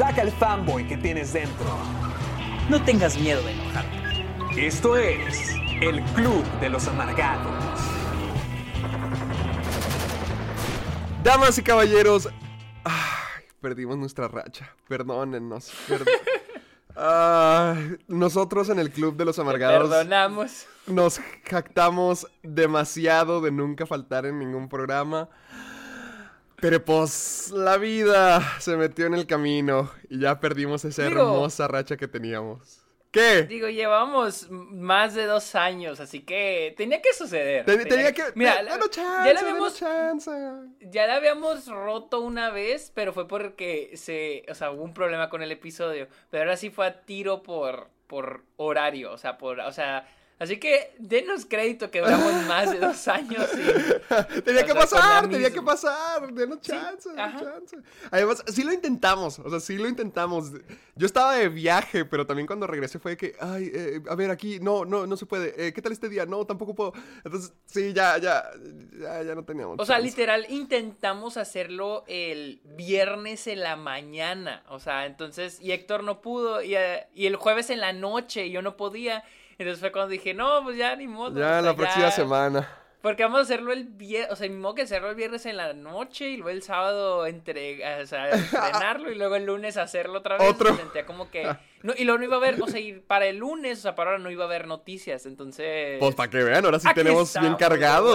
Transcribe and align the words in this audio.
Saca 0.00 0.22
el 0.22 0.32
fanboy 0.32 0.88
que 0.88 0.96
tienes 0.96 1.34
dentro. 1.34 1.66
No 2.70 2.82
tengas 2.82 3.18
miedo 3.18 3.42
de 3.42 3.52
enojarte. 3.52 4.66
Esto 4.66 4.96
es 4.96 5.50
el 5.82 6.00
Club 6.14 6.42
de 6.58 6.70
los 6.70 6.88
Amargados. 6.88 7.52
Damas 11.22 11.58
y 11.58 11.62
caballeros, 11.62 12.30
ay, 12.84 13.44
perdimos 13.60 13.98
nuestra 13.98 14.26
racha. 14.26 14.74
Perdónennos. 14.88 15.70
perd- 15.86 16.08
Ay, 16.96 17.98
nosotros 18.08 18.70
en 18.70 18.78
el 18.78 18.90
Club 18.90 19.16
de 19.16 19.24
los 19.26 19.38
Amargados 19.38 19.88
Perdonamos. 19.88 20.66
nos 20.86 21.20
jactamos 21.44 22.26
demasiado 22.42 23.42
de 23.42 23.50
nunca 23.52 23.84
faltar 23.84 24.24
en 24.24 24.38
ningún 24.38 24.70
programa. 24.70 25.28
Pero 26.60 26.84
pues 26.84 27.50
la 27.54 27.76
vida 27.78 28.40
se 28.60 28.76
metió 28.76 29.06
en 29.06 29.14
el 29.14 29.26
camino 29.26 29.90
y 30.08 30.18
ya 30.20 30.38
perdimos 30.40 30.84
esa 30.84 31.04
Digo- 31.06 31.20
hermosa 31.20 31.68
racha 31.68 31.96
que 31.96 32.08
teníamos. 32.08 32.76
¿Qué? 33.10 33.42
Digo, 33.42 33.68
llevamos 33.68 34.48
más 34.50 35.14
de 35.14 35.24
dos 35.26 35.56
años, 35.56 35.98
así 35.98 36.20
que 36.20 36.74
tenía 36.76 37.02
que 37.02 37.12
suceder. 37.12 37.64
Ten- 37.64 37.88
tenía 37.88 38.12
que... 38.12 38.22
Mira, 38.36 38.62
la- 38.62 38.78
chance, 38.88 39.00
ya 39.28 39.32
la 39.34 39.40
habíamos 39.40 39.74
chance. 39.76 40.30
Ya 40.80 41.06
la 41.08 41.16
habíamos 41.16 41.66
roto 41.66 42.20
una 42.20 42.50
vez, 42.50 42.92
pero 42.94 43.12
fue 43.12 43.26
porque 43.26 43.90
se, 43.96 44.44
o 44.48 44.54
sea, 44.54 44.70
hubo 44.70 44.84
un 44.84 44.94
problema 44.94 45.28
con 45.28 45.42
el 45.42 45.50
episodio. 45.50 46.06
Pero 46.30 46.44
ahora 46.44 46.56
sí 46.56 46.70
fue 46.70 46.86
a 46.86 47.00
tiro 47.04 47.42
por, 47.42 47.88
por 48.06 48.44
horario, 48.56 49.10
o 49.12 49.18
sea, 49.18 49.38
por, 49.38 49.58
o 49.58 49.72
sea, 49.72 50.06
así 50.40 50.58
que 50.58 50.92
denos 50.98 51.46
crédito 51.46 51.92
que 51.92 52.00
duramos 52.00 52.32
más 52.48 52.72
de 52.72 52.80
dos 52.80 53.06
años. 53.06 53.46
y- 53.54 54.40
tenía 54.42 54.66
que 54.66 54.74
pasar, 54.74 55.28
tenía 55.28 55.52
que 55.52 55.62
pasar, 55.62 56.32
denos 56.32 56.60
chance, 56.60 57.08
denos 57.10 57.24
ajá. 57.26 57.40
chance. 57.40 57.76
Además, 58.10 58.42
sí 58.48 58.64
lo 58.64 58.72
intentamos, 58.72 59.38
o 59.38 59.48
sea, 59.48 59.60
sí 59.60 59.76
lo 59.78 59.86
intentamos. 59.88 60.50
Yo 60.96 61.06
estaba 61.06 61.34
de 61.36 61.48
viaje, 61.48 62.04
pero 62.04 62.26
también 62.26 62.46
cuando 62.48 62.66
regresé 62.66 62.98
fue 62.98 63.12
de 63.12 63.16
que, 63.16 63.36
ay, 63.38 63.70
eh, 63.72 64.02
a 64.08 64.14
ver, 64.16 64.30
aquí, 64.30 64.58
no, 64.60 64.84
no, 64.84 65.06
no 65.06 65.16
se 65.16 65.26
puede. 65.26 65.54
Eh, 65.68 65.72
¿Qué 65.72 65.80
tal 65.80 65.92
este 65.92 66.08
día? 66.08 66.26
No, 66.26 66.44
tampoco 66.44 66.74
puedo. 66.74 66.92
Entonces, 67.24 67.52
sí, 67.66 67.92
ya, 67.92 68.18
ya, 68.18 68.50
ya, 69.00 69.22
ya 69.22 69.34
no 69.34 69.44
teníamos. 69.44 69.78
O 69.78 69.86
sea, 69.86 69.98
literal, 69.98 70.46
intentamos 70.48 71.36
hacerlo 71.36 72.04
el 72.08 72.60
viernes 72.64 73.46
en 73.46 73.60
la 73.60 73.76
mañana. 73.76 74.62
O 74.68 74.80
sea, 74.80 75.06
entonces, 75.06 75.60
y 75.60 75.72
Héctor 75.72 76.02
no 76.04 76.20
pudo, 76.20 76.62
y, 76.62 76.74
eh, 76.74 77.06
y 77.14 77.26
el 77.26 77.36
jueves 77.36 77.70
en 77.70 77.80
la 77.80 77.92
noche, 77.92 78.46
y 78.46 78.50
yo 78.50 78.62
no 78.62 78.76
podía. 78.76 79.22
Entonces 79.62 79.80
fue 79.80 79.92
cuando 79.92 80.10
dije, 80.10 80.34
no, 80.34 80.62
pues 80.64 80.76
ya 80.76 80.94
ni 80.96 81.06
modo. 81.06 81.36
o 81.36 81.38
Ya 81.40 81.48
sea, 81.48 81.62
la 81.62 81.76
próxima 81.76 82.06
ya- 82.06 82.10
semana. 82.10 82.76
Porque 83.02 83.22
vamos 83.22 83.38
a 83.38 83.42
hacerlo 83.44 83.72
el 83.72 83.84
viernes, 83.84 84.30
o 84.30 84.36
sea, 84.36 84.46
ni 84.46 84.56
modo 84.56 84.74
que 84.74 84.82
hacerlo 84.82 85.08
el 85.08 85.14
viernes 85.16 85.46
en 85.46 85.56
la 85.56 85.72
noche 85.72 86.28
y 86.28 86.36
luego 86.36 86.50
el 86.50 86.62
sábado 86.62 87.24
entrega, 87.26 87.98
o 88.02 88.06
sea, 88.06 88.28
estrenarlo 88.28 89.10
y 89.10 89.14
luego 89.14 89.36
el 89.36 89.46
lunes 89.46 89.78
hacerlo 89.78 90.18
otra 90.18 90.36
vez. 90.36 90.46
Otro. 90.50 90.76
Sentía 90.76 91.06
como 91.06 91.30
que... 91.30 91.44
No, 91.82 91.94
y 91.96 92.04
luego 92.04 92.18
no 92.18 92.24
iba 92.26 92.34
a 92.34 92.38
haber, 92.38 92.60
o 92.62 92.66
sea, 92.66 92.78
y 92.78 92.92
para 93.00 93.24
el 93.26 93.38
lunes, 93.38 93.78
o 93.78 93.82
sea, 93.82 93.94
para 93.94 94.10
ahora 94.10 94.22
no 94.22 94.30
iba 94.30 94.44
a 94.44 94.46
haber 94.46 94.66
noticias, 94.66 95.24
entonces... 95.24 95.98
Pues 95.98 96.14
para 96.14 96.28
que 96.28 96.44
vean, 96.44 96.62
ahora 96.66 96.78
sí 96.78 96.88
aquí 96.88 97.00
tenemos 97.00 97.32
bien 97.40 97.54
cargado. 97.54 98.14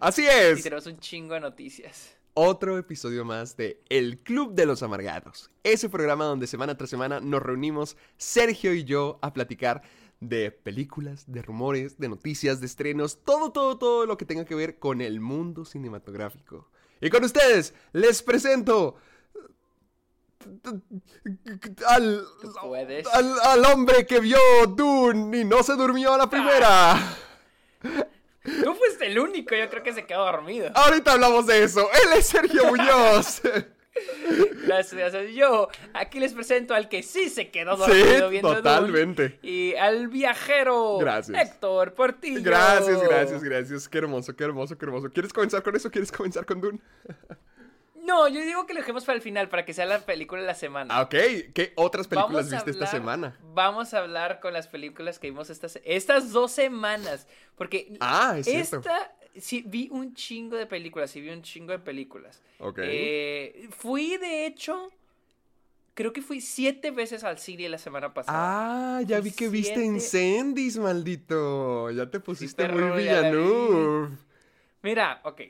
Así 0.00 0.22
Y 0.24 0.26
es. 0.26 0.62
tenemos 0.64 0.86
un 0.86 0.98
chingo 0.98 1.34
de 1.34 1.40
noticias. 1.40 2.16
otro 2.34 2.78
episodio 2.78 3.24
más 3.24 3.56
de 3.56 3.82
El 3.88 4.18
Club 4.18 4.54
de 4.54 4.66
los 4.66 4.82
Amargados. 4.82 5.48
Ese 5.62 5.88
programa 5.88 6.24
donde 6.24 6.48
semana 6.48 6.76
tras 6.76 6.90
semana 6.90 7.20
nos 7.20 7.40
reunimos 7.40 7.96
Sergio 8.16 8.74
y 8.74 8.82
yo 8.82 9.20
a 9.22 9.32
platicar 9.32 9.82
de 10.22 10.52
películas, 10.52 11.24
de 11.26 11.42
rumores, 11.42 11.98
de 11.98 12.08
noticias, 12.08 12.60
de 12.60 12.66
estrenos, 12.66 13.24
todo, 13.24 13.50
todo, 13.50 13.76
todo 13.76 14.06
lo 14.06 14.16
que 14.16 14.24
tenga 14.24 14.44
que 14.44 14.54
ver 14.54 14.78
con 14.78 15.00
el 15.00 15.20
mundo 15.20 15.64
cinematográfico. 15.64 16.68
Y 17.00 17.10
con 17.10 17.24
ustedes 17.24 17.74
les 17.92 18.22
presento 18.22 18.96
al, 21.88 22.24
al, 23.12 23.40
al 23.40 23.64
hombre 23.64 24.06
que 24.06 24.20
vio 24.20 24.38
Dune 24.68 25.38
y 25.38 25.44
no 25.44 25.62
se 25.64 25.74
durmió 25.74 26.14
a 26.14 26.18
la 26.18 26.30
primera. 26.30 27.16
Tú 27.80 28.74
fuiste 28.74 29.06
el 29.06 29.18
único, 29.18 29.56
yo 29.56 29.68
creo 29.68 29.82
que 29.82 29.92
se 29.92 30.06
quedó 30.06 30.24
dormido. 30.24 30.70
Ahorita 30.74 31.12
hablamos 31.12 31.46
de 31.46 31.64
eso. 31.64 31.80
Él 31.80 32.18
es 32.18 32.26
Sergio 32.26 32.64
Muñoz. 32.70 33.42
Yo 35.34 35.68
aquí 35.92 36.18
les 36.20 36.32
presento 36.32 36.74
al 36.74 36.88
que 36.88 37.02
sí 37.02 37.28
se 37.28 37.50
quedó 37.50 37.76
Sí, 37.84 37.92
dormido 37.98 38.30
viendo 38.30 38.48
Dune, 38.48 38.62
totalmente. 38.62 39.38
y 39.42 39.74
al 39.74 40.08
viajero 40.08 40.98
Gracias. 40.98 41.38
Héctor 41.38 41.94
Portillo. 41.94 42.40
Gracias, 42.42 43.02
gracias, 43.02 43.42
gracias. 43.42 43.88
Qué 43.88 43.98
hermoso, 43.98 44.34
qué 44.34 44.44
hermoso, 44.44 44.78
qué 44.78 44.84
hermoso. 44.84 45.10
¿Quieres 45.10 45.32
comenzar 45.32 45.62
con 45.62 45.76
eso? 45.76 45.90
¿Quieres 45.90 46.10
comenzar 46.12 46.46
con 46.46 46.60
Dune? 46.60 46.78
No, 48.04 48.26
yo 48.26 48.40
digo 48.40 48.66
que 48.66 48.74
lo 48.74 48.80
dejemos 48.80 49.04
para 49.04 49.14
el 49.14 49.22
final, 49.22 49.48
para 49.48 49.64
que 49.64 49.72
sea 49.72 49.86
la 49.86 50.00
película 50.00 50.40
de 50.40 50.46
la 50.48 50.56
semana. 50.56 50.92
Ah, 50.92 51.02
ok. 51.02 51.10
¿Qué 51.54 51.72
otras 51.76 52.08
películas 52.08 52.46
Vamos 52.46 52.50
viste 52.50 52.70
esta 52.72 52.86
semana? 52.88 53.38
Vamos 53.54 53.94
a 53.94 53.98
hablar 53.98 54.40
con 54.40 54.52
las 54.52 54.66
películas 54.66 55.20
que 55.20 55.28
vimos 55.28 55.50
estas, 55.50 55.78
estas 55.84 56.32
dos 56.32 56.50
semanas. 56.50 57.28
Porque 57.54 57.96
Ah, 58.00 58.34
es 58.38 58.46
cierto. 58.46 58.82
Sí, 59.40 59.62
vi 59.66 59.88
un 59.90 60.14
chingo 60.14 60.56
de 60.56 60.66
películas, 60.66 61.10
sí 61.10 61.20
vi 61.20 61.30
un 61.30 61.42
chingo 61.42 61.72
de 61.72 61.78
películas. 61.78 62.42
Ok. 62.58 62.78
Eh, 62.82 63.68
fui, 63.70 64.16
de 64.18 64.46
hecho, 64.46 64.90
creo 65.94 66.12
que 66.12 66.22
fui 66.22 66.40
siete 66.40 66.90
veces 66.90 67.24
al 67.24 67.38
cine 67.38 67.68
la 67.68 67.78
semana 67.78 68.12
pasada. 68.14 68.98
Ah, 68.98 69.02
ya 69.02 69.20
Fui 69.20 69.30
vi 69.30 69.36
que 69.36 69.48
viste 69.48 69.84
Incendies, 69.84 70.78
maldito. 70.78 71.90
Ya 71.90 72.10
te 72.10 72.20
pusiste 72.20 72.68
muy 72.68 72.82
perro, 72.82 73.00
ya 73.00 73.20
la 73.20 73.30
vi. 73.30 73.36
Villanov. 73.36 74.10
Mira, 74.82 75.20
ok. 75.24 75.40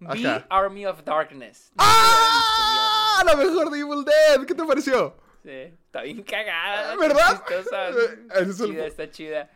Vi. 0.00 0.26
Army 0.48 0.86
of 0.86 1.04
Darkness. 1.04 1.70
¡Ah! 1.78 3.22
La 3.24 3.36
mejor 3.36 3.70
de 3.70 3.78
Evil 3.80 4.04
Dead. 4.04 4.44
¿Qué 4.46 4.54
te 4.54 4.64
pareció? 4.64 5.14
Sí, 5.44 5.50
está 5.50 6.02
bien 6.02 6.22
cagada. 6.22 6.96
¿Verdad? 6.96 7.34
está 7.34 7.56
chistosa, 7.56 7.88
eso 8.40 8.50
es 8.50 8.60
el- 8.60 8.66
chida, 8.70 8.86
está 8.86 9.10
chida. 9.10 9.50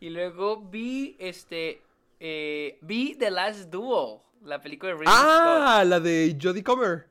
Y 0.00 0.10
luego 0.10 0.56
vi 0.60 1.16
este. 1.18 1.80
Eh, 2.24 2.78
vi 2.82 3.16
The 3.16 3.30
Last 3.32 3.68
Duel, 3.70 4.20
la 4.44 4.60
película 4.60 4.92
de 4.92 4.98
Ridley 4.98 5.12
Ah, 5.16 5.82
la 5.84 5.98
de 5.98 6.38
Jodie 6.40 6.62
Comer. 6.62 7.08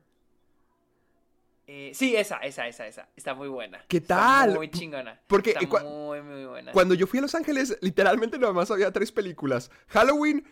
Eh, 1.66 1.92
sí, 1.94 2.16
esa, 2.16 2.38
esa, 2.38 2.66
esa, 2.66 2.86
esa. 2.86 3.08
Está 3.16 3.34
muy 3.34 3.48
buena. 3.48 3.84
¿Qué 3.88 3.98
Está 3.98 4.16
tal? 4.16 4.54
muy 4.54 4.70
chingona. 4.70 5.20
Porque, 5.26 5.50
Está 5.50 5.62
eh, 5.64 5.84
muy, 5.84 6.20
muy 6.22 6.44
buena. 6.46 6.72
Cuando 6.72 6.94
yo 6.94 7.06
fui 7.06 7.18
a 7.18 7.22
Los 7.22 7.34
Ángeles, 7.34 7.76
literalmente 7.80 8.38
nada 8.38 8.52
más 8.52 8.70
había 8.70 8.90
tres 8.90 9.12
películas. 9.12 9.70
Halloween, 9.88 10.44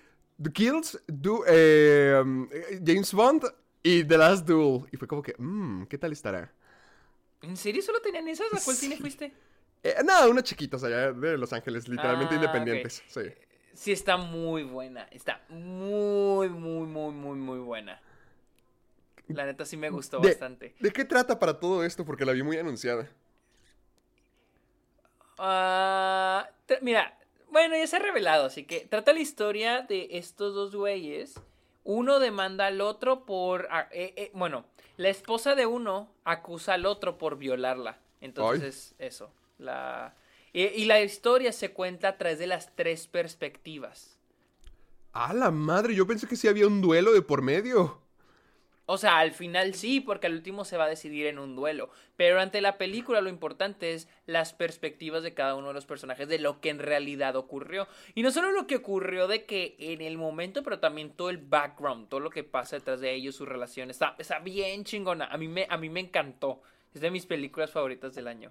The 0.42 0.52
Kills, 0.52 1.02
Du- 1.06 1.42
eh, 1.46 2.22
eh, 2.52 2.80
James 2.84 3.12
Bond 3.12 3.44
y 3.82 4.04
The 4.04 4.18
Last 4.18 4.46
Duel. 4.46 4.84
Y 4.92 4.96
fue 4.96 5.08
como 5.08 5.22
que, 5.22 5.34
mmm, 5.38 5.84
¿qué 5.86 5.98
tal 5.98 6.12
estará? 6.12 6.52
¿En 7.42 7.56
serio 7.56 7.82
solo 7.82 8.00
tenían 8.00 8.28
esas? 8.28 8.46
¿A 8.52 8.62
cuál 8.64 8.76
cine 8.76 8.96
fuiste? 8.96 9.32
Eh, 9.82 9.94
nada, 10.04 10.28
unos 10.28 10.44
chiquitos 10.44 10.84
allá 10.84 11.12
de 11.12 11.38
Los 11.38 11.52
Ángeles, 11.54 11.88
literalmente 11.88 12.34
Ah, 12.34 12.36
independientes. 12.36 13.02
Sí. 13.08 13.20
Sí, 13.74 13.92
está 13.92 14.16
muy 14.16 14.62
buena. 14.62 15.04
Está 15.10 15.40
muy, 15.48 16.48
muy, 16.48 16.86
muy, 16.86 17.12
muy, 17.12 17.36
muy 17.36 17.58
buena. 17.60 18.00
La 19.28 19.46
neta 19.46 19.64
sí 19.64 19.76
me 19.76 19.90
gustó 19.90 20.20
De- 20.20 20.28
bastante. 20.28 20.74
¿De 20.80 20.90
qué 20.92 21.04
trata 21.04 21.38
para 21.38 21.58
todo 21.60 21.84
esto? 21.84 22.04
Porque 22.04 22.24
la 22.24 22.32
vi 22.32 22.42
muy 22.42 22.58
anunciada. 22.58 23.08
Ah, 25.38 26.48
mira, 26.82 27.16
bueno, 27.50 27.76
ya 27.76 27.86
se 27.86 27.96
ha 27.96 28.00
revelado, 28.00 28.46
así 28.46 28.64
que 28.64 28.80
trata 28.80 29.12
la 29.12 29.20
historia 29.20 29.82
de 29.82 30.08
estos 30.12 30.54
dos 30.54 30.74
güeyes. 30.74 31.40
Uno 31.84 32.18
demanda 32.18 32.66
al 32.66 32.80
otro 32.80 33.24
por... 33.24 33.68
ah, 33.70 33.88
eh, 33.92 34.12
eh, 34.16 34.30
bueno, 34.34 34.66
la 34.96 35.08
esposa 35.08 35.54
de 35.54 35.64
uno 35.66 36.12
acusa 36.24 36.74
al 36.74 36.84
otro 36.84 37.16
por 37.16 37.38
violarla. 37.38 37.98
Entonces, 38.20 38.94
eso. 38.98 39.32
La, 39.58 40.14
y, 40.52 40.62
y 40.62 40.84
la 40.84 41.00
historia 41.00 41.52
se 41.52 41.72
cuenta 41.72 42.08
a 42.08 42.18
través 42.18 42.38
de 42.38 42.46
las 42.46 42.74
tres 42.74 43.06
perspectivas. 43.06 44.18
¡Ah, 45.12 45.32
la 45.34 45.50
madre! 45.50 45.94
Yo 45.94 46.06
pensé 46.06 46.28
que 46.28 46.36
sí 46.36 46.48
había 46.48 46.66
un 46.66 46.80
duelo 46.80 47.12
de 47.12 47.22
por 47.22 47.42
medio. 47.42 48.00
O 48.92 48.98
sea, 48.98 49.18
al 49.18 49.30
final 49.30 49.74
sí, 49.74 50.00
porque 50.00 50.26
al 50.26 50.34
último 50.34 50.64
se 50.64 50.76
va 50.76 50.86
a 50.86 50.88
decidir 50.88 51.26
en 51.26 51.38
un 51.38 51.54
duelo. 51.54 51.90
Pero 52.16 52.40
ante 52.40 52.60
la 52.60 52.76
película 52.76 53.20
lo 53.20 53.28
importante 53.28 53.94
es 53.94 54.08
las 54.26 54.52
perspectivas 54.52 55.22
de 55.22 55.32
cada 55.32 55.54
uno 55.54 55.68
de 55.68 55.74
los 55.74 55.86
personajes, 55.86 56.26
de 56.26 56.40
lo 56.40 56.60
que 56.60 56.70
en 56.70 56.80
realidad 56.80 57.36
ocurrió. 57.36 57.86
Y 58.16 58.24
no 58.24 58.32
solo 58.32 58.50
lo 58.50 58.66
que 58.66 58.74
ocurrió 58.74 59.28
de 59.28 59.44
que 59.44 59.76
en 59.78 60.00
el 60.00 60.18
momento, 60.18 60.64
pero 60.64 60.80
también 60.80 61.10
todo 61.10 61.30
el 61.30 61.38
background, 61.38 62.08
todo 62.08 62.18
lo 62.18 62.30
que 62.30 62.42
pasa 62.42 62.76
detrás 62.76 63.00
de 63.00 63.14
ellos, 63.14 63.36
su 63.36 63.46
relación. 63.46 63.90
Está, 63.90 64.16
está 64.18 64.40
bien 64.40 64.82
chingona. 64.82 65.26
A 65.26 65.36
mí, 65.36 65.46
me, 65.46 65.68
a 65.70 65.76
mí 65.76 65.88
me 65.88 66.00
encantó. 66.00 66.60
Es 66.92 67.00
de 67.00 67.12
mis 67.12 67.26
películas 67.26 67.70
favoritas 67.70 68.16
del 68.16 68.26
año. 68.26 68.50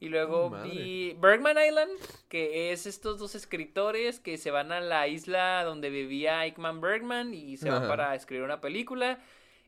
Y 0.00 0.08
luego 0.08 0.46
Oh, 0.46 0.62
vi 0.62 1.14
Bergman 1.20 1.58
Island, 1.64 1.90
que 2.28 2.72
es 2.72 2.86
estos 2.86 3.18
dos 3.18 3.34
escritores 3.34 4.18
que 4.18 4.38
se 4.38 4.50
van 4.50 4.72
a 4.72 4.80
la 4.80 5.06
isla 5.08 5.62
donde 5.64 5.90
vivía 5.90 6.44
Eichmann 6.46 6.80
Bergman 6.80 7.34
y 7.34 7.58
se 7.58 7.68
van 7.70 7.86
para 7.86 8.14
escribir 8.14 8.44
una 8.44 8.60
película. 8.62 9.18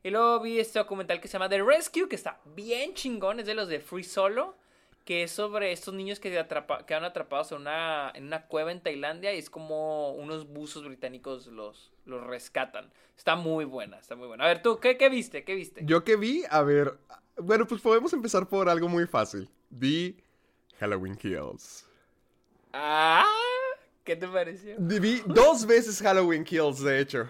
Y 0.02 0.10
luego 0.10 0.40
vi 0.40 0.58
este 0.58 0.78
documental 0.78 1.20
que 1.20 1.28
se 1.28 1.34
llama 1.34 1.48
The 1.50 1.62
Rescue, 1.62 2.08
que 2.08 2.16
está 2.16 2.40
bien 2.56 2.94
chingón, 2.94 3.40
es 3.40 3.46
de 3.46 3.54
los 3.54 3.68
de 3.68 3.78
Free 3.78 4.02
Solo, 4.04 4.56
que 5.04 5.24
es 5.24 5.32
sobre 5.32 5.70
estos 5.70 5.92
niños 5.94 6.18
que 6.18 6.36
atrapa- 6.40 6.86
quedan 6.86 7.04
atrapados 7.04 7.52
en 7.52 7.58
una, 7.58 8.10
en 8.14 8.24
una 8.24 8.46
cueva 8.46 8.72
en 8.72 8.80
Tailandia 8.80 9.34
y 9.34 9.38
es 9.38 9.50
como 9.50 10.12
unos 10.12 10.48
buzos 10.48 10.84
británicos 10.84 11.46
los, 11.48 11.92
los 12.06 12.24
rescatan. 12.26 12.90
Está 13.16 13.36
muy 13.36 13.64
buena, 13.66 13.98
está 13.98 14.16
muy 14.16 14.28
buena. 14.28 14.44
A 14.44 14.48
ver, 14.48 14.62
tú, 14.62 14.78
¿qué, 14.80 14.96
qué 14.96 15.08
viste? 15.10 15.44
¿Qué 15.44 15.54
viste? 15.54 15.82
Yo 15.84 16.04
que 16.04 16.16
vi, 16.16 16.42
a 16.48 16.62
ver. 16.62 16.96
Bueno, 17.36 17.66
pues 17.66 17.80
podemos 17.82 18.12
empezar 18.12 18.48
por 18.48 18.68
algo 18.68 18.88
muy 18.88 19.06
fácil. 19.06 19.48
Vi 19.70 20.16
Halloween 20.82 21.14
Kills. 21.14 21.84
Ah, 22.72 23.24
¿qué 24.02 24.16
te 24.16 24.26
pareció? 24.26 24.74
Vi 24.78 25.22
dos 25.26 25.64
veces 25.64 26.00
Halloween 26.02 26.42
Kills, 26.42 26.80
de 26.82 26.98
hecho. 26.98 27.28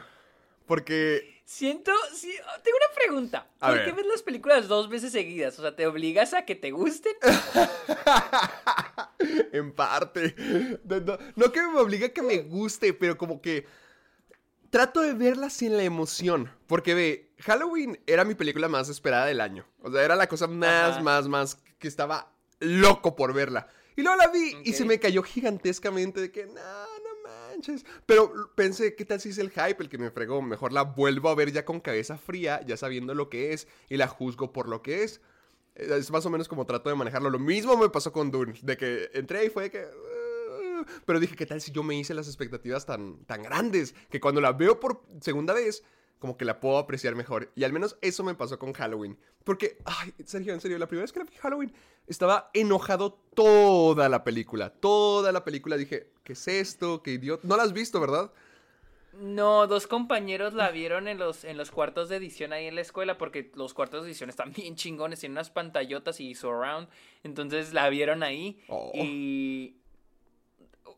Porque. 0.66 1.43
Siento, 1.44 1.93
sí, 2.14 2.32
tengo 2.64 2.78
una 2.78 2.94
pregunta. 2.94 3.46
A 3.60 3.69
¿Por 3.69 3.76
ver. 3.76 3.84
qué 3.84 3.93
ves 3.93 4.06
las 4.06 4.22
películas 4.22 4.69
dos 4.69 4.88
veces 4.88 5.12
seguidas? 5.12 5.58
O 5.58 5.62
sea, 5.62 5.76
¿te 5.76 5.87
obligas 5.87 6.32
a 6.32 6.46
que 6.46 6.54
te 6.54 6.70
gusten? 6.70 7.12
en 9.52 9.72
parte. 9.72 10.34
No, 10.84 11.00
no- 11.00 11.19
no 11.37 11.52
que 11.52 11.60
me 11.60 11.78
obliga 11.78 12.06
a 12.06 12.10
que 12.10 12.22
me 12.22 12.38
guste, 12.38 12.94
pero 12.94 13.19
como 13.19 13.43
que. 13.43 13.66
Trato 14.70 15.02
de 15.02 15.12
verla 15.12 15.50
sin 15.50 15.76
la 15.76 15.82
emoción. 15.82 16.50
Porque 16.66 16.94
ve, 16.94 17.34
Halloween 17.40 18.00
era 18.06 18.25
mi 18.25 18.34
película 18.34 18.69
más 18.69 18.88
esperada 18.88 19.26
del 19.26 19.43
año. 19.43 19.66
O 19.82 19.90
sea, 19.93 20.02
era 20.02 20.16
la 20.16 20.26
cosa 20.26 20.46
más, 20.46 20.93
Ajá. 20.93 21.00
más, 21.02 21.28
más 21.28 21.56
que 21.78 21.88
estaba 21.88 22.32
loco 22.62 23.14
por 23.17 23.32
verla. 23.35 23.69
Y 23.97 24.03
luego 24.03 24.17
la 24.17 24.29
vi 24.29 24.56
y 24.64 24.73
se 24.73 24.85
me 24.85 24.99
cayó 24.99 25.23
gigantescamente 25.23 26.20
de 26.20 26.32
que, 26.32 26.47
no, 26.47 26.53
no 26.55 27.29
manches. 27.29 27.85
Pero 28.06 28.32
pensé, 28.55 28.94
¿qué 28.94 29.05
tal 29.05 29.20
si 29.20 29.29
es 29.29 29.38
el 29.38 29.50
hype 29.50 29.76
el 29.82 29.88
que 29.88 29.99
me 29.99 30.11
fregó? 30.11 30.41
Mejor 30.41 30.73
la 30.73 30.82
vuelvo 30.82 31.29
a 31.29 31.35
ver 31.35 31.53
ya 31.53 31.64
con 31.64 31.81
cabeza 31.81 32.17
fría, 32.17 32.62
ya 32.67 32.76
sabiendo 32.76 33.14
lo 33.14 33.29
que 33.29 33.53
es, 33.53 33.69
y 33.91 33.97
la 33.99 34.09
juzgo 34.09 34.53
por 34.53 34.69
lo 34.69 34.81
que 34.82 35.03
es. 35.03 35.20
Eh, 35.75 35.88
Es 35.99 36.11
más 36.11 36.25
o 36.25 36.31
menos 36.31 36.49
como 36.49 36.64
trato 36.64 36.88
de 36.88 36.94
manejarlo. 36.97 37.29
Lo 37.31 37.38
mismo 37.38 37.76
me 37.76 37.91
pasó 37.91 38.12
con 38.12 38.31
Dune, 38.31 38.55
de 38.62 38.76
que 38.76 39.11
entré 39.12 39.44
y 39.44 39.50
fue 39.50 39.64
de 39.64 39.70
que... 39.70 39.85
"Uh", 39.85 40.85
pero 41.05 41.20
dije, 41.20 41.37
¿qué 41.37 41.47
tal 41.47 41.61
si 41.61 41.70
yo 41.70 41.82
me 41.82 41.94
hice 41.94 42.14
las 42.14 42.26
expectativas 42.26 42.87
tan, 42.87 43.25
tan 43.26 43.43
grandes? 43.43 43.94
Que 44.11 44.20
cuando 44.20 44.41
la 44.41 44.53
veo 44.53 44.81
por 44.81 45.03
segunda 45.20 45.53
vez, 45.55 45.85
como 46.23 46.37
que 46.37 46.45
la 46.45 46.61
puedo 46.61 46.79
apreciar 46.79 47.17
mejor. 47.17 47.51
Y 47.57 47.65
al 47.65 47.73
menos 47.73 47.97
eso 48.01 48.23
me 48.23 48.37
pasó 48.37 48.57
con 48.57 48.73
Halloween. 48.75 49.19
Porque, 49.43 49.79
ay, 49.85 50.15
Sergio, 50.25 50.55
en 50.55 50.61
serio, 50.61 50.79
la 50.79 50.87
primera 50.87 51.03
vez 51.03 51.13
que 51.13 51.19
la 51.19 51.25
vi 51.25 51.35
Halloween, 51.37 51.73
estaba 52.07 52.49
enojado 52.55 53.19
toda 53.35 54.09
la 54.09 54.23
película. 54.23 54.71
Toda 54.71 55.33
la 55.33 55.43
película 55.43 55.77
dije, 55.77 56.13
¿qué 56.23 56.35
es 56.35 56.47
esto? 56.47 57.03
¿Qué 57.03 57.15
idiota? 57.15 57.45
No 57.45 57.57
la 57.57 57.65
has 57.65 57.73
visto, 57.73 57.99
¿verdad? 58.01 58.31
No, 59.15 59.67
dos 59.67 59.89
compañeros 59.89 60.55
la 60.55 60.71
vieron 60.71 61.09
en 61.09 61.19
los, 61.19 61.43
en 61.43 61.57
los 61.57 61.73
cuartos 61.73 62.09
de 62.09 62.15
edición 62.15 62.53
ahí 62.53 62.67
en 62.67 62.77
la 62.77 62.83
escuela, 62.83 63.19
porque 63.19 63.51
los 63.57 63.75
cuartos 63.75 64.05
de 64.05 64.11
edición 64.11 64.31
están 64.31 64.53
bien 64.57 64.77
chingones, 64.77 65.19
tienen 65.19 65.39
unas 65.39 65.51
pantallotas 65.51 66.21
y 66.21 66.37
surround. 66.37 66.87
Entonces 67.25 67.75
la 67.75 67.89
vieron 67.89 68.23
ahí. 68.23 68.63
Oh. 68.69 68.93
Y. 68.95 69.75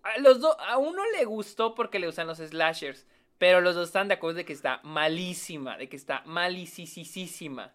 A, 0.03 0.19
los 0.19 0.38
dos 0.43 0.55
a 0.69 0.76
uno 0.76 1.03
le 1.17 1.25
gustó 1.25 1.75
porque 1.75 1.99
le 1.99 2.09
usan 2.09 2.26
los 2.26 2.37
slashers. 2.37 3.06
Pero 3.44 3.61
los 3.61 3.75
dos 3.75 3.88
están 3.88 4.08
de 4.08 4.14
acuerdo 4.14 4.38
de 4.38 4.46
que 4.46 4.55
está 4.55 4.81
malísima, 4.85 5.76
de 5.76 5.87
que 5.87 5.96
está 5.96 6.23
malicisísima. 6.25 7.75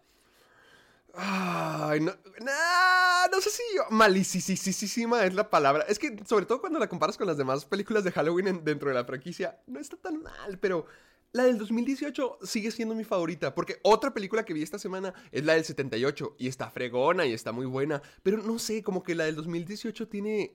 Ay, 1.14 2.00
no, 2.00 2.10
nah, 2.40 3.28
no 3.30 3.40
sé 3.40 3.50
si 3.50 3.62
malicisísima 3.90 5.24
es 5.24 5.32
la 5.32 5.48
palabra. 5.48 5.84
Es 5.88 6.00
que, 6.00 6.16
sobre 6.26 6.44
todo 6.46 6.60
cuando 6.60 6.80
la 6.80 6.88
comparas 6.88 7.16
con 7.16 7.28
las 7.28 7.36
demás 7.36 7.64
películas 7.66 8.02
de 8.02 8.10
Halloween 8.10 8.48
en- 8.48 8.64
dentro 8.64 8.88
de 8.88 8.96
la 8.96 9.04
franquicia, 9.04 9.60
no 9.68 9.78
está 9.78 9.96
tan 9.96 10.20
mal, 10.20 10.58
pero 10.58 10.86
la 11.30 11.44
del 11.44 11.56
2018 11.56 12.38
sigue 12.42 12.72
siendo 12.72 12.96
mi 12.96 13.04
favorita. 13.04 13.54
Porque 13.54 13.78
otra 13.84 14.12
película 14.12 14.44
que 14.44 14.52
vi 14.52 14.64
esta 14.64 14.80
semana 14.80 15.14
es 15.30 15.44
la 15.44 15.54
del 15.54 15.64
78 15.64 16.34
y 16.36 16.48
está 16.48 16.68
fregona 16.68 17.26
y 17.26 17.32
está 17.32 17.52
muy 17.52 17.66
buena. 17.66 18.02
Pero 18.24 18.38
no 18.38 18.58
sé, 18.58 18.82
como 18.82 19.04
que 19.04 19.14
la 19.14 19.22
del 19.26 19.36
2018 19.36 20.08
tiene 20.08 20.52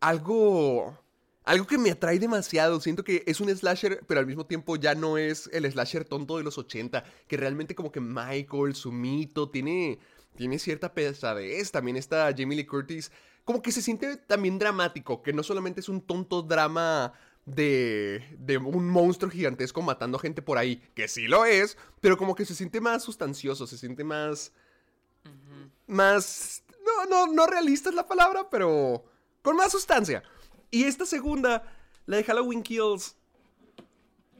algo. 0.00 1.03
Algo 1.44 1.66
que 1.66 1.76
me 1.76 1.90
atrae 1.90 2.18
demasiado. 2.18 2.80
Siento 2.80 3.04
que 3.04 3.22
es 3.26 3.40
un 3.40 3.54
slasher, 3.54 4.02
pero 4.06 4.20
al 4.20 4.26
mismo 4.26 4.46
tiempo 4.46 4.76
ya 4.76 4.94
no 4.94 5.18
es 5.18 5.50
el 5.52 5.70
slasher 5.70 6.04
tonto 6.04 6.38
de 6.38 6.44
los 6.44 6.56
80. 6.56 7.04
Que 7.28 7.36
realmente 7.36 7.74
como 7.74 7.92
que 7.92 8.00
Michael, 8.00 8.74
su 8.74 8.90
mito, 8.90 9.50
tiene, 9.50 9.98
tiene 10.36 10.58
cierta 10.58 10.94
pesadez. 10.94 11.70
También 11.70 11.98
está 11.98 12.32
Jamie 12.36 12.56
Lee 12.56 12.66
Curtis. 12.66 13.12
Como 13.44 13.60
que 13.60 13.72
se 13.72 13.82
siente 13.82 14.16
también 14.16 14.58
dramático. 14.58 15.22
Que 15.22 15.34
no 15.34 15.42
solamente 15.42 15.80
es 15.80 15.90
un 15.90 16.00
tonto 16.00 16.40
drama 16.40 17.12
de, 17.44 18.24
de 18.38 18.56
un 18.56 18.88
monstruo 18.88 19.30
gigantesco 19.30 19.82
matando 19.82 20.18
gente 20.18 20.40
por 20.40 20.56
ahí. 20.56 20.82
Que 20.94 21.08
sí 21.08 21.26
lo 21.26 21.44
es. 21.44 21.76
Pero 22.00 22.16
como 22.16 22.34
que 22.34 22.46
se 22.46 22.54
siente 22.54 22.80
más 22.80 23.02
sustancioso. 23.02 23.66
Se 23.66 23.76
siente 23.76 24.02
más... 24.02 24.52
Más... 25.86 26.62
No, 26.86 27.04
no, 27.04 27.32
no 27.32 27.46
realista 27.46 27.90
es 27.90 27.94
la 27.94 28.08
palabra, 28.08 28.48
pero... 28.48 29.04
Con 29.42 29.56
más 29.56 29.72
sustancia. 29.72 30.22
Y 30.74 30.84
esta 30.86 31.06
segunda, 31.06 31.62
la 32.04 32.16
de 32.16 32.24
Halloween 32.24 32.64
Kills, 32.64 33.16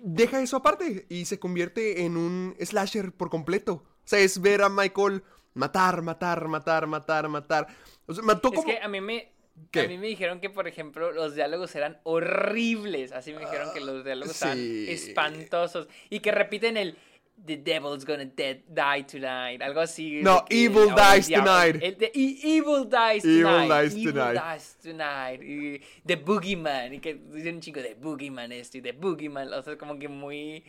deja 0.03 0.43
eso 0.43 0.57
aparte 0.57 1.07
y 1.09 1.27
se 1.27 1.39
convierte 1.39 2.05
en 2.05 2.17
un 2.17 2.57
slasher 2.61 3.13
por 3.13 3.31
completo. 3.31 3.75
O 3.75 4.03
sea, 4.03 4.19
es 4.19 4.41
ver 4.41 4.63
a 4.63 4.69
Michael 4.69 5.23
matar, 5.55 6.03
matar, 6.03 6.49
matar, 6.49 6.89
matar, 6.89 7.29
matar. 7.29 7.69
O 8.07 8.15
sea, 8.15 8.25
mató 8.25 8.49
Es 8.49 8.55
como... 8.57 8.67
que 8.67 8.79
a 8.79 8.89
mí 8.89 9.01
me. 9.01 9.33
¿Qué? 9.71 9.83
A 9.83 9.89
mí 9.89 9.97
me 9.97 10.09
dijeron 10.09 10.41
que, 10.41 10.51
por 10.51 10.67
ejemplo, 10.67 11.13
los 11.13 11.37
diálogos 11.37 11.73
eran 11.77 12.01
horribles. 12.03 13.13
Así 13.13 13.33
me 13.33 13.39
dijeron 13.39 13.69
que 13.73 13.81
los 13.81 14.05
diálogos 14.05 14.35
estaban 14.35 14.59
sí. 14.59 14.87
espantosos. 14.91 15.87
Y 16.11 16.19
que 16.19 16.33
repiten 16.33 16.77
el 16.77 16.99
The 17.47 17.57
devil's 17.59 18.05
gonna 18.07 18.25
dead, 18.25 18.63
die 18.73 19.03
tonight. 19.03 19.61
Algo 19.61 19.81
así. 19.81 20.23
No, 20.23 20.45
que- 20.47 20.65
evil 20.65 20.95
dies 20.95 21.27
diablo- 21.29 21.45
tonight. 21.53 21.83
el 21.83 21.99
de- 21.99 22.13
e- 22.15 22.41
evil 22.59 22.89
dies 22.89 23.25
Evil 23.25 23.43
tonight. 23.45 23.83
dies 23.83 23.95
evil 23.95 24.13
tonight. 24.15 24.43
dies 24.43 24.77
tonight. 24.83 25.43
Y 25.43 25.83
the 26.07 26.17
Boogeyman. 26.17 26.95
Y 26.95 27.01
que 27.01 27.15
dicen 27.15 27.57
un 27.57 27.61
chico 27.61 27.81
de 27.81 27.95
Boogeyman 27.97 28.51
esto 28.53 28.79
y 28.79 28.81
de 28.81 28.93
Boogeyman. 28.93 29.53
O 29.53 29.63
sea, 29.63 29.77
como 29.77 29.99
que 29.99 30.09
muy. 30.09 30.65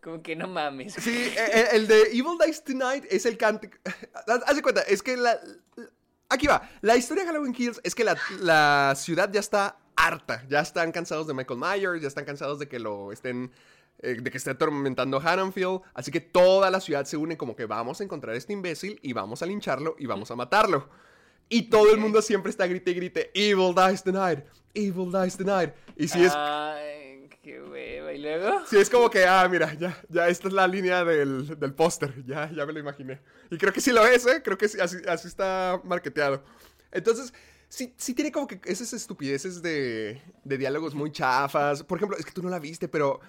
Como 0.00 0.20
que 0.22 0.34
no 0.36 0.48
mames. 0.48 0.94
Sí, 0.94 1.10
e- 1.36 1.60
e- 1.60 1.76
el, 1.76 1.86
de 1.86 2.02
Evil 2.12 2.36
Dies 2.44 2.62
Tonight 2.64 3.04
es 3.10 3.24
el 3.26 3.36
cántico. 3.36 3.76
Haz 4.46 4.56
de 4.56 4.62
cuenta, 4.62 4.82
es 4.82 5.02
que 5.02 5.16
la. 5.16 5.38
la- 5.76 5.90
Aquí 6.28 6.48
va. 6.48 6.68
La 6.80 6.96
historia 6.96 7.22
de 7.22 7.28
Halloween 7.30 7.52
Kills 7.52 7.80
es 7.84 7.94
que 7.94 8.02
la, 8.02 8.16
la 8.40 8.94
ciudad 8.96 9.30
ya 9.32 9.38
está 9.38 9.78
harta. 9.94 10.42
Ya 10.48 10.58
están 10.60 10.90
cansados 10.90 11.28
de 11.28 11.34
Michael 11.34 11.60
Myers, 11.60 12.02
ya 12.02 12.08
están 12.08 12.24
cansados 12.24 12.58
de 12.58 12.66
que 12.68 12.80
lo 12.80 13.12
estén. 13.12 13.52
Eh, 14.00 14.16
de 14.20 14.30
que 14.30 14.38
esté 14.38 14.50
atormentando 14.50 15.18
Haddonfield. 15.18 15.80
Así 15.94 16.10
que 16.10 16.20
toda 16.20 16.70
la 16.70 16.80
ciudad 16.80 17.04
se 17.04 17.16
une 17.16 17.36
como 17.36 17.56
que 17.56 17.66
vamos 17.66 18.00
a 18.00 18.04
encontrar 18.04 18.34
a 18.34 18.38
este 18.38 18.52
imbécil 18.52 18.98
y 19.02 19.12
vamos 19.12 19.42
a 19.42 19.46
lincharlo 19.46 19.96
y 19.98 20.06
vamos 20.06 20.30
a 20.30 20.36
matarlo. 20.36 20.88
Y 21.48 21.70
todo 21.70 21.92
el 21.92 21.98
mundo 21.98 22.20
siempre 22.22 22.50
está 22.50 22.66
grite 22.66 22.90
y 22.90 22.94
grite: 22.94 23.30
Evil 23.32 23.74
Dies 23.74 24.02
Tonight, 24.02 24.44
Evil 24.74 25.12
Dies 25.12 25.36
Tonight. 25.36 25.72
Y 25.96 26.08
si 26.08 26.24
es 26.24 26.32
Ay, 26.34 27.28
qué 27.40 27.62
hueva. 27.62 28.12
Y 28.12 28.18
luego. 28.18 28.66
Sí, 28.66 28.76
es 28.78 28.90
como 28.90 29.08
que, 29.08 29.24
ah, 29.24 29.48
mira, 29.48 29.72
ya, 29.74 29.96
ya 30.08 30.28
esta 30.28 30.48
es 30.48 30.54
la 30.54 30.66
línea 30.66 31.04
del, 31.04 31.58
del 31.58 31.72
póster, 31.72 32.24
ya, 32.26 32.50
ya 32.50 32.66
me 32.66 32.72
lo 32.72 32.80
imaginé. 32.80 33.20
Y 33.48 33.58
creo 33.58 33.72
que 33.72 33.80
sí 33.80 33.92
lo 33.92 34.04
es, 34.04 34.26
¿eh? 34.26 34.42
Creo 34.42 34.58
que 34.58 34.68
sí, 34.68 34.80
así, 34.80 34.96
así 35.08 35.28
está 35.28 35.80
marketeado. 35.84 36.42
Entonces, 36.90 37.32
sí, 37.68 37.94
sí 37.96 38.12
tiene 38.12 38.32
como 38.32 38.48
que 38.48 38.60
esas 38.64 38.92
estupideces 38.92 39.62
de, 39.62 40.20
de 40.42 40.58
diálogos 40.58 40.96
muy 40.96 41.12
chafas. 41.12 41.84
Por 41.84 41.98
ejemplo, 41.98 42.18
es 42.18 42.26
que 42.26 42.32
tú 42.32 42.42
no 42.42 42.50
la 42.50 42.58
viste, 42.58 42.88
pero... 42.88 43.20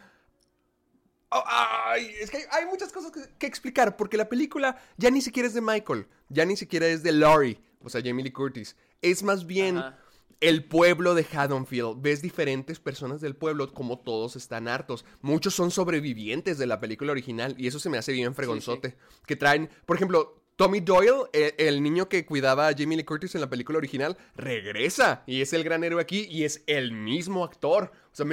Oh, 1.30 1.44
ay, 1.46 2.14
es 2.22 2.30
que 2.30 2.38
hay, 2.38 2.44
hay 2.52 2.66
muchas 2.68 2.94
cosas 2.94 3.12
que, 3.12 3.22
que 3.38 3.48
explicar, 3.48 3.98
porque 3.98 4.16
la 4.16 4.30
película 4.30 4.78
ya 4.96 5.12
ni 5.12 5.22
siquiera 5.22 5.48
es 5.48 5.54
de 5.54 5.62
Michael, 5.62 6.08
ya 6.30 6.46
ni 6.46 6.56
siquiera 6.56 6.88
es 6.88 7.04
de 7.04 7.12
Laurie, 7.12 7.60
o 7.84 7.90
sea, 7.90 8.02
Jamie 8.02 8.24
Lee 8.24 8.32
Curtis. 8.32 8.76
Es 9.02 9.24
más 9.24 9.46
bien 9.46 9.78
Ajá. 9.78 9.98
el 10.40 10.64
pueblo 10.64 11.16
de 11.16 11.26
Haddonfield. 11.30 12.02
Ves 12.02 12.22
diferentes 12.22 12.80
personas 12.80 13.20
del 13.20 13.36
pueblo, 13.36 13.74
como 13.74 14.00
todos 14.00 14.36
están 14.36 14.68
hartos. 14.68 15.04
Muchos 15.22 15.54
son 15.54 15.70
sobrevivientes 15.70 16.58
de 16.58 16.66
la 16.66 16.80
película 16.80 17.12
original, 17.12 17.56
y 17.58 17.68
eso 17.68 17.80
se 17.80 17.90
me 17.90 17.98
hace 17.98 18.14
bien 18.14 18.34
fregonzote. 18.34 18.96
Que 19.26 19.36
traen, 19.36 19.70
por 19.86 19.98
ejemplo, 19.98 20.37
Tommy 20.58 20.80
Doyle, 20.82 21.30
el, 21.34 21.54
el 21.58 21.84
niño 21.84 22.10
que 22.10 22.26
cuidaba 22.26 22.68
a 22.68 22.74
Jamie 22.76 22.98
Lee 22.98 23.04
Curtis 23.04 23.36
en 23.36 23.42
la 23.42 23.50
película 23.50 23.78
original, 23.78 24.18
regresa 24.36 25.24
y 25.28 25.42
es 25.42 25.54
el 25.54 25.64
gran 25.64 25.84
héroe 25.84 26.02
aquí 26.02 26.28
y 26.30 26.46
es 26.46 26.64
el 26.66 26.92
mismo 26.92 27.46
actor. 27.46 27.92
O 28.12 28.16
sea, 28.16 28.26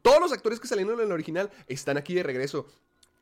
todos 0.00 0.20
los 0.20 0.32
actores 0.32 0.60
que 0.60 0.68
salieron 0.68 0.94
en 1.00 1.06
el 1.06 1.12
original 1.12 1.50
están 1.66 1.96
aquí 1.96 2.14
de 2.14 2.22
regreso. 2.22 2.68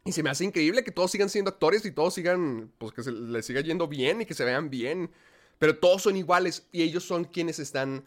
Y 0.04 0.12
se 0.12 0.22
me 0.22 0.28
hace 0.28 0.44
increíble 0.44 0.84
que 0.84 0.92
todos 0.92 1.10
sigan 1.10 1.30
siendo 1.30 1.50
actores 1.50 1.84
y 1.86 1.90
todos 1.90 2.12
sigan, 2.14 2.70
pues 2.76 2.92
que 2.92 3.02
se 3.02 3.12
les 3.12 3.46
siga 3.46 3.62
yendo 3.62 3.88
bien 3.88 4.20
y 4.20 4.26
que 4.26 4.34
se 4.34 4.44
vean 4.44 4.68
bien. 4.68 5.10
Pero 5.58 5.78
todos 5.78 6.02
son 6.02 6.16
iguales 6.16 6.68
y 6.70 6.82
ellos 6.82 7.04
son 7.04 7.24
quienes 7.24 7.58
están 7.58 8.04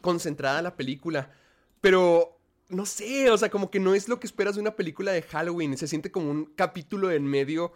concentrada 0.00 0.58
en 0.58 0.64
la 0.64 0.76
película. 0.76 1.34
Pero, 1.82 2.38
no 2.68 2.86
sé, 2.86 3.30
o 3.30 3.36
sea, 3.36 3.50
como 3.50 3.70
que 3.70 3.80
no 3.80 3.94
es 3.94 4.08
lo 4.08 4.20
que 4.20 4.26
esperas 4.26 4.54
de 4.54 4.62
una 4.62 4.76
película 4.76 5.12
de 5.12 5.22
Halloween. 5.22 5.76
Se 5.76 5.86
siente 5.86 6.10
como 6.10 6.30
un 6.30 6.46
capítulo 6.46 7.10
en 7.10 7.24
medio 7.26 7.72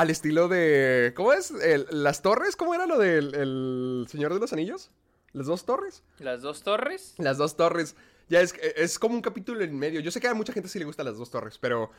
al 0.00 0.10
estilo 0.10 0.48
de... 0.48 1.12
¿Cómo 1.16 1.32
es? 1.32 1.50
El- 1.50 1.86
¿Las 1.90 2.22
torres? 2.22 2.56
¿Cómo 2.56 2.74
era 2.74 2.86
lo 2.86 2.98
del 2.98 3.34
el 3.34 4.06
Señor 4.08 4.32
de 4.34 4.40
los 4.40 4.52
Anillos? 4.52 4.90
¿Las 5.32 5.46
dos 5.46 5.64
torres? 5.66 6.02
Las 6.18 6.42
dos 6.42 6.62
torres. 6.62 7.14
Las 7.18 7.36
dos 7.38 7.56
torres. 7.56 7.96
Ya 8.28 8.40
es, 8.40 8.54
es 8.76 8.98
como 8.98 9.14
un 9.14 9.22
capítulo 9.22 9.62
en 9.62 9.78
medio. 9.78 10.00
Yo 10.00 10.10
sé 10.10 10.20
que 10.20 10.28
a 10.28 10.34
mucha 10.34 10.52
gente 10.52 10.68
sí 10.68 10.78
le 10.78 10.84
gustan 10.84 11.06
las 11.06 11.18
dos 11.18 11.30
torres, 11.30 11.58
pero... 11.58 11.90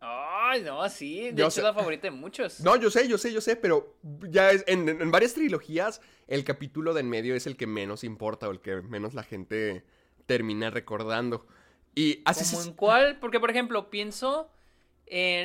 Ay, 0.00 0.62
no, 0.62 0.86
sí. 0.90 1.30
De 1.30 1.34
Yo 1.36 1.44
hecho, 1.44 1.50
sé- 1.52 1.60
es 1.60 1.64
la 1.64 1.74
favorita 1.74 2.02
de 2.08 2.10
muchos. 2.10 2.60
No, 2.60 2.76
yo 2.76 2.90
sé, 2.90 3.08
yo 3.08 3.16
sé, 3.18 3.32
yo 3.32 3.40
sé, 3.40 3.56
pero 3.56 3.96
ya 4.28 4.50
es, 4.50 4.62
en, 4.66 4.88
en 4.88 5.10
varias 5.10 5.32
trilogías 5.34 6.00
el 6.28 6.44
capítulo 6.44 6.92
de 6.92 7.00
en 7.00 7.08
medio 7.08 7.34
es 7.34 7.46
el 7.46 7.56
que 7.56 7.66
menos 7.66 8.04
importa 8.04 8.48
o 8.48 8.50
el 8.52 8.60
que 8.60 8.82
menos 8.82 9.14
la 9.14 9.22
gente 9.22 9.84
termina 10.26 10.70
recordando. 10.70 11.46
Y 11.94 12.20
así 12.26 12.44
¿Cómo 12.50 12.62
se- 12.62 12.68
en 12.68 12.74
cuál? 12.74 13.18
Porque, 13.18 13.40
por 13.40 13.50
ejemplo, 13.50 13.88
pienso 13.90 14.50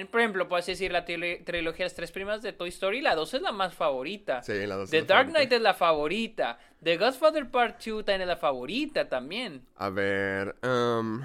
por 0.09 0.19
ejemplo, 0.19 0.47
puedes 0.49 0.65
decir 0.65 0.91
la 0.91 1.05
tri- 1.05 1.43
trilogía 1.45 1.85
Las 1.85 1.93
Tres 1.93 2.11
Primas 2.11 2.41
de 2.41 2.51
Toy 2.53 2.69
Story, 2.69 3.01
la 3.01 3.13
2 3.15 3.33
es 3.35 3.41
la 3.41 3.51
más 3.51 3.73
favorita. 3.75 4.41
Sí, 4.41 4.65
la 4.65 4.75
dos 4.75 4.85
es 4.85 4.91
The 4.91 5.01
la 5.01 5.05
Dark 5.05 5.27
favorita. 5.27 5.37
Knight 5.39 5.51
es 5.53 5.61
la 5.61 5.73
favorita. 5.75 6.59
The 6.83 6.97
Godfather 6.97 7.49
Part 7.51 7.79
2 7.85 8.03
también 8.05 8.21
es 8.21 8.27
la 8.27 8.37
favorita 8.37 9.07
también. 9.07 9.65
A 9.75 9.89
ver... 9.89 10.55
um. 10.63 11.21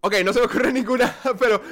Ok, 0.00 0.14
no 0.24 0.32
se 0.32 0.40
me 0.40 0.46
ocurre 0.46 0.72
ninguna, 0.74 1.16
pero... 1.38 1.62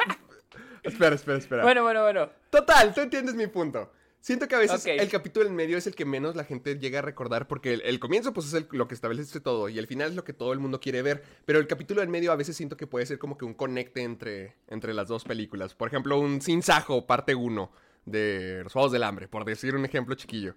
espera, 0.82 1.14
espera, 1.14 1.38
espera. 1.38 1.62
Bueno, 1.62 1.82
bueno, 1.82 2.02
bueno. 2.02 2.30
Total, 2.48 2.94
tú 2.94 3.02
entiendes 3.02 3.34
mi 3.34 3.46
punto. 3.46 3.92
Siento 4.20 4.48
que 4.48 4.54
a 4.54 4.58
veces 4.58 4.84
el 4.84 5.08
capítulo 5.08 5.46
en 5.46 5.54
medio 5.56 5.78
es 5.78 5.86
el 5.86 5.94
que 5.94 6.04
menos 6.04 6.36
la 6.36 6.44
gente 6.44 6.78
llega 6.78 6.98
a 6.98 7.02
recordar 7.02 7.48
porque 7.48 7.72
el, 7.74 7.80
el 7.82 7.98
comienzo 7.98 8.34
pues 8.34 8.46
es 8.48 8.54
el- 8.54 8.68
lo 8.70 8.86
que 8.86 8.94
establece 8.94 9.40
todo 9.40 9.68
y 9.70 9.78
el 9.78 9.86
final 9.86 10.10
es 10.10 10.14
lo 10.14 10.24
que 10.24 10.34
todo 10.34 10.52
el 10.52 10.58
mundo 10.58 10.78
quiere 10.78 11.00
ver, 11.00 11.22
pero 11.46 11.58
el 11.58 11.66
capítulo 11.66 12.02
en 12.02 12.10
medio 12.10 12.30
a 12.30 12.36
veces 12.36 12.54
siento 12.56 12.76
que 12.76 12.86
puede 12.86 13.06
ser 13.06 13.18
como 13.18 13.38
que 13.38 13.46
un 13.46 13.54
conecte 13.54 14.02
entre, 14.02 14.56
entre 14.68 14.92
las 14.92 15.08
dos 15.08 15.24
películas. 15.24 15.74
Por 15.74 15.88
ejemplo, 15.88 16.18
un 16.18 16.42
Sin 16.42 16.62
Sajo, 16.62 17.06
parte 17.06 17.34
1 17.34 17.72
de 18.04 18.60
Los 18.62 18.72
Juegos 18.74 18.92
del 18.92 19.04
Hambre, 19.04 19.26
por 19.26 19.44
decir 19.46 19.74
un 19.74 19.84
ejemplo 19.86 20.14
chiquillo. 20.14 20.54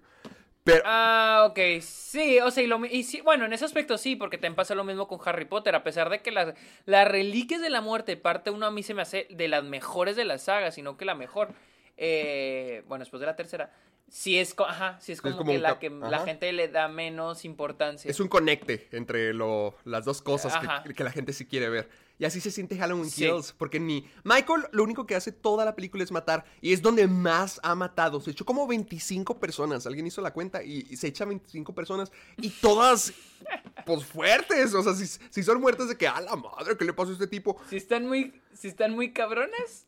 Pero... 0.62 0.82
Ah, 0.86 1.46
ok, 1.50 1.58
sí, 1.82 2.38
o 2.40 2.50
sea, 2.50 2.62
y, 2.62 2.66
lo 2.66 2.84
y 2.86 3.02
sí, 3.04 3.20
bueno, 3.22 3.44
en 3.44 3.52
ese 3.52 3.64
aspecto 3.66 3.98
sí, 3.98 4.16
porque 4.16 4.36
también 4.38 4.56
pasa 4.56 4.74
lo 4.74 4.84
mismo 4.84 5.08
con 5.08 5.18
Harry 5.24 5.44
Potter, 5.46 5.74
a 5.74 5.84
pesar 5.84 6.08
de 6.10 6.20
que 6.22 6.30
las, 6.30 6.54
las 6.86 7.06
Reliquias 7.08 7.60
de 7.60 7.68
la 7.70 7.80
Muerte, 7.82 8.16
parte 8.16 8.50
1 8.50 8.64
a 8.66 8.70
mí 8.70 8.82
se 8.82 8.94
me 8.94 9.02
hace 9.02 9.26
de 9.30 9.48
las 9.48 9.62
mejores 9.64 10.16
de 10.16 10.24
la 10.24 10.38
saga, 10.38 10.70
sino 10.70 10.96
que 10.96 11.04
la 11.04 11.14
mejor, 11.14 11.48
eh, 11.96 12.82
bueno, 12.88 13.02
después 13.04 13.20
de 13.20 13.26
la 13.26 13.36
tercera, 13.36 13.72
sí 14.08 14.38
es, 14.38 14.54
ajá, 14.58 14.98
sí 15.00 15.12
es 15.12 15.20
como, 15.20 15.36
como 15.38 15.52
que 15.52 15.58
la 15.58 15.78
que 15.78 15.86
ajá. 15.88 16.10
la 16.10 16.18
gente 16.24 16.52
le 16.52 16.68
da 16.68 16.88
menos 16.88 17.44
importancia. 17.44 18.10
Es 18.10 18.20
un 18.20 18.28
conecte 18.28 18.88
entre 18.92 19.32
lo- 19.34 19.74
las 19.84 20.04
dos 20.04 20.22
cosas 20.22 20.54
que, 20.84 20.94
que 20.94 21.04
la 21.04 21.10
gente 21.10 21.32
sí 21.32 21.46
quiere 21.46 21.68
ver. 21.68 21.88
Y 22.16 22.24
así 22.26 22.40
se 22.40 22.52
siente 22.52 22.76
Halloween 22.78 23.10
Sí. 23.10 23.24
Kills, 23.24 23.52
porque 23.58 23.80
ni... 23.80 24.08
Michael 24.22 24.66
lo 24.70 24.84
único 24.84 25.04
que 25.04 25.16
hace 25.16 25.32
toda 25.32 25.64
la 25.64 25.74
película 25.74 26.04
es 26.04 26.12
matar, 26.12 26.44
y 26.60 26.72
es 26.72 26.80
donde 26.80 27.08
más 27.08 27.58
ha 27.64 27.74
matado. 27.74 28.20
Se 28.20 28.30
echó 28.30 28.44
como 28.44 28.68
25 28.68 29.40
personas, 29.40 29.84
alguien 29.84 30.06
hizo 30.06 30.20
la 30.22 30.32
cuenta, 30.32 30.62
y, 30.62 30.86
y 30.88 30.96
se 30.96 31.08
echa 31.08 31.24
25 31.24 31.74
personas, 31.74 32.12
y 32.36 32.50
todas, 32.50 33.12
pues 33.84 34.04
fuertes, 34.04 34.74
o 34.74 34.82
sea, 34.84 34.94
si, 34.94 35.06
si 35.28 35.42
son 35.42 35.60
muertes 35.60 35.88
de 35.88 35.96
que, 35.98 36.06
a 36.06 36.20
la 36.20 36.36
madre, 36.36 36.76
¿qué 36.78 36.84
le 36.84 36.92
pasó 36.92 37.10
a 37.10 37.14
este 37.14 37.26
tipo? 37.26 37.56
Si 37.68 37.76
están 37.78 38.06
muy, 38.06 38.40
si 38.52 38.68
están 38.68 38.92
muy 38.94 39.12
cabrones. 39.12 39.86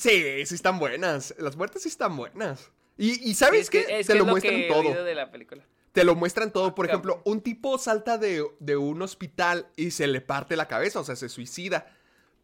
Sí, 0.00 0.46
sí 0.46 0.54
están 0.54 0.78
buenas, 0.78 1.34
las 1.38 1.56
muertes 1.56 1.82
sí 1.82 1.88
están 1.88 2.16
buenas. 2.16 2.70
Y, 2.96 3.30
y 3.30 3.34
Sí, 3.34 3.34
¿sabes 3.34 3.62
es 3.62 3.70
que, 3.70 3.84
qué? 3.86 4.00
es 4.00 4.06
Te 4.06 4.14
que 4.14 4.18
lo 4.18 4.24
es 4.24 4.26
lo 4.26 4.32
muestran 4.32 4.54
que 4.56 4.68
todo. 4.68 5.04
de 5.04 5.14
la 5.14 5.30
película. 5.30 5.64
Te 5.92 6.04
lo 6.04 6.14
muestran 6.14 6.52
todo. 6.52 6.74
Por 6.74 6.86
ejemplo, 6.86 7.22
un 7.24 7.40
tipo 7.40 7.76
salta 7.78 8.16
de, 8.18 8.44
de 8.60 8.76
un 8.76 9.02
hospital 9.02 9.68
y 9.76 9.90
se 9.90 10.06
le 10.06 10.20
parte 10.20 10.56
la 10.56 10.68
cabeza, 10.68 11.00
o 11.00 11.04
sea, 11.04 11.16
se 11.16 11.28
suicida. 11.28 11.96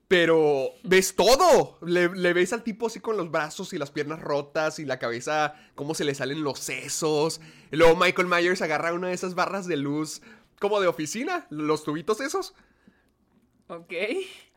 Pero 0.09 0.71
ves 0.85 1.15
todo. 1.17 1.79
Le, 1.83 2.09
le 2.15 2.33
ves 2.33 2.53
al 2.53 2.63
tipo 2.63 2.87
así 2.89 3.01
con 3.01 3.17
los 3.17 3.31
brazos 3.31 3.73
y 3.73 3.79
las 3.79 3.91
piernas 3.91 4.21
rotas 4.21 4.79
y 4.79 4.85
la 4.85 4.99
cabeza, 4.99 5.55
cómo 5.75 5.95
se 5.95 6.05
le 6.05 6.15
salen 6.15 6.43
los 6.45 6.59
sesos. 6.61 7.41
Y 7.73 7.77
luego 7.77 7.97
Michael 7.97 8.29
Myers 8.29 8.63
agarra 8.63 8.93
una 8.93 9.09
de 9.09 9.15
esas 9.15 9.35
barras 9.35 9.67
de 9.67 9.77
luz 9.77 10.23
como 10.61 10.81
de 10.81 10.89
oficina, 10.89 11.47
los 11.51 11.85
tubitos 11.85 12.21
esos. 12.21 12.55
Ok. 13.69 13.93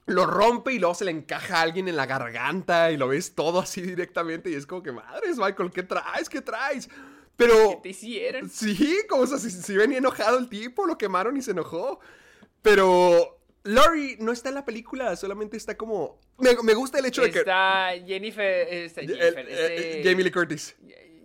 Lo 0.09 0.25
rompe 0.25 0.73
y 0.73 0.79
luego 0.79 0.95
se 0.95 1.05
le 1.05 1.11
encaja 1.11 1.57
a 1.57 1.61
alguien 1.61 1.87
en 1.87 1.95
la 1.95 2.05
garganta 2.05 2.91
y 2.91 2.97
lo 2.97 3.07
ves 3.07 3.35
todo 3.35 3.59
así 3.59 3.81
directamente. 3.81 4.49
Y 4.49 4.55
es 4.55 4.65
como 4.65 4.81
que, 4.83 4.91
madres, 4.91 5.37
Michael, 5.37 5.71
¿qué 5.71 5.83
traes? 5.83 6.27
¿Qué 6.29 6.41
traes? 6.41 6.89
Pero... 7.35 7.69
¿Qué 7.69 7.79
te 7.83 7.89
hicieron? 7.89 8.49
Sí, 8.49 8.97
como 9.07 9.25
si, 9.25 9.37
si, 9.49 9.61
si 9.61 9.75
venía 9.77 9.99
enojado 9.99 10.37
el 10.37 10.49
tipo, 10.49 10.85
lo 10.85 10.97
quemaron 10.97 11.37
y 11.37 11.41
se 11.41 11.51
enojó. 11.51 11.99
Pero 12.61 13.39
Laurie 13.63 14.17
no 14.19 14.31
está 14.31 14.49
en 14.49 14.55
la 14.55 14.65
película, 14.65 15.15
solamente 15.15 15.55
está 15.57 15.77
como... 15.77 16.19
Me, 16.37 16.55
me 16.63 16.73
gusta 16.73 16.99
el 16.99 17.05
hecho 17.05 17.21
de 17.21 17.31
que... 17.31 17.39
Está 17.39 17.91
Jennifer, 18.05 18.67
está 18.73 19.01
el- 19.01 19.07
Jennifer, 19.15 19.45
eh, 19.49 19.75
este- 19.99 20.09
Jamie 20.09 20.23
Lee 20.23 20.31
Curtis. 20.31 20.75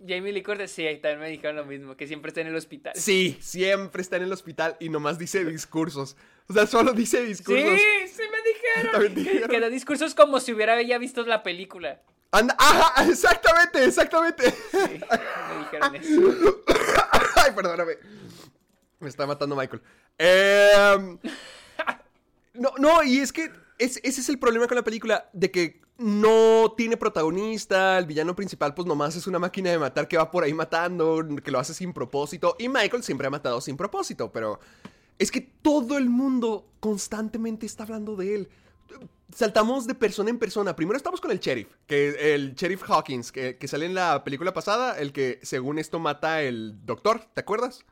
Jamie 0.07 0.31
Lee 0.33 0.43
Curtis, 0.43 0.71
sí, 0.71 0.83
también 1.01 1.19
me 1.19 1.29
dijeron 1.29 1.55
lo 1.55 1.65
mismo, 1.65 1.95
que 1.97 2.07
siempre 2.07 2.29
está 2.29 2.41
en 2.41 2.47
el 2.47 2.55
hospital. 2.55 2.93
Sí, 2.95 3.37
siempre 3.41 4.01
está 4.01 4.17
en 4.17 4.23
el 4.23 4.31
hospital 4.33 4.77
y 4.79 4.89
nomás 4.89 5.17
dice 5.17 5.43
discursos. 5.45 6.15
O 6.47 6.53
sea, 6.53 6.67
solo 6.67 6.93
dice 6.93 7.21
Sí, 7.21 7.25
discursos. 7.27 7.79
sí 8.09 8.21
me 8.21 8.91
También 8.91 9.15
dijeron. 9.15 9.15
dijeron. 9.15 9.49
Que, 9.49 9.59
da 9.59 9.69
discursos 9.69 10.13
como 10.15 10.39
si 10.39 10.53
hubiera 10.53 10.81
ya 10.81 10.97
visto 10.97 11.25
la 11.25 11.41
película. 11.43 12.01
Anda, 12.31 12.55
ajá, 12.59 13.09
exactamente, 13.09 13.83
exactamente. 13.85 14.51
Sí, 14.51 14.77
me 14.77 15.59
dijeron 15.59 15.95
eso. 15.95 16.63
Ay, 17.35 17.51
perdóname. 17.55 17.93
Me 18.99 19.09
está 19.09 19.25
matando 19.25 19.55
Michael. 19.55 19.81
Em, 20.17 21.17
no, 22.53 22.73
no, 22.77 23.03
y 23.03 23.19
es 23.19 23.31
que 23.33 23.51
es- 23.77 23.99
ese 24.03 24.21
es 24.21 24.29
el 24.29 24.39
problema 24.39 24.67
con 24.67 24.75
la 24.75 24.83
película, 24.83 25.29
de 25.33 25.51
que 25.51 25.81
no 25.97 26.73
tiene 26.75 26.97
protagonista, 26.97 27.97
el 27.97 28.05
villano 28.05 28.35
principal 28.35 28.73
pues 28.73 28.85
nomás 28.85 29.15
es 29.15 29.27
una 29.27 29.39
máquina 29.39 29.69
de 29.71 29.79
matar 29.79 30.07
que 30.07 30.17
va 30.17 30.29
por 30.29 30.43
ahí 30.43 30.53
matando, 30.53 31.25
que 31.43 31.51
lo 31.51 31.59
hace 31.59 31.73
sin 31.73 31.93
propósito, 31.93 32.55
y 32.59 32.67
Michael 32.67 33.03
siempre 33.03 33.27
ha 33.27 33.29
matado 33.29 33.61
sin 33.61 33.77
propósito, 33.77 34.31
pero 34.31 34.59
es 35.17 35.31
que 35.31 35.39
todo 35.39 35.97
el 35.97 36.09
mundo 36.09 36.67
constantemente 36.81 37.65
está 37.65 37.83
hablando 37.83 38.15
de 38.17 38.35
él. 38.35 38.49
Saltamos 39.33 39.87
de 39.87 39.95
persona 39.95 40.29
en 40.29 40.37
persona. 40.37 40.75
Primero 40.75 40.95
estamos 40.97 41.19
con 41.19 41.31
el 41.31 41.39
sheriff, 41.39 41.67
que 41.87 42.35
el 42.35 42.53
sheriff 42.55 42.83
Hawkins, 42.89 43.31
que, 43.31 43.57
que 43.57 43.67
sale 43.67 43.85
en 43.85 43.93
la 43.95 44.23
película 44.23 44.53
pasada, 44.53 44.97
el 44.99 45.11
que 45.11 45.39
según 45.41 45.79
esto 45.79 45.99
mata 45.99 46.41
el 46.43 46.85
doctor, 46.85 47.21
¿te 47.33 47.41
acuerdas? 47.41 47.85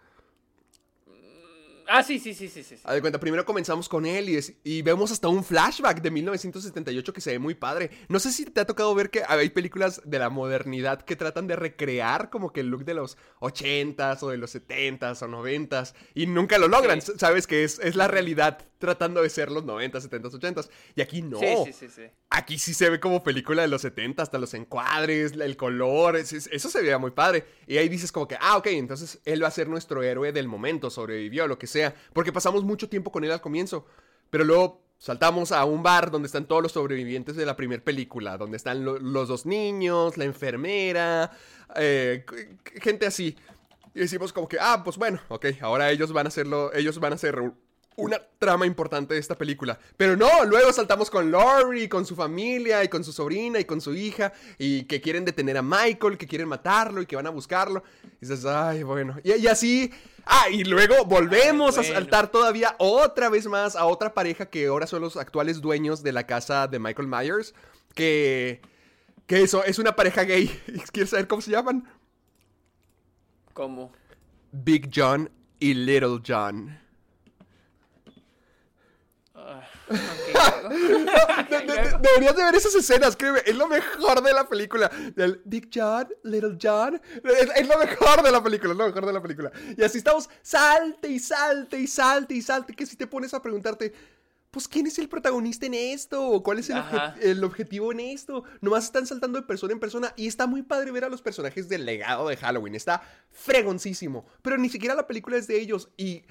Ah, 1.95 2.01
sí, 2.01 2.17
sí, 2.17 2.33
sí, 2.33 2.47
sí, 2.50 2.63
sí. 2.63 2.75
Haz 2.83 2.95
de 2.95 3.01
cuenta, 3.01 3.19
primero 3.19 3.45
comenzamos 3.45 3.88
con 3.88 4.07
él 4.07 4.27
y, 4.27 4.35
es- 4.35 4.53
y 4.63 4.81
vemos 4.81 5.12
hasta 5.12 5.27
un 5.27 5.43
flashback 5.43 6.01
de 6.01 6.09
1978 6.09 7.13
que 7.13 7.21
se 7.21 7.31
ve 7.33 7.38
muy 7.39 7.53
padre. 7.53 7.91
No 8.09 8.19
sé 8.19 8.31
si 8.31 8.45
te 8.45 8.62
ha 8.62 8.65
tocado 8.65 8.95
ver 8.95 9.12
que 9.12 9.21
hay 9.27 9.51
películas 9.51 10.01
de 10.03 10.17
la 10.17 10.31
modernidad 10.31 11.03
que 11.03 11.15
tratan 11.15 11.45
de 11.45 11.55
recrear 11.55 12.31
como 12.31 12.51
que 12.51 12.62
el 12.62 12.67
look 12.69 12.83
de 12.83 12.95
los 12.95 13.15
80s 13.41 14.23
o 14.23 14.29
de 14.29 14.38
los 14.38 14.55
70s 14.55 15.21
o 15.21 15.27
90s 15.27 15.93
y 16.15 16.25
nunca 16.25 16.57
lo 16.57 16.67
logran. 16.67 17.00
Sí. 17.00 17.12
Sabes 17.17 17.45
que 17.45 17.63
es, 17.63 17.77
es 17.77 17.95
la 17.95 18.07
realidad 18.07 18.57
tratando 18.83 19.21
de 19.21 19.29
ser 19.29 19.49
los 19.49 19.63
90s, 19.63 20.09
70s, 20.09 20.33
80s. 20.33 20.69
Y 20.95 21.01
aquí 21.01 21.21
no. 21.21 21.39
Sí, 21.39 21.47
sí, 21.67 21.73
sí, 21.73 21.87
sí. 21.89 22.01
Aquí 22.29 22.59
sí 22.59 22.73
se 22.73 22.89
ve 22.89 22.99
como 22.99 23.23
película 23.23 23.61
de 23.61 23.69
los 23.69 23.81
70, 23.81 24.21
hasta 24.21 24.37
los 24.37 24.53
encuadres, 24.53 25.31
el 25.31 25.55
color, 25.55 26.17
es- 26.17 26.33
es- 26.33 26.49
eso 26.51 26.69
se 26.69 26.81
veía 26.81 26.97
muy 26.97 27.11
padre. 27.11 27.45
Y 27.65 27.77
ahí 27.77 27.87
dices 27.87 28.11
como 28.11 28.27
que, 28.27 28.35
ah, 28.41 28.57
ok, 28.57 28.67
entonces 28.67 29.19
él 29.23 29.41
va 29.41 29.47
a 29.47 29.51
ser 29.51 29.69
nuestro 29.69 30.03
héroe 30.03 30.33
del 30.33 30.47
momento, 30.49 30.89
sobrevivió, 30.89 31.47
lo 31.47 31.57
que 31.57 31.67
sea. 31.67 31.95
Porque 32.11 32.33
pasamos 32.33 32.63
mucho 32.65 32.89
tiempo 32.89 33.11
con 33.11 33.23
él 33.23 33.31
al 33.31 33.39
comienzo. 33.41 33.85
Pero 34.29 34.43
luego 34.43 34.83
saltamos 34.97 35.51
a 35.51 35.63
un 35.65 35.81
bar 35.83 36.11
donde 36.11 36.25
están 36.25 36.45
todos 36.47 36.61
los 36.61 36.71
sobrevivientes 36.73 37.35
de 37.35 37.45
la 37.45 37.55
primera 37.55 37.83
película, 37.83 38.37
donde 38.37 38.57
están 38.57 38.83
lo- 38.83 38.99
los 38.99 39.27
dos 39.27 39.45
niños, 39.45 40.17
la 40.17 40.25
enfermera, 40.25 41.31
eh, 41.75 42.25
gente 42.81 43.05
así. 43.05 43.37
Y 43.95 43.99
decimos 43.99 44.33
como 44.33 44.47
que, 44.47 44.57
ah, 44.59 44.81
pues 44.83 44.97
bueno, 44.97 45.19
ok, 45.27 45.45
ahora 45.61 45.91
ellos 45.91 46.11
van 46.13 46.25
a 46.25 46.29
hacerlo, 46.29 46.73
ellos 46.73 46.99
van 46.99 47.13
a 47.13 47.17
ser 47.19 47.39
una 47.95 48.19
trama 48.39 48.65
importante 48.65 49.13
de 49.13 49.19
esta 49.19 49.38
película. 49.38 49.77
Pero 49.97 50.15
no, 50.15 50.45
luego 50.45 50.71
saltamos 50.73 51.09
con 51.09 51.31
Laurie, 51.31 51.89
con 51.89 52.05
su 52.05 52.15
familia, 52.15 52.83
y 52.83 52.88
con 52.88 53.03
su 53.03 53.12
sobrina, 53.12 53.59
y 53.59 53.65
con 53.65 53.81
su 53.81 53.93
hija, 53.93 54.33
y 54.57 54.83
que 54.83 55.01
quieren 55.01 55.25
detener 55.25 55.57
a 55.57 55.62
Michael, 55.62 56.17
que 56.17 56.27
quieren 56.27 56.47
matarlo, 56.47 57.01
y 57.01 57.05
que 57.05 57.15
van 57.15 57.27
a 57.27 57.31
buscarlo. 57.31 57.83
Y 58.21 58.25
dices, 58.25 58.45
ay, 58.45 58.83
bueno. 58.83 59.17
Y, 59.23 59.33
y 59.33 59.47
así, 59.47 59.91
ah, 60.25 60.50
y 60.50 60.63
luego 60.63 61.05
volvemos 61.05 61.77
Ay, 61.77 61.89
a 61.89 61.93
saltar 61.93 62.29
todavía 62.29 62.75
otra 62.79 63.29
vez 63.29 63.45
más 63.47 63.75
a 63.75 63.85
otra 63.85 64.13
pareja 64.13 64.47
que 64.47 64.67
ahora 64.67 64.88
son 64.88 65.01
los 65.01 65.17
actuales 65.17 65.62
dueños 65.62 66.03
de 66.03 66.12
la 66.12 66.25
casa 66.25 66.67
de 66.67 66.79
Michael 66.79 67.07
Myers, 67.07 67.53
que... 67.95 68.62
Que 69.25 69.41
eso, 69.41 69.63
es 69.63 69.79
una 69.79 69.95
pareja 69.95 70.23
gay. 70.23 70.47
¿Quieres 70.91 71.12
saber 71.12 71.29
cómo 71.29 71.41
se 71.41 71.51
llaman? 71.51 71.88
¿Cómo? 73.53 73.93
Big 74.51 74.91
John 74.93 75.29
y 75.59 75.73
Little 75.73 76.19
John. 76.25 76.77
Ah, 79.33 79.63
Ok, 79.63 79.63
luego. 79.63 79.72
De- 79.89 81.59
de- 81.59 81.65
de- 81.65 81.97
deberías 82.01 82.35
de 82.35 82.43
ver 82.43 82.55
esas 82.55 82.73
escenas, 82.75 83.15
créeme, 83.15 83.39
es 83.45 83.55
lo 83.55 83.67
mejor 83.67 84.21
de 84.23 84.33
la 84.33 84.47
película. 84.47 84.89
Del 85.15 85.41
Big 85.45 85.69
John, 85.73 86.07
Little 86.23 86.57
John, 86.61 87.01
es, 87.23 87.49
es 87.55 87.67
lo 87.67 87.77
mejor 87.77 88.23
de 88.23 88.31
la 88.31 88.41
película, 88.43 88.71
es 88.73 88.77
lo 88.77 88.85
mejor 88.87 89.05
de 89.05 89.13
la 89.13 89.21
película. 89.21 89.51
Y 89.77 89.83
así 89.83 89.97
estamos, 89.97 90.29
salte 90.41 91.07
y 91.09 91.19
salte 91.19 91.79
y 91.79 91.87
salte 91.87 92.33
y 92.35 92.41
salte, 92.41 92.73
que 92.73 92.85
si 92.85 92.95
te 92.95 93.07
pones 93.07 93.33
a 93.33 93.41
preguntarte, 93.41 93.93
pues, 94.51 94.67
¿quién 94.67 94.85
es 94.85 94.99
el 94.99 95.09
protagonista 95.09 95.65
en 95.65 95.73
esto? 95.73 96.27
¿O 96.29 96.43
¿Cuál 96.43 96.59
es 96.59 96.69
el, 96.69 96.77
obje- 96.77 97.13
el 97.21 97.43
objetivo 97.43 97.91
en 97.91 97.99
esto? 98.01 98.43
Nomás 98.61 98.85
están 98.85 99.07
saltando 99.07 99.39
de 99.41 99.47
persona 99.47 99.73
en 99.73 99.79
persona 99.79 100.13
y 100.15 100.27
está 100.27 100.45
muy 100.45 100.61
padre 100.61 100.91
ver 100.91 101.05
a 101.05 101.09
los 101.09 101.21
personajes 101.23 101.67
del 101.69 101.85
legado 101.85 102.27
de 102.29 102.37
Halloween, 102.37 102.75
está 102.75 103.01
fregoncísimo, 103.31 104.25
pero 104.43 104.57
ni 104.57 104.69
siquiera 104.69 104.93
la 104.95 105.07
película 105.07 105.37
es 105.37 105.47
de 105.47 105.59
ellos 105.59 105.89
y 105.97 106.23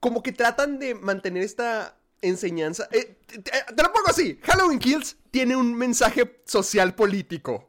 como 0.00 0.22
que 0.22 0.32
tratan 0.32 0.78
de 0.78 0.94
mantener 0.94 1.42
esta 1.42 1.96
enseñanza. 2.22 2.88
eh, 2.92 3.16
te, 3.26 3.38
te- 3.38 3.50
te 3.74 3.82
lo 3.82 3.92
pongo 3.92 4.08
así: 4.08 4.38
Halloween 4.42 4.78
Kills 4.78 5.16
tiene 5.30 5.56
un 5.56 5.74
mensaje 5.74 6.40
social 6.44 6.94
político. 6.94 7.68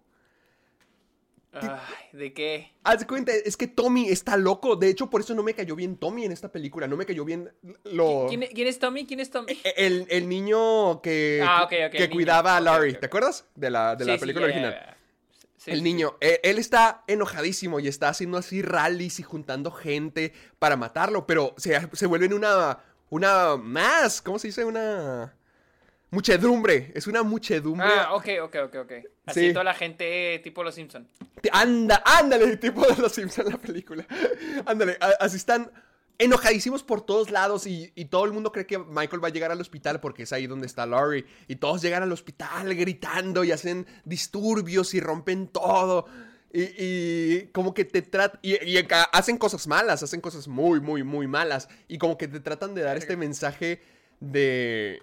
Ay, 1.54 1.70
¿de 2.14 2.34
qué? 2.34 2.72
Haz 2.84 3.04
cuenta, 3.06 3.34
es 3.34 3.58
que 3.58 3.68
Tommy 3.68 4.08
está 4.08 4.38
loco. 4.38 4.78
De 4.78 4.88
hecho, 4.88 5.10
por 5.10 5.20
eso 5.20 5.36
no 5.36 5.44
me 5.44 5.54
cayó 5.54 5.76
bien 5.76 5.98
Tommy 5.98 6.24
en 6.24 6.32
esta 6.32 6.50
película. 6.50 6.88
No 6.88 6.96
me 6.96 7.06
cayó 7.06 7.26
bien 7.26 7.52
lo. 7.84 8.28
¿Quién, 8.30 8.46
quién 8.54 8.68
es 8.70 8.80
Tommy? 8.80 9.06
¿Quién 9.06 9.20
es 9.20 9.30
Tommy? 9.30 9.60
El, 9.76 10.08
el 10.10 10.30
niño 10.30 11.02
que, 11.02 11.44
Ah, 11.46 11.68
que 11.70 11.90
niño. 11.90 12.10
cuidaba 12.10 12.56
a 12.56 12.78
ok. 12.78 13.00
¿Te 13.02 13.06
acuerdas? 13.06 13.46
De 13.56 13.70
la, 13.70 13.98
de 13.98 14.06
la 14.06 14.14
Sí, 14.14 14.20
película 14.22 14.46
original. 14.46 14.96
Sí, 15.58 15.72
el 15.72 15.78
sí, 15.78 15.84
niño, 15.84 16.18
eh, 16.22 16.40
él 16.44 16.58
está 16.58 17.04
enojadísimo 17.06 17.80
y 17.82 17.88
está 17.88 18.08
haciendo 18.10 18.38
así 18.38 18.62
rallies 18.64 19.20
y 19.20 19.24
juntando 19.24 19.70
gente 19.72 20.34
para 20.58 20.76
matarlo, 20.76 21.28
pero 21.28 21.54
se, 21.58 21.80
se 21.94 22.06
vuelve 22.08 22.26
en 22.28 22.34
una, 22.34 22.80
una 23.12 23.58
más, 23.58 24.22
¿cómo 24.22 24.40
se 24.40 24.48
dice? 24.48 24.64
Una 24.66 25.36
muchedumbre, 26.10 26.92
es 26.96 27.08
una 27.08 27.24
muchedumbre. 27.24 27.88
Ah, 27.88 28.14
ok, 28.16 28.28
ok, 28.44 28.56
ok, 28.66 28.76
ok. 28.84 28.92
Así 29.26 29.48
Sí. 29.48 29.54
toda 29.54 29.64
la 29.66 29.74
gente 29.74 30.40
tipo 30.44 30.64
Los 30.64 30.76
Simpson. 30.76 31.08
Anda, 31.52 32.02
ándale, 32.06 32.58
tipo 32.58 32.86
de 32.88 32.96
los 33.02 33.12
Simpsons 33.12 33.48
en 33.48 33.54
la 33.54 33.60
película. 33.60 34.06
Ándale, 34.66 34.98
así 35.20 35.38
están 35.38 35.72
enojadísimos 36.18 36.84
por 36.84 37.02
todos 37.02 37.32
lados 37.32 37.66
y, 37.66 37.92
y 37.96 38.06
todo 38.06 38.26
el 38.26 38.32
mundo 38.32 38.52
cree 38.52 38.66
que 38.68 38.78
Michael 38.78 39.24
va 39.24 39.28
a 39.30 39.32
llegar 39.32 39.52
al 39.52 39.60
hospital 39.60 40.00
porque 40.00 40.24
es 40.24 40.32
ahí 40.34 40.48
donde 40.48 40.68
está 40.68 40.86
Laurie. 40.86 41.26
Y 41.48 41.56
todos 41.58 41.82
llegan 41.82 42.04
al 42.04 42.12
hospital 42.12 42.74
gritando 42.76 43.44
y 43.44 43.52
hacen 43.52 43.88
disturbios 44.06 44.94
y 44.94 45.00
rompen 45.00 45.48
todo. 45.48 46.08
Y, 46.54 47.48
como 47.54 47.74
que 47.74 47.86
te 47.86 48.02
tratan... 48.02 48.40
Y, 48.42 48.54
y 48.64 48.88
hacen 49.12 49.38
cosas 49.38 49.68
malas, 49.68 50.04
hacen 50.04 50.22
cosas 50.22 50.48
muy, 50.48 50.80
muy, 50.80 51.04
muy 51.04 51.28
malas. 51.28 51.70
Y 51.88 51.98
como 51.98 52.18
que 52.18 52.28
te 52.28 52.40
tratan 52.40 52.74
de 52.76 52.82
dar 52.82 52.98
este 52.98 53.18
mensaje 53.18 53.82
de... 54.20 55.02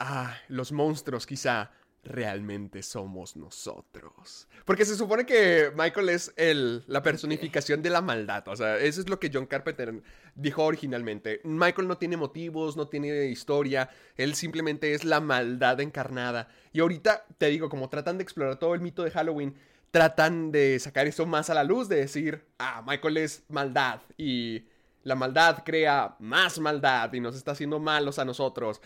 Ah, 0.00 0.36
los 0.48 0.70
monstruos 0.70 1.26
quizá 1.26 1.72
realmente 2.04 2.82
somos 2.82 3.36
nosotros. 3.36 4.48
Porque 4.64 4.84
se 4.84 4.96
supone 4.96 5.26
que 5.26 5.70
Michael 5.76 6.08
es 6.08 6.32
el, 6.36 6.84
la 6.86 7.02
personificación 7.02 7.82
de 7.82 7.90
la 7.90 8.00
maldad. 8.00 8.46
O 8.48 8.56
sea, 8.56 8.78
eso 8.78 9.00
es 9.00 9.08
lo 9.08 9.18
que 9.18 9.30
John 9.32 9.46
Carpenter 9.46 10.02
dijo 10.34 10.64
originalmente. 10.64 11.40
Michael 11.44 11.88
no 11.88 11.98
tiene 11.98 12.16
motivos, 12.16 12.76
no 12.76 12.88
tiene 12.88 13.26
historia. 13.26 13.90
Él 14.16 14.34
simplemente 14.34 14.94
es 14.94 15.04
la 15.04 15.20
maldad 15.20 15.80
encarnada. 15.80 16.48
Y 16.72 16.80
ahorita, 16.80 17.24
te 17.36 17.46
digo, 17.46 17.68
como 17.68 17.88
tratan 17.88 18.18
de 18.18 18.22
explorar 18.22 18.58
todo 18.58 18.74
el 18.74 18.80
mito 18.80 19.04
de 19.04 19.10
Halloween, 19.10 19.54
tratan 19.90 20.52
de 20.52 20.78
sacar 20.78 21.06
eso 21.06 21.26
más 21.26 21.50
a 21.50 21.54
la 21.54 21.64
luz, 21.64 21.88
de 21.88 21.96
decir, 21.96 22.44
ah, 22.58 22.82
Michael 22.86 23.16
es 23.18 23.42
maldad. 23.48 24.00
Y 24.16 24.64
la 25.02 25.14
maldad 25.14 25.62
crea 25.64 26.16
más 26.18 26.58
maldad 26.58 27.12
y 27.12 27.20
nos 27.20 27.36
está 27.36 27.52
haciendo 27.52 27.78
malos 27.78 28.18
a 28.18 28.24
nosotros. 28.24 28.80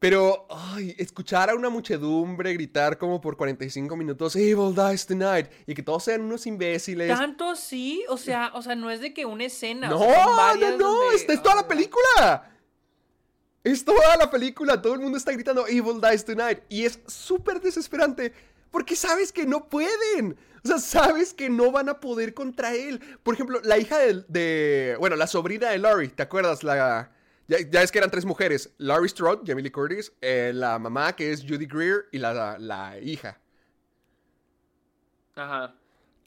Pero, 0.00 0.46
ay, 0.50 0.94
escuchar 0.96 1.50
a 1.50 1.56
una 1.56 1.70
muchedumbre 1.70 2.52
gritar 2.54 2.98
como 2.98 3.20
por 3.20 3.36
45 3.36 3.96
minutos, 3.96 4.36
Evil 4.36 4.72
dies 4.72 5.04
tonight, 5.06 5.48
y 5.66 5.74
que 5.74 5.82
todos 5.82 6.04
sean 6.04 6.20
unos 6.20 6.46
imbéciles. 6.46 7.08
¿Tanto 7.08 7.56
sí? 7.56 8.04
O 8.08 8.16
sea, 8.16 8.52
o 8.54 8.62
sea, 8.62 8.76
no 8.76 8.90
es 8.92 9.00
de 9.00 9.12
que 9.12 9.26
una 9.26 9.44
escena. 9.46 9.88
No, 9.88 9.96
o 9.98 10.04
sea, 10.04 10.24
son 10.24 10.60
no, 10.60 10.78
no, 10.78 10.92
donde- 11.00 11.16
esta 11.16 11.32
es 11.32 11.42
toda 11.42 11.56
la 11.56 11.60
Ah, 11.62 11.68
película. 11.68 12.50
Es 13.64 13.84
toda 13.84 14.16
la 14.16 14.30
película, 14.30 14.80
todo 14.80 14.94
el 14.94 15.00
mundo 15.00 15.18
está 15.18 15.32
gritando 15.32 15.66
Evil 15.66 16.00
dies 16.00 16.24
tonight, 16.24 16.60
y 16.68 16.84
es 16.84 17.00
súper 17.08 17.60
desesperante, 17.60 18.32
porque 18.70 18.96
sabes 18.96 19.32
que 19.32 19.46
no 19.46 19.68
pueden. 19.68 20.36
O 20.64 20.68
sea, 20.68 20.78
sabes 20.78 21.34
que 21.34 21.48
no 21.50 21.70
van 21.70 21.88
a 21.88 22.00
poder 22.00 22.34
contra 22.34 22.74
él. 22.74 23.00
Por 23.22 23.34
ejemplo, 23.34 23.60
la 23.64 23.78
hija 23.78 23.98
de, 23.98 24.24
de- 24.28 24.96
bueno, 24.98 25.16
la 25.16 25.26
sobrina 25.26 25.70
de 25.70 25.78
Laurie, 25.78 26.08
¿te 26.08 26.22
acuerdas? 26.22 26.64
La, 26.64 27.12
ya, 27.46 27.58
ya 27.70 27.82
es 27.82 27.92
que 27.92 27.98
eran 27.98 28.10
tres 28.10 28.24
mujeres. 28.24 28.74
Laurie 28.78 29.08
Strode, 29.08 29.42
Jamie 29.46 29.62
Lee 29.64 29.70
Curtis, 29.70 30.12
eh, 30.20 30.52
la 30.54 30.78
mamá 30.78 31.14
que 31.16 31.32
es 31.32 31.42
Judy 31.42 31.66
Greer 31.66 32.06
y 32.12 32.18
la, 32.18 32.58
la 32.58 32.98
hija. 33.00 33.40
Ajá. 35.36 35.74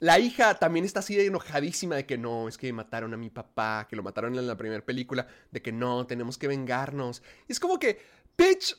La 0.00 0.18
hija 0.18 0.54
también 0.58 0.84
está 0.84 0.98
así 1.00 1.14
de 1.14 1.26
enojadísima 1.26 1.94
de 1.96 2.06
que 2.06 2.18
no, 2.18 2.48
es 2.48 2.58
que 2.58 2.72
mataron 2.72 3.14
a 3.14 3.16
mi 3.16 3.30
papá, 3.30 3.86
que 3.88 3.94
lo 3.94 4.02
mataron 4.02 4.34
en 4.36 4.46
la 4.48 4.56
primera 4.56 4.84
película, 4.84 5.28
de 5.52 5.62
que 5.62 5.70
no, 5.72 6.06
tenemos 6.06 6.38
que 6.38 6.48
vengarnos. 6.48 7.22
Y 7.48 7.52
es 7.52 7.60
como 7.60 7.78
que, 7.78 8.00
bitch, 8.36 8.76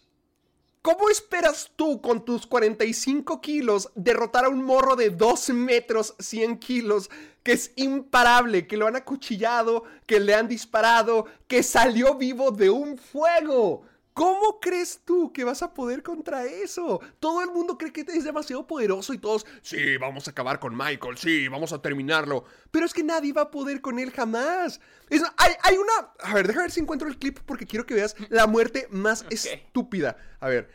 ¿cómo 0.84 1.10
esperas 1.10 1.72
tú 1.76 2.02
con 2.02 2.26
tus 2.26 2.46
45 2.46 3.41
kilos 3.41 3.89
derrotar 3.96 4.46
a 4.46 4.50
un 4.50 4.62
morro 4.62 4.96
de 4.96 5.10
2 5.10 5.50
metros 5.50 6.13
100 6.19 6.60
kilos 6.60 7.10
que 7.41 7.54
es 7.54 7.72
imparable, 7.78 8.67
que 8.67 8.78
lo 8.78 8.86
han 8.86 8.96
acuchillado, 8.96 9.86
que 10.06 10.19
le 10.19 10.36
han 10.36 10.48
disparado, 10.48 11.26
que 11.48 11.63
salió 11.63 12.15
vivo 12.15 12.52
de 12.52 12.69
un 12.69 12.98
fuego? 12.98 13.84
¿Cómo 14.13 14.60
crees 14.60 15.02
tú 15.06 15.34
que 15.34 15.43
vas 15.43 15.63
a 15.63 15.73
poder 15.73 16.04
contra 16.04 16.45
eso? 16.45 17.02
Todo 17.19 17.41
el 17.41 17.49
mundo 17.49 17.78
cree 17.78 17.91
que 17.91 18.02
es 18.02 18.23
demasiado 18.23 18.67
poderoso 18.67 19.13
y 19.13 19.17
todos, 19.17 19.45
sí, 19.62 19.97
vamos 19.97 20.28
a 20.28 20.32
acabar 20.32 20.60
con 20.60 20.76
Michael, 20.78 21.17
sí, 21.17 21.47
vamos 21.47 21.73
a 21.73 21.82
terminarlo. 21.82 22.45
Pero 22.69 22.86
es 22.86 22.93
que 22.93 23.04
nadie 23.04 23.34
va 23.34 23.43
a 23.43 23.52
poder 23.52 23.82
con 23.82 23.97
él 23.97 24.12
jamás. 24.12 24.80
Es- 25.10 25.23
hay, 25.38 25.54
hay 25.63 25.78
una... 25.78 26.13
A 26.19 26.34
ver, 26.34 26.47
deja 26.47 26.62
ver 26.62 26.71
si 26.71 26.80
encuentro 26.80 27.08
el 27.08 27.17
clip 27.17 27.39
porque 27.45 27.65
quiero 27.65 27.86
que 27.86 27.95
veas 27.95 28.15
la 28.30 28.45
muerte 28.45 28.88
más 28.91 29.26
estúpida. 29.30 30.15
A 30.39 30.47
ver, 30.47 30.69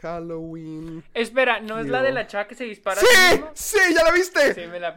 Halloween... 0.00 1.04
Espera, 1.14 1.60
¿no 1.60 1.78
es 1.78 1.88
la 1.88 2.02
de 2.02 2.12
la 2.12 2.26
chava 2.26 2.48
que 2.48 2.54
se 2.54 2.64
dispara? 2.64 3.00
sí. 3.00 3.40
¡Sí! 3.54 3.78
¿Ya 3.94 4.02
la 4.04 4.12
viste? 4.12 4.54
Sí, 4.54 4.66
me 4.66 4.80
la... 4.80 4.94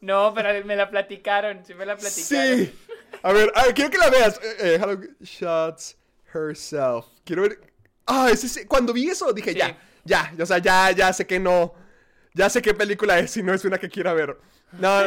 No, 0.00 0.32
pero 0.34 0.64
me 0.66 0.76
la 0.76 0.90
platicaron, 0.90 1.64
sí 1.64 1.74
me 1.74 1.86
la 1.86 1.96
platicaron. 1.96 2.58
Sí. 2.58 2.78
A 3.22 3.32
ver, 3.32 3.50
a 3.54 3.64
ver, 3.64 3.74
quiero 3.74 3.90
que 3.90 3.98
la 3.98 4.10
veas. 4.10 4.38
Eh, 4.42 4.56
eh, 4.60 4.78
Halloween 4.78 5.16
shots 5.20 5.96
herself. 6.34 7.06
Quiero 7.24 7.42
ver. 7.42 7.60
Ah, 8.06 8.28
ese, 8.30 8.46
ese- 8.46 8.66
cuando 8.66 8.92
vi 8.92 9.08
eso 9.08 9.32
dije, 9.32 9.52
Sí. 9.52 9.58
ya, 9.58 9.78
ya, 10.04 10.32
o 10.40 10.46
sea, 10.46 10.58
ya, 10.58 10.90
ya 10.90 11.12
sé 11.12 11.26
que 11.26 11.38
no. 11.40 11.74
Ya 12.34 12.50
sé 12.50 12.60
qué 12.60 12.74
película 12.74 13.18
es 13.18 13.36
y 13.36 13.42
no 13.42 13.54
es 13.54 13.64
una 13.64 13.78
que 13.78 13.88
quiera 13.88 14.12
ver. 14.12 14.36
No, 14.72 15.02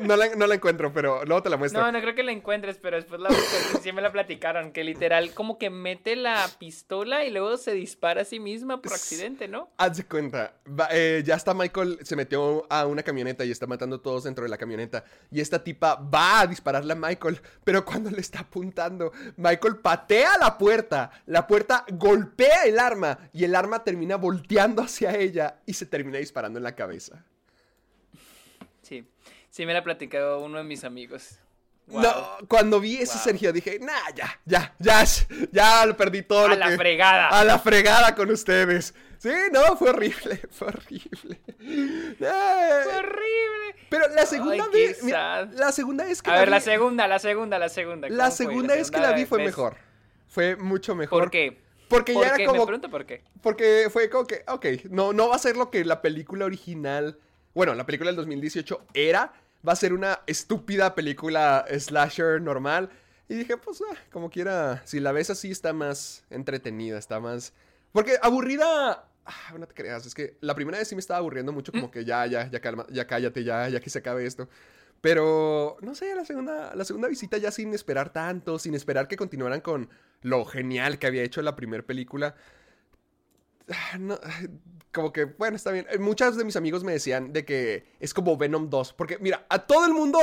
no, 0.00 0.16
la, 0.16 0.34
no 0.34 0.46
la 0.48 0.56
encuentro, 0.56 0.92
pero 0.92 1.24
luego 1.24 1.40
te 1.42 1.48
la 1.48 1.56
muestro. 1.56 1.80
No, 1.80 1.92
no 1.92 2.00
creo 2.00 2.16
que 2.16 2.24
la 2.24 2.32
encuentres, 2.32 2.78
pero 2.78 2.96
después 2.96 3.20
la 3.20 3.30
sí 3.80 3.92
me 3.92 4.02
la 4.02 4.10
platicaron, 4.10 4.72
que 4.72 4.82
literal 4.82 5.32
como 5.34 5.56
que 5.56 5.70
mete 5.70 6.16
la 6.16 6.48
pistola 6.58 7.24
y 7.24 7.30
luego 7.30 7.56
se 7.56 7.72
dispara 7.74 8.22
a 8.22 8.24
sí 8.24 8.40
misma 8.40 8.82
por 8.82 8.92
accidente, 8.92 9.46
¿no? 9.46 9.68
Haz 9.76 9.98
de 9.98 10.04
cuenta, 10.06 10.54
va- 10.68 10.88
eh, 10.90 11.22
ya 11.24 11.36
está 11.36 11.54
Michael, 11.54 11.98
se 12.02 12.16
metió 12.16 12.66
a 12.68 12.86
una 12.86 13.04
camioneta 13.04 13.44
y 13.44 13.52
está 13.52 13.68
matando 13.68 13.96
a 13.96 14.02
todos 14.02 14.24
dentro 14.24 14.42
de 14.42 14.50
la 14.50 14.58
camioneta. 14.58 15.04
Y 15.30 15.40
esta 15.40 15.62
tipa 15.62 15.94
va 15.94 16.40
a 16.40 16.46
dispararle 16.48 16.92
a 16.92 16.96
Michael, 16.96 17.40
pero 17.62 17.84
cuando 17.84 18.10
le 18.10 18.20
está 18.20 18.40
apuntando, 18.40 19.12
Michael 19.36 19.76
patea 19.76 20.38
la 20.38 20.58
puerta, 20.58 21.10
la 21.26 21.46
puerta 21.46 21.84
golpea 21.92 22.64
el 22.64 22.80
arma 22.80 23.18
y 23.32 23.44
el 23.44 23.54
arma 23.54 23.84
termina 23.84 24.16
volteando 24.16 24.82
hacia 24.82 25.14
ella 25.16 25.60
y 25.66 25.74
se 25.74 25.86
termina 25.86 26.18
disparando 26.18 26.58
en 26.58 26.64
la 26.64 26.74
cabeza. 26.74 27.24
Sí, 28.84 29.04
sí 29.50 29.66
me 29.66 29.72
la 29.74 29.82
platicó 29.82 30.38
uno 30.38 30.58
de 30.58 30.64
mis 30.64 30.84
amigos. 30.84 31.38
Wow. 31.86 32.00
No, 32.02 32.38
cuando 32.48 32.80
vi 32.80 32.96
eso, 32.96 33.14
Wow. 33.14 33.22
Sergio, 33.24 33.52
dije, 33.52 33.78
nah, 33.80 33.92
ya, 34.14 34.40
ya, 34.46 34.74
ya, 34.78 35.04
ya 35.52 35.84
lo 35.84 35.96
perdí 35.96 36.22
todo. 36.22 36.46
A 36.46 36.48
lo 36.50 36.56
la 36.56 36.68
que- 36.70 36.76
fregada. 36.78 37.28
A 37.28 37.44
la 37.44 37.58
fregada 37.58 38.14
con 38.14 38.30
ustedes. 38.30 38.94
Sí, 39.18 39.30
no, 39.52 39.76
fue 39.76 39.90
horrible, 39.90 40.40
fue 40.50 40.68
horrible. 40.68 41.40
Eh, 41.60 42.14
¡Qué 42.18 42.26
horrible! 42.96 43.86
Pero 43.90 44.08
la 44.14 44.26
segunda 44.26 44.64
Ay, 44.64 44.70
vez. 44.72 45.02
mira, 45.02 45.44
la 45.46 45.72
segunda 45.72 46.04
vez 46.04 46.22
que 46.22 46.30
A 46.30 46.34
la 46.34 46.40
ver, 46.40 46.48
la 46.50 46.58
vi- 46.58 46.64
segunda, 46.64 47.06
la 47.08 47.18
segunda, 47.18 47.58
la 47.58 47.68
segunda. 47.68 48.08
La 48.08 48.16
¿cómo 48.24 48.30
fue? 48.36 48.46
segunda 48.46 48.74
vez 48.76 48.90
que 48.90 49.00
la 49.00 49.12
vi 49.12 49.24
fue 49.26 49.44
mejor. 49.44 49.76
Fue 50.28 50.56
mucho 50.56 50.94
mejor. 50.94 51.20
¿Por 51.24 51.30
qué? 51.30 51.62
Porque 51.88 52.12
¿Por 52.14 52.22
ya 52.22 52.28
era 52.28 52.36
qué? 52.38 52.46
como. 52.46 52.60
Me 52.60 52.66
pregunto 52.66 52.90
por 52.90 53.04
qué. 53.06 53.22
Porque 53.42 53.88
fue 53.92 54.08
como 54.10 54.26
que, 54.26 54.42
ok, 54.48 54.66
no, 54.90 55.12
no 55.12 55.28
va 55.28 55.36
a 55.36 55.38
ser 55.38 55.56
lo 55.56 55.70
que 55.70 55.84
la 55.84 56.00
película 56.02 56.46
original. 56.46 57.18
Bueno, 57.54 57.74
la 57.74 57.86
película 57.86 58.10
del 58.10 58.16
2018 58.16 58.86
era. 58.94 59.32
Va 59.66 59.72
a 59.72 59.76
ser 59.76 59.94
una 59.94 60.20
estúpida 60.26 60.94
película 60.94 61.64
slasher 61.78 62.42
normal. 62.42 62.90
Y 63.28 63.34
dije, 63.36 63.56
pues, 63.56 63.82
ah, 63.90 63.96
como 64.10 64.28
quiera. 64.28 64.82
Si 64.84 65.00
la 65.00 65.12
ves 65.12 65.30
así, 65.30 65.50
está 65.50 65.72
más 65.72 66.24
entretenida, 66.30 66.98
está 66.98 67.20
más. 67.20 67.54
Porque 67.92 68.18
aburrida. 68.20 69.08
ah, 69.24 69.54
no 69.58 69.66
te 69.66 69.74
creas, 69.74 70.04
es 70.04 70.14
que 70.14 70.36
la 70.40 70.54
primera 70.54 70.78
vez 70.78 70.88
sí 70.88 70.94
me 70.94 71.00
estaba 71.00 71.18
aburriendo 71.18 71.52
mucho, 71.52 71.72
como 71.72 71.90
que 71.90 72.04
ya, 72.04 72.26
ya, 72.26 72.50
ya 72.50 72.60
calma, 72.60 72.84
ya 72.90 73.06
cállate, 73.06 73.42
ya, 73.44 73.68
ya 73.68 73.80
que 73.80 73.88
se 73.88 74.00
acabe 74.00 74.26
esto. 74.26 74.48
Pero, 75.00 75.76
no 75.80 75.94
sé, 75.94 76.14
la 76.14 76.24
segunda, 76.24 76.74
la 76.74 76.84
segunda 76.84 77.08
visita 77.08 77.38
ya 77.38 77.50
sin 77.50 77.72
esperar 77.72 78.12
tanto, 78.12 78.58
sin 78.58 78.74
esperar 78.74 79.06
que 79.06 79.16
continuaran 79.16 79.60
con 79.60 79.88
lo 80.22 80.44
genial 80.44 80.98
que 80.98 81.06
había 81.06 81.22
hecho 81.22 81.40
la 81.42 81.56
primera 81.56 81.82
película. 81.82 82.34
Ah, 83.70 83.98
no, 83.98 84.18
como 84.92 85.12
que, 85.12 85.24
bueno, 85.24 85.56
está 85.56 85.70
bien. 85.72 85.86
Muchos 86.00 86.36
de 86.36 86.44
mis 86.44 86.56
amigos 86.56 86.84
me 86.84 86.92
decían 86.92 87.32
de 87.32 87.44
que 87.44 87.86
es 88.00 88.14
como 88.14 88.36
Venom 88.36 88.70
2. 88.70 88.92
Porque, 88.92 89.18
mira, 89.18 89.46
a 89.48 89.58
todo 89.60 89.86
el 89.86 89.92
mundo, 89.92 90.18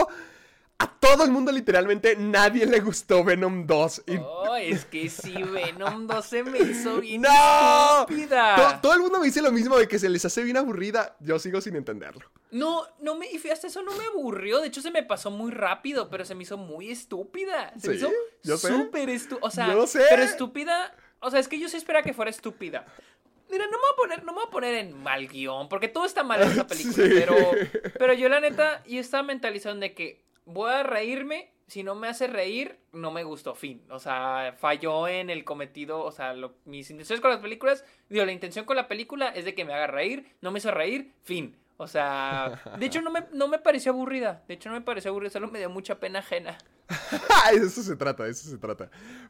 a 0.77 0.87
todo 0.99 1.23
el 1.25 1.31
mundo 1.31 1.51
literalmente, 1.51 2.15
nadie 2.15 2.65
le 2.65 2.79
gustó 2.79 3.23
Venom 3.23 3.67
2. 3.67 4.03
Y 4.07 4.17
Oh, 4.17 4.55
es 4.55 4.85
que 4.85 5.09
sí, 5.09 5.33
Venom 5.43 6.07
2 6.07 6.25
se 6.25 6.43
me 6.43 6.59
hizo 6.59 7.01
bien 7.01 7.23
¡No! 7.23 8.05
todo 8.81 8.93
el 8.93 8.99
mundo 9.01 9.19
me 9.19 9.25
dice 9.25 9.41
lo 9.41 9.51
mismo 9.51 9.77
de 9.77 9.87
que 9.87 9.99
se 9.99 10.09
les 10.09 10.23
hace 10.25 10.43
bien 10.43 10.57
aburrida. 10.57 11.15
Yo 11.19 11.37
sigo 11.39 11.59
sin 11.61 11.75
entenderlo. 11.75 12.29
No, 12.51 12.83
no 12.99 13.15
me, 13.15 13.31
y 13.31 13.39
fíjate, 13.39 13.67
eso 13.67 13.81
no 13.81 13.93
me 13.95 14.05
aburrió. 14.05 14.59
De 14.59 14.67
hecho, 14.67 14.81
se 14.81 14.91
me 14.91 15.03
pasó 15.03 15.31
muy 15.31 15.51
rápido, 15.51 16.09
pero 16.09 16.25
se 16.25 16.35
me 16.35 16.43
hizo 16.43 16.57
muy 16.57 16.91
estúpida. 16.91 17.73
Se 17.79 17.89
me 17.89 17.95
hizo 17.95 18.09
súper 18.43 19.09
estúpida. 19.09 19.47
O 19.47 19.51
sea, 19.51 19.71
Yo 19.73 19.87
sé. 19.87 20.03
pero 20.09 20.23
estúpida. 20.23 20.95
O 21.19 21.29
sea, 21.29 21.39
es 21.39 21.47
que 21.47 21.59
yo 21.59 21.69
sí 21.69 21.77
esperaba 21.77 22.03
que 22.03 22.13
fuera 22.13 22.31
estúpida. 22.31 22.85
Mira, 23.51 23.65
no 23.65 23.71
me 23.71 23.77
voy 23.77 23.89
a 23.91 23.95
poner, 23.97 24.23
no 24.23 24.31
me 24.31 24.37
voy 24.39 24.47
a 24.47 24.51
poner 24.51 24.73
en 24.75 25.03
mal 25.03 25.27
guion, 25.27 25.67
porque 25.69 25.87
todo 25.89 26.05
está 26.05 26.23
mal 26.23 26.41
en 26.41 26.47
esa 26.51 26.65
película. 26.67 26.93
Sí. 26.95 27.11
Pero, 27.13 27.35
pero 27.99 28.13
yo, 28.13 28.29
la 28.29 28.39
neta, 28.39 28.83
yo 28.85 28.99
estaba 28.99 29.23
mentalizado 29.23 29.75
de 29.75 29.93
que 29.93 30.23
voy 30.45 30.71
a 30.71 30.83
reírme. 30.83 31.51
Si 31.67 31.83
no 31.83 31.95
me 31.95 32.09
hace 32.09 32.27
reír, 32.27 32.79
no 32.91 33.11
me 33.11 33.23
gustó. 33.23 33.55
Fin. 33.55 33.81
O 33.89 33.97
sea, 33.99 34.55
falló 34.59 35.07
en 35.07 35.29
el 35.29 35.45
cometido. 35.45 36.01
O 36.03 36.11
sea, 36.11 36.33
lo- 36.33 36.55
mis 36.65 36.89
intenciones 36.89 37.21
con 37.21 37.31
las 37.31 37.39
películas. 37.39 37.85
Digo, 38.09 38.25
la 38.25 38.33
intención 38.33 38.65
con 38.65 38.75
la 38.75 38.89
película 38.89 39.29
es 39.29 39.45
de 39.45 39.55
que 39.55 39.63
me 39.63 39.73
haga 39.73 39.87
reír. 39.87 40.25
No 40.41 40.51
me 40.51 40.59
hizo 40.59 40.69
reír. 40.71 41.13
Fin. 41.23 41.55
O 41.77 41.87
sea, 41.87 42.61
de 42.77 42.85
hecho 42.85 43.01
no 43.01 43.09
me, 43.09 43.23
no 43.31 43.47
me 43.47 43.57
pareció 43.57 43.93
aburrida. 43.93 44.43
De 44.49 44.53
hecho 44.55 44.67
no 44.69 44.75
me 44.75 44.81
pareció 44.81 45.11
aburrida. 45.11 45.29
Solo 45.31 45.47
me 45.49 45.59
dio 45.59 45.69
mucha 45.69 45.97
pena 45.99 46.19
ajena. 46.19 46.57
eso 47.53 47.81
se 47.81 47.95
trata, 47.95 48.25
de 48.25 48.31
eso 48.31 48.49
se 48.49 48.57
trata. 48.57 48.89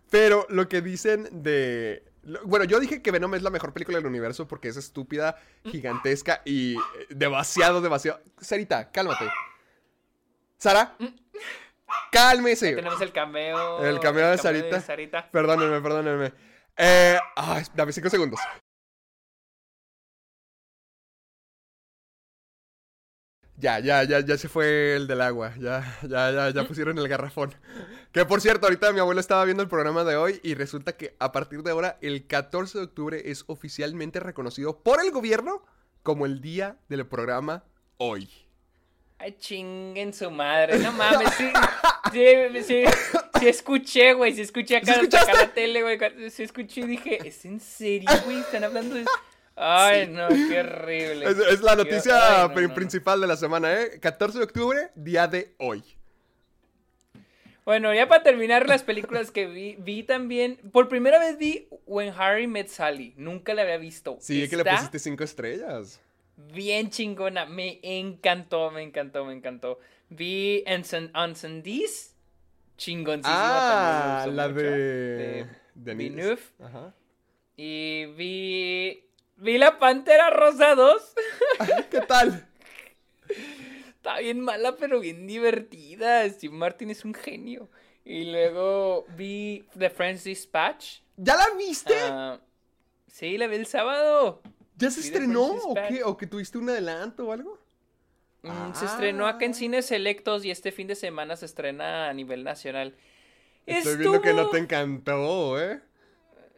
Pero 0.09 0.45
lo 0.49 0.67
que 0.67 0.81
dicen 0.81 1.27
de... 1.43 2.03
Bueno, 2.43 2.65
yo 2.65 2.79
dije 2.79 3.01
que 3.01 3.11
Venom 3.11 3.33
es 3.35 3.41
la 3.41 3.49
mejor 3.49 3.73
película 3.73 3.97
del 3.97 4.05
universo 4.05 4.47
porque 4.47 4.67
es 4.67 4.77
estúpida, 4.77 5.37
gigantesca 5.65 6.41
y 6.45 6.75
eh, 6.75 6.79
demasiado, 7.09 7.81
demasiado... 7.81 8.21
Sarita, 8.39 8.91
cálmate. 8.91 9.25
Sara, 10.57 10.95
cálmese. 12.11 12.75
Tenemos 12.75 13.01
el 13.01 13.11
cameo. 13.11 13.83
El 13.83 13.99
cameo 13.99 14.29
de 14.29 14.37
Sarita. 14.37 14.79
Sarita. 14.81 15.29
Perdónenme, 15.31 15.81
perdónenme. 15.81 16.33
Eh, 16.77 17.17
ay, 17.35 17.63
dame 17.73 17.91
cinco 17.91 18.09
segundos. 18.09 18.39
Ya, 23.61 23.79
ya, 23.79 24.03
ya, 24.03 24.21
ya 24.21 24.37
se 24.37 24.49
fue 24.49 24.95
el 24.95 25.05
del 25.05 25.21
agua. 25.21 25.53
Ya, 25.59 25.99
ya, 26.01 26.31
ya, 26.31 26.49
ya 26.49 26.67
pusieron 26.67 26.97
el 26.97 27.07
garrafón. 27.07 27.53
Que 28.11 28.25
por 28.25 28.41
cierto, 28.41 28.65
ahorita 28.65 28.91
mi 28.91 28.99
abuelo 28.99 29.21
estaba 29.21 29.45
viendo 29.45 29.61
el 29.61 29.69
programa 29.69 30.03
de 30.03 30.15
hoy 30.15 30.39
y 30.41 30.55
resulta 30.55 30.97
que 30.97 31.15
a 31.19 31.31
partir 31.31 31.61
de 31.61 31.69
ahora, 31.69 31.99
el 32.01 32.25
14 32.25 32.79
de 32.79 32.83
octubre 32.85 33.21
es 33.25 33.43
oficialmente 33.45 34.19
reconocido 34.19 34.81
por 34.81 34.99
el 34.99 35.11
gobierno 35.11 35.63
como 36.01 36.25
el 36.25 36.41
día 36.41 36.77
del 36.89 37.05
programa 37.05 37.63
hoy. 37.97 38.27
Ay, 39.19 39.35
chinguen 39.37 40.11
su 40.11 40.31
madre. 40.31 40.79
No 40.79 40.91
mames, 40.91 41.31
sí. 41.35 41.51
Sí, 42.11 42.63
sí, 42.63 42.83
sí 43.39 43.47
escuché, 43.47 44.13
güey. 44.13 44.33
Sí 44.33 44.41
escuché 44.41 44.77
acá, 44.77 44.95
¿Sí 44.95 45.05
acá 45.05 45.33
la 45.33 45.53
tele, 45.53 45.83
güey. 45.83 45.99
Sí 46.31 46.41
escuché 46.41 46.81
y 46.81 46.87
dije, 46.87 47.19
¿es 47.27 47.45
en 47.45 47.59
serio, 47.59 48.09
güey? 48.25 48.39
Están 48.39 48.63
hablando 48.63 48.95
de. 48.95 49.05
Ay, 49.55 50.07
no, 50.07 50.27
qué 50.29 50.59
horrible. 50.61 51.25
Es, 51.29 51.37
es 51.37 51.61
la 51.61 51.75
noticia 51.75 52.41
ay, 52.43 52.47
no, 52.47 52.53
pri- 52.53 52.63
no, 52.63 52.69
no. 52.69 52.75
principal 52.75 53.21
de 53.21 53.27
la 53.27 53.35
semana, 53.37 53.81
¿eh? 53.81 53.99
14 53.99 54.37
de 54.39 54.43
octubre, 54.43 54.89
día 54.95 55.27
de 55.27 55.53
hoy. 55.59 55.83
Bueno, 57.63 57.93
ya 57.93 58.07
para 58.07 58.23
terminar 58.23 58.67
las 58.67 58.81
películas 58.83 59.29
que 59.29 59.45
vi, 59.45 59.75
vi 59.77 60.03
también. 60.03 60.57
Por 60.71 60.89
primera 60.89 61.19
vez 61.19 61.37
vi 61.37 61.67
When 61.85 62.11
Harry 62.17 62.47
Met 62.47 62.67
Sally. 62.69 63.13
Nunca 63.17 63.53
la 63.53 63.61
había 63.61 63.77
visto. 63.77 64.17
Sí, 64.19 64.49
que 64.49 64.57
le 64.57 64.65
pusiste 64.65 64.97
cinco 64.97 65.23
estrellas. 65.23 66.01
Bien 66.53 66.89
chingona. 66.89 67.45
Me 67.45 67.79
encantó, 67.83 68.71
me 68.71 68.81
encantó, 68.81 69.25
me 69.25 69.33
encantó. 69.33 69.79
Vi 70.09 70.63
Encendies. 70.65 72.15
Chingoncísima 72.77 73.35
Ah, 73.37 74.21
también. 74.25 74.35
la 74.37 74.47
mucho, 74.47 74.61
de... 74.65 75.47
Denise. 75.75 76.09
Villeneuve. 76.09 76.41
Ajá. 76.63 76.93
Y 77.55 78.05
vi. 78.17 79.03
Vi 79.41 79.57
la 79.57 79.79
Pantera 79.79 80.29
Rosa 80.29 80.75
2. 80.75 81.13
¿Qué 81.89 82.01
tal? 82.01 82.47
Está 83.95 84.19
bien 84.19 84.39
mala, 84.39 84.75
pero 84.75 84.99
bien 84.99 85.25
divertida. 85.25 86.29
Steve 86.29 86.53
Martin 86.53 86.91
es 86.91 87.03
un 87.05 87.15
genio. 87.15 87.67
Y 88.05 88.31
luego 88.31 89.05
vi 89.17 89.65
The 89.77 89.89
Friends 89.89 90.23
Dispatch. 90.25 90.99
¿Ya 91.17 91.35
la 91.35 91.47
viste? 91.57 91.95
Ah, 91.99 92.39
sí, 93.07 93.37
la 93.39 93.47
vi 93.47 93.55
el 93.55 93.65
sábado. 93.65 94.43
¿Ya 94.77 94.91
se 94.91 95.01
vi 95.01 95.07
estrenó 95.07 95.43
o 95.55 95.73
qué? 95.73 96.03
¿O 96.03 96.17
que 96.17 96.27
tuviste 96.27 96.59
un 96.59 96.69
adelanto 96.69 97.25
o 97.27 97.31
algo? 97.31 97.59
Mm, 98.43 98.73
Se 98.75 98.85
estrenó 98.85 99.25
acá 99.27 99.45
en 99.45 99.51
Ah. 99.51 99.55
cines 99.55 99.85
selectos 99.87 100.45
y 100.45 100.51
este 100.51 100.71
fin 100.71 100.85
de 100.87 100.95
semana 100.95 101.35
se 101.35 101.45
estrena 101.47 102.09
a 102.09 102.13
nivel 102.13 102.43
nacional. 102.43 102.95
Estoy 103.65 103.97
viendo 103.97 104.21
que 104.21 104.33
no 104.33 104.49
te 104.49 104.59
encantó, 104.59 105.59
¿eh? 105.59 105.81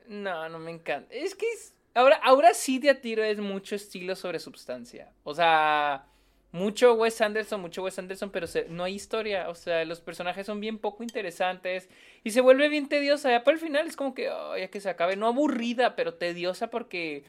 No, 0.07 0.49
no 0.49 0.59
me 0.59 0.71
encanta. 0.71 1.13
Es 1.13 1.33
que 1.35 1.45
es- 1.49 1.72
ahora, 1.93 2.15
ahora 2.17 2.53
sí 2.53 2.79
de 2.79 2.89
a 2.89 3.01
tiro 3.01 3.23
es 3.23 3.39
mucho 3.39 3.75
estilo 3.75 4.15
sobre 4.15 4.39
substancia. 4.39 5.11
O 5.23 5.33
sea, 5.33 6.05
mucho 6.51 6.93
Wes 6.93 7.19
Anderson, 7.21 7.61
mucho 7.61 7.83
Wes 7.83 7.97
Anderson, 7.97 8.29
pero 8.29 8.47
no 8.69 8.83
hay 8.83 8.93
historia. 8.93 9.49
O 9.49 9.55
sea, 9.55 9.83
los 9.85 10.01
personajes 10.01 10.45
son 10.45 10.59
bien 10.59 10.77
poco 10.77 11.03
interesantes 11.03 11.89
y 12.23 12.31
se 12.31 12.41
vuelve 12.41 12.69
bien 12.69 12.87
tediosa. 12.87 13.31
Ya 13.31 13.43
para 13.43 13.55
el 13.55 13.61
final 13.61 13.87
es 13.87 13.95
como 13.95 14.13
que, 14.13 14.29
oh, 14.29 14.57
ya 14.57 14.69
que 14.69 14.79
se 14.79 14.89
acabe. 14.89 15.15
No 15.15 15.27
aburrida, 15.27 15.95
pero 15.95 16.13
tediosa 16.13 16.69
porque... 16.69 17.23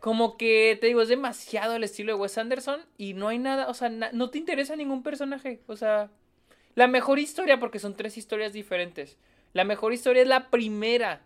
Como 0.00 0.38
que, 0.38 0.78
te 0.80 0.86
digo, 0.86 1.02
es 1.02 1.08
demasiado 1.08 1.76
el 1.76 1.84
estilo 1.84 2.14
de 2.14 2.18
Wes 2.18 2.38
Anderson 2.38 2.80
y 2.96 3.12
no 3.12 3.28
hay 3.28 3.38
nada, 3.38 3.68
o 3.68 3.74
sea, 3.74 3.90
no 3.90 4.30
te 4.30 4.38
interesa 4.38 4.74
ningún 4.74 5.02
personaje. 5.02 5.60
O 5.66 5.76
sea, 5.76 6.08
la 6.74 6.86
mejor 6.86 7.18
historia, 7.18 7.60
porque 7.60 7.78
son 7.78 7.94
tres 7.94 8.16
historias 8.16 8.54
diferentes. 8.54 9.18
La 9.52 9.64
mejor 9.64 9.92
historia 9.92 10.22
es 10.22 10.28
la 10.28 10.48
primera. 10.48 11.20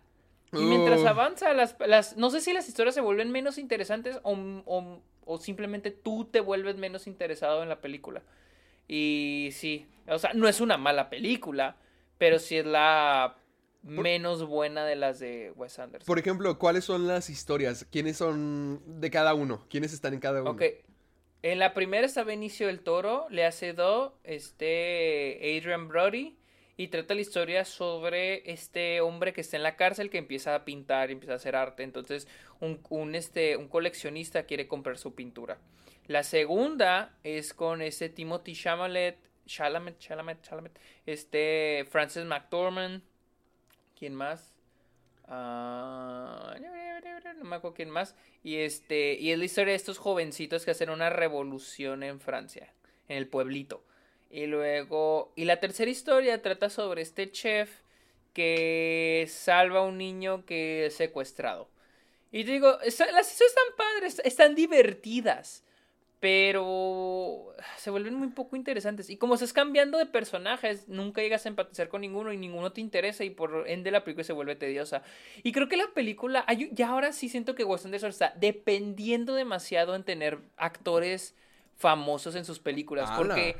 Y 0.53 0.63
mientras 0.63 1.01
Uh. 1.01 1.07
avanza, 1.07 1.53
las, 1.53 1.75
las, 1.85 2.17
no 2.17 2.29
sé 2.29 2.39
si 2.41 2.53
las 2.53 2.67
historias 2.67 2.95
se 2.95 3.01
vuelven 3.01 3.31
menos 3.31 3.57
interesantes 3.57 4.19
o, 4.23 4.33
o- 4.65 5.01
o 5.25 5.37
simplemente 5.39 5.91
tú 5.91 6.25
te 6.25 6.39
vuelves 6.39 6.77
menos 6.77 7.07
interesado 7.07 7.63
en 7.63 7.69
la 7.69 7.81
película. 7.81 8.21
Y 8.87 9.49
sí, 9.53 9.87
o 10.07 10.19
sea, 10.19 10.33
no 10.33 10.47
es 10.47 10.61
una 10.61 10.77
mala 10.77 11.09
película, 11.09 11.77
pero 12.17 12.39
sí 12.39 12.57
es 12.57 12.65
la 12.65 13.35
menos 13.81 14.45
buena 14.47 14.85
de 14.85 14.95
las 14.95 15.19
de 15.19 15.51
Wes 15.55 15.77
Anderson. 15.79 16.05
Por 16.05 16.19
ejemplo, 16.19 16.57
¿cuáles 16.57 16.85
son 16.85 17.07
las 17.07 17.29
historias? 17.29 17.85
¿Quiénes 17.91 18.17
son 18.17 18.81
de 18.99 19.09
cada 19.11 19.33
uno? 19.33 19.65
¿Quiénes 19.69 19.93
están 19.93 20.13
en 20.13 20.19
cada 20.19 20.41
uno? 20.41 20.51
Ok. 20.51 20.63
En 21.43 21.59
la 21.59 21.73
primera 21.75 22.05
está 22.05 22.23
Benicio 22.23 22.67
del 22.67 22.79
Toro, 22.79 23.27
le 23.29 23.45
hace 23.45 23.73
do, 23.73 24.17
este 24.23 25.37
Adrian 25.57 25.87
Brody, 25.87 26.35
y 26.77 26.89
trata 26.89 27.15
la 27.15 27.21
historia 27.21 27.65
sobre 27.65 28.51
este 28.51 29.01
hombre 29.01 29.33
que 29.33 29.41
está 29.41 29.57
en 29.57 29.63
la 29.63 29.75
cárcel 29.75 30.09
que 30.09 30.17
empieza 30.17 30.55
a 30.55 30.65
pintar, 30.65 31.09
empieza 31.09 31.33
a 31.33 31.37
hacer 31.37 31.55
arte. 31.55 31.83
Entonces, 31.83 32.27
un, 32.59 32.81
un, 32.89 33.15
este, 33.15 33.55
un 33.57 33.67
coleccionista 33.67 34.43
quiere 34.43 34.67
comprar 34.67 34.97
su 34.97 35.15
pintura. 35.15 35.57
La 36.07 36.23
segunda 36.23 37.17
es 37.23 37.53
con 37.53 37.81
este 37.81 38.09
Timothy 38.09 38.53
Chalamet, 38.53 39.17
Chalamet, 39.45 39.97
Chalamet, 39.99 40.41
Chalamet, 40.41 40.79
este 41.05 41.85
Francis 41.89 42.25
McDormand. 42.25 43.01
¿Quién 43.97 44.13
más? 44.13 44.53
Ah, 45.27 46.55
no 47.37 47.45
me 47.45 47.55
acuerdo 47.55 47.75
quién 47.75 47.89
más. 47.89 48.15
Y 48.43 48.57
este, 48.57 49.13
y 49.13 49.31
es 49.31 49.39
la 49.39 49.45
historia 49.45 49.71
de 49.71 49.77
estos 49.77 49.97
jovencitos 49.97 50.65
que 50.65 50.71
hacen 50.71 50.89
una 50.89 51.09
revolución 51.09 52.03
en 52.03 52.19
Francia, 52.19 52.73
en 53.07 53.17
el 53.17 53.27
pueblito. 53.27 53.83
Y 54.35 54.47
luego, 54.47 55.31
y 55.37 55.45
la 55.45 55.61
tercera 55.61 55.89
historia 55.89 56.41
trata 56.41 56.69
sobre 56.69 57.01
este 57.01 57.31
chef 57.31 57.69
que 58.33 59.25
salva 59.29 59.79
a 59.79 59.83
un 59.83 59.97
niño 59.97 60.45
que 60.45 60.87
es 60.87 60.95
secuestrado. 60.95 61.69
Y 62.33 62.43
te 62.43 62.51
digo, 62.51 62.77
las 62.83 62.85
historias 62.99 63.31
están 63.31 63.63
padres, 63.77 64.21
están 64.25 64.53
divertidas, 64.53 65.63
pero 66.19 67.55
se 67.77 67.91
vuelven 67.91 68.15
muy 68.15 68.27
poco 68.27 68.57
interesantes. 68.57 69.09
Y 69.09 69.15
como 69.15 69.35
estás 69.35 69.53
cambiando 69.53 69.97
de 69.97 70.05
personajes, 70.05 70.89
nunca 70.89 71.21
llegas 71.21 71.45
a 71.45 71.49
empatizar 71.49 71.87
con 71.87 72.01
ninguno 72.01 72.33
y 72.33 72.37
ninguno 72.37 72.73
te 72.73 72.81
interesa 72.81 73.23
y 73.23 73.29
por 73.29 73.69
ende 73.69 73.89
la 73.89 74.03
película 74.03 74.25
se 74.25 74.33
vuelve 74.33 74.57
tediosa. 74.57 75.01
Y 75.43 75.53
creo 75.53 75.69
que 75.69 75.77
la 75.77 75.87
película, 75.93 76.45
ya 76.73 76.89
ahora 76.89 77.13
sí 77.13 77.29
siento 77.29 77.55
que 77.55 77.63
Wes 77.63 77.85
Anderson 77.85 78.09
está 78.09 78.33
dependiendo 78.35 79.33
demasiado 79.33 79.95
en 79.95 80.03
tener 80.03 80.39
actores 80.57 81.35
famosos 81.77 82.35
en 82.35 82.43
sus 82.43 82.59
películas. 82.59 83.09
Porque 83.15 83.55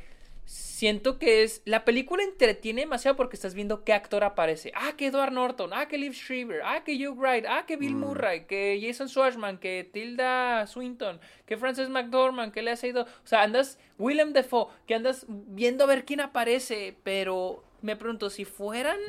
siento 0.45 1.17
que 1.19 1.43
es. 1.43 1.61
La 1.65 1.85
película 1.85 2.23
entretiene 2.23 2.81
demasiado 2.81 3.17
porque 3.17 3.35
estás 3.35 3.53
viendo 3.53 3.83
qué 3.83 3.93
actor 3.93 4.23
aparece. 4.23 4.71
Ah, 4.75 4.93
que 4.97 5.07
Edward 5.07 5.31
Norton. 5.33 5.71
Ah, 5.73 5.87
que 5.87 5.97
Liv 5.97 6.13
Schreiber. 6.13 6.61
Ah, 6.63 6.83
que 6.83 6.93
Hugh 6.95 7.17
Wright. 7.17 7.45
Ah, 7.47 7.65
que 7.65 7.77
Bill 7.77 7.95
Mm. 7.95 7.99
Murray. 7.99 8.45
Que 8.45 8.79
Jason 8.81 9.09
Schwartzman. 9.09 9.57
Que 9.57 9.89
Tilda 9.91 10.67
Swinton. 10.67 11.19
Que 11.45 11.57
Frances 11.57 11.89
McDormand. 11.89 12.53
Que 12.53 12.61
le 12.61 12.71
ha 12.71 12.85
ido. 12.85 13.03
O 13.03 13.27
sea, 13.27 13.43
andas. 13.43 13.79
Willem 13.97 14.33
Dafoe. 14.33 14.67
Que 14.87 14.95
andas 14.95 15.25
viendo 15.27 15.83
a 15.83 15.87
ver 15.87 16.05
quién 16.05 16.21
aparece. 16.21 16.95
Pero 17.03 17.63
me 17.81 17.95
pregunto, 17.95 18.29
si 18.29 18.45
fueran. 18.45 18.99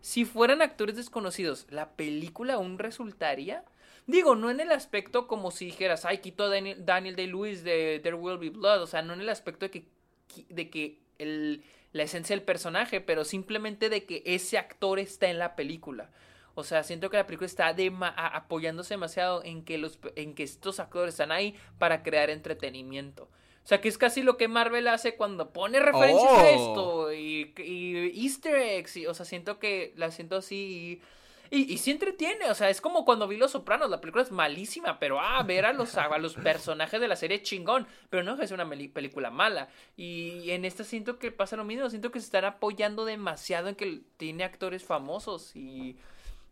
Si 0.00 0.24
fueran 0.24 0.62
actores 0.62 0.94
desconocidos, 0.94 1.66
¿la 1.70 1.90
película 1.90 2.54
aún 2.54 2.78
resultaría? 2.78 3.64
Digo, 4.06 4.36
no 4.36 4.48
en 4.48 4.60
el 4.60 4.70
aspecto 4.70 5.26
como 5.26 5.50
si 5.50 5.66
dijeras, 5.66 6.04
ay, 6.04 6.18
quito 6.18 6.44
a 6.44 6.48
Daniel, 6.48 6.86
Daniel 6.86 7.16
Day-Lewis 7.16 7.64
de 7.64 7.98
There 8.02 8.14
Will 8.14 8.38
Be 8.38 8.50
Blood. 8.50 8.80
O 8.82 8.86
sea, 8.86 9.02
no 9.02 9.12
en 9.12 9.20
el 9.20 9.28
aspecto 9.28 9.66
de 9.66 9.70
que, 9.72 9.84
de 10.48 10.70
que 10.70 10.98
el, 11.18 11.62
la 11.92 12.04
esencia 12.04 12.34
del 12.36 12.44
personaje, 12.44 13.00
pero 13.00 13.24
simplemente 13.24 13.88
de 13.88 14.04
que 14.04 14.22
ese 14.24 14.58
actor 14.58 14.98
está 14.98 15.28
en 15.28 15.38
la 15.38 15.56
película. 15.56 16.10
O 16.54 16.64
sea, 16.64 16.82
siento 16.82 17.08
que 17.08 17.16
la 17.16 17.26
película 17.26 17.46
está 17.46 17.74
apoyándose 18.34 18.94
demasiado 18.94 19.44
en 19.44 19.64
que, 19.64 19.78
los, 19.78 20.00
en 20.16 20.34
que 20.34 20.42
estos 20.42 20.80
actores 20.80 21.14
están 21.14 21.30
ahí 21.30 21.54
para 21.78 22.02
crear 22.02 22.30
entretenimiento. 22.30 23.28
O 23.64 23.68
sea, 23.68 23.80
que 23.80 23.88
es 23.88 23.98
casi 23.98 24.22
lo 24.22 24.36
que 24.36 24.48
Marvel 24.48 24.88
hace 24.88 25.14
cuando 25.14 25.52
pone 25.52 25.78
referencias 25.78 26.32
a 26.32 26.42
Oh. 26.42 27.10
esto 27.10 27.12
y, 27.12 27.52
y 27.58 28.24
easter 28.24 28.56
eggs. 28.56 28.96
Y, 28.96 29.06
o 29.06 29.14
sea, 29.14 29.26
siento 29.26 29.58
que 29.58 29.92
la 29.96 30.10
siento 30.10 30.36
así 30.36 30.56
y, 30.56 31.02
y, 31.50 31.72
y 31.72 31.78
sí 31.78 31.90
entretiene. 31.90 32.50
O 32.50 32.54
sea, 32.54 32.70
es 32.70 32.80
como 32.80 33.04
cuando 33.04 33.28
vi 33.28 33.36
Los 33.36 33.52
Sopranos. 33.52 33.90
La 33.90 34.00
película 34.00 34.22
es 34.24 34.30
malísima, 34.32 34.98
pero 34.98 35.20
ah, 35.20 35.42
ver 35.42 35.66
a 35.66 35.72
los, 35.72 35.96
a 35.96 36.18
los 36.18 36.34
personajes 36.34 37.00
de 37.00 37.08
la 37.08 37.16
serie 37.16 37.42
chingón. 37.42 37.86
Pero 38.10 38.22
no 38.22 38.40
es 38.40 38.50
una 38.50 38.68
película 38.68 39.30
mala. 39.30 39.68
Y 39.96 40.50
en 40.50 40.64
esta 40.64 40.84
siento 40.84 41.18
que 41.18 41.32
pasa 41.32 41.56
lo 41.56 41.64
mismo. 41.64 41.88
Siento 41.90 42.10
que 42.10 42.20
se 42.20 42.26
están 42.26 42.44
apoyando 42.44 43.04
demasiado 43.04 43.68
en 43.68 43.74
que 43.74 44.02
tiene 44.16 44.44
actores 44.44 44.84
famosos 44.84 45.54
y... 45.56 45.96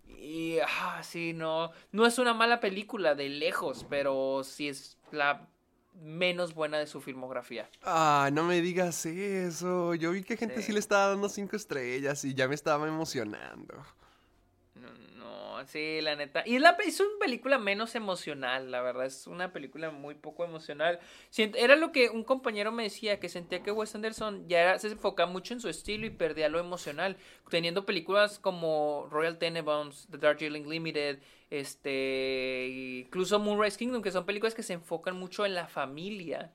Y, 0.09 0.59
ah, 0.61 1.03
sí, 1.03 1.33
no, 1.33 1.73
no 1.91 2.07
es 2.07 2.19
una 2.19 2.33
mala 2.33 2.61
película 2.61 3.15
de 3.17 3.29
lejos, 3.29 3.85
pero 3.91 4.43
sí 4.45 4.69
es 4.69 4.97
la 5.11 5.49
menos 6.01 6.55
buena 6.55 6.79
de 6.79 6.87
su 6.87 7.01
filmografía. 7.01 7.69
Ah, 7.83 8.31
no 8.33 8.45
me 8.45 8.61
digas 8.61 9.05
eso. 9.05 9.95
Yo 9.95 10.13
vi 10.13 10.23
que 10.23 10.37
gente 10.37 10.57
sí, 10.59 10.63
Sí. 10.67 10.73
le 10.73 10.79
estaba 10.79 11.09
dando 11.09 11.29
cinco 11.29 11.57
estrellas 11.57 12.25
y 12.25 12.35
ya 12.35 12.47
me 12.49 12.55
estaba 12.55 12.87
emocionando. 12.87 13.75
Sí, 15.67 16.01
la 16.03 16.17
neta. 16.17 16.43
Y 16.47 16.57
es, 16.57 16.61
la, 16.63 16.77
es 16.85 17.01
una 17.01 17.19
película 17.21 17.59
menos 17.59 17.95
emocional, 17.95 18.71
la 18.71 18.83
verdad. 18.83 19.07
Es 19.07 19.27
una 19.27 19.53
película 19.53 19.91
muy 19.91 20.15
poco 20.15 20.45
emocional. 20.45 20.99
Era 21.37 21.77
lo 21.77 21.93
que 21.93 22.11
un 22.11 22.25
compañero 22.25 22.73
me 22.73 22.83
decía, 22.85 23.19
que 23.21 23.29
sentía 23.29 23.63
que 23.63 23.71
Wes 23.73 23.95
Anderson 23.95 24.49
ya 24.49 24.61
era- 24.61 24.79
se 24.79 24.89
enfocaba 24.89 25.31
mucho 25.31 25.55
en 25.55 25.61
su 25.61 25.69
estilo 25.69 26.07
y 26.07 26.11
perdía 26.11 26.49
lo 26.49 26.59
emocional. 26.59 27.17
Teniendo 27.51 27.87
películas 27.87 28.39
como 28.39 29.09
Royal 29.11 29.39
Tenenbaums, 29.39 30.09
The 30.11 30.19
Darjeeling 30.19 30.69
Limited, 30.69 31.21
este, 31.51 33.03
incluso 33.05 33.39
Moonrise 33.39 33.79
Kingdom, 33.79 34.03
que 34.03 34.11
son 34.11 34.27
películas 34.27 34.55
que 34.55 34.63
se 34.63 34.73
enfocan 34.75 35.17
mucho 35.17 35.47
en 35.47 35.55
la 35.55 35.69
familia. 35.69 36.53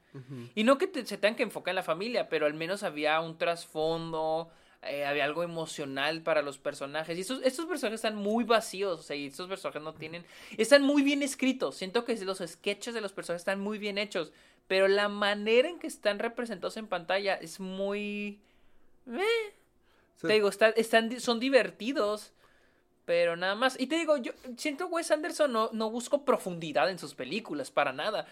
Y 0.56 0.64
no 0.64 0.78
que 0.78 0.88
te- 0.88 1.06
se 1.06 1.18
tengan 1.18 1.36
que 1.36 1.44
enfocar 1.44 1.72
en 1.72 1.78
la 1.78 1.84
familia, 1.84 2.28
pero 2.30 2.46
al 2.46 2.54
menos 2.54 2.84
había 2.84 3.20
un 3.22 3.38
trasfondo, 3.38 4.50
eh, 4.84 5.06
había 5.06 5.26
algo 5.26 5.44
emocional 5.44 6.22
para 6.22 6.42
los 6.42 6.58
personajes. 6.58 7.18
Y 7.18 7.22
estos, 7.22 7.42
estos 7.44 7.66
personajes 7.66 8.00
están 8.00 8.16
muy 8.16 8.44
vacíos, 8.44 9.00
o 9.00 9.04
sea, 9.04 9.16
y 9.16 9.28
estos 9.28 9.48
personajes 9.48 9.82
no 9.82 9.94
tienen... 9.94 10.26
Están 10.58 10.82
muy 10.84 11.04
bien 11.04 11.22
escritos, 11.24 11.76
siento 11.76 12.04
que 12.06 12.16
los 12.26 12.40
sketches 12.40 12.94
de 12.94 13.02
los 13.02 13.14
personajes 13.14 13.42
están 13.42 13.60
muy 13.60 13.78
bien 13.78 13.98
hechos, 13.98 14.32
pero 14.68 14.88
la 14.88 15.08
manera 15.10 15.70
en 15.70 15.80
que 15.80 15.88
están 15.88 16.20
representados 16.20 16.78
en 16.78 16.88
pantalla 16.88 17.36
es 17.36 17.60
muy... 17.60 18.40
eh, 19.08 19.54
te 20.28 20.34
digo, 20.34 20.50
está- 20.50 20.70
están, 20.70 21.20
son 21.20 21.40
divertidos, 21.40 22.32
pero 23.06 23.36
nada 23.36 23.56
más. 23.56 23.80
Y 23.80 23.88
te 23.88 23.96
digo, 23.96 24.18
yo 24.18 24.32
siento 24.56 24.88
Wes 24.88 25.10
Anderson 25.12 25.52
no, 25.52 25.70
no 25.74 25.90
busco 25.90 26.24
profundidad 26.24 26.90
en 26.90 27.00
sus 27.00 27.16
películas, 27.16 27.72
para 27.72 27.92
nada. 27.92 28.28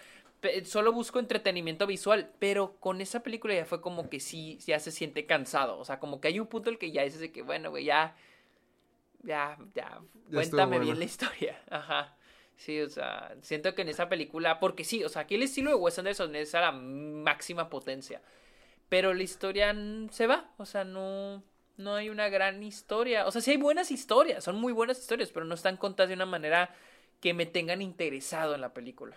Solo 0.63 0.93
busco 0.93 1.19
entretenimiento 1.19 1.85
visual, 1.85 2.31
pero 2.39 2.77
con 2.79 3.01
esa 3.01 3.21
película 3.21 3.53
ya 3.53 3.65
fue 3.65 3.81
como 3.81 4.09
que 4.09 4.19
sí, 4.19 4.57
ya 4.65 4.79
se 4.79 4.91
siente 4.91 5.25
cansado. 5.25 5.77
O 5.77 5.85
sea, 5.85 5.99
como 5.99 6.21
que 6.21 6.29
hay 6.29 6.39
un 6.39 6.47
punto 6.47 6.69
en 6.69 6.75
el 6.75 6.79
que 6.79 6.91
ya 6.91 7.03
dices 7.03 7.19
de 7.19 7.31
que, 7.31 7.41
bueno, 7.41 7.69
güey, 7.71 7.85
ya, 7.85 8.15
ya, 9.23 9.57
ya, 9.75 9.99
cuéntame 10.31 10.77
bueno. 10.77 10.85
bien 10.85 10.99
la 10.99 11.05
historia. 11.05 11.61
Ajá. 11.69 12.15
Sí, 12.55 12.81
o 12.81 12.89
sea, 12.89 13.35
siento 13.41 13.73
que 13.73 13.83
en 13.83 13.89
esa 13.89 14.09
película, 14.09 14.59
porque 14.59 14.83
sí, 14.83 15.03
o 15.03 15.09
sea, 15.09 15.23
aquí 15.23 15.35
el 15.35 15.43
estilo 15.43 15.69
de 15.69 15.75
Wes 15.77 15.97
Anderson 15.97 16.35
es 16.35 16.55
a 16.55 16.61
la 16.61 16.71
máxima 16.71 17.69
potencia. 17.69 18.21
Pero 18.89 19.13
la 19.13 19.23
historia 19.23 19.75
se 20.11 20.27
va, 20.27 20.51
o 20.57 20.65
sea, 20.65 20.83
no, 20.83 21.43
no 21.77 21.95
hay 21.95 22.09
una 22.09 22.27
gran 22.29 22.61
historia. 22.63 23.27
O 23.27 23.31
sea, 23.31 23.41
sí 23.41 23.51
hay 23.51 23.57
buenas 23.57 23.91
historias, 23.91 24.43
son 24.43 24.57
muy 24.59 24.73
buenas 24.73 24.99
historias, 24.99 25.31
pero 25.31 25.45
no 25.45 25.55
están 25.55 25.77
contadas 25.77 26.09
de 26.09 26.15
una 26.15 26.25
manera 26.25 26.75
que 27.21 27.33
me 27.33 27.45
tengan 27.45 27.81
interesado 27.81 28.55
en 28.55 28.61
la 28.61 28.73
película. 28.73 29.15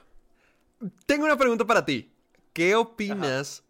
Tengo 1.07 1.25
una 1.25 1.37
pregunta 1.37 1.65
para 1.65 1.85
ti. 1.85 2.13
¿Qué 2.53 2.75
opinas 2.75 3.65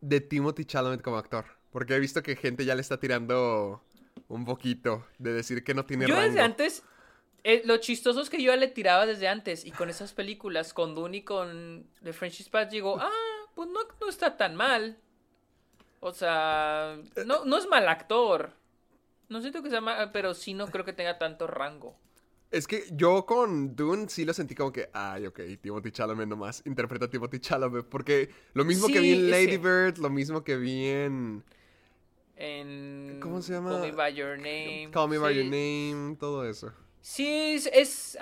de 0.00 0.20
Timothy 0.20 0.64
Chalamet 0.64 1.02
como 1.02 1.16
actor? 1.16 1.46
Porque 1.70 1.94
he 1.94 2.00
visto 2.00 2.22
que 2.22 2.36
gente 2.36 2.64
ya 2.64 2.74
le 2.74 2.80
está 2.80 2.98
tirando 2.98 3.82
un 4.28 4.44
poquito 4.44 5.06
de 5.18 5.32
decir 5.32 5.64
que 5.64 5.74
no 5.74 5.84
tiene 5.84 6.06
Yo 6.06 6.14
rango. 6.14 6.28
desde 6.28 6.40
antes, 6.40 6.82
eh, 7.44 7.62
lo 7.64 7.76
chistoso 7.78 8.20
es 8.20 8.30
que 8.30 8.42
yo 8.42 8.52
ya 8.52 8.56
le 8.56 8.68
tiraba 8.68 9.06
desde 9.06 9.28
antes 9.28 9.64
y 9.64 9.70
con 9.70 9.90
esas 9.90 10.12
películas, 10.12 10.72
con 10.72 10.94
Dune 10.94 11.18
y 11.18 11.22
con 11.22 11.86
The 12.02 12.12
French 12.12 12.38
Dispatch, 12.38 12.70
digo, 12.70 12.98
ah, 13.00 13.10
pues 13.54 13.68
no, 13.68 13.80
no 14.00 14.08
está 14.08 14.36
tan 14.36 14.56
mal. 14.56 14.98
O 16.00 16.12
sea, 16.12 16.98
no, 17.24 17.44
no 17.44 17.58
es 17.58 17.66
mal 17.66 17.88
actor. 17.88 18.52
No 19.28 19.40
siento 19.40 19.62
que 19.62 19.70
sea 19.70 19.80
mal, 19.80 20.12
pero 20.12 20.34
sí 20.34 20.54
no 20.54 20.68
creo 20.68 20.84
que 20.84 20.92
tenga 20.92 21.18
tanto 21.18 21.46
rango. 21.46 21.96
Es 22.50 22.66
que 22.66 22.84
yo 22.92 23.26
con 23.26 23.74
Dune 23.74 24.08
sí 24.08 24.24
lo 24.24 24.32
sentí 24.32 24.54
como 24.54 24.72
que, 24.72 24.88
ay, 24.92 25.26
ok, 25.26 25.40
Timothy 25.60 25.90
Chalamet 25.90 26.28
nomás 26.28 26.62
interpreta 26.64 27.06
a 27.06 27.10
Timothy 27.10 27.40
Chalamet. 27.40 27.84
Porque 27.86 28.30
lo 28.54 28.64
mismo 28.64 28.86
que 28.86 29.00
vi 29.00 29.12
en 29.14 29.30
Lady 29.30 29.46
que- 29.46 29.58
Bird, 29.58 29.98
lo 29.98 30.10
mismo 30.10 30.44
que 30.44 30.56
vi 30.56 30.86
en 30.86 31.44
En 32.36 33.18
¿Cómo 33.20 33.40
se 33.42 33.54
llama? 33.54 33.70
Call 33.70 33.80
Me 33.80 33.92
By 33.92 34.14
Your 34.14 34.36
Name. 34.36 34.90
Call 34.92 35.08
Me 35.08 35.18
By. 35.18 35.34
Your 35.34 35.44
Name, 35.46 36.16
todo 36.20 36.48
eso. 36.48 36.72
Sí, 37.00 37.54
es, 37.72 38.18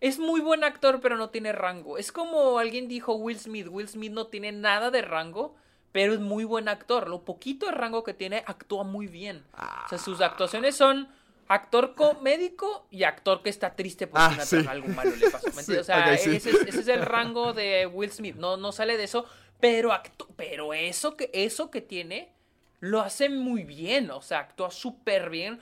es 0.00 0.18
muy 0.18 0.40
buen 0.40 0.62
actor, 0.62 1.00
pero 1.00 1.16
no 1.16 1.30
tiene 1.30 1.52
rango. 1.52 1.96
Es 1.98 2.12
como 2.12 2.58
alguien 2.58 2.86
dijo 2.88 3.14
Will 3.14 3.38
Smith. 3.38 3.66
Will 3.70 3.88
Smith 3.88 4.12
no 4.12 4.26
tiene 4.26 4.52
nada 4.52 4.90
de 4.90 5.00
rango, 5.02 5.54
pero 5.92 6.12
es 6.12 6.20
muy 6.20 6.44
buen 6.44 6.68
actor. 6.68 7.08
Lo 7.08 7.24
poquito 7.24 7.66
de 7.66 7.72
rango 7.72 8.04
que 8.04 8.12
tiene, 8.14 8.44
actúa 8.46 8.84
muy 8.84 9.06
bien. 9.06 9.42
O 9.54 9.88
sea, 9.88 9.98
sus 9.98 10.20
actuaciones 10.20 10.76
son 10.76 11.08
actor 11.48 11.94
médico 12.22 12.86
y 12.90 13.04
actor 13.04 13.42
que 13.42 13.50
está 13.50 13.74
triste 13.74 14.06
porque 14.06 14.22
Ah, 14.40 14.44
sí. 14.44 14.64
algo 14.68 14.88
malo 14.88 15.14
le 15.16 15.30
pasó. 15.30 15.48
O 15.80 15.84
sea, 15.84 16.16
sí. 16.16 16.36
ese, 16.36 16.50
es, 16.50 16.56
ese 16.68 16.80
es 16.80 16.88
el 16.88 17.02
rango 17.02 17.52
de 17.52 17.86
Will 17.86 18.10
Smith. 18.10 18.36
No, 18.36 18.56
no 18.56 18.72
sale 18.72 18.96
de 18.96 19.04
eso, 19.04 19.24
pero, 19.60 19.90
pero 20.36 20.74
eso, 20.74 21.16
que, 21.16 21.30
eso 21.32 21.70
que 21.70 21.80
tiene 21.80 22.32
lo 22.80 23.00
hace 23.00 23.28
muy 23.28 23.64
bien. 23.64 24.10
O 24.10 24.20
sea, 24.22 24.40
actúa 24.40 24.70
súper 24.70 25.30
bien. 25.30 25.60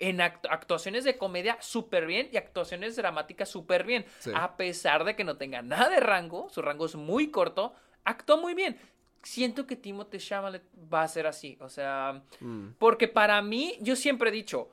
En 0.00 0.18
act- 0.18 0.48
actuaciones 0.50 1.04
de 1.04 1.16
comedia 1.16 1.56
súper 1.60 2.04
bien 2.06 2.28
y 2.32 2.36
actuaciones 2.36 2.96
dramáticas 2.96 3.48
súper 3.48 3.84
bien. 3.84 4.04
A 4.34 4.56
pesar 4.56 5.04
de 5.04 5.14
que 5.14 5.22
no 5.22 5.36
tenga 5.36 5.62
nada 5.62 5.88
de 5.88 6.00
rango, 6.00 6.48
su 6.50 6.62
rango 6.62 6.86
es 6.86 6.96
muy 6.96 7.30
corto, 7.30 7.72
actúa 8.04 8.36
muy 8.36 8.54
bien. 8.54 8.76
Siento 9.22 9.66
que 9.66 9.76
Timothée 9.76 10.18
Chalamet 10.18 10.62
va 10.92 11.02
a 11.02 11.08
ser 11.08 11.26
así. 11.28 11.56
O 11.60 11.68
sea, 11.68 12.22
Mm. 12.40 12.70
porque 12.78 13.06
para 13.08 13.40
mí, 13.40 13.76
yo 13.80 13.94
siempre 13.94 14.30
he 14.30 14.32
dicho, 14.32 14.68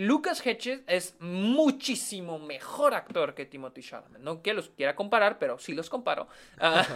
Lucas 0.00 0.40
Hedges 0.46 0.80
es 0.86 1.14
muchísimo 1.20 2.38
mejor 2.38 2.94
actor 2.94 3.34
que 3.34 3.44
Timothy 3.44 3.82
Chalamet. 3.82 4.22
No 4.22 4.40
que 4.40 4.54
los 4.54 4.70
quiera 4.70 4.96
comparar, 4.96 5.38
pero 5.38 5.58
sí 5.58 5.74
los 5.74 5.90
comparo. 5.90 6.26
Ah, 6.58 6.86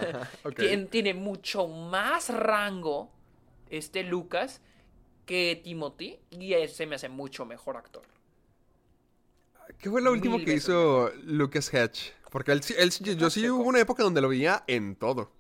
tiene 0.90 1.12
mucho 1.12 1.68
más 1.68 2.30
rango 2.30 3.12
este 3.68 4.04
Lucas 4.04 4.62
que 5.26 5.60
Timothy 5.62 6.18
y 6.30 6.54
se 6.68 6.86
me 6.86 6.94
hace 6.94 7.10
mucho 7.10 7.44
mejor 7.44 7.76
actor. 7.76 8.04
¿Qué 9.78 9.90
fue 9.90 10.00
lo 10.00 10.12
último 10.12 10.38
Mil 10.38 10.46
que 10.46 10.54
hizo 10.54 11.10
Lucas 11.24 11.72
Hedge? 11.74 12.14
Porque 12.30 12.52
él, 12.52 12.62
sí- 12.62 12.74
yo 13.16 13.28
sí 13.28 13.50
hubo 13.50 13.64
una 13.64 13.80
época 13.80 14.02
donde 14.02 14.22
lo 14.22 14.30
veía 14.30 14.64
en 14.66 14.96
todo. 14.96 15.30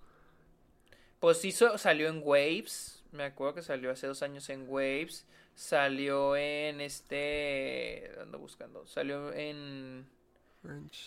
Pues 1.18 1.42
hizo, 1.46 1.78
salió 1.78 2.08
en 2.08 2.20
Waves. 2.22 3.02
Me 3.10 3.24
acuerdo 3.24 3.54
que 3.54 3.62
salió 3.62 3.90
hace 3.90 4.06
dos 4.06 4.22
años 4.22 4.50
en 4.50 4.66
Waves. 4.68 5.24
Salió 5.54 6.36
en 6.36 6.80
este. 6.80 8.10
Ando 8.20 8.38
buscando. 8.38 8.86
Salió 8.86 9.32
en. 9.32 10.06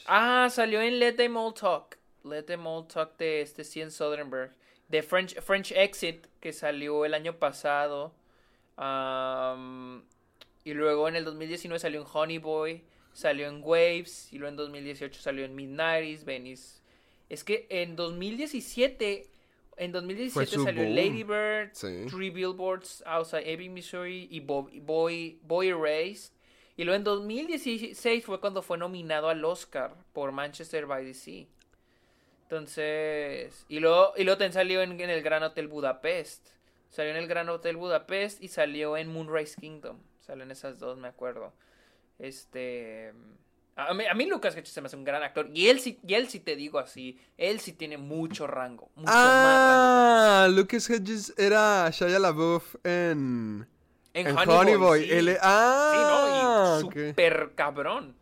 Ah, 0.05 0.47
salió 0.51 0.81
en 0.81 0.99
Let 0.99 1.13
Them 1.13 1.35
All 1.37 1.53
Talk. 1.53 1.97
Let 2.23 2.43
Them 2.43 2.65
All 2.65 2.87
Talk 2.87 3.17
de 3.17 3.41
este 3.41 3.63
Cian 3.63 3.91
Soderbergh. 3.91 4.53
De 4.87 5.03
French, 5.03 5.39
French 5.41 5.73
Exit, 5.73 6.27
que 6.39 6.53
salió 6.53 7.03
el 7.03 7.13
año 7.13 7.37
pasado. 7.37 8.13
Y 8.77 10.73
luego 10.73 11.09
en 11.09 11.15
el 11.17 11.25
2019 11.25 11.79
salió 11.79 12.01
en 12.01 12.07
Honey 12.11 12.37
Boy. 12.37 12.83
Salió 13.11 13.47
en 13.47 13.61
Waves. 13.61 14.31
Y 14.31 14.37
luego 14.37 14.51
en 14.51 14.55
2018 14.57 15.21
salió 15.21 15.43
en 15.43 15.55
Midnighties, 15.55 16.23
Venice. 16.23 16.81
Es 17.29 17.43
que 17.43 17.67
en 17.69 17.97
2017 17.97 19.29
En 19.77 19.91
Fue 19.91 20.01
2017 20.01 20.55
su 20.55 20.63
salió 20.63 20.83
boom. 20.83 20.95
Lady 20.95 21.23
Bird, 21.23 21.69
Sí. 21.73 22.05
Three 22.09 22.29
Billboards 22.31 23.03
Outside 23.05 23.51
Ebbing, 23.51 23.73
Missouri 23.73 24.27
y 24.31 24.39
Bo- 24.39 24.69
Boy, 24.81 25.39
Boy 25.43 25.69
Erased. 25.69 26.33
Y 26.75 26.83
luego 26.83 26.97
en 26.97 27.03
2016 27.03 28.25
fue 28.25 28.39
cuando 28.39 28.61
fue 28.61 28.77
nominado 28.77 29.29
al 29.29 29.43
Oscar 29.45 29.95
por 30.13 30.31
Manchester 30.31 30.85
by 30.85 31.05
the 31.05 31.13
Sea. 31.13 31.45
Entonces, 32.43 33.65
y 33.67 33.79
luego, 33.79 34.13
y 34.15 34.23
luego 34.23 34.37
también 34.37 34.53
salió 34.53 34.81
en, 34.81 34.99
en 34.99 35.09
el 35.09 35.21
Gran 35.21 35.43
Hotel 35.43 35.67
Budapest. 35.67 36.47
Salió 36.89 37.11
en 37.11 37.17
el 37.17 37.27
Gran 37.27 37.49
Hotel 37.49 37.75
Budapest 37.77 38.41
y 38.41 38.47
salió 38.47 38.95
en 38.95 39.11
Moonrise 39.11 39.59
Kingdom. 39.59 39.97
Salen 40.25 40.51
esas 40.51 40.79
dos, 40.79 40.97
me 40.97 41.07
acuerdo. 41.09 41.53
Este. 42.19 43.13
A 43.79 43.93
mí, 43.93 44.05
a 44.07 44.13
mí 44.15 44.25
Lucas 44.25 44.55
Hedges 44.55 44.69
se 44.73 44.81
me 44.81 44.87
hace 44.87 44.95
un 44.95 45.03
gran 45.03 45.21
actor. 45.21 45.49
Y 45.53 45.67
él 45.69 45.79
sí, 45.79 45.99
y 46.05 46.15
él 46.15 46.27
sí 46.29 46.39
te 46.39 46.55
digo 46.55 46.79
así. 46.79 47.19
Él 47.37 47.59
sí 47.59 47.73
tiene 47.73 47.97
mucho 47.97 48.47
rango. 48.47 48.89
Mucho 48.95 49.05
más 49.11 49.15
rango. 49.15 49.27
Ah, 49.29 50.47
Lucas 50.49 50.89
Hedges 50.89 51.33
era 51.37 51.87
Shia 51.91 52.17
LaBeouf 52.17 52.75
en, 52.83 53.67
En, 54.13 54.27
en 54.27 54.37
Honey, 54.37 54.55
Honey 54.57 54.75
Boy. 54.77 55.03
Sí, 55.07 55.37
ah, 55.41 56.79
¿no? 56.81 56.89
Y 56.89 56.91
super 57.13 57.51
cabrón. 57.53 58.15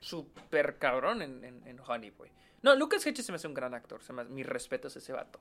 Super 0.00 0.78
cabrón 0.78 1.22
en, 1.22 1.44
en, 1.44 1.66
en 1.66 1.80
Honey 1.86 2.10
Boy. 2.10 2.30
No, 2.62 2.74
Lucas 2.74 3.06
Hedges 3.06 3.24
se 3.24 3.30
me 3.30 3.36
hace 3.36 3.46
un 3.46 3.54
gran 3.54 3.74
actor. 3.74 4.02
Se 4.02 4.12
me 4.12 4.22
hace- 4.22 4.30
mis 4.32 4.46
respetos 4.46 4.96
a 4.96 4.98
ese 4.98 5.12
vato. 5.12 5.38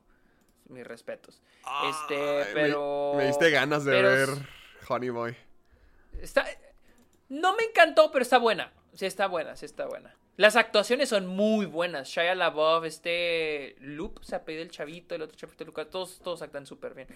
Mis 0.69 0.85
respetos. 0.85 1.41
Este, 1.89 2.15
me- 2.15 2.45
pero. 2.53 3.13
Me, 3.17 3.25
diste 3.25 3.49
ganas 3.49 3.83
de 3.85 3.91
pero 3.91 4.09
ver 4.09 4.29
Honey 4.87 5.09
Boy. 5.09 5.35
Está, 6.21 6.45
no 7.29 7.55
me 7.55 7.63
encantó, 7.63 8.11
pero 8.11 8.21
está 8.21 8.37
buena. 8.37 8.71
Sí, 8.93 9.05
está 9.05 9.27
buena, 9.27 9.55
sí 9.55 9.65
está 9.65 9.85
buena. 9.87 10.15
Las 10.37 10.55
actuaciones 10.55 11.09
son 11.09 11.27
muy 11.27 11.65
buenas. 11.65 12.07
Shia 12.09 12.35
LaBeouf, 12.35 12.85
este 12.85 13.75
Loop, 13.79 14.23
se 14.23 14.35
apellida 14.35 14.61
el 14.63 14.69
chavito, 14.71 15.15
el 15.15 15.21
otro 15.23 15.35
chavito 15.37 15.65
Lucas, 15.65 15.89
todos, 15.89 16.19
todos 16.19 16.41
actúan 16.41 16.65
súper 16.65 16.93
bien. 16.93 17.07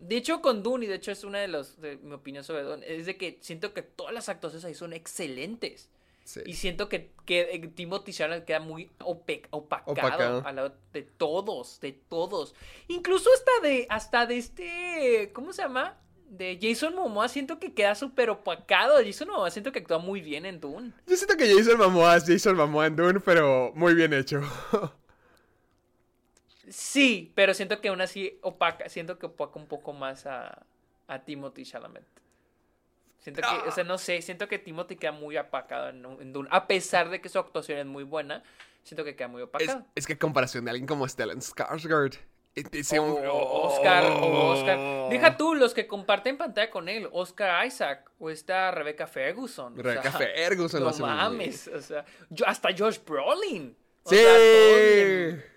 De 0.00 0.16
hecho, 0.16 0.40
con 0.42 0.62
Dune, 0.62 0.86
y 0.86 0.88
de 0.88 0.96
hecho 0.96 1.12
es 1.12 1.22
una 1.24 1.38
de 1.38 1.48
los, 1.48 1.80
de 1.80 1.96
mi 1.98 2.12
opinión 2.14 2.42
sobre 2.42 2.62
Dune, 2.62 2.84
es 2.86 3.06
de 3.06 3.16
que 3.16 3.38
siento 3.42 3.72
que 3.74 3.82
todas 3.82 4.12
las 4.12 4.28
actuaciones 4.28 4.64
ahí 4.64 4.74
son 4.74 4.92
excelentes. 4.92 5.88
Sí. 6.24 6.40
Y 6.44 6.54
siento 6.54 6.88
que, 6.88 7.12
que 7.24 7.42
eh, 7.52 7.68
Timothy 7.68 8.12
Chalamet 8.12 8.44
queda 8.44 8.58
muy 8.58 8.90
ope- 8.98 9.46
opacado, 9.50 9.92
Opacado. 9.92 10.42
al 10.44 10.56
lado 10.56 10.74
de 10.92 11.02
todos, 11.02 11.78
de 11.78 11.92
todos. 11.92 12.56
Incluso 12.88 13.30
hasta 13.32 13.68
de, 13.68 13.86
hasta 13.88 14.26
de 14.26 14.36
este, 14.38 15.30
¿cómo 15.32 15.52
se 15.52 15.62
llama? 15.62 15.96
De 16.28 16.58
Jason 16.60 16.94
Momoa 16.94 17.28
siento 17.28 17.58
que 17.58 17.72
queda 17.72 17.94
súper 17.94 18.30
opacado. 18.30 18.96
Jason 19.04 19.28
Momoa 19.28 19.50
siento 19.50 19.72
que 19.72 19.78
actúa 19.78 19.98
muy 19.98 20.20
bien 20.20 20.44
en 20.44 20.60
Dune. 20.60 20.92
Yo 21.06 21.16
siento 21.16 21.36
que 21.36 21.52
Jason 21.52 21.78
Momoa 21.78 22.16
es 22.16 22.24
Jason 22.26 22.56
Momoa 22.56 22.86
en 22.86 22.96
Dune, 22.96 23.20
pero 23.20 23.72
muy 23.74 23.94
bien 23.94 24.12
hecho. 24.12 24.40
Sí, 26.68 27.32
pero 27.34 27.54
siento 27.54 27.80
que 27.80 27.88
aún 27.88 28.00
así 28.00 28.38
opaca, 28.42 28.88
siento 28.88 29.18
que 29.18 29.26
opaca 29.26 29.58
un 29.58 29.66
poco 29.66 29.92
más 29.92 30.26
a, 30.26 30.66
a 31.06 31.18
Timothy 31.20 31.64
Chalamet. 31.64 32.04
Siento 33.20 33.42
que, 33.42 33.68
o 33.68 33.72
sea, 33.72 33.84
no 33.84 33.98
sé, 33.98 34.22
siento 34.22 34.48
que 34.48 34.58
Timothy 34.58 34.96
queda 34.96 35.12
muy 35.12 35.36
opacado 35.36 35.88
en, 35.88 36.04
en 36.20 36.32
Dune. 36.32 36.48
A 36.52 36.66
pesar 36.66 37.10
de 37.10 37.20
que 37.20 37.28
su 37.28 37.38
actuación 37.38 37.78
es 37.78 37.86
muy 37.86 38.04
buena, 38.04 38.42
siento 38.84 39.04
que 39.04 39.16
queda 39.16 39.28
muy 39.28 39.42
opacado. 39.42 39.84
es 39.94 40.06
que 40.06 40.16
comparación 40.16 40.64
de 40.64 40.70
alguien 40.72 40.86
como 40.86 41.08
Stellan 41.08 41.40
Skarsgård. 41.40 42.18
E- 42.56 42.78
ese 42.80 42.98
O 42.98 43.66
Oscar, 43.68 44.04
o 44.06 44.48
Oscar. 44.52 44.78
Deja 45.10 45.36
tú 45.36 45.54
los 45.54 45.74
que 45.74 45.86
comparten 45.86 46.36
pantalla 46.36 46.70
con 46.70 46.88
él, 46.88 47.08
Oscar 47.12 47.64
Isaac 47.66 48.10
o 48.18 48.30
esta 48.30 48.70
Rebecca 48.72 49.06
Ferguson. 49.06 49.78
o 49.78 49.82
Rebecca 49.82 50.10
sea, 50.10 50.18
Ferguson 50.34 50.82
No 50.82 50.92
mames, 50.98 51.68
o 51.68 51.80
sea, 51.82 52.04
yo, 52.30 52.46
hasta 52.48 52.70
Josh 52.76 52.98
Brolin. 53.06 53.76
O 54.02 54.08
Sí, 54.10 54.16
sea, 54.16 54.32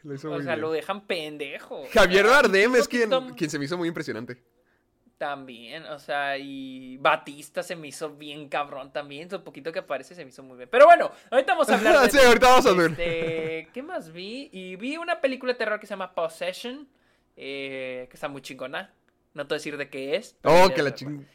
lo 0.03 0.13
hizo 0.15 0.29
o 0.29 0.33
muy 0.33 0.43
sea, 0.43 0.53
bien. 0.53 0.61
lo 0.61 0.71
dejan 0.71 1.05
pendejo. 1.05 1.83
Javier 1.93 2.25
Bardem 2.25 2.75
es 2.75 2.87
quien, 2.87 3.09
quien 3.35 3.49
se 3.49 3.59
me 3.59 3.65
hizo 3.65 3.77
muy 3.77 3.87
impresionante. 3.87 4.41
También, 5.19 5.83
o 5.87 5.99
sea, 5.99 6.37
y 6.37 6.95
Batista 6.97 7.61
se 7.61 7.75
me 7.75 7.89
hizo 7.89 8.11
bien 8.11 8.47
cabrón 8.47 8.91
también. 8.93 9.29
Su 9.29 9.43
poquito 9.43 9.71
que 9.71 9.79
aparece 9.79 10.15
se 10.15 10.23
me 10.23 10.29
hizo 10.29 10.41
muy 10.43 10.55
bien. 10.55 10.69
Pero 10.71 10.85
bueno, 10.85 11.11
ahorita 11.29 11.51
vamos 11.53 11.69
a 11.69 11.75
hablar 11.75 11.99
de. 12.03 12.09
Sí, 12.09 12.25
ahorita 12.25 12.47
vamos 12.47 12.65
a 12.65 12.71
ver. 12.73 12.91
Este, 12.91 13.67
¿Qué 13.73 13.83
más 13.83 14.13
vi? 14.13 14.49
Y 14.53 14.77
vi 14.77 14.95
una 14.95 15.19
película 15.19 15.51
de 15.51 15.59
terror 15.59 15.77
que 15.77 15.85
se 15.85 15.91
llama 15.91 16.15
Possession. 16.15 16.87
eh, 17.35 18.07
que 18.09 18.15
está 18.15 18.29
muy 18.29 18.41
chingona. 18.41 18.93
No 19.33 19.45
te 19.45 19.49
voy 19.49 19.55
a 19.57 19.59
decir 19.59 19.75
de 19.77 19.89
qué 19.89 20.15
es. 20.15 20.37
Oh, 20.43 20.69
que 20.73 20.81
la 20.81 20.95
ching... 20.95 21.25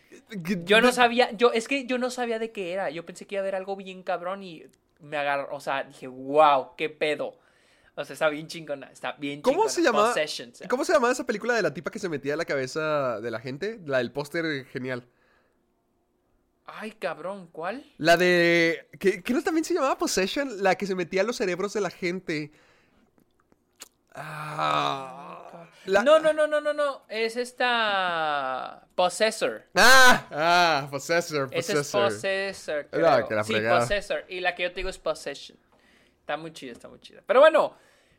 Yo 0.65 0.81
no 0.81 0.91
sabía, 0.91 1.31
yo, 1.33 1.53
es 1.53 1.69
que 1.69 1.85
yo 1.87 1.99
no 1.99 2.11
sabía 2.11 2.39
de 2.39 2.51
qué 2.53 2.73
era. 2.73 2.89
Yo 2.89 3.05
pensé 3.05 3.27
que 3.27 3.35
iba 3.35 3.41
a 3.41 3.45
haber 3.45 3.55
algo 3.55 3.77
bien 3.77 4.03
cabrón 4.03 4.43
y 4.43 4.65
me 5.01 5.19
agarró, 5.19 5.55
o 5.55 5.61
sea, 5.61 5.85
dije, 5.85 6.07
wow, 6.09 6.71
qué 6.77 6.89
pedo. 6.89 7.39
O 7.97 8.05
sea, 8.05 8.15
está 8.15 8.29
bien 8.29 8.49
chingona, 8.49 8.91
está 8.91 9.13
bien 9.13 9.41
¿Cómo 9.41 9.55
chingona. 9.69 9.71
se 9.73 9.83
llama? 9.83 10.09
Possession, 10.09 10.53
se 10.55 10.65
llama. 10.65 10.69
¿Cómo 10.71 10.85
se 10.85 10.93
llamaba 10.93 11.13
esa 11.13 11.25
película 11.25 11.55
de 11.55 11.63
la 11.63 11.73
tipa 11.73 11.91
que 11.91 11.99
se 12.01 12.09
metía 12.09 12.35
a 12.35 12.37
la 12.37 12.45
cabeza 12.45 13.21
de 13.21 13.31
la 13.31 13.39
gente? 13.41 13.81
La 13.87 13.99
del 13.99 14.11
póster 14.11 14.65
genial. 14.67 15.07
Ay, 16.67 16.93
cabrón, 16.93 17.49
¿cuál? 17.53 17.85
La 17.99 18.17
de... 18.17 18.89
¿Qué, 18.99 19.23
qué 19.23 19.33
no 19.35 19.43
también 19.43 19.65
se 19.65 19.75
llamaba 19.75 19.99
Possession? 19.99 20.63
La 20.63 20.75
que 20.77 20.87
se 20.87 20.95
metía 20.95 21.21
a 21.21 21.25
los 21.25 21.37
cerebros 21.37 21.73
de 21.75 21.81
la 21.83 21.91
gente. 21.91 22.51
Ah, 24.13 25.67
la- 25.87 26.03
No, 26.03 26.19
no, 26.19 26.33
no, 26.33 26.47
no, 26.47 26.61
no, 26.61 26.73
no. 26.73 27.03
Es 27.09 27.37
esta. 27.37 28.87
Possessor. 28.95 29.65
Ah, 29.75 30.27
ah, 30.31 30.89
Possessor, 30.91 31.49
Ese 31.53 31.73
es 31.73 31.79
Possessor. 31.91 32.05
Possessor. 32.13 32.89
Ah, 32.93 33.23
creo. 33.23 33.29
que 33.29 33.35
la 33.35 33.45
sí. 33.45 33.55
Possessor. 33.69 34.25
Y 34.29 34.41
la 34.41 34.55
que 34.55 34.63
yo 34.65 34.71
te 34.71 34.77
digo 34.77 34.89
es 34.89 34.99
Possession. 34.99 35.59
Está 36.25 36.39
muy 36.39 36.55
chida, 36.55 36.73
está 36.73 36.89
muy 36.89 36.99
chida. 37.01 37.21
Pero 37.27 37.41
bueno, 37.41 37.75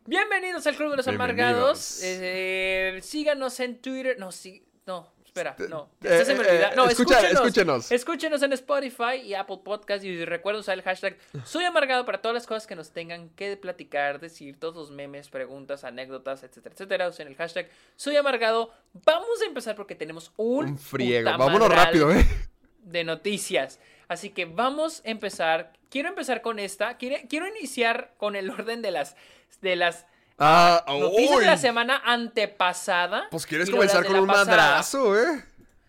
bienvenidos 0.06 0.68
al 0.68 0.76
Club 0.76 0.91
de 0.91 0.98
los 0.98 1.08
Amargados. 1.08 2.02
Eh, 2.04 3.00
síganos 3.02 3.60
en 3.60 3.82
Twitter. 3.82 4.18
No, 4.20 4.32
sí. 4.32 4.63
No, 4.86 5.12
espera, 5.26 5.56
no. 5.70 5.89
Eh, 6.04 6.22
se 6.24 6.36
me 6.36 6.44
eh, 6.44 6.52
olvida. 6.52 6.76
No, 6.76 6.88
escucha- 6.88 7.15
escúchenos. 7.15 7.41
escúchenos. 7.41 7.91
Escúchenos 7.91 8.44
en 8.44 8.54
Spotify 8.54 9.15
y 9.24 9.34
Apple 9.34 9.62
Podcast. 9.65 10.04
Y 10.04 10.24
recuerden 10.24 10.60
usar 10.60 10.76
el 10.78 10.84
hashtag 10.84 11.18
Soy 11.46 11.63
Amargado 11.65 12.06
para 12.06 12.22
todas 12.22 12.36
las 12.36 12.46
cosas 12.46 12.68
que 12.68 12.76
nos 12.76 12.91
tengan 12.91 13.30
que 13.30 13.58
platicar, 13.58 14.20
decir, 14.20 14.60
todos 14.60 14.76
los 14.76 14.91
memes, 14.91 15.30
preguntas, 15.30 15.84
anécdotas, 15.84 16.44
etcétera, 16.44 16.74
etcétera. 16.76 17.10
Usen 17.10 17.28
el 17.28 17.36
hashtag 17.36 17.72
Soy 17.96 18.15
Amargado. 18.18 18.72
Vamos 18.94 19.41
a 19.41 19.46
empezar 19.46 19.76
porque 19.76 19.96
tenemos 19.96 20.32
un, 20.38 20.65
Un 20.68 20.78
friego. 20.78 21.36
Vámonos 21.39 21.70
rápido, 21.70 22.12
eh. 22.12 22.24
de 22.84 23.04
noticias. 23.04 23.80
Así 24.08 24.30
que 24.30 24.46
vamos 24.46 25.02
a 25.06 25.10
empezar. 25.10 25.74
Quiero 25.89 26.10
empezar 26.10 26.41
con 26.41 26.60
esta. 26.60 26.98
Quiero, 26.98 27.18
quiero 27.30 27.48
iniciar 27.48 28.13
con 28.18 28.36
el 28.36 28.50
orden 28.50 28.82
de 28.82 28.91
las, 28.91 29.15
de 29.62 29.76
las 29.76 30.06
Ah, 30.38 30.84
noticias 30.88 31.39
de 31.39 31.46
la 31.46 31.58
semana 31.58 32.02
antepasada. 32.04 33.28
Pues 33.32 33.46
quieres 33.46 33.70
comenzar 33.70 34.06
con 34.06 34.15
un 34.18 34.26
madrazo, 34.28 35.18
eh. 35.20 35.44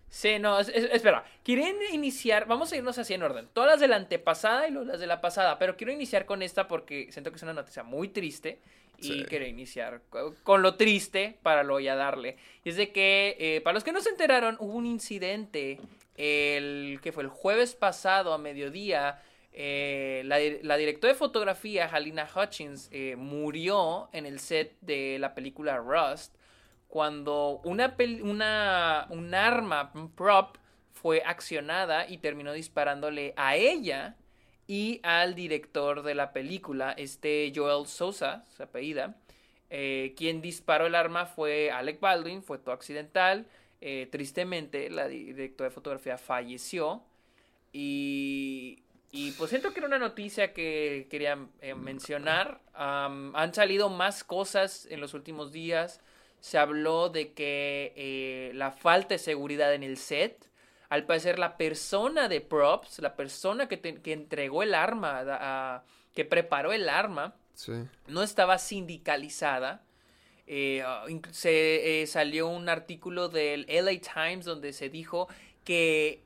Sí, 0.09 0.39
no, 0.39 0.59
es- 0.59 0.69
es- 0.69 0.89
espera. 0.93 1.25
Quieren 1.43 1.75
iniciar, 1.91 2.47
vamos 2.47 2.71
a 2.71 2.77
irnos 2.77 2.97
así 2.97 3.13
en 3.13 3.23
orden. 3.23 3.47
Todas 3.53 3.71
las 3.71 3.79
de 3.81 3.87
la 3.89 3.97
antepasada 3.97 4.67
y 4.67 4.71
las 4.71 4.99
de 4.99 5.07
la 5.07 5.19
pasada. 5.21 5.59
Pero 5.59 5.75
quiero 5.75 5.91
iniciar 5.91 6.25
con 6.25 6.41
esta 6.41 6.67
porque 6.67 7.09
siento 7.11 7.29
que 7.31 7.35
es 7.37 7.43
una 7.43 7.53
noticia 7.53 7.83
muy 7.83 8.07
triste. 8.07 8.59
Y 8.99 9.03
Sí. 9.19 9.25
quiero 9.27 9.45
iniciar 9.45 10.01
co- 10.09 10.33
con 10.43 10.63
lo 10.63 10.73
triste 10.75 11.37
para 11.43 11.63
luego 11.63 11.81
ya 11.81 11.95
darle. 11.95 12.37
Y 12.63 12.69
es 12.69 12.77
de 12.77 12.91
que, 12.91 13.35
eh, 13.39 13.61
para 13.61 13.75
los 13.75 13.83
que 13.83 13.91
no 13.91 14.01
se 14.01 14.09
enteraron, 14.09 14.55
hubo 14.59 14.73
un 14.73 14.87
incidente 14.87 15.79
el 16.17 16.99
que 17.01 17.11
fue 17.11 17.23
el 17.23 17.29
jueves 17.29 17.75
pasado 17.75 18.33
a 18.33 18.37
mediodía. 18.37 19.21
eh, 19.51 20.21
la, 20.25 20.37
la 20.63 20.77
directora 20.77 21.13
de 21.13 21.19
fotografía, 21.19 21.85
Halina 21.91 22.27
Hutchins, 22.35 22.89
eh, 22.91 23.15
murió 23.17 24.09
en 24.13 24.25
el 24.25 24.39
set 24.39 24.77
de 24.81 25.17
la 25.19 25.33
película 25.33 25.77
Rust 25.77 26.35
cuando 26.87 27.59
una, 27.63 27.95
una 28.23 29.07
un 29.09 29.33
arma, 29.33 29.91
prop, 30.15 30.57
fue 30.93 31.21
accionada 31.25 32.07
y 32.09 32.17
terminó 32.19 32.53
disparándole 32.53 33.33
a 33.37 33.55
ella 33.55 34.15
y 34.67 34.99
al 35.03 35.35
director 35.35 36.03
de 36.03 36.15
la 36.15 36.33
película, 36.33 36.93
este 36.97 37.51
Joel 37.55 37.87
Sosa, 37.87 38.45
su 38.55 38.63
apellida. 38.63 39.15
Eh, 39.69 40.13
quien 40.17 40.41
disparó 40.41 40.87
el 40.87 40.95
arma 40.95 41.25
fue 41.25 41.71
Alec 41.71 41.99
Baldwin, 41.99 42.41
fue 42.43 42.57
todo 42.57 42.73
accidental. 42.73 43.47
Eh, 43.81 44.07
tristemente, 44.11 44.89
la 44.89 45.07
directora 45.07 45.69
de 45.69 45.73
fotografía 45.75 46.17
falleció. 46.17 47.03
Y, 47.73 48.83
y 49.11 49.31
pues 49.33 49.49
siento 49.49 49.71
que 49.73 49.79
era 49.79 49.87
una 49.87 49.99
noticia 49.99 50.53
que 50.53 51.07
quería 51.09 51.37
eh, 51.61 51.75
mencionar. 51.75 52.61
Han 52.73 53.53
salido 53.53 53.89
más 53.89 54.23
cosas 54.23 54.87
en 54.89 54.99
los 55.01 55.13
últimos 55.13 55.51
días. 55.51 56.01
Se 56.39 56.57
habló 56.57 57.09
de 57.09 57.33
que 57.33 57.93
eh, 57.95 58.51
la 58.55 58.71
falta 58.71 59.09
de 59.15 59.19
seguridad 59.19 59.73
en 59.73 59.83
el 59.83 59.97
set. 59.97 60.49
Al 60.89 61.05
parecer 61.05 61.37
la 61.37 61.57
persona 61.57 62.29
de 62.29 62.39
props, 62.41 62.99
la 62.99 63.15
persona 63.15 63.67
que, 63.67 63.75
te- 63.77 64.01
que 64.01 64.13
entregó 64.13 64.63
el 64.63 64.73
arma, 64.73 65.19
a- 65.19 65.75
a- 65.75 65.83
que 66.13 66.23
preparó 66.25 66.71
el 66.71 66.87
arma, 66.89 67.35
Sí. 67.53 67.73
no 68.07 68.23
estaba 68.23 68.57
sindicalizada. 68.57 69.83
Eh, 70.47 70.81
ah, 70.85 71.05
se 71.31 72.01
eh, 72.01 72.07
salió 72.07 72.47
un 72.47 72.69
artículo 72.69 73.27
del 73.27 73.65
LA 73.67 73.99
Times 73.99 74.45
donde 74.45 74.71
se 74.71 74.89
dijo 74.89 75.27
que 75.65 76.23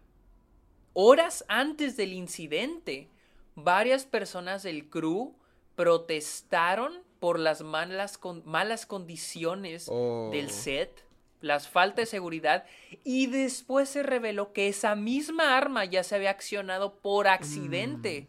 horas 0.93 1.43
antes 1.47 1.97
del 1.97 2.13
incidente, 2.13 3.07
varias 3.55 4.05
personas 4.05 4.61
del 4.61 4.89
crew 4.89 5.33
protestaron 5.75 7.01
por 7.19 7.39
las 7.39 7.61
malas, 7.61 8.17
con, 8.17 8.43
malas 8.45 8.85
condiciones 8.85 9.87
Oh. 9.89 10.29
del 10.31 10.51
set, 10.51 11.03
las 11.39 11.67
faltas 11.67 12.05
de 12.05 12.05
seguridad, 12.05 12.65
y 13.03 13.25
después 13.27 13.89
se 13.89 14.03
reveló 14.03 14.53
que 14.53 14.67
esa 14.67 14.95
misma 14.95 15.57
arma 15.57 15.85
ya 15.85 16.03
se 16.03 16.15
había 16.15 16.29
accionado 16.29 16.99
por 16.99 17.27
accidente. 17.27 18.21
Mm. 18.21 18.27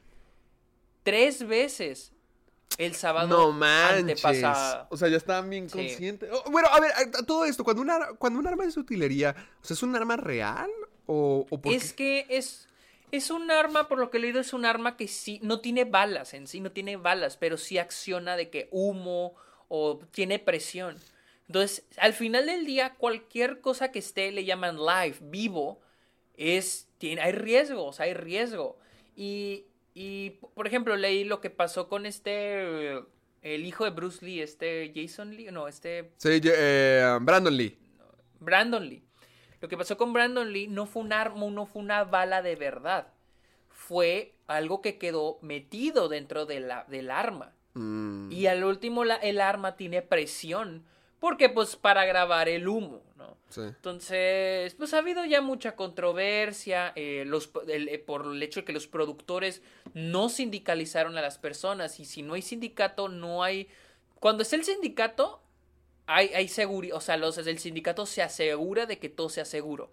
Tres 1.03 1.47
veces 1.47 2.11
el 2.79 2.95
sábado 2.95 3.29
No 3.29 3.53
manches. 3.53 4.25
O 4.91 4.97
sea, 4.97 5.09
ya 5.09 5.16
estaban 5.16 5.49
bien 5.51 5.68
Sí. 5.68 5.77
conscientes. 5.77 6.31
Oh, 6.33 6.51
bueno, 6.51 6.68
a 6.70 6.81
ver, 6.81 6.91
a- 6.93 7.18
a 7.20 7.23
todo 7.27 7.45
esto, 7.45 7.64
cuando, 7.64 7.83
una, 7.83 8.09
cuando 8.18 8.39
un 8.39 8.47
arma 8.47 8.64
es 8.64 8.75
de 8.75 8.81
utilería, 8.81 9.35
o 9.62 9.64
sea, 9.64 9.75
¿es 9.75 9.83
un 9.83 9.95
arma 9.97 10.16
real? 10.16 10.70
¿O, 11.07 11.47
o 11.51 11.61
por 11.61 11.73
Es 11.73 11.93
qué? 11.93 12.27
que 12.27 12.37
es, 12.37 12.68
es 13.11 13.31
un 13.31 13.51
arma, 13.51 13.89
por 13.89 13.99
lo 13.99 14.11
que 14.11 14.18
he 14.18 14.20
leído, 14.20 14.41
es 14.41 14.53
un 14.53 14.64
arma 14.64 14.97
que 14.97 15.09
sí, 15.09 15.41
no 15.43 15.61
tiene 15.61 15.85
balas 15.85 16.35
en 16.35 16.47
sí, 16.47 16.61
no 16.61 16.70
tiene 16.73 16.97
balas, 16.97 17.37
pero 17.37 17.57
sí 17.57 17.79
acciona 17.79 18.37
de 18.37 18.51
que 18.51 18.68
humo 18.70 19.35
o 19.68 20.01
tiene 20.12 20.39
presión. 20.39 20.97
Entonces, 21.49 21.85
al 21.99 22.14
final 22.14 22.47
del 22.47 22.64
día, 22.64 22.95
cualquier 22.95 23.61
cosa 23.61 23.91
que 23.93 23.99
esté, 23.99 24.31
le 24.33 24.45
llaman 24.45 24.77
live, 24.79 25.16
vivo, 25.20 25.81
es, 26.35 26.89
tiene, 26.99 27.20
hay 27.20 27.33
riesgos, 27.33 28.01
hay 28.01 28.14
riesgo. 28.14 28.79
Y, 29.16 29.66
y, 29.95 30.30
por 30.55 30.66
ejemplo, 30.66 30.97
leí 30.97 31.24
lo 31.24 31.40
que 31.40 31.51
pasó 31.51 31.88
con 31.88 32.07
este, 32.07 32.97
eh, 32.97 33.01
el 33.43 33.66
hijo 33.66 33.84
de 33.84 33.90
Bruce 33.90 34.24
Lee, 34.24 34.40
este 34.40 34.93
Jason 34.95 35.34
Lee, 35.36 35.51
no, 35.51 35.68
este 35.68 36.12
Sí, 36.16 36.40
eh, 36.45 37.18
Brandon 37.20 37.57
Lee. 37.57 37.78
Brandon 38.40 38.88
Lee. 38.88 39.03
Lo 39.61 39.68
que 39.68 39.76
pasó 39.76 39.97
con 39.97 40.12
Brandon 40.12 40.53
Lee 40.53 40.66
no 40.68 40.86
fue 40.86 41.03
un 41.03 41.12
arma, 41.12 41.49
no 41.51 41.66
fue 41.66 41.82
una 41.82 42.05
bala 42.05 42.43
de 42.43 42.57
verdad. 42.57 43.09
Fue 43.68 44.34
algo 44.47 44.80
que 44.82 44.99
quedó 44.99 45.38
metido 45.43 46.09
dentro 46.09 46.47
de 46.47 46.61
la, 46.61 46.84
del 46.88 47.11
arma. 47.11 47.53
Mm. 47.74 48.30
Y 48.32 48.47
al 48.47 48.64
último 48.64 49.05
la- 49.05 49.16
el 49.16 49.40
arma 49.40 49.76
tiene 49.76 50.03
presión. 50.03 50.84
Porque 51.20 51.49
pues 51.49 51.76
para 51.76 52.05
grabar 52.05 52.49
el 52.49 52.66
humo, 52.66 53.03
¿no? 53.23 53.37
Sí. 53.51 53.61
Entonces, 53.62 54.75
pues 54.75 54.93
ha 54.95 54.99
habido 54.99 55.25
ya 55.25 55.41
mucha 55.41 55.75
controversia 55.77 56.93
eh, 56.97 57.25
los, 57.27 57.51
el- 57.68 57.89
eh, 57.89 57.99
por 57.99 58.27
el 58.27 58.43
hecho 58.43 58.61
de 58.61 58.64
que 58.64 58.73
los 58.73 58.87
productores 58.87 59.62
no 59.95 60.29
sindicalizaron 60.29 61.16
a 61.18 61.23
las 61.23 61.39
personas 61.39 61.99
y 62.01 62.05
si 62.05 62.23
no 62.23 62.35
hay 62.35 62.43
sindicato, 62.43 63.09
no 63.09 63.43
hay... 63.43 63.68
Cuando 64.20 64.43
está 64.43 64.57
el 64.57 64.64
sindicato, 64.64 65.41
hay, 66.07 66.29
hay 66.35 66.49
seguridad, 66.49 66.97
o 66.97 67.01
sea, 67.01 67.16
los, 67.16 67.39
el 67.39 67.59
sindicato 67.59 68.07
se 68.07 68.23
asegura 68.23 68.87
de 68.87 68.99
que 68.99 69.09
todo 69.09 69.29
sea 69.29 69.45
seguro. 69.45 69.91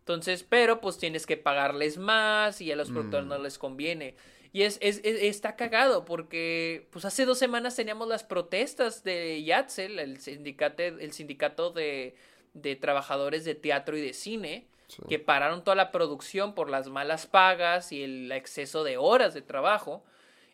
Entonces, 0.00 0.44
pero 0.48 0.80
pues 0.80 0.98
tienes 0.98 1.26
que 1.26 1.36
pagarles 1.36 1.98
más 1.98 2.60
y 2.60 2.70
a 2.70 2.76
los 2.76 2.90
productores 2.90 3.26
no 3.26 3.38
les 3.38 3.58
conviene. 3.58 4.14
Y 4.52 4.62
es, 4.62 4.78
es- 4.80 5.00
es- 5.04 5.20
está 5.22 5.56
cagado 5.56 6.04
porque 6.04 6.86
pues 6.90 7.04
hace 7.04 7.24
dos 7.26 7.38
semanas 7.38 7.74
teníamos 7.76 8.06
las 8.08 8.22
protestas 8.24 9.02
de 9.02 9.42
Yatzel, 9.42 9.98
el 9.98 10.18
sindicato, 10.20 10.82
el 10.82 11.12
sindicato 11.12 11.70
de, 11.72 12.14
de 12.62 12.76
trabajadores 12.76 13.44
de 13.44 13.54
teatro 13.54 13.96
y 13.96 14.00
de 14.00 14.12
cine, 14.12 14.66
Sí. 14.88 15.02
que 15.08 15.18
pararon 15.18 15.64
toda 15.64 15.74
la 15.74 15.90
producción 15.90 16.54
por 16.54 16.70
las 16.70 16.88
malas 16.88 17.26
pagas 17.26 17.90
y 17.90 18.04
el 18.04 18.30
exceso 18.30 18.84
de 18.84 18.96
horas 18.98 19.34
de 19.34 19.42
trabajo. 19.42 20.04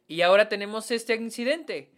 Y 0.08 0.22
ahora 0.22 0.48
tenemos 0.48 0.90
este 0.90 1.14
incidente. 1.16 1.90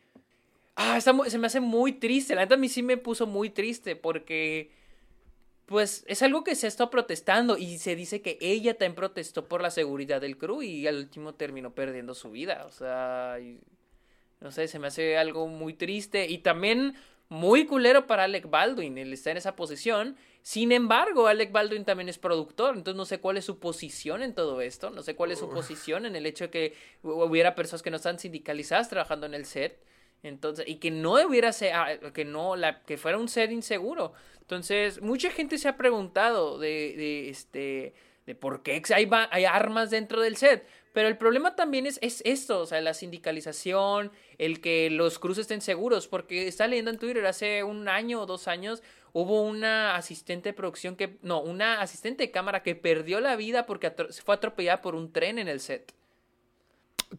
Ah, 0.74 0.96
está 0.98 1.14
se 1.28 1.38
me 1.38 1.46
hace 1.46 1.60
muy 1.60 1.92
triste. 1.92 2.34
La 2.34 2.40
neta 2.42 2.56
a 2.56 2.58
mí 2.58 2.68
sí 2.68 2.82
me 2.82 2.96
puso 2.96 3.28
muy 3.28 3.50
triste 3.50 3.94
porque, 3.94 4.72
pues, 5.66 6.04
es 6.08 6.22
algo 6.22 6.42
que 6.42 6.56
se 6.56 6.66
ha 6.66 6.68
estado 6.68 6.90
protestando 6.90 7.56
y 7.56 7.78
se 7.78 7.94
dice 7.94 8.20
que 8.20 8.36
ella 8.40 8.74
también 8.74 8.96
protestó 8.96 9.46
por 9.46 9.62
la 9.62 9.70
seguridad 9.70 10.20
del 10.20 10.36
crew 10.36 10.60
y 10.62 10.86
al 10.88 10.96
último 10.98 11.34
terminó 11.34 11.72
perdiendo 11.72 12.14
su 12.14 12.32
vida. 12.32 12.64
O 12.66 12.72
sea, 12.72 13.38
y- 13.40 13.60
no 14.40 14.50
sé, 14.50 14.66
se 14.68 14.78
me 14.80 14.88
hace 14.88 15.16
algo 15.16 15.46
muy 15.46 15.72
triste 15.74 16.26
y 16.28 16.38
también 16.38 16.96
muy 17.28 17.66
culero 17.66 18.06
para 18.06 18.24
Alec 18.24 18.48
Baldwin. 18.48 18.98
Él 18.98 19.12
está 19.12 19.30
en 19.30 19.36
esa 19.38 19.56
posición. 19.56 20.16
Sin 20.42 20.72
embargo, 20.72 21.26
Alec 21.26 21.52
Baldwin 21.52 21.84
también 21.86 22.08
es 22.10 22.18
productor, 22.18 22.76
entonces 22.76 22.96
no 22.98 23.06
sé 23.06 23.18
cuál 23.18 23.38
es 23.38 23.46
su 23.46 23.58
posición 23.58 24.22
en 24.22 24.34
todo 24.34 24.60
esto, 24.60 24.90
no 24.90 25.02
sé 25.02 25.16
cuál 25.16 25.30
es 25.32 25.38
su 25.38 25.48
posición 25.48 26.04
en 26.04 26.16
el 26.16 26.26
hecho 26.26 26.44
de 26.44 26.50
que 26.50 26.74
hu- 27.02 27.26
hubiera 27.28 27.54
personas 27.54 27.82
que 27.82 27.90
no 27.90 27.96
están 27.96 28.18
sindicalizadas 28.18 28.90
trabajando 28.90 29.24
en 29.26 29.32
el 29.34 29.46
set. 29.46 29.82
Entonces, 30.22 30.66
y 30.68 30.76
que 30.76 30.90
no 30.90 31.12
hubiera 31.26 31.50
ah, 31.74 31.88
que 32.12 32.24
no 32.26 32.56
la 32.56 32.82
que 32.82 32.96
fuera 32.98 33.16
un 33.18 33.28
set 33.28 33.50
inseguro. 33.52 34.12
Entonces, 34.40 35.00
mucha 35.00 35.30
gente 35.30 35.56
se 35.58 35.68
ha 35.68 35.76
preguntado 35.78 36.58
de, 36.58 36.94
de 36.96 37.28
este 37.30 37.94
de 38.26 38.34
por 38.34 38.62
qué 38.62 38.82
hay 38.90 39.44
armas 39.46 39.90
dentro 39.90 40.20
del 40.22 40.36
set. 40.36 40.66
Pero 40.94 41.08
el 41.08 41.18
problema 41.18 41.54
también 41.56 41.84
es, 41.86 41.98
es 42.00 42.22
esto, 42.24 42.60
o 42.60 42.66
sea, 42.66 42.80
la 42.80 42.94
sindicalización, 42.94 44.10
el 44.38 44.62
que 44.62 44.88
los 44.88 45.18
cruces 45.18 45.42
estén 45.42 45.60
seguros, 45.60 46.08
porque 46.08 46.48
está 46.48 46.66
leyendo 46.66 46.90
en 46.90 46.98
Twitter 46.98 47.26
hace 47.26 47.62
un 47.64 47.88
año 47.88 48.22
o 48.22 48.26
dos 48.26 48.48
años 48.48 48.82
hubo 49.12 49.42
una 49.42 49.96
asistente 49.96 50.48
de 50.48 50.52
producción 50.54 50.96
que, 50.96 51.18
no, 51.22 51.40
una 51.40 51.80
asistente 51.80 52.22
de 52.24 52.30
cámara 52.30 52.62
que 52.62 52.74
perdió 52.74 53.20
la 53.20 53.36
vida 53.36 53.66
porque 53.66 53.94
atro- 53.94 54.10
fue 54.24 54.34
atropellada 54.36 54.80
por 54.80 54.94
un 54.94 55.12
tren 55.12 55.38
en 55.38 55.48
el 55.48 55.60
set. 55.60 55.92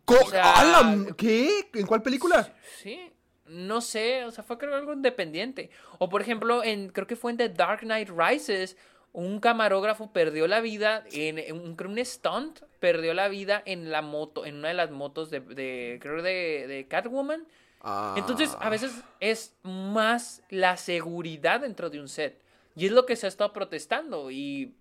O. 0.06 1.16
¿Qué? 1.18 1.70
¿En 1.74 1.86
cuál 1.86 2.02
película? 2.02 2.54
Sí, 2.82 3.12
no 3.46 3.80
sé, 3.82 4.26
o 4.26 4.32
sea, 4.32 4.44
fue 4.44 4.58
creo 4.58 4.76
algo 4.76 4.94
independiente. 4.94 5.70
O 6.00 6.10
por 6.10 6.22
ejemplo, 6.22 6.64
en 6.64 6.90
creo 6.90 7.08
que 7.08 7.16
fue 7.16 7.32
en 7.32 7.38
The 7.38 7.50
Dark 7.50 7.82
Knight 7.82 8.10
Rises, 8.10 8.76
un 9.16 9.40
camarógrafo 9.40 10.12
perdió 10.12 10.46
la 10.48 10.60
vida 10.60 11.06
en, 11.12 11.38
en 11.40 11.56
un, 11.56 12.06
stunt, 12.06 12.60
perdió 12.80 13.14
la 13.14 13.30
vida 13.30 13.64
en 13.66 13.90
la 13.90 14.02
moto, 14.02 14.46
en 14.46 14.56
una 14.56 14.68
de 14.68 14.74
las 14.74 14.92
motos 14.92 15.30
de, 15.30 15.40
de 15.40 16.00
creo 16.02 16.22
de, 16.22 16.66
de 16.68 16.86
Catwoman. 16.90 17.48
Ah. 17.80 18.16
Entonces, 18.18 18.58
a 18.60 18.70
veces 18.70 18.92
es 19.22 19.56
más 19.64 20.44
la 20.50 20.76
seguridad 20.76 21.62
dentro 21.62 21.90
de 21.90 22.02
un 22.02 22.10
set. 22.10 22.42
Y 22.76 22.88
es 22.88 22.92
lo 22.92 23.06
que 23.06 23.16
se 23.16 23.26
ha 23.26 23.30
estado 23.30 23.54
protestando. 23.54 24.32
Y 24.32 24.76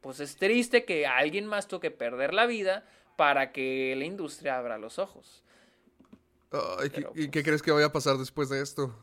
pues 0.00 0.20
es 0.20 0.36
triste 0.36 0.84
que 0.84 1.08
alguien 1.08 1.46
más 1.46 1.66
tuvo 1.66 1.80
que 1.80 1.90
perder 1.90 2.32
la 2.32 2.46
vida 2.46 2.86
para 3.16 3.50
que 3.50 3.94
la 3.96 4.04
industria 4.04 4.56
abra 4.56 4.78
los 4.78 5.00
ojos. 5.00 5.42
Ay, 6.52 6.90
¿qué, 6.90 7.02
Pero, 7.02 7.12
y 7.16 7.28
qué 7.28 7.42
crees 7.42 7.60
que 7.60 7.72
vaya 7.72 7.86
a 7.86 7.92
pasar 7.92 8.18
después 8.18 8.48
de 8.50 8.62
esto? 8.62 8.94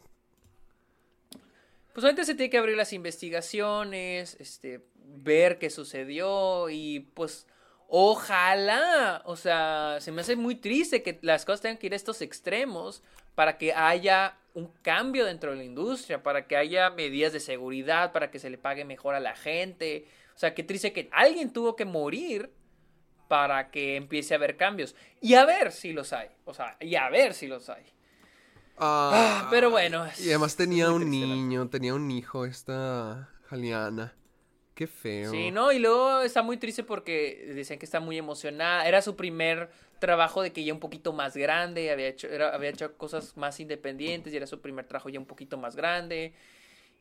Pues 1.97 2.05
ahorita 2.05 2.25
se 2.25 2.35
tiene 2.35 2.51
que 2.51 2.59
abrir 2.59 2.77
las 2.77 2.93
investigaciones, 2.93 4.37
este, 4.39 4.81
ver 4.93 5.57
qué 5.57 5.71
sucedió 5.71 6.69
y 6.69 6.99
pues 7.15 7.47
ojalá, 7.87 9.23
o 9.25 9.35
sea, 9.35 9.97
se 9.99 10.11
me 10.11 10.21
hace 10.21 10.35
muy 10.35 10.53
triste 10.53 11.01
que 11.01 11.17
las 11.23 11.43
cosas 11.43 11.61
tengan 11.61 11.79
que 11.79 11.87
ir 11.87 11.93
a 11.93 11.95
estos 11.95 12.21
extremos 12.21 13.01
para 13.33 13.57
que 13.57 13.73
haya 13.73 14.37
un 14.53 14.67
cambio 14.83 15.25
dentro 15.25 15.49
de 15.49 15.57
la 15.57 15.63
industria, 15.63 16.21
para 16.21 16.45
que 16.45 16.55
haya 16.55 16.91
medidas 16.91 17.33
de 17.33 17.39
seguridad, 17.39 18.11
para 18.11 18.29
que 18.29 18.37
se 18.37 18.51
le 18.51 18.59
pague 18.59 18.85
mejor 18.85 19.15
a 19.15 19.19
la 19.19 19.35
gente. 19.35 20.05
O 20.35 20.37
sea, 20.37 20.53
qué 20.53 20.61
triste 20.61 20.93
que 20.93 21.09
alguien 21.11 21.51
tuvo 21.51 21.75
que 21.75 21.85
morir 21.85 22.51
para 23.27 23.71
que 23.71 23.95
empiece 23.95 24.35
a 24.35 24.37
haber 24.37 24.55
cambios. 24.55 24.95
Y 25.19 25.33
a 25.33 25.45
ver 25.45 25.71
si 25.71 25.93
los 25.93 26.13
hay. 26.13 26.29
O 26.45 26.53
sea, 26.53 26.77
y 26.79 26.93
a 26.93 27.09
ver 27.09 27.33
si 27.33 27.47
los 27.47 27.69
hay. 27.69 27.96
Ah, 28.77 29.47
pero 29.49 29.69
bueno, 29.71 30.05
Y 30.19 30.29
además 30.29 30.55
tenía 30.55 30.91
un 30.91 31.09
niño, 31.09 31.67
tenía 31.69 31.93
un 31.93 32.09
hijo 32.11 32.45
esta 32.45 33.29
Jaliana. 33.49 34.13
Qué 34.75 34.85
feo. 34.85 35.31
Sí, 35.31 35.49
no, 35.49 35.71
y 35.71 35.79
luego 35.79 36.21
está 36.21 36.43
muy 36.43 36.57
triste 36.57 36.83
porque 36.83 37.51
decían 37.55 37.79
que 37.79 37.85
está 37.85 37.99
muy 37.99 38.17
emocionada. 38.17 38.87
Era 38.87 39.01
su 39.01 39.15
primer 39.15 39.71
trabajo 39.99 40.43
de 40.43 40.53
que 40.53 40.63
ya 40.63 40.71
un 40.71 40.79
poquito 40.79 41.13
más 41.13 41.35
grande, 41.35 41.89
había 41.89 42.07
hecho, 42.07 42.27
era- 42.27 42.53
había 42.53 42.69
hecho 42.69 42.95
cosas 42.95 43.35
más 43.35 43.59
independientes 43.59 44.31
y 44.31 44.37
era 44.37 44.45
su 44.45 44.61
primer 44.61 44.85
trabajo 44.85 45.09
ya 45.09 45.19
un 45.19 45.25
poquito 45.25 45.57
más 45.57 45.75
grande. 45.75 46.33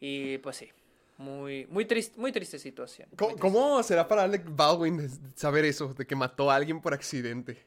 Y 0.01 0.39
pues 0.39 0.57
sí, 0.57 0.71
muy, 1.19 1.67
muy 1.67 1.85
triste, 1.85 2.19
muy 2.19 2.33
triste 2.33 2.59
situación. 2.59 3.09
muy 3.11 3.17
¿Cómo, 3.19 3.37
triste. 3.37 3.41
cómo 3.43 3.83
será 3.83 4.09
para 4.09 4.23
Alec 4.23 4.45
Baldwin 4.49 5.11
saber 5.35 5.67
eso, 5.67 5.93
de 5.93 6.07
que 6.07 6.17
mató 6.17 6.51
a 6.51 6.55
alguien 6.57 6.81
por 6.81 6.95
accidente? 6.95 7.63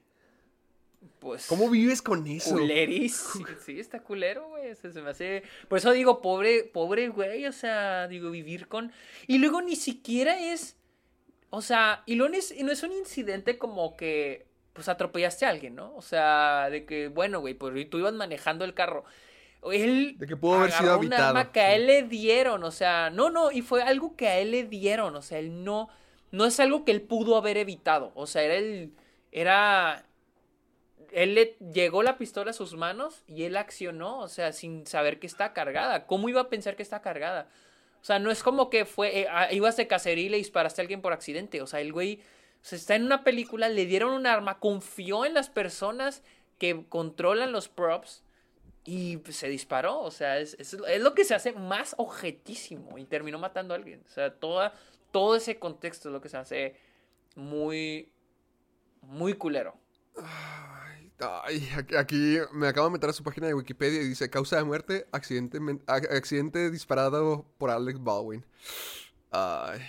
Pues, 1.20 1.47
¿Cómo 1.47 1.70
vives 1.70 2.01
con 2.01 2.26
eso? 2.28 2.51
Culeris. 2.51 3.28
Sí, 3.36 3.43
sí, 3.65 3.80
está 3.80 4.01
culero, 4.01 4.49
güey. 4.49 4.74
Se, 4.76 4.91
se 4.91 5.01
me 5.01 5.09
hace. 5.09 5.43
Por 5.67 5.78
eso 5.78 5.91
digo, 5.91 6.22
pobre, 6.22 6.63
pobre, 6.63 7.09
güey. 7.09 7.45
O 7.45 7.51
sea, 7.51 8.07
digo, 8.07 8.32
vivir 8.32 8.67
con. 8.67 8.91
Y 9.28 9.38
luego 9.38 9.61
ni 9.61 9.76
siquiera 9.76 10.39
es. 10.39 10.78
O 11.49 11.61
sea, 11.61 12.03
y 12.05 12.15
luego 12.15 12.32
no 12.34 12.38
es, 12.38 12.55
no 12.63 12.72
es 12.72 12.84
un 12.84 12.93
incidente 12.93 13.57
como 13.57 13.97
que. 13.97 14.47
Pues 14.74 14.88
atropellaste 14.88 15.45
a 15.45 15.49
alguien, 15.49 15.76
¿no? 15.76 15.93
O 15.95 16.01
sea, 16.01 16.70
de 16.70 16.86
que, 16.86 17.09
bueno, 17.09 17.41
güey, 17.41 17.53
pues 17.53 17.89
tú 17.89 17.97
ibas 17.97 18.13
manejando 18.13 18.63
el 18.63 18.74
carro. 18.74 19.03
Él. 19.63 20.15
De 20.17 20.26
que 20.26 20.38
pudo 20.38 20.55
haber 20.55 20.72
sido 20.72 20.93
habitado, 20.93 21.30
arma 21.30 21.51
que 21.51 21.59
a 21.59 21.76
él 21.76 21.88
le 21.88 22.03
dieron, 22.03 22.63
o 22.63 22.72
sea, 22.72 23.09
no, 23.09 23.30
no, 23.30 23.51
y 23.51 23.61
fue 23.61 23.84
algo 23.84 24.15
que 24.15 24.30
a 24.30 24.38
él 24.39 24.51
le 24.51 24.63
dieron, 24.63 25.15
o 25.15 25.22
sea, 25.22 25.39
él 25.39 25.63
no. 25.63 25.89
No 26.32 26.45
es 26.45 26.59
algo 26.59 26.86
que 26.86 26.91
él 26.91 27.01
pudo 27.01 27.36
haber 27.36 27.57
evitado, 27.57 28.11
o 28.15 28.26
sea, 28.26 28.43
era 28.43 28.55
el. 28.55 28.93
Era 29.32 30.05
él 31.12 31.36
le 31.36 31.57
llegó 31.74 32.03
la 32.03 32.18
pistola 32.18 32.51
a 32.51 32.53
sus 32.53 32.76
manos 32.76 33.24
y 33.28 33.43
él 33.43 33.57
accionó, 33.57 34.20
o 34.20 34.28
sea, 34.28 34.51
sin 34.51 34.86
saber 34.86 35.20
que 35.20 35.28
está 35.28 35.53
cargada. 35.53 36.05
¿Cómo 36.05 36.30
iba 36.30 36.41
a 36.41 36.49
pensar 36.49 36.76
que 36.76 36.84
está 36.84 37.01
cargada? 37.01 37.47
O 38.01 38.05
sea, 38.05 38.20
no 38.20 38.32
es 38.32 38.43
como 38.43 38.70
que 38.70 38.86
fue, 38.86 39.22
eh, 39.22 39.28
ah, 39.30 39.51
ibas 39.51 39.76
de 39.78 39.88
cacería 39.88 40.26
y 40.26 40.30
le 40.30 40.38
disparaste 40.38 40.82
a 40.82 40.84
alguien 40.84 41.01
por 41.01 41.14
accidente. 41.14 41.62
O 41.62 41.68
sea, 41.68 41.82
el 41.82 41.91
güey 41.91 42.22
está 42.70 42.95
en 42.95 43.03
una 43.03 43.24
película, 43.24 43.70
le 43.70 43.86
dieron 43.86 44.14
un 44.14 44.26
arma, 44.26 44.60
confió 44.60 45.26
en 45.26 45.34
las 45.34 45.49
personas 45.49 46.24
que 46.57 46.86
controlan 46.89 47.51
los 47.51 47.70
props 47.70 48.24
Y 48.86 49.20
se 49.30 49.49
disparó, 49.49 49.99
o 50.01 50.12
sea, 50.12 50.39
es, 50.39 50.55
es, 50.60 50.74
lo 50.99 51.14
que 51.14 51.26
se 51.26 51.36
hace 51.36 51.53
más 51.53 51.95
objetísimo 51.97 52.97
y 52.97 53.05
terminó 53.05 53.38
matando 53.38 53.74
a 53.74 53.78
alguien. 53.78 54.01
O 54.05 54.10
sea, 54.10 54.34
toda, 54.34 54.74
todo 55.12 55.36
ese 55.36 55.60
contexto 55.60 56.10
es 56.10 56.14
lo 56.14 56.22
que 56.22 56.30
se 56.30 56.38
hace 56.38 56.76
muy, 57.36 58.10
muy 59.01 59.34
culero. 59.34 59.76
Ay, 61.20 61.67
aquí- 61.97 62.38
me 62.53 62.67
acabo 62.67 62.88
de 62.88 62.93
meter 62.93 63.09
a 63.09 63.13
su 63.13 63.24
página 63.24 63.47
de 63.47 63.53
Wikipedia 63.53 64.01
y 64.01 64.07
dice 64.07 64.30
causa 64.30 64.55
de 64.57 64.63
muerte, 64.63 65.05
accidente, 65.11 65.59
accidente 65.88 66.70
disparado 66.72 67.45
por 67.57 67.70
Alex 67.70 68.01
Baldwin. 68.01 68.45
Ay. 69.32 69.80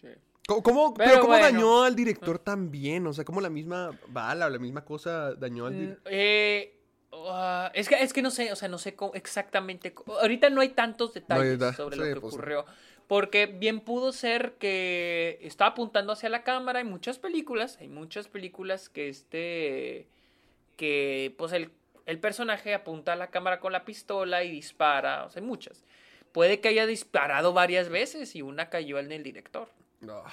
Sí. 0.00 0.08
¿Cómo, 0.48 0.62
cómo- 0.62 0.94
Pero 0.94 1.08
pero 1.10 1.20
cómo 1.22 1.32
bueno. 1.34 1.44
dañó 1.44 1.82
al 1.84 1.94
director 1.94 2.38
también? 2.38 3.06
O 3.06 3.12
sea, 3.12 3.24
cómo 3.24 3.40
la 3.40 3.50
misma 3.50 3.98
bala 4.08 4.46
o 4.46 4.50
la 4.50 4.58
misma 4.58 4.84
cosa 4.84 5.34
dañó 5.34 5.66
al 5.66 5.74
Mm, 5.74 5.78
director. 5.80 6.12
eh, 6.12 6.80
ah, 7.12 7.70
es, 7.74 7.88
que, 7.88 8.02
es 8.02 8.12
que 8.12 8.22
no 8.22 8.30
sé, 8.30 8.50
o 8.52 8.56
sea, 8.56 8.68
no 8.68 8.78
sé 8.78 8.94
cómo- 8.94 9.14
exactamente. 9.14 9.94
ahorita 10.20 10.48
no 10.50 10.60
hay 10.60 10.70
tantos 10.70 11.12
detalles 11.14 11.58
sobre 11.76 11.96
sí, 11.96 12.00
lo 12.02 12.14
que 12.14 12.20
pues, 12.20 12.34
ocurrió. 12.34 12.64
Porque 13.06 13.46
bien 13.46 13.80
pudo 13.80 14.12
ser 14.12 14.54
que 14.54 15.38
estaba 15.42 15.70
apuntando 15.70 16.12
hacia 16.12 16.28
la 16.28 16.42
cámara. 16.42 16.80
Hay 16.80 16.84
muchas 16.84 17.18
películas, 17.18 17.78
hay 17.80 17.88
muchas 17.88 18.28
películas 18.28 18.88
que 18.88 19.08
este. 19.08 20.08
que 20.76 21.34
pues 21.38 21.52
el, 21.52 21.70
el 22.06 22.18
personaje 22.18 22.74
apunta 22.74 23.12
a 23.12 23.16
la 23.16 23.30
cámara 23.30 23.60
con 23.60 23.72
la 23.72 23.84
pistola 23.84 24.42
y 24.44 24.50
dispara. 24.50 25.24
O 25.24 25.30
sea, 25.30 25.40
hay 25.40 25.46
muchas. 25.46 25.84
Puede 26.32 26.60
que 26.60 26.68
haya 26.68 26.86
disparado 26.86 27.52
varias 27.52 27.88
veces 27.88 28.34
y 28.36 28.42
una 28.42 28.68
cayó 28.68 28.98
en 28.98 29.12
el 29.12 29.22
director. 29.22 29.68
Ah, 30.08 30.24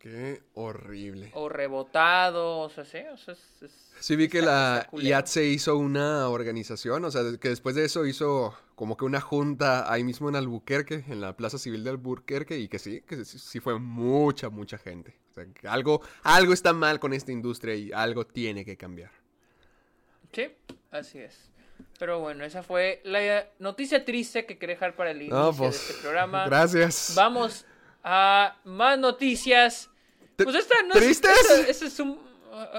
qué 0.00 0.42
horrible. 0.54 1.30
O 1.34 1.48
rebotado, 1.48 2.58
o 2.60 2.70
sea, 2.70 2.84
sí, 2.84 2.98
o 3.12 3.16
sea, 3.16 3.34
es- 3.34 3.62
es- 3.62 3.90
Sí 4.00 4.16
vi 4.16 4.28
que 4.28 4.40
la 4.42 4.86
culero. 4.90 5.08
IATSE 5.10 5.44
hizo 5.44 5.76
una 5.76 6.28
organización, 6.28 7.04
o 7.04 7.10
sea, 7.10 7.22
que 7.38 7.50
después 7.50 7.74
de 7.74 7.84
eso 7.84 8.06
hizo 8.06 8.54
como 8.74 8.96
que 8.96 9.04
una 9.04 9.20
junta 9.20 9.92
ahí 9.92 10.02
mismo 10.02 10.30
en 10.30 10.36
Albuquerque, 10.36 11.04
en 11.08 11.20
la 11.20 11.36
Plaza 11.36 11.58
Civil 11.58 11.84
de 11.84 11.90
Albuquerque, 11.90 12.58
y 12.58 12.68
que 12.68 12.78
sí, 12.78 13.02
que 13.02 13.24
sí, 13.26 13.38
sí 13.38 13.60
fue 13.60 13.78
mucha, 13.78 14.48
mucha 14.48 14.78
gente. 14.78 15.18
O 15.30 15.34
sea, 15.34 15.44
que 15.52 15.68
algo, 15.68 16.00
algo 16.22 16.54
está 16.54 16.72
mal 16.72 16.98
con 16.98 17.12
esta 17.12 17.30
industria 17.30 17.74
y 17.74 17.92
algo 17.92 18.26
tiene 18.26 18.64
que 18.64 18.78
cambiar. 18.78 19.10
Sí, 20.32 20.48
así 20.90 21.18
es. 21.18 21.50
Pero 21.98 22.20
bueno, 22.20 22.44
esa 22.44 22.62
fue 22.62 23.00
la 23.04 23.46
noticia 23.58 24.04
triste 24.04 24.46
que 24.46 24.56
quería 24.58 24.76
dejar 24.76 24.96
para 24.96 25.10
el 25.10 25.18
inicio 25.18 25.36
No, 25.36 25.52
de 25.52 25.58
pues, 25.58 25.76
este 25.90 26.02
programa. 26.02 26.46
gracias. 26.46 27.12
Vamos 27.14 27.66
a 28.04 28.56
más 28.64 28.98
noticias. 28.98 29.90
Pues 30.36 30.54
esta 30.56 30.82
no 30.84 30.94
es- 30.94 31.00
¿Tristes? 31.00 31.30
esta- 31.50 31.70
esta 31.70 31.86
es 31.86 32.00
un... 32.00 32.18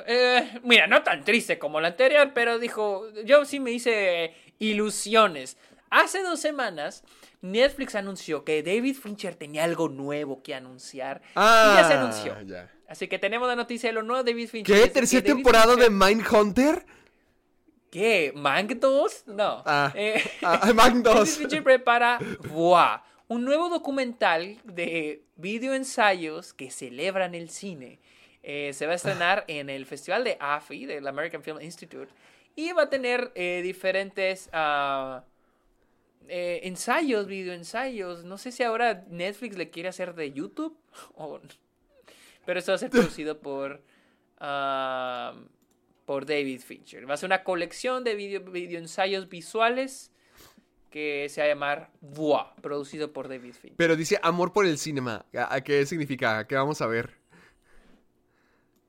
eh, 0.08 0.60
mira, 0.64 0.88
no 0.88 1.04
tan 1.04 1.24
triste 1.24 1.60
como 1.60 1.80
la 1.80 1.90
anterior, 1.90 2.32
pero 2.34 2.58
dijo, 2.60 3.06
yo 3.26 3.46
sí 3.46 3.60
me 3.60 3.72
hice 3.72 4.34
ilusiones. 4.60 5.58
Hace 5.90 6.24
dos 6.24 6.40
semanas, 6.40 7.04
Netflix 7.42 7.96
anunció 7.96 8.44
que 8.46 8.64
David 8.64 8.96
Fincher 8.96 9.36
tenía 9.36 9.64
algo 9.64 9.90
nuevo 9.90 10.42
que 10.42 10.56
anunciar. 10.56 11.22
y 11.36 11.40
ya 11.40 11.86
se 11.88 11.94
anunció. 11.94 12.34
Ah, 12.38 12.44
ya. 12.46 12.72
Así 12.88 13.08
que 13.08 13.20
tenemos 13.20 13.48
la 13.48 13.56
noticia 13.56 13.90
de 13.90 13.94
lo 13.94 14.04
nuevo 14.04 14.24
de 14.24 14.32
David 14.32 14.50
Fincher. 14.50 14.76
¿Qué? 14.76 14.84
Es 14.84 14.94
¿Tercera 14.94 15.24
temporada 15.24 15.74
Fincher- 15.74 15.84
de 15.84 15.90
Mindhunter? 15.90 16.86
¿Qué? 17.90 18.32
¿Mank 18.36 18.72
2? 18.74 19.24
No. 19.28 19.64
Ah, 19.66 19.92
Eh, 19.96 20.24
ah, 20.44 20.72
Mank 20.74 20.96
2. 21.04 21.04
David 21.14 21.26
Fincher 21.28 21.64
prepara 21.64 22.20
Voix, 22.50 23.00
un 23.32 23.46
nuevo 23.46 23.70
documental 23.70 24.58
de 24.66 25.24
videoensayos 25.38 26.54
que 26.54 26.70
celebran 26.70 27.34
el 27.34 27.50
cine. 27.50 27.98
Eh, 28.44 28.74
se 28.74 28.86
va 28.88 28.92
a 28.92 28.96
estrenar 28.96 29.46
en 29.48 29.70
el 29.70 29.86
festival 29.86 30.26
de 30.26 30.36
AFI, 30.38 30.86
del 30.86 31.08
American 31.08 31.42
Film 31.42 31.62
Institute, 31.62 32.12
y 32.58 32.74
va 32.74 32.84
a 32.84 32.90
tener 32.90 33.32
eh, 33.36 33.62
diferentes 33.64 34.50
ah, 34.52 35.24
eh, 36.28 36.60
ensayos, 36.64 37.26
videoensayos. 37.28 38.26
No 38.26 38.38
sé 38.38 38.52
si 38.52 38.64
ahora 38.64 39.06
Netflix 39.10 39.56
le 39.56 39.70
quiere 39.70 39.88
hacer 39.88 40.14
de 40.14 40.34
YouTube, 40.34 40.78
o- 41.16 41.40
pero 42.46 42.60
esto 42.60 42.74
va 42.74 42.76
a 42.76 42.80
ser 42.80 42.90
producido 42.98 43.40
por, 43.40 43.82
ah, 44.40 45.34
por 46.06 46.26
David 46.26 46.60
Fincher. 46.60 47.10
Va 47.10 47.14
a 47.14 47.18
ser 47.18 47.28
una 47.28 47.46
colección 47.46 48.04
de 48.04 48.16
video, 48.16 48.42
videoensayos 48.42 49.30
visuales 49.30 50.12
que 50.92 51.28
se 51.30 51.42
va 51.42 51.46
a 51.46 51.48
llamar 51.50 51.92
Voix, 52.02 52.46
producido 52.62 53.12
por 53.14 53.28
David 53.28 53.54
Fincher. 53.54 53.78
Pero 53.78 53.96
dice 53.96 54.20
amor 54.22 54.54
por 54.54 54.66
el 54.68 54.78
cinema. 54.78 55.26
¿A 55.50 55.62
qué 55.62 55.86
significa? 55.88 56.46
¿Qué 56.46 56.56
vamos 56.56 56.82
a 56.82 56.86
ver? 56.88 57.20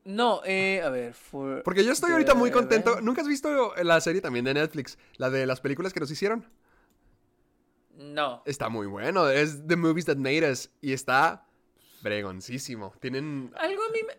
No, 0.05 0.43
eh, 0.45 0.83
a 0.83 0.91
ver. 0.91 1.15
for 1.15 1.63
Porque 1.63 1.85
yo 1.85 1.93
estoy 1.93 2.11
ahorita 2.13 2.35
muy 2.35 2.51
contento. 2.51 2.95
event- 2.95 3.03
¿Nunca 3.05 3.23
has 3.23 3.29
visto 3.29 3.73
la 3.83 4.01
serie 4.01 4.21
también 4.21 4.45
de 4.45 4.53
Netflix? 4.55 4.99
La 5.17 5.31
de 5.31 5.47
las 5.47 5.61
películas 5.61 5.93
que 5.93 6.01
nos 6.01 6.11
hicieron. 6.11 6.45
No. 7.97 8.43
Está 8.47 8.69
muy 8.69 8.89
bueno. 8.89 9.29
Es 9.29 9.65
The 9.67 9.77
Movies 9.77 10.07
That 10.07 10.17
Made 10.17 10.51
Us. 10.51 10.71
Y 10.81 10.93
está 10.93 11.47
bregoncísimo. 12.03 12.93
Tienen... 13.01 13.53
Algo 13.57 13.81
a 13.85 13.91
mí 13.93 13.99
me, 14.05 14.15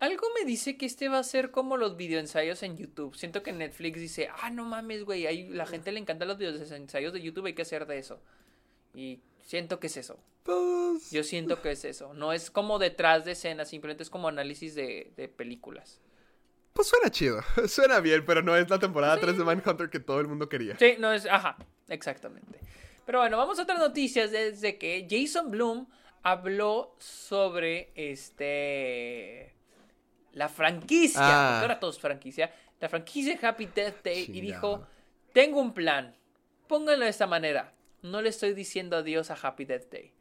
algo 0.00 0.26
me 0.38 0.44
dice 0.44 0.76
que 0.76 0.86
este 0.86 1.08
va 1.08 1.18
a 1.18 1.24
ser 1.24 1.50
como 1.50 1.76
los 1.76 1.96
videoensayos 1.96 2.62
en 2.62 2.76
YouTube. 2.76 3.14
Siento 3.16 3.42
que 3.42 3.52
Netflix 3.52 4.00
dice, 4.00 4.28
ah, 4.42 4.50
no 4.50 4.64
mames, 4.64 5.04
güey, 5.04 5.26
ahí 5.26 5.48
la 5.48 5.66
gente 5.66 5.92
le 5.92 6.00
encantan 6.00 6.28
los 6.28 6.38
videoensayos 6.38 7.12
de 7.12 7.20
YouTube, 7.20 7.46
hay 7.46 7.54
que 7.54 7.62
hacer 7.62 7.86
de 7.86 7.98
eso. 7.98 8.20
Y 8.94 9.20
siento 9.44 9.78
que 9.78 9.88
es 9.88 9.96
eso. 9.96 10.18
Pues... 10.42 11.10
Yo 11.10 11.22
siento 11.22 11.60
que 11.60 11.72
es 11.72 11.84
eso. 11.84 12.14
No 12.14 12.32
es 12.32 12.50
como 12.50 12.78
detrás 12.78 13.24
de 13.24 13.32
escena, 13.32 13.64
simplemente 13.64 14.02
es 14.02 14.10
como 14.10 14.28
análisis 14.28 14.74
de, 14.74 15.12
de 15.16 15.28
películas. 15.28 16.00
Pues 16.72 16.88
suena 16.88 17.10
chido. 17.10 17.42
Suena 17.66 18.00
bien, 18.00 18.24
pero 18.24 18.40
no 18.40 18.56
es 18.56 18.70
la 18.70 18.78
temporada 18.78 19.18
3 19.18 19.36
de 19.36 19.44
Mindhunter 19.44 19.90
que 19.90 20.00
todo 20.00 20.20
el 20.20 20.28
mundo 20.28 20.48
quería. 20.48 20.78
Sí, 20.78 20.94
no 20.98 21.12
es, 21.12 21.26
ajá, 21.26 21.56
exactamente. 21.88 22.60
Pero 23.04 23.18
bueno, 23.18 23.36
vamos 23.36 23.58
a 23.58 23.62
otras 23.62 23.78
noticias 23.78 24.30
desde 24.30 24.78
que 24.78 25.06
Jason 25.10 25.50
Bloom 25.50 25.88
habló 26.22 26.94
sobre 26.98 27.90
este 27.94 29.57
la 30.32 30.48
franquicia, 30.48 31.20
Ah. 31.22 31.48
porque 31.50 31.62
ahora 31.62 31.80
todo 31.80 31.90
es 31.90 31.98
franquicia, 31.98 32.52
la 32.80 32.88
franquicia 32.88 33.38
Happy 33.42 33.66
Death 33.66 34.02
Day 34.04 34.30
y 34.32 34.40
dijo, 34.40 34.86
tengo 35.32 35.60
un 35.60 35.72
plan, 35.72 36.14
pónganlo 36.66 37.04
de 37.04 37.10
esta 37.10 37.26
manera, 37.26 37.72
no 38.02 38.22
le 38.22 38.28
estoy 38.28 38.52
diciendo 38.54 38.96
adiós 38.96 39.30
a 39.30 39.34
Happy 39.34 39.64
Death 39.64 39.90
Day. 39.90 40.12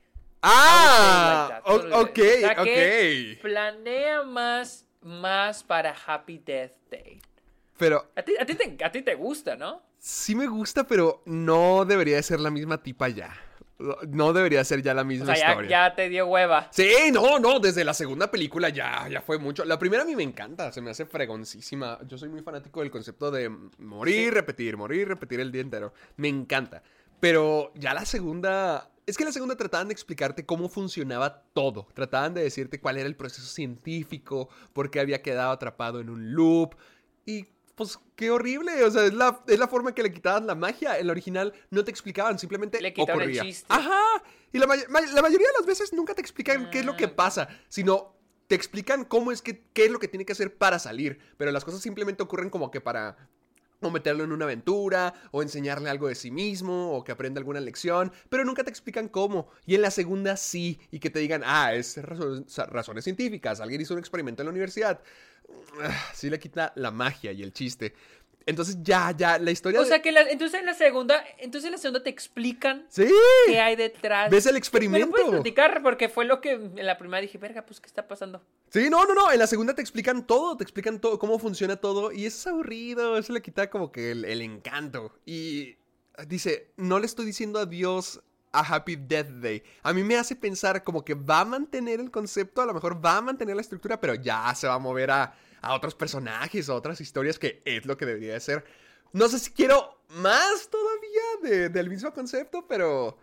¡Ah! 0.41 1.61
It 1.65 1.65
like 1.65 1.93
o- 1.95 2.01
ok, 2.01 2.13
que 2.13 3.35
ok. 3.37 3.41
Planea 3.41 4.23
más, 4.23 4.87
más 5.01 5.63
para 5.63 5.93
Happy 6.05 6.37
Death 6.39 6.71
Day. 6.89 7.21
Pero 7.77 8.11
A 8.15 8.21
ti, 8.23 8.33
a 8.39 8.45
ti 8.45 8.55
te, 8.55 8.83
a 8.83 8.91
ti 8.91 9.01
te 9.03 9.13
gusta, 9.15 9.55
¿no? 9.55 9.81
sí 9.99 10.35
me 10.35 10.47
gusta, 10.47 10.85
pero 10.85 11.21
no 11.25 11.83
debería 11.85 12.15
de 12.17 12.23
ser 12.23 12.39
la 12.39 12.49
misma 12.49 12.81
tipa 12.81 13.09
ya. 13.09 13.35
No 14.07 14.33
debería 14.33 14.63
ser 14.63 14.81
ya 14.81 14.93
la 14.95 15.03
O 15.03 15.05
misma 15.05 15.27
sea, 15.27 15.35
ya, 15.35 15.49
historia. 15.51 15.69
ya 15.69 15.95
te 15.95 16.09
dio 16.09 16.25
hueva. 16.25 16.67
Sí, 16.71 16.89
no, 17.13 17.37
no, 17.39 17.59
desde 17.59 17.83
la 17.83 17.93
segunda 17.93 18.31
película 18.31 18.69
ya, 18.69 19.07
ya 19.07 19.21
fue 19.21 19.37
mucho. 19.37 19.63
La 19.65 19.77
primera 19.77 20.01
a 20.03 20.05
mí 20.05 20.15
me 20.15 20.23
encanta, 20.23 20.71
se 20.71 20.81
me 20.81 20.89
hace 20.89 21.05
fregoncísima. 21.05 21.99
Yo 22.07 22.17
soy 22.17 22.29
muy 22.29 22.41
fanático 22.41 22.79
del 22.81 22.89
concepto 22.89 23.29
de 23.29 23.49
morir, 23.77 24.15
Sí. 24.15 24.29
repetir, 24.31 24.77
morir, 24.77 25.07
repetir 25.07 25.39
el 25.39 25.51
día 25.51 25.61
entero. 25.61 25.93
Me 26.15 26.27
encanta. 26.27 26.81
Pero 27.19 27.71
ya 27.75 27.93
la 27.93 28.05
segunda... 28.05 28.89
Es 29.05 29.15
que 29.15 29.23
la 29.23 29.31
segunda 29.31 29.55
trataban 29.55 29.87
de 29.87 29.93
explicarte 29.93 30.45
cómo 30.45 30.67
funcionaba 30.69 31.43
todo. 31.53 31.87
Trataban 31.93 32.33
de 32.33 32.43
decirte 32.43 32.81
cuál 32.81 32.97
era 32.97 33.07
el 33.07 33.15
proceso 33.15 33.47
científico, 33.47 34.49
por 34.73 34.91
qué 34.91 34.99
había 34.99 35.21
quedado 35.21 35.51
atrapado 35.51 36.01
en 36.01 36.09
un 36.09 36.33
loop. 36.33 36.75
Y 37.25 37.45
pues 37.77 37.97
qué 38.15 38.31
horrible. 38.31 38.83
O 38.83 38.91
sea, 38.91 39.05
es 39.05 39.13
la, 39.13 39.41
es 39.47 39.59
la 39.59 39.67
forma 39.69 39.93
que 39.93 40.01
le 40.03 40.11
quitaban 40.11 40.47
la 40.47 40.55
magia. 40.55 40.97
En 40.99 41.05
la 41.07 41.11
original 41.11 41.53
no 41.69 41.83
te 41.85 41.91
explicaban, 41.91 42.37
simplemente 42.39 42.81
Le 42.81 42.91
quitaron 42.91 43.21
el 43.21 43.27
ocurría. 43.29 43.43
chiste. 43.43 43.67
Ajá. 43.69 44.01
Y 44.51 44.57
la, 44.57 44.65
la 44.65 45.21
mayoría 45.21 45.47
de 45.47 45.53
las 45.59 45.65
veces 45.67 45.93
nunca 45.93 46.13
te 46.15 46.21
explican 46.21 46.69
qué 46.71 46.79
es 46.79 46.85
lo 46.85 46.97
que 46.97 47.05
Ah. 47.05 47.15
pasa, 47.15 47.47
sino 47.69 48.15
te 48.47 48.55
explican 48.55 49.05
cómo 49.05 49.31
es 49.31 49.41
que, 49.41 49.63
qué 49.73 49.85
es 49.85 49.91
lo 49.91 49.99
que 49.99 50.07
tiene 50.07 50.25
que 50.25 50.31
hacer 50.33 50.57
para 50.57 50.79
salir. 50.79 51.19
Pero 51.37 51.51
las 51.51 51.63
cosas 51.63 51.81
simplemente 51.81 52.23
ocurren 52.23 52.49
como 52.49 52.71
que 52.71 52.81
para 52.81 53.15
o 53.81 53.91
meterlo 53.91 54.23
en 54.23 54.31
una 54.31 54.45
aventura, 54.45 55.13
o 55.31 55.41
enseñarle 55.41 55.89
algo 55.89 56.07
de 56.07 56.15
sí 56.15 56.31
mismo, 56.31 56.93
o 56.93 57.03
que 57.03 57.11
aprenda 57.11 57.39
alguna 57.39 57.59
lección, 57.59 58.11
pero 58.29 58.45
nunca 58.45 58.63
te 58.63 58.69
explican 58.69 59.07
cómo. 59.07 59.49
Y 59.65 59.75
en 59.75 59.81
la 59.81 59.91
segunda 59.91 60.37
sí, 60.37 60.79
y 60.91 60.99
que 60.99 61.09
te 61.09 61.19
digan, 61.19 61.43
ah, 61.45 61.73
es 61.73 61.97
razones 61.97 63.03
científicas, 63.03 63.59
alguien 63.61 63.81
hizo 63.81 63.93
un 63.93 63.99
experimento 63.99 64.41
en 64.41 64.47
la 64.47 64.51
universidad. 64.51 65.01
Ah, 65.81 66.11
Sí 66.13 66.29
le 66.29 66.39
quita 66.39 66.73
la 66.75 66.91
magia 66.91 67.31
y 67.31 67.43
el 67.43 67.53
chiste. 67.53 67.93
Entonces 68.47 68.77
ya, 68.81 69.13
ya, 69.15 69.37
la 69.37 69.51
historia... 69.51 69.79
O 69.79 69.83
de- 69.83 69.89
sea 69.89 70.01
que 70.01 70.11
la- 70.11 70.21
entonces 70.21 70.59
en 70.59 70.65
la 70.65 70.73
segunda, 70.73 71.23
entonces 71.37 71.65
en 71.67 71.73
la 71.73 71.77
segunda 71.77 72.01
te 72.01 72.09
explican 72.09 72.85
Sí, 72.89 73.05
qué 73.45 73.59
hay 73.59 73.75
detrás. 73.75 74.31
ves 74.31 74.45
el 74.45 74.51
¿Me 74.51 74.53
lo 74.53 74.57
experimento. 74.57 75.09
puedes 75.11 75.29
platicar? 75.29 75.83
Porque 75.83 76.09
fue 76.09 76.25
lo 76.25 76.41
que 76.41 76.53
en 76.53 76.85
la 76.85 76.97
primera 76.97 77.21
dije, 77.21 77.37
verga, 77.37 77.65
pues 77.65 77.79
¿qué 77.79 77.87
está 77.87 78.07
pasando? 78.07 78.41
Sí, 78.71 78.89
no, 78.89 79.05
no, 79.05 79.13
no. 79.13 79.31
En 79.31 79.37
la 79.37 79.47
segunda 79.47 79.75
te 79.75 79.81
explican 79.81 80.25
todo, 80.25 80.57
te 80.57 80.63
explican 80.63 80.99
todo, 80.99 81.19
cómo 81.19 81.37
funciona 81.37 81.75
todo. 81.75 82.11
Y 82.11 82.25
eso 82.25 82.37
es 82.39 82.47
aburrido, 82.47 83.17
eso 83.17 83.33
le 83.33 83.41
quita 83.41 83.69
como 83.69 83.91
que 83.91 84.11
el, 84.11 84.25
el 84.25 84.41
encanto. 84.41 85.13
Y 85.25 85.75
dice, 86.27 86.71
no 86.77 86.99
le 86.99 87.05
estoy 87.05 87.25
diciendo 87.25 87.59
adiós 87.59 88.21
a 88.53 88.61
Happy 88.61 88.95
Death 88.95 89.27
Day. 89.27 89.61
A 89.83 89.91
mí 89.93 90.03
me 90.03 90.15
hace 90.15 90.35
pensar 90.35 90.83
como 90.85 91.03
que 91.03 91.13
va 91.15 91.41
a 91.41 91.45
mantener 91.45 91.99
el 91.99 92.09
concepto, 92.11 92.61
a 92.61 92.65
lo 92.65 92.73
mejor 92.73 93.03
va 93.05 93.17
a 93.17 93.21
mantener 93.21 93.55
la 93.55 93.61
estructura, 93.61 93.99
pero 93.99 94.15
ya 94.15 94.55
se 94.55 94.67
va 94.67 94.75
a 94.75 94.79
mover 94.79 95.11
a, 95.11 95.35
a 95.61 95.73
otros 95.73 95.95
personajes, 95.95 96.69
a 96.69 96.75
otras 96.75 97.01
historias, 97.01 97.39
que 97.39 97.61
es 97.65 97.85
lo 97.85 97.97
que 97.97 98.05
debería 98.05 98.33
de 98.33 98.39
ser. 98.39 98.65
No 99.13 99.27
sé 99.29 99.39
si 99.39 99.51
quiero 99.51 100.01
más 100.09 100.69
todavía 100.69 101.21
de- 101.57 101.69
del 101.69 101.89
mismo 101.89 102.13
concepto, 102.13 102.67
pero 102.67 103.17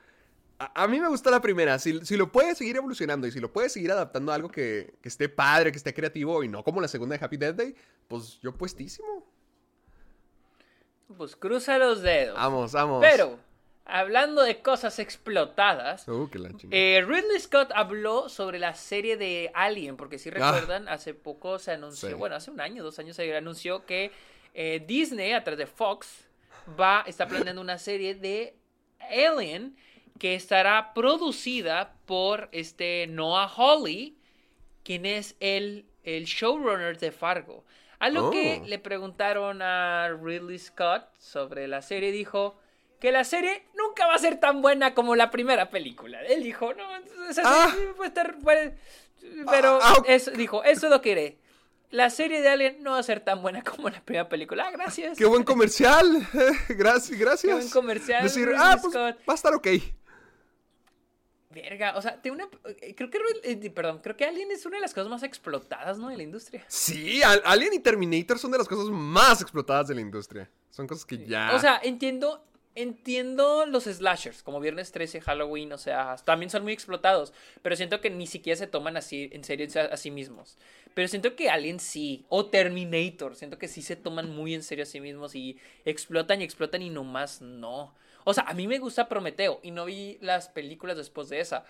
a, 0.59 0.83
a 0.85 0.89
mí 0.89 1.01
me 1.01 1.09
gustó 1.09 1.31
la 1.31 1.41
primera. 1.41 1.79
Si, 1.79 2.05
si 2.05 2.17
lo 2.17 2.33
puede 2.33 2.55
seguir 2.55 2.77
evolucionando 2.77 3.27
y 3.27 3.33
si 3.33 3.41
lo 3.41 3.53
puede 3.53 3.69
seguir 3.69 3.93
adaptando 3.93 4.33
a 4.33 4.35
algo 4.35 4.49
que, 4.51 4.95
que 5.03 5.09
esté 5.09 5.29
padre, 5.29 5.71
que 5.73 5.79
esté 5.79 5.93
creativo 5.95 6.43
y 6.43 6.49
no 6.49 6.65
como 6.65 6.81
la 6.81 6.89
segunda 6.89 7.17
de 7.19 7.25
Happy 7.25 7.37
Death 7.37 7.57
Day, 7.57 7.75
pues 8.09 8.39
yo 8.41 8.53
puestísimo. 8.57 9.27
Pues 11.17 11.37
cruza 11.37 11.79
los 11.79 12.03
dedos. 12.03 12.35
Vamos, 12.37 12.73
vamos. 12.73 13.01
Pero, 13.09 13.39
hablando 13.85 14.43
de 14.43 14.61
cosas 14.63 14.99
explotadas, 14.99 16.09
Uh, 16.09 16.29
eh, 16.71 17.05
Ridley 17.07 17.39
Scott 17.41 17.71
habló 17.75 18.29
sobre 18.29 18.59
la 18.59 18.75
serie 18.75 19.17
de 19.17 19.51
Alien, 19.55 19.97
porque 19.97 20.19
si 20.19 20.31
Ah. 20.31 20.33
recuerdan, 20.33 20.89
hace 20.89 21.15
poco 21.15 21.59
se 21.59 21.73
anunció, 21.73 22.09
Sí. 22.11 22.15
bueno, 22.15 22.37
hace 22.37 22.51
un 22.51 22.61
año, 22.61 22.83
dos 22.83 22.99
años 22.99 23.17
se 23.17 23.37
anunció 23.37 23.85
que 23.87 24.11
eh, 24.57 24.85
Disney, 24.87 25.33
a 25.33 25.43
través 25.43 25.59
de 25.59 25.67
Fox, 25.67 26.29
va, 26.79 27.03
está 27.09 27.27
planeando 27.27 27.61
una 27.61 27.77
serie 27.77 28.15
de 28.15 28.55
Alien 29.01 29.77
que 30.19 30.37
estará 30.37 30.95
producida 30.95 31.97
por 32.07 32.49
este 32.53 33.07
Noah 33.09 33.49
Hawley, 33.49 34.17
quien 34.85 35.07
es 35.07 35.35
el, 35.41 35.87
el 36.05 36.25
showrunner 36.27 36.97
de 36.99 37.11
Fargo. 37.11 37.65
A 37.99 38.11
lo 38.11 38.31
que 38.31 38.61
Oh. 38.63 38.67
le 38.67 38.79
preguntaron 38.79 39.61
a 39.61 40.09
Ridley 40.23 40.59
Scott 40.59 41.05
sobre 41.19 41.67
la 41.67 41.83
serie, 41.83 42.13
dijo 42.13 42.57
que 43.05 43.13
la 43.13 43.23
serie 43.25 43.67
nunca 43.77 44.07
va 44.07 44.15
a 44.15 44.19
ser 44.19 44.41
tan 44.41 44.63
buena 44.63 44.95
como 44.95 45.15
la 45.15 45.31
primera 45.31 45.69
película. 45.69 46.23
Él 46.23 46.43
dijo, 46.43 46.73
no, 46.73 46.85
esa 47.29 47.43
Ah. 47.45 47.75
puede 47.97 48.09
estar... 48.09 48.39
puede-". 48.39 48.79
Pero 49.51 49.79
Ah, 49.83 49.97
ah, 49.99 50.03
eso, 50.07 50.31
dijo, 50.31 50.65
eso 50.65 50.89
lo 50.89 51.03
quiere. 51.03 51.37
La 51.91 52.09
serie 52.09 52.41
de 52.41 52.49
Alien 52.49 52.83
no 52.83 52.93
va 52.93 52.99
a 53.01 53.03
ser 53.03 53.21
tan 53.21 53.43
buena 53.43 53.63
como 53.63 53.91
la 53.91 54.01
primera 54.01 54.27
película. 54.31 54.69
Ah, 54.69 54.71
gracias. 54.71 55.19
¡Qué 55.19 55.27
buen 55.27 55.43
comercial! 55.45 56.27
gracias, 56.71 57.19
gracias. 57.21 57.43
Qué 57.51 57.53
buen 57.55 57.69
comercial, 57.69 58.23
Decir, 58.23 58.47
Ridley 58.47 58.59
ah, 58.65 58.79
pues 58.81 58.95
Scott". 58.95 59.17
va 59.29 59.33
a 59.33 59.35
estar 59.35 59.55
ok. 59.55 59.69
Verga, 61.51 61.95
o 61.97 62.01
sea, 62.03 62.19
una... 62.33 62.49
eh, 62.81 62.95
Creo 62.97 63.11
que... 63.11 63.19
eh, 63.45 63.71
Perdón, 63.71 64.01
creo 64.03 64.17
que 64.17 64.25
Alien 64.25 64.51
es 64.51 64.65
una 64.65 64.79
de 64.79 64.81
las 64.81 64.95
cosas 64.95 65.09
más 65.11 65.23
explotadas, 65.23 65.99
¿no? 65.99 66.09
De 66.09 66.17
la 66.17 66.23
industria. 66.23 66.65
Sí, 66.69 67.23
Al- 67.23 67.43
Alien 67.45 67.75
y 67.75 67.81
Terminator 67.81 68.39
son 68.39 68.51
de 68.51 68.57
las 68.59 68.67
cosas 68.67 68.87
más 68.89 69.43
explotadas 69.43 69.89
de 69.89 69.95
la 69.95 70.01
industria. 70.01 70.51
Son 70.71 70.87
cosas 70.87 71.05
que 71.05 71.19
ya. 71.27 71.53
O 71.55 71.61
sea, 71.61 71.79
entiendo, 71.85 72.45
entiendo 72.75 73.67
los 73.67 73.85
slashers, 73.85 74.43
como 74.43 74.61
Viernes 74.61 74.93
13, 74.93 75.21
Halloween, 75.21 75.73
o 75.73 75.79
sea, 75.79 76.17
también 76.25 76.51
son 76.51 76.63
muy 76.63 76.73
explotados, 76.73 77.33
pero 77.63 77.77
siento 77.77 78.01
que 78.01 78.11
ni 78.11 78.27
siquiera 78.27 78.57
se 78.57 78.67
toman 78.67 78.97
así 78.97 79.31
en 79.33 79.45
serio 79.45 79.69
a, 79.91 79.97
sí 79.97 80.11
mismos. 80.11 80.57
Pero 80.95 81.09
siento 81.09 81.37
que 81.37 81.51
Alien 81.51 81.81
sí, 81.81 82.25
o 82.29 82.47
Terminator, 82.47 83.37
siento 83.37 83.59
que 83.59 83.69
sí 83.69 83.83
se 83.83 83.97
toman 83.97 84.31
muy 84.31 84.55
en 84.55 84.63
serio 84.63 84.85
a 84.85 84.87
sí 84.87 85.01
mismos 85.01 85.35
y 85.35 85.59
explotan 85.85 86.41
y 86.41 86.45
explotan 86.45 86.83
y 86.83 86.91
nomás 86.91 87.41
no. 87.41 87.95
O 88.25 88.33
sea, 88.33 88.45
a 88.45 88.55
mí 88.55 88.67
me 88.67 88.79
gusta 88.79 89.09
Prometeo 89.09 89.61
y 89.63 89.71
no 89.71 89.85
vi 89.85 90.19
las 90.21 90.49
películas 90.49 90.97
después 90.97 91.29
de 91.29 91.41
esa. 91.41 91.65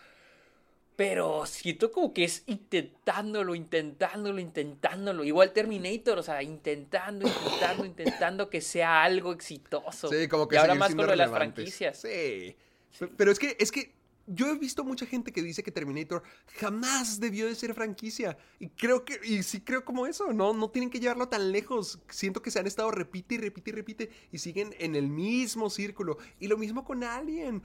Pero 0.96 1.44
siento 1.46 1.90
como 1.90 2.14
que 2.14 2.22
es 2.24 2.44
intentándolo, 2.46 3.54
intentándolo, 3.54 4.38
intentándolo. 4.38 5.24
Igual 5.24 5.52
Terminator, 5.52 6.18
o 6.18 6.22
sea, 6.22 6.42
intentando, 6.42 7.26
intentando, 7.26 7.84
intentando 7.86 8.50
que 8.50 8.60
sea 8.60 9.02
algo 9.02 9.32
exitoso. 9.32 10.08
Sí, 10.08 10.28
como 10.28 10.46
que 10.46 10.54
Y 10.54 10.58
ahora 10.58 10.74
más 10.76 10.94
con 10.94 11.04
lo 11.06 11.10
de 11.10 11.16
las 11.16 11.30
franquicias. 11.30 12.00
Sí. 12.00 12.56
Pe- 12.98 13.08
Pero 13.16 13.32
es 13.32 13.40
que, 13.40 13.56
es 13.58 13.72
que 13.72 13.92
yo 14.26 14.48
he 14.48 14.56
visto 14.56 14.84
mucha 14.84 15.04
gente 15.04 15.32
que 15.32 15.42
dice 15.42 15.62
que 15.62 15.70
Terminator 15.72 16.22
jamás 16.58 17.18
debió 17.18 17.46
de 17.46 17.54
ser 17.56 17.74
franquicia. 17.74 18.38
Y 18.60 18.68
creo 18.68 19.04
que, 19.04 19.18
y 19.24 19.42
sí 19.42 19.60
creo 19.60 19.84
como 19.84 20.06
eso, 20.06 20.32
¿no? 20.32 20.52
No 20.54 20.70
tienen 20.70 20.90
que 20.90 21.00
llevarlo 21.00 21.28
tan 21.28 21.50
lejos. 21.52 21.98
Siento 22.08 22.40
que 22.40 22.50
se 22.52 22.60
han 22.60 22.66
estado 22.68 22.90
repite 22.92 23.34
y 23.34 23.38
repite 23.38 23.70
y 23.70 23.72
repite 23.74 24.10
y 24.32 24.38
siguen 24.38 24.74
en 24.78 24.94
el 24.94 25.08
mismo 25.08 25.68
círculo. 25.70 26.18
Y 26.38 26.46
lo 26.46 26.56
mismo 26.56 26.84
con 26.84 27.02
Alien. 27.04 27.62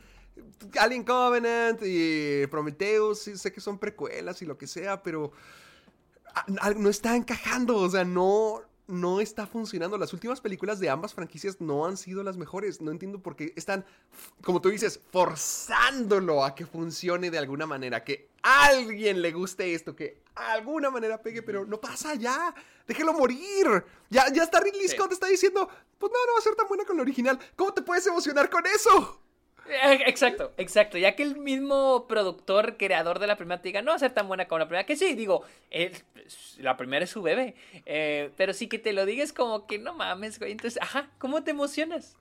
Alien 0.80 1.04
Covenant 1.04 1.80
y 1.84 2.48
Prometheus, 2.48 3.20
sí, 3.20 3.38
sé 3.38 3.52
que 3.52 3.62
son 3.62 3.80
precuelas 3.80 4.42
y 4.42 4.46
lo 4.46 4.58
que 4.58 4.68
sea, 4.68 5.02
pero 5.04 5.32
no 6.76 6.90
está 6.90 7.16
encajando, 7.16 7.78
o 7.78 7.90
sea, 7.90 8.06
no, 8.06 8.62
no 8.88 9.22
está 9.22 9.46
funcionando. 9.46 9.98
Las 9.98 10.14
últimas 10.14 10.42
películas 10.42 10.80
de 10.80 10.90
ambas 10.90 11.14
franquicias 11.14 11.62
no 11.62 11.86
han 11.86 11.96
sido 11.98 12.24
las 12.24 12.38
mejores. 12.38 12.82
No 12.82 12.92
entiendo 12.92 13.22
por 13.22 13.36
qué 13.36 13.54
están, 13.56 13.86
como 14.44 14.62
tú 14.62 14.70
dices, 14.70 15.00
forzándolo 15.12 16.44
a 16.44 16.56
que 16.56 16.66
funcione 16.66 17.30
de 17.30 17.38
alguna 17.38 17.66
manera, 17.66 18.04
que 18.04 18.30
a 18.42 18.66
alguien 18.66 19.22
le 19.22 19.32
guste 19.32 19.74
esto, 19.74 19.96
que 19.96 20.22
a 20.36 20.54
alguna 20.54 20.90
manera 20.90 21.22
pegue, 21.22 21.44
pero 21.44 21.66
no 21.66 21.80
pasa 21.80 22.16
ya. 22.16 22.54
Déjelo 22.88 23.14
morir. 23.14 23.84
Ya, 24.10 24.32
ya 24.34 24.44
está 24.44 24.60
Ridley 24.60 24.88
Sí. 24.88 24.96
Scott, 24.96 25.12
está 25.12 25.28
diciendo, 25.28 25.70
pues 25.98 26.12
no, 26.12 26.26
no 26.26 26.34
va 26.34 26.40
a 26.40 26.42
ser 26.42 26.56
tan 26.56 26.68
buena 26.68 26.86
con 26.86 26.96
la 26.98 27.04
original. 27.04 27.38
¿Cómo 27.56 27.74
te 27.74 27.82
puedes 27.84 28.08
emocionar 28.08 28.50
con 28.50 28.66
eso? 28.66 29.22
Eh, 29.68 30.00
Exacto, 30.08 30.54
exacto. 30.58 30.98
Ya 30.98 31.16
que 31.16 31.24
el 31.24 31.38
mismo 31.38 32.08
productor, 32.08 32.78
creador 32.78 33.20
de 33.20 33.28
la 33.28 33.36
primera 33.36 33.62
te 33.62 33.70
diga, 33.70 33.82
no 33.82 33.92
va 33.92 33.96
a 33.96 34.00
ser 34.00 34.12
tan 34.14 34.28
buena 34.28 34.48
como 34.48 34.60
la 34.60 34.68
primera, 34.68 34.86
que 34.86 34.96
sí, 34.96 35.14
digo, 35.14 35.44
es- 35.70 36.04
la 36.58 36.76
primera 36.78 37.04
es 37.06 37.12
su 37.12 37.22
bebé. 37.22 37.56
Eh, 37.86 38.32
pero 38.38 38.54
sí 38.54 38.68
que 38.68 38.80
te 38.80 38.94
lo 38.94 39.06
digas 39.06 39.32
como 39.34 39.68
que 39.68 39.78
no 39.80 39.94
mames, 39.94 40.40
güey. 40.40 40.52
Entonces, 40.52 40.82
ajá, 40.82 41.10
¿cómo 41.18 41.44
te 41.44 41.52
emocionas? 41.52 42.16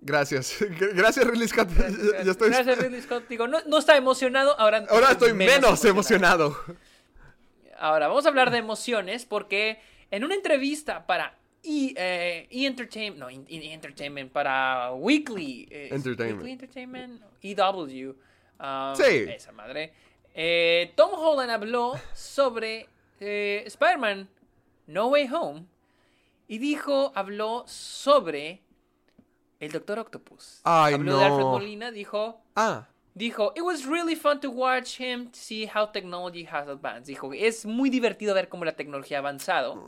Gracias. 0.00 0.56
Gracias, 0.94 1.26
Ridley 1.26 1.48
Scott. 1.48 1.68
Ya- 1.70 2.22
ya 2.24 2.30
estoy... 2.30 2.50
Gracias, 2.50 2.78
Ridley 2.78 3.00
Scott. 3.02 3.26
Digo, 3.28 3.48
no, 3.48 3.60
no 3.66 3.78
está 3.78 3.96
emocionado, 3.96 4.58
ahora, 4.60 4.84
Ahora 4.90 5.12
estoy 5.12 5.32
menos 5.32 5.84
emocionado. 5.84 6.56
Ahora, 7.78 8.08
vamos 8.08 8.26
a 8.26 8.28
hablar 8.28 8.50
de 8.50 8.58
emociones 8.58 9.24
porque 9.24 9.80
en 10.10 10.24
una 10.24 10.34
entrevista 10.34 11.06
para 11.06 11.36
E, 11.64 11.94
eh, 11.96 12.46
E 12.50 12.66
Entertainment, 12.66 13.18
no, 13.18 13.30
E- 13.30 13.44
E 13.48 13.72
Entertainment, 13.72 14.30
para 14.30 14.92
Weekly, 14.92 15.66
eh, 15.70 15.88
Entertainment. 15.92 16.42
Weekly 16.42 16.52
Entertainment, 16.52 17.22
EW, 17.42 18.10
um, 18.60 18.94
Sí. 18.96 19.24
esa 19.28 19.52
madre, 19.52 19.92
eh, 20.34 20.92
Tom 20.94 21.10
Holland 21.14 21.50
habló 21.50 21.94
sobre 22.14 22.88
eh, 23.20 23.62
Spider-Man 23.66 24.28
No 24.88 25.08
Way 25.08 25.28
Home 25.32 25.64
y 26.48 26.58
dijo, 26.58 27.12
habló 27.14 27.64
sobre 27.66 28.60
el 29.60 29.72
Doctor 29.72 29.98
Octopus. 30.00 30.60
Ay, 30.64 30.94
habló 30.94 31.16
de 31.18 31.24
Alfred. 31.24 31.46
Molina, 31.46 31.90
dijo, 31.90 32.40
Ah, 32.56 32.86
Dijo, 33.16 33.52
it 33.54 33.62
was 33.62 33.86
really 33.86 34.16
fun 34.16 34.40
to 34.40 34.50
watch 34.50 34.98
him 35.00 35.26
to 35.30 35.38
see 35.38 35.66
how 35.72 35.86
technology 35.86 36.44
has 36.50 36.66
advanced. 36.68 37.06
Dijo, 37.06 37.32
es 37.32 37.64
muy 37.64 37.88
divertido 37.88 38.34
ver 38.34 38.48
cómo 38.48 38.64
la 38.64 38.72
tecnología 38.72 39.18
ha 39.18 39.20
avanzado. 39.20 39.80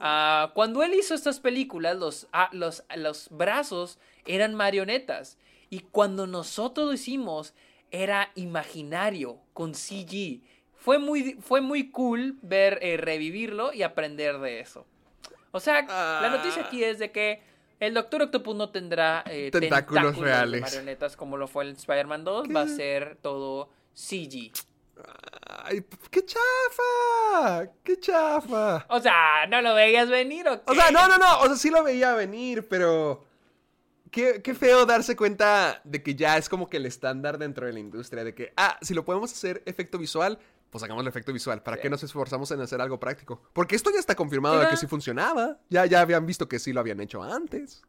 Ah, 0.00 0.52
cuando 0.54 0.82
él 0.82 0.94
hizo 0.94 1.14
estas 1.14 1.40
películas, 1.40 1.96
los, 1.96 2.28
ah, 2.32 2.48
los, 2.52 2.84
los 2.96 3.28
brazos 3.30 3.98
eran 4.26 4.54
marionetas. 4.54 5.38
Y 5.70 5.80
cuando 5.80 6.26
nosotros 6.26 6.86
lo 6.86 6.92
hicimos, 6.92 7.54
era 7.90 8.30
imaginario, 8.34 9.38
con 9.52 9.74
CG. 9.74 10.40
Fue 10.76 10.98
muy, 10.98 11.34
fue 11.40 11.60
muy 11.60 11.90
cool 11.90 12.36
ver, 12.42 12.78
eh, 12.82 12.96
revivirlo 12.96 13.72
y 13.72 13.82
aprender 13.82 14.38
de 14.38 14.60
eso. 14.60 14.86
O 15.50 15.60
sea, 15.60 15.82
la 15.82 16.30
noticia 16.30 16.62
aquí 16.62 16.84
es 16.84 16.98
de 16.98 17.10
que 17.10 17.42
el 17.80 17.94
Doctor 17.94 18.22
Octopus 18.22 18.56
no 18.56 18.70
tendrá 18.70 19.24
eh, 19.26 19.50
Tentáculos 19.50 20.16
de 20.16 20.22
reales. 20.22 20.60
marionetas 20.60 21.16
como 21.16 21.36
lo 21.36 21.46
fue 21.46 21.64
en 21.64 21.76
Spider-Man 21.76 22.24
2. 22.24 22.48
Va 22.54 22.62
a 22.62 22.68
ser 22.68 23.16
todo 23.22 23.70
CG. 23.94 24.52
Ay, 25.64 25.84
qué 26.10 26.24
chafa, 26.24 27.66
qué 27.82 27.98
chafa. 28.00 28.86
O 28.88 29.00
sea, 29.00 29.46
¿no 29.48 29.60
lo 29.62 29.74
veías 29.74 30.08
venir 30.08 30.48
o 30.48 30.62
qué? 30.64 30.72
O 30.72 30.74
sea, 30.74 30.90
no, 30.90 31.08
no, 31.08 31.18
no, 31.18 31.40
o 31.40 31.46
sea, 31.46 31.56
sí 31.56 31.70
lo 31.70 31.82
veía 31.84 32.14
venir, 32.14 32.66
pero 32.68 33.24
qué, 34.10 34.42
qué 34.42 34.54
feo 34.54 34.86
darse 34.86 35.16
cuenta 35.16 35.80
de 35.84 36.02
que 36.02 36.14
ya 36.14 36.36
es 36.38 36.48
como 36.48 36.68
que 36.68 36.78
el 36.78 36.86
estándar 36.86 37.38
dentro 37.38 37.66
de 37.66 37.72
la 37.72 37.78
industria, 37.80 38.24
de 38.24 38.34
que, 38.34 38.52
ah, 38.56 38.78
si 38.82 38.94
lo 38.94 39.04
podemos 39.04 39.32
hacer 39.32 39.62
efecto 39.66 39.98
visual, 39.98 40.38
pues 40.70 40.84
hagamos 40.84 41.02
el 41.02 41.08
efecto 41.08 41.32
visual. 41.32 41.62
¿Para 41.62 41.76
Sí. 41.78 41.82
qué 41.84 41.90
nos 41.90 42.02
esforzamos 42.02 42.50
en 42.50 42.60
hacer 42.60 42.80
algo 42.80 43.00
práctico? 43.00 43.42
Porque 43.54 43.74
esto 43.76 43.90
ya 43.90 43.98
está 44.00 44.14
confirmado 44.14 44.58
de 44.60 44.68
que 44.68 44.76
sí 44.76 44.86
funcionaba. 44.86 45.58
Ya, 45.70 45.86
ya 45.86 46.00
habían 46.00 46.26
visto 46.26 46.46
que 46.48 46.58
sí 46.58 46.72
lo 46.74 46.80
habían 46.80 47.00
hecho 47.00 47.22
antes. 47.22 47.82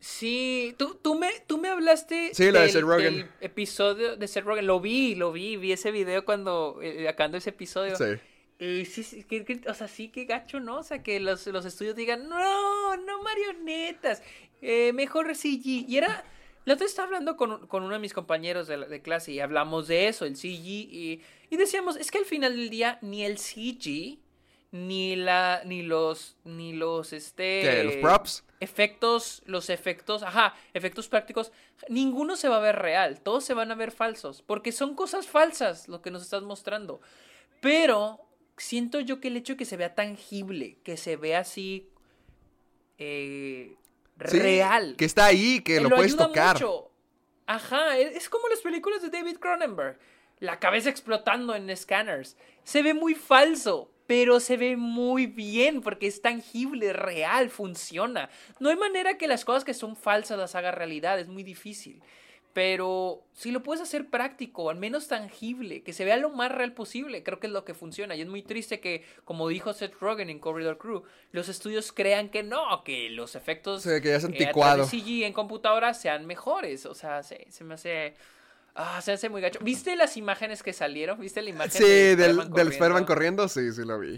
Sí, 0.00 0.74
tú, 0.78 0.98
tú, 1.02 1.14
me, 1.14 1.28
tú 1.46 1.58
me 1.58 1.68
hablaste 1.68 2.30
Sí, 2.34 2.50
la 2.50 2.62
de 2.62 2.72
del, 2.72 2.86
del 3.02 3.26
episodio 3.42 4.16
de 4.16 4.26
Seth 4.28 4.44
Rogen. 4.44 4.66
Lo 4.66 4.80
vi, 4.80 5.14
lo 5.14 5.30
vi, 5.30 5.56
vi 5.58 5.72
ese 5.72 5.90
video 5.90 6.24
cuando, 6.24 6.78
eh, 6.82 7.06
acabando 7.06 7.36
ese 7.36 7.50
episodio. 7.50 7.96
Sí. 7.96 8.04
Y 8.58 8.86
sí, 8.86 9.02
sí, 9.02 9.24
que- 9.24 9.44
que- 9.44 9.60
o 9.68 9.74
sea, 9.74 9.88
sí, 9.88 10.08
que 10.08 10.24
gacho, 10.24 10.58
¿no? 10.58 10.78
O 10.78 10.82
sea, 10.82 11.02
que 11.02 11.20
los, 11.20 11.46
los 11.48 11.66
estudios 11.66 11.94
digan, 11.96 12.28
no, 12.28 12.96
no 12.96 13.22
marionetas, 13.22 14.22
eh, 14.62 14.92
mejor 14.94 15.34
CG. 15.36 15.84
Y 15.86 15.96
era, 15.98 16.24
la 16.64 16.74
otra 16.74 16.84
vez 16.84 16.92
estaba 16.92 17.06
hablando 17.06 17.36
con, 17.36 17.66
con 17.66 17.82
uno 17.82 17.92
de 17.94 18.00
mis 18.00 18.14
compañeros 18.14 18.68
de, 18.68 18.78
de 18.78 19.02
clase 19.02 19.32
y 19.32 19.40
hablamos 19.40 19.86
de 19.86 20.08
eso, 20.08 20.24
el 20.24 20.36
CG, 20.36 20.66
y, 20.66 21.20
y 21.50 21.56
decíamos, 21.58 21.96
es 21.96 22.10
que 22.10 22.18
al 22.18 22.24
final 22.24 22.56
del 22.56 22.70
día 22.70 22.98
ni 23.02 23.22
el 23.24 23.36
CG, 23.38 24.18
ni 24.72 25.16
la, 25.16 25.62
ni 25.64 25.82
los, 25.82 26.36
ni 26.44 26.72
los, 26.72 27.12
este... 27.12 27.60
¿Qué? 27.62 27.84
¿Los 27.84 27.96
props? 27.96 28.44
Efectos, 28.60 29.42
los 29.46 29.70
efectos, 29.70 30.22
ajá, 30.22 30.54
efectos 30.74 31.08
prácticos, 31.08 31.50
ninguno 31.88 32.36
se 32.36 32.48
va 32.48 32.56
a 32.58 32.60
ver 32.60 32.76
real, 32.76 33.20
todos 33.20 33.44
se 33.44 33.54
van 33.54 33.72
a 33.72 33.74
ver 33.74 33.90
falsos, 33.90 34.42
porque 34.42 34.70
son 34.70 34.94
cosas 34.94 35.26
falsas 35.26 35.88
lo 35.88 36.02
que 36.02 36.10
nos 36.10 36.22
estás 36.22 36.42
mostrando. 36.42 37.00
Pero 37.60 38.20
siento 38.58 39.00
yo 39.00 39.18
que 39.20 39.28
el 39.28 39.36
hecho 39.38 39.54
de 39.54 39.56
que 39.56 39.64
se 39.64 39.76
vea 39.78 39.94
tangible, 39.94 40.76
que 40.84 40.96
se 40.98 41.16
vea 41.16 41.40
así 41.40 41.88
eh, 42.98 43.76
Sí, 44.26 44.38
real. 44.38 44.96
Que 44.98 45.06
está 45.06 45.26
ahí, 45.26 45.60
que 45.60 45.76
Eh, 45.76 45.80
lo, 45.80 45.88
puedes 45.88 46.12
ayuda 46.12 46.26
tocar. 46.26 46.54
mucho. 46.56 46.90
Ajá, 47.46 47.96
es, 47.98 48.16
es 48.16 48.28
como 48.28 48.48
las 48.48 48.60
películas 48.60 49.00
de 49.00 49.08
David 49.08 49.38
Cronenberg. 49.38 49.98
La 50.40 50.58
cabeza 50.58 50.90
explotando 50.90 51.54
en 51.54 51.74
scanners. 51.74 52.36
Se 52.62 52.82
ve 52.82 52.92
muy 52.92 53.14
falso, 53.14 53.89
pero 54.10 54.40
se 54.40 54.56
ve 54.56 54.76
muy 54.76 55.26
bien 55.26 55.82
porque 55.82 56.08
es 56.08 56.20
tangible, 56.20 56.92
real, 56.92 57.48
funciona. 57.48 58.28
No 58.58 58.68
hay 58.68 58.74
manera 58.74 59.16
que 59.16 59.28
las 59.28 59.44
cosas 59.44 59.62
que 59.62 59.72
son 59.72 59.94
falsas 59.94 60.36
las 60.36 60.56
haga 60.56 60.72
realidad, 60.72 61.20
es 61.20 61.28
muy 61.28 61.44
difícil. 61.44 62.02
Pero 62.52 63.22
si 63.34 63.52
lo 63.52 63.62
puedes 63.62 63.80
hacer 63.80 64.10
práctico, 64.10 64.68
al 64.68 64.78
menos 64.78 65.06
tangible, 65.06 65.84
que 65.84 65.92
se 65.92 66.04
vea 66.04 66.16
lo 66.16 66.30
más 66.30 66.50
real 66.50 66.72
posible, 66.72 67.22
creo 67.22 67.38
que 67.38 67.46
es 67.46 67.52
lo 67.52 67.64
que 67.64 67.72
funciona. 67.72 68.16
Y 68.16 68.22
es 68.22 68.26
muy 68.26 68.42
triste 68.42 68.80
que, 68.80 69.04
como 69.24 69.46
dijo 69.46 69.72
Seth 69.72 69.94
Rogen 70.00 70.28
en 70.28 70.40
Corridor 70.40 70.76
Crew, 70.76 71.04
los 71.30 71.48
estudios 71.48 71.92
crean 71.92 72.30
que 72.30 72.42
no, 72.42 72.82
que 72.82 73.10
los 73.10 73.36
efectos 73.36 73.84
sea, 73.84 74.00
que 74.00 74.08
ya 74.08 74.16
es 74.16 74.24
eh, 74.24 74.50
a 74.60 74.84
CG 74.86 75.22
en 75.22 75.32
computadora 75.32 75.94
sean 75.94 76.26
mejores. 76.26 76.84
O 76.84 76.94
sea, 76.94 77.22
se, 77.22 77.46
se 77.48 77.62
me 77.62 77.74
hace. 77.74 78.16
Ah, 78.74 79.00
se 79.02 79.12
hace 79.12 79.28
muy 79.28 79.40
gacho. 79.40 79.58
¿Viste 79.62 79.96
las 79.96 80.16
imágenes 80.16 80.62
que 80.62 80.72
salieron? 80.72 81.18
¿Viste 81.20 81.42
la 81.42 81.50
imagen 81.50 81.72
Sí, 81.72 81.82
de 81.84 82.16
del, 82.16 82.30
Spider-Man 82.30 82.52
del 82.52 82.68
Spider-Man 82.68 83.04
corriendo, 83.04 83.48
sí, 83.48 83.72
sí 83.72 83.82
lo 83.84 83.98
vi. 83.98 84.14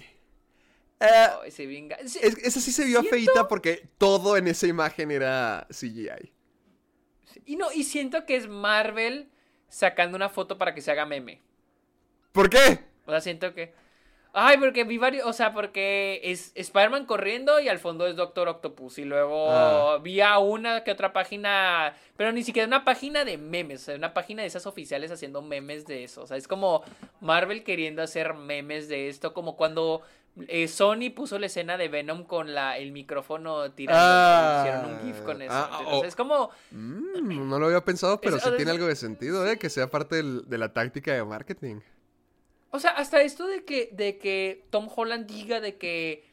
Eh, 1.01 1.27
Ay, 1.43 1.51
se 1.51 1.67
bien 1.67 1.89
es- 2.01 2.17
esa 2.17 2.61
sí 2.61 2.71
se 2.71 2.85
vio 2.85 3.01
Siento- 3.01 3.17
feita 3.17 3.49
porque 3.49 3.89
todo 3.99 4.37
en 4.37 4.47
esa 4.49 4.67
imagen 4.67 5.11
era 5.11 5.67
CGI. 5.71 6.33
Y 7.47 7.57
no, 7.57 7.73
y 7.73 7.83
siento 7.85 8.25
que 8.27 8.37
es 8.37 8.47
Marvel 8.49 9.29
sacando 9.69 10.17
una 10.17 10.29
foto 10.29 10.59
para 10.59 10.75
que 10.75 10.81
se 10.83 10.91
haga 10.93 11.07
meme. 11.07 11.41
¿Por 12.31 12.49
qué? 12.51 12.85
O 13.07 13.11
sea, 13.11 13.21
siento 13.21 13.53
que. 13.55 13.75
Ay, 14.35 14.57
porque 14.59 14.85
vi 14.85 14.97
varios. 14.97 15.27
O 15.27 15.33
sea, 15.35 15.53
porque 15.53 16.21
es 16.25 16.53
Spider-Man 16.55 17.05
corriendo 17.05 17.61
y 17.61 17.69
al 17.69 17.79
fondo 17.79 18.07
es 18.07 18.17
Doctor 18.17 18.49
Octopus. 18.49 18.99
Y 18.99 19.05
luego 19.05 19.51
Ah. 19.51 19.99
vi 20.03 20.21
a 20.23 20.39
una 20.39 20.85
que 20.85 20.91
otra 20.91 21.13
página. 21.13 21.95
Pero 22.17 22.33
ni 22.33 22.43
siquiera 22.43 22.67
una 22.67 22.85
página 22.85 23.25
de 23.27 23.37
memes. 23.37 23.83
O 23.83 23.85
sea, 23.87 23.97
una 23.97 24.15
página 24.15 24.41
de 24.43 24.49
esas 24.49 24.67
oficiales 24.67 25.11
haciendo 25.11 25.43
memes 25.43 25.87
de 25.87 26.05
eso. 26.05 26.23
O 26.23 26.27
sea, 26.27 26.37
es 26.39 26.49
como 26.49 26.83
Marvel 27.21 27.63
queriendo 27.63 28.03
hacer 28.03 28.33
memes 28.35 28.89
de 28.89 29.09
esto. 29.09 29.35
Como 29.35 29.55
cuando 29.57 30.01
eh, 30.49 30.67
Sony 30.67 31.11
puso 31.15 31.39
la 31.39 31.45
escena 31.45 31.77
de 31.77 31.89
Venom 31.89 32.25
con 32.25 32.55
la, 32.55 32.79
el 32.79 32.91
micrófono 32.93 33.71
tirando. 33.73 34.01
Ah. 34.03 34.65
hicieron 34.65 34.95
un 34.95 35.01
GIF 35.13 35.21
con 35.27 35.43
eso. 35.43 35.53
Ah, 35.55 35.69
¿entiendes? 35.73 36.03
oh. 36.03 36.07
es 36.07 36.17
como. 36.17 36.51
Mm, 36.71 37.49
no 37.51 37.59
lo 37.59 37.67
había 37.67 37.85
pensado, 37.85 38.19
pero 38.19 38.37
Es- 38.37 38.43
sí 38.43 38.49
tiene 38.57 38.71
algo 38.71 38.87
de 38.87 38.97
sentido, 38.97 39.47
¿eh? 39.47 39.59
Que 39.59 39.69
sea 39.69 39.89
parte 39.91 40.17
del- 40.17 40.49
de 40.49 40.57
la 40.57 40.73
táctica 40.73 41.13
de 41.13 41.23
marketing. 41.23 41.81
O 42.73 42.81
sea, 42.81 42.91
hasta 42.93 43.23
esto 43.23 43.47
de 43.47 43.65
que, 43.65 43.91
de 43.93 44.19
que 44.19 44.65
Tom 44.71 44.89
Holland 44.95 45.27
diga 45.27 45.61
de 45.61 45.77
que 45.77 46.25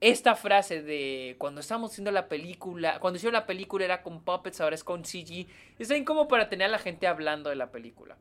esta 0.00 0.34
frase 0.34 0.82
de 0.82 1.36
cuando 1.38 1.60
estábamos 1.60 1.92
haciendo 1.92 2.10
la 2.10 2.28
película, 2.28 2.98
cuando 2.98 3.18
hicieron 3.18 3.34
la 3.34 3.46
película 3.46 3.84
era 3.84 4.02
con 4.02 4.24
puppets, 4.24 4.60
ahora 4.60 4.74
es 4.74 4.82
con 4.82 5.04
CG, 5.04 5.46
es 5.78 5.88
bien 5.88 6.04
como 6.04 6.26
para 6.28 6.48
tener 6.48 6.66
a 6.66 6.70
la 6.70 6.78
gente 6.78 7.06
hablando 7.06 7.50
de 7.50 7.56
la 7.56 7.70
película. 7.70 8.16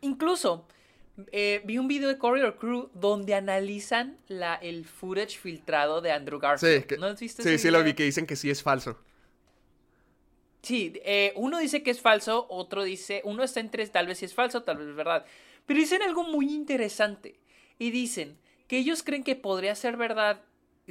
Incluso 0.00 0.66
eh, 1.30 1.60
vi 1.64 1.78
un 1.78 1.86
video 1.86 2.08
de 2.08 2.18
Corridor 2.18 2.56
Crew 2.56 2.90
donde 2.94 3.34
analizan 3.34 4.16
la, 4.26 4.54
el 4.56 4.84
footage 4.86 5.38
filtrado 5.38 6.00
de 6.00 6.10
Andrew 6.12 6.40
Garfield. 6.40 6.80
Sí, 6.82 6.86
que- 6.88 6.96
¿No 6.98 7.06
has 7.06 7.20
visto 7.20 7.42
sí, 7.42 7.50
ese 7.50 7.58
sí 7.58 7.70
lo 7.70 7.84
vi, 7.84 7.92
que 7.94 8.02
dicen 8.04 8.26
que 8.26 8.34
sí 8.36 8.50
es 8.50 8.62
falso. 8.62 8.98
Sí, 10.62 10.94
eh, 11.04 11.32
uno 11.36 11.58
dice 11.58 11.82
que 11.82 11.90
es 11.90 12.00
falso, 12.00 12.46
otro 12.48 12.84
dice, 12.84 13.20
uno 13.24 13.42
está 13.44 13.60
entre 13.60 13.86
tal 13.86 14.06
vez 14.06 14.18
sí 14.18 14.24
es 14.24 14.34
falso, 14.34 14.62
tal 14.62 14.78
vez 14.78 14.88
es 14.88 14.96
verdad. 14.96 15.26
Pero 15.66 15.80
dicen 15.80 16.02
algo 16.02 16.24
muy 16.24 16.52
interesante. 16.54 17.40
Y 17.78 17.90
dicen 17.90 18.38
que 18.68 18.78
ellos 18.78 19.02
creen 19.02 19.24
que 19.24 19.36
podría 19.36 19.74
ser 19.74 19.96
verdad, 19.96 20.42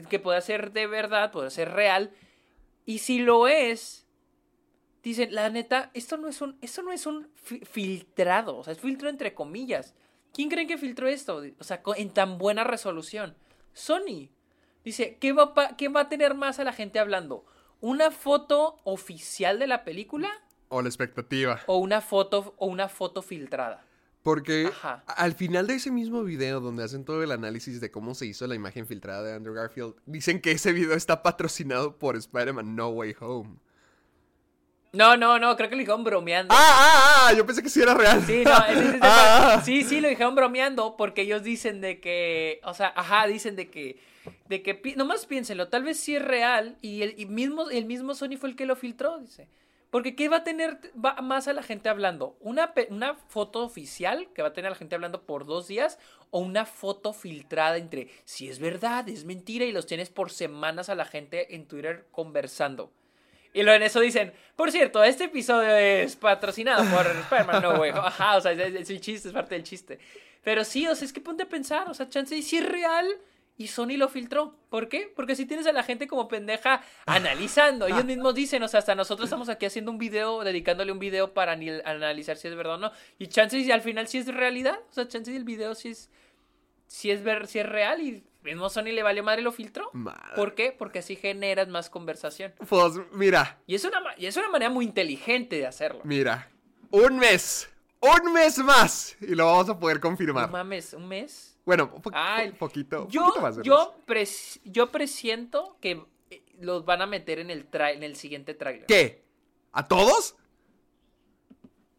que 0.10 0.20
podría 0.20 0.42
ser 0.42 0.72
de 0.72 0.88
verdad, 0.88 1.32
podría 1.32 1.50
ser 1.52 1.72
real. 1.72 2.12
Y 2.86 3.00
si 3.00 3.20
lo 3.20 3.48
es, 3.48 4.06
dicen, 5.04 5.34
la 5.34 5.50
neta, 5.50 5.92
esto 5.94 6.18
no 6.18 6.28
es 6.28 6.42
un, 6.42 6.58
esto 6.62 6.82
no 6.82 6.92
es 6.92 7.06
un 7.06 7.30
fi- 7.36 7.60
filtrado, 7.66 8.58
o 8.58 8.64
sea, 8.64 8.74
es 8.74 8.80
filtro 8.80 9.10
entre 9.10 9.34
comillas. 9.34 9.94
¿Quién 10.34 10.50
creen 10.50 10.68
que 10.68 10.78
filtró 10.78 11.08
esto? 11.08 11.42
O 11.60 11.64
sea, 11.64 11.82
en 11.96 12.10
tan 12.10 12.38
buena 12.38 12.64
resolución. 12.64 13.36
Sony. 13.74 14.30
Dice, 14.84 15.18
¿qué 15.20 15.32
va, 15.32 15.54
pa- 15.54 15.78
¿qué 15.78 15.88
va 15.88 16.02
a 16.02 16.10
tener 16.10 16.34
más 16.34 16.60
a 16.60 16.64
la 16.64 16.74
gente 16.74 17.00
hablando? 17.00 17.46
¿Una 17.80 18.12
foto 18.12 18.78
oficial 18.84 19.60
de 19.60 19.68
la 19.68 19.84
película 19.84 20.30
O 20.70 20.82
la 20.82 20.90
expectativa. 20.90 21.62
o 21.68 21.78
una 21.78 22.02
foto, 22.02 22.54
o 22.58 22.66
una 22.68 22.90
foto 22.90 23.22
filtrada? 23.22 23.86
Porque 24.24 24.68
Ajá. 24.68 25.04
al 25.06 25.34
final 25.34 25.68
de 25.68 25.76
ese 25.76 25.92
mismo 25.92 26.24
video 26.24 26.62
donde 26.62 26.84
hacen 26.84 27.04
todo 27.04 27.22
el 27.24 27.32
análisis 27.32 27.82
de 27.82 27.92
cómo 27.92 28.16
se 28.16 28.26
hizo 28.26 28.48
la 28.48 28.56
imagen 28.56 28.88
filtrada 28.88 29.22
de 29.24 29.34
Andrew 29.34 29.54
Garfield, 29.54 29.96
dicen 30.06 30.40
que 30.40 30.52
ese 30.52 30.72
video 30.72 30.94
está 30.96 31.22
patrocinado 31.22 31.98
por 31.98 32.16
Spider-Man 32.16 32.74
No 32.76 32.88
Way 32.90 33.16
Home. 33.20 33.58
No, 34.94 35.18
no, 35.18 35.40
no, 35.40 35.56
creo 35.58 35.70
que 35.70 35.76
lo 35.76 35.80
dijeron 35.80 36.04
bromeando. 36.04 36.54
¡Ah, 36.56 36.58
ah, 36.62 37.28
ah! 37.30 37.34
Yo 37.34 37.46
pensé 37.48 37.64
que 37.64 37.70
sí 37.70 37.82
era 37.82 37.96
real. 37.96 38.22
Sí, 38.26 38.44
no, 38.46 38.56
ese- 38.66 38.72
ese- 38.80 38.90
ese- 38.90 39.00
Ah, 39.02 39.56
ah. 39.58 39.62
sí, 39.66 39.84
sí, 39.84 40.00
lo 40.00 40.08
dijeron 40.08 40.36
bromeando 40.36 40.96
porque 40.98 41.24
ellos 41.24 41.42
dicen 41.44 41.82
de 41.82 42.00
que, 42.00 42.62
o 42.64 42.74
sea, 42.76 42.94
ajá, 42.96 43.26
dicen 43.28 43.56
de 43.56 43.70
que, 43.72 44.00
de 44.48 44.62
que, 44.62 44.94
nomás 44.96 45.26
piénsenlo, 45.26 45.68
tal 45.68 45.84
vez 45.84 46.00
sí 46.00 46.16
es 46.16 46.22
real 46.24 46.78
y 46.82 47.02
el, 47.02 47.16
y 47.20 47.26
mismo, 47.26 47.70
el 47.72 47.86
mismo 47.86 48.14
Sony 48.14 48.38
fue 48.40 48.50
el 48.52 48.56
que 48.56 48.68
lo 48.68 48.76
filtró, 48.76 49.18
dice. 49.20 49.50
Porque 49.94 50.16
¿qué 50.16 50.28
va 50.28 50.38
a 50.38 50.44
tener 50.44 50.80
va 50.94 51.14
más 51.22 51.48
a 51.48 51.54
la 51.54 51.62
gente 51.62 51.88
hablando? 51.88 52.36
¿Una, 52.40 52.74
¿Una 52.90 53.14
foto 53.14 53.64
oficial 53.64 54.28
que 54.34 54.42
va 54.42 54.48
a 54.48 54.54
tener 54.54 54.66
a 54.66 54.70
la 54.72 54.76
gente 54.76 54.96
hablando 54.96 55.22
por 55.22 55.46
dos 55.46 55.68
días? 55.68 56.00
¿O 56.32 56.40
una 56.40 56.66
foto 56.66 57.14
filtrada 57.14 57.78
entre 57.78 58.10
si 58.26 58.50
es 58.50 58.58
verdad, 58.58 59.08
es 59.08 59.24
mentira 59.24 59.66
y 59.66 59.72
los 59.72 59.86
tienes 59.86 60.10
por 60.10 60.32
semanas 60.32 60.90
a 60.90 60.96
la 60.96 61.06
gente 61.06 61.54
en 61.54 61.68
Twitter 61.68 62.08
conversando? 62.10 62.92
Y 63.54 63.62
luego 63.62 63.76
en 63.76 63.84
eso 63.84 64.00
dicen, 64.00 64.34
por 64.56 64.72
cierto, 64.72 65.04
este 65.04 65.26
episodio 65.26 65.76
es 65.76 66.16
patrocinado 66.16 66.84
por 66.86 67.06
Spider-Man 67.30 67.62
No 67.62 67.80
Way 67.80 67.92
Home". 67.92 68.02
Ajá, 68.08 68.38
o 68.38 68.42
sea, 68.42 68.54
es, 68.54 68.74
es 68.74 68.90
el 68.90 69.00
chiste, 69.00 69.28
es 69.28 69.34
parte 69.36 69.54
del 69.54 69.64
chiste. 69.64 70.00
Pero 70.44 70.64
sí, 70.64 70.88
o 70.88 70.96
sea, 70.96 71.06
es 71.06 71.14
que 71.14 71.22
ponte 71.22 71.44
a 71.44 71.48
pensar, 71.48 71.88
o 71.88 71.94
sea, 71.94 72.10
chance, 72.10 72.42
si 72.42 72.58
es 72.58 72.68
real 72.68 73.06
y 73.58 73.68
Sony 73.68 73.98
lo 73.98 74.10
filtró. 74.10 74.56
¿Por 74.70 74.90
qué? 74.90 75.12
Porque 75.16 75.36
si 75.36 75.46
tienes 75.46 75.68
a 75.68 75.72
la 75.72 75.84
gente 75.84 76.08
como 76.08 76.28
pendeja 76.28 76.82
analizando, 77.06 77.86
ellos 77.88 78.06
mismos 78.06 78.34
dicen, 78.36 78.64
o 78.64 78.68
sea, 78.68 78.80
hasta 78.80 78.96
nosotros 78.96 79.28
estamos 79.28 79.50
aquí 79.50 79.66
haciendo 79.66 79.92
un 79.92 79.98
video, 79.98 80.44
dedicándole 80.44 80.92
un 80.92 81.00
video 81.00 81.34
para 81.34 81.52
analizar 81.54 82.38
si 82.38 82.48
es 82.48 82.56
verdad 82.56 82.76
o 82.76 82.78
no. 82.80 82.92
Y 83.20 83.28
chance, 83.28 83.58
y 83.58 83.72
al 83.72 83.82
final 83.82 84.08
sí 84.08 84.18
es 84.18 84.28
realidad, 84.28 84.80
o 84.90 84.92
sea, 84.94 85.08
chance 85.08 85.32
y 85.32 85.36
el 85.36 85.44
video 85.44 85.76
sí 85.76 85.90
es, 85.90 86.10
sí 86.88 87.12
es, 87.12 87.24
ver, 87.24 87.48
sí 87.48 87.60
es 87.60 87.68
real 87.70 88.02
y 88.02 88.24
mismo 88.44 88.70
Sony 88.70 88.86
le 88.92 89.04
valió 89.04 89.24
madre 89.24 89.42
y 89.42 89.44
lo 89.46 89.52
filtró. 89.52 89.90
Madre. 89.94 90.36
¿Por 90.36 90.54
qué? 90.56 90.72
Porque 90.78 91.00
así 91.00 91.16
generas 91.16 91.68
más 91.70 91.90
conversación. 91.90 92.54
Pues 92.68 92.94
mira, 93.14 93.60
Y 93.68 93.76
es, 93.76 93.86
una, 93.86 94.02
y 94.18 94.26
es 94.26 94.36
una 94.36 94.50
manera 94.50 94.70
muy 94.72 94.84
inteligente 94.86 95.56
de 95.58 95.68
hacerlo. 95.68 96.02
mira. 96.04 96.50
Un 96.90 97.18
mes. 97.18 97.70
Un 98.02 98.34
mes 98.34 98.58
más. 98.60 99.16
Y 99.22 99.34
lo 99.34 99.46
vamos 99.48 99.70
a 99.70 99.80
poder 99.80 99.98
No 99.98 100.02
confirmar. 100.02 100.52
mames, 100.52 100.94
un 100.94 101.08
mes. 101.08 101.53
Bueno, 101.66 101.92
un 101.96 102.02
po- 102.02 102.12
Ay, 102.14 102.52
po- 102.52 102.68
poquito. 102.68 103.04
un 103.04 103.10
Yo, 103.10 103.22
poquito 103.26 103.42
más 103.42 103.56
de 103.56 103.62
un 103.62 103.66
yo, 103.66 103.96
pres- 104.06 104.60
yo 104.66 104.92
presiento 104.92 105.78
que 105.80 106.02
eh, 106.30 106.44
los 106.60 106.84
van 106.86 107.02
a 107.02 107.06
meter 107.06 107.40
en 107.40 107.50
el, 107.50 107.70
tra- 107.72 107.94
en 107.94 108.04
el 108.04 108.16
siguiente 108.16 108.54
tráiler. 108.54 108.86
¿Qué? 108.86 109.24
¿A 109.72 109.88
todos? 109.88 110.36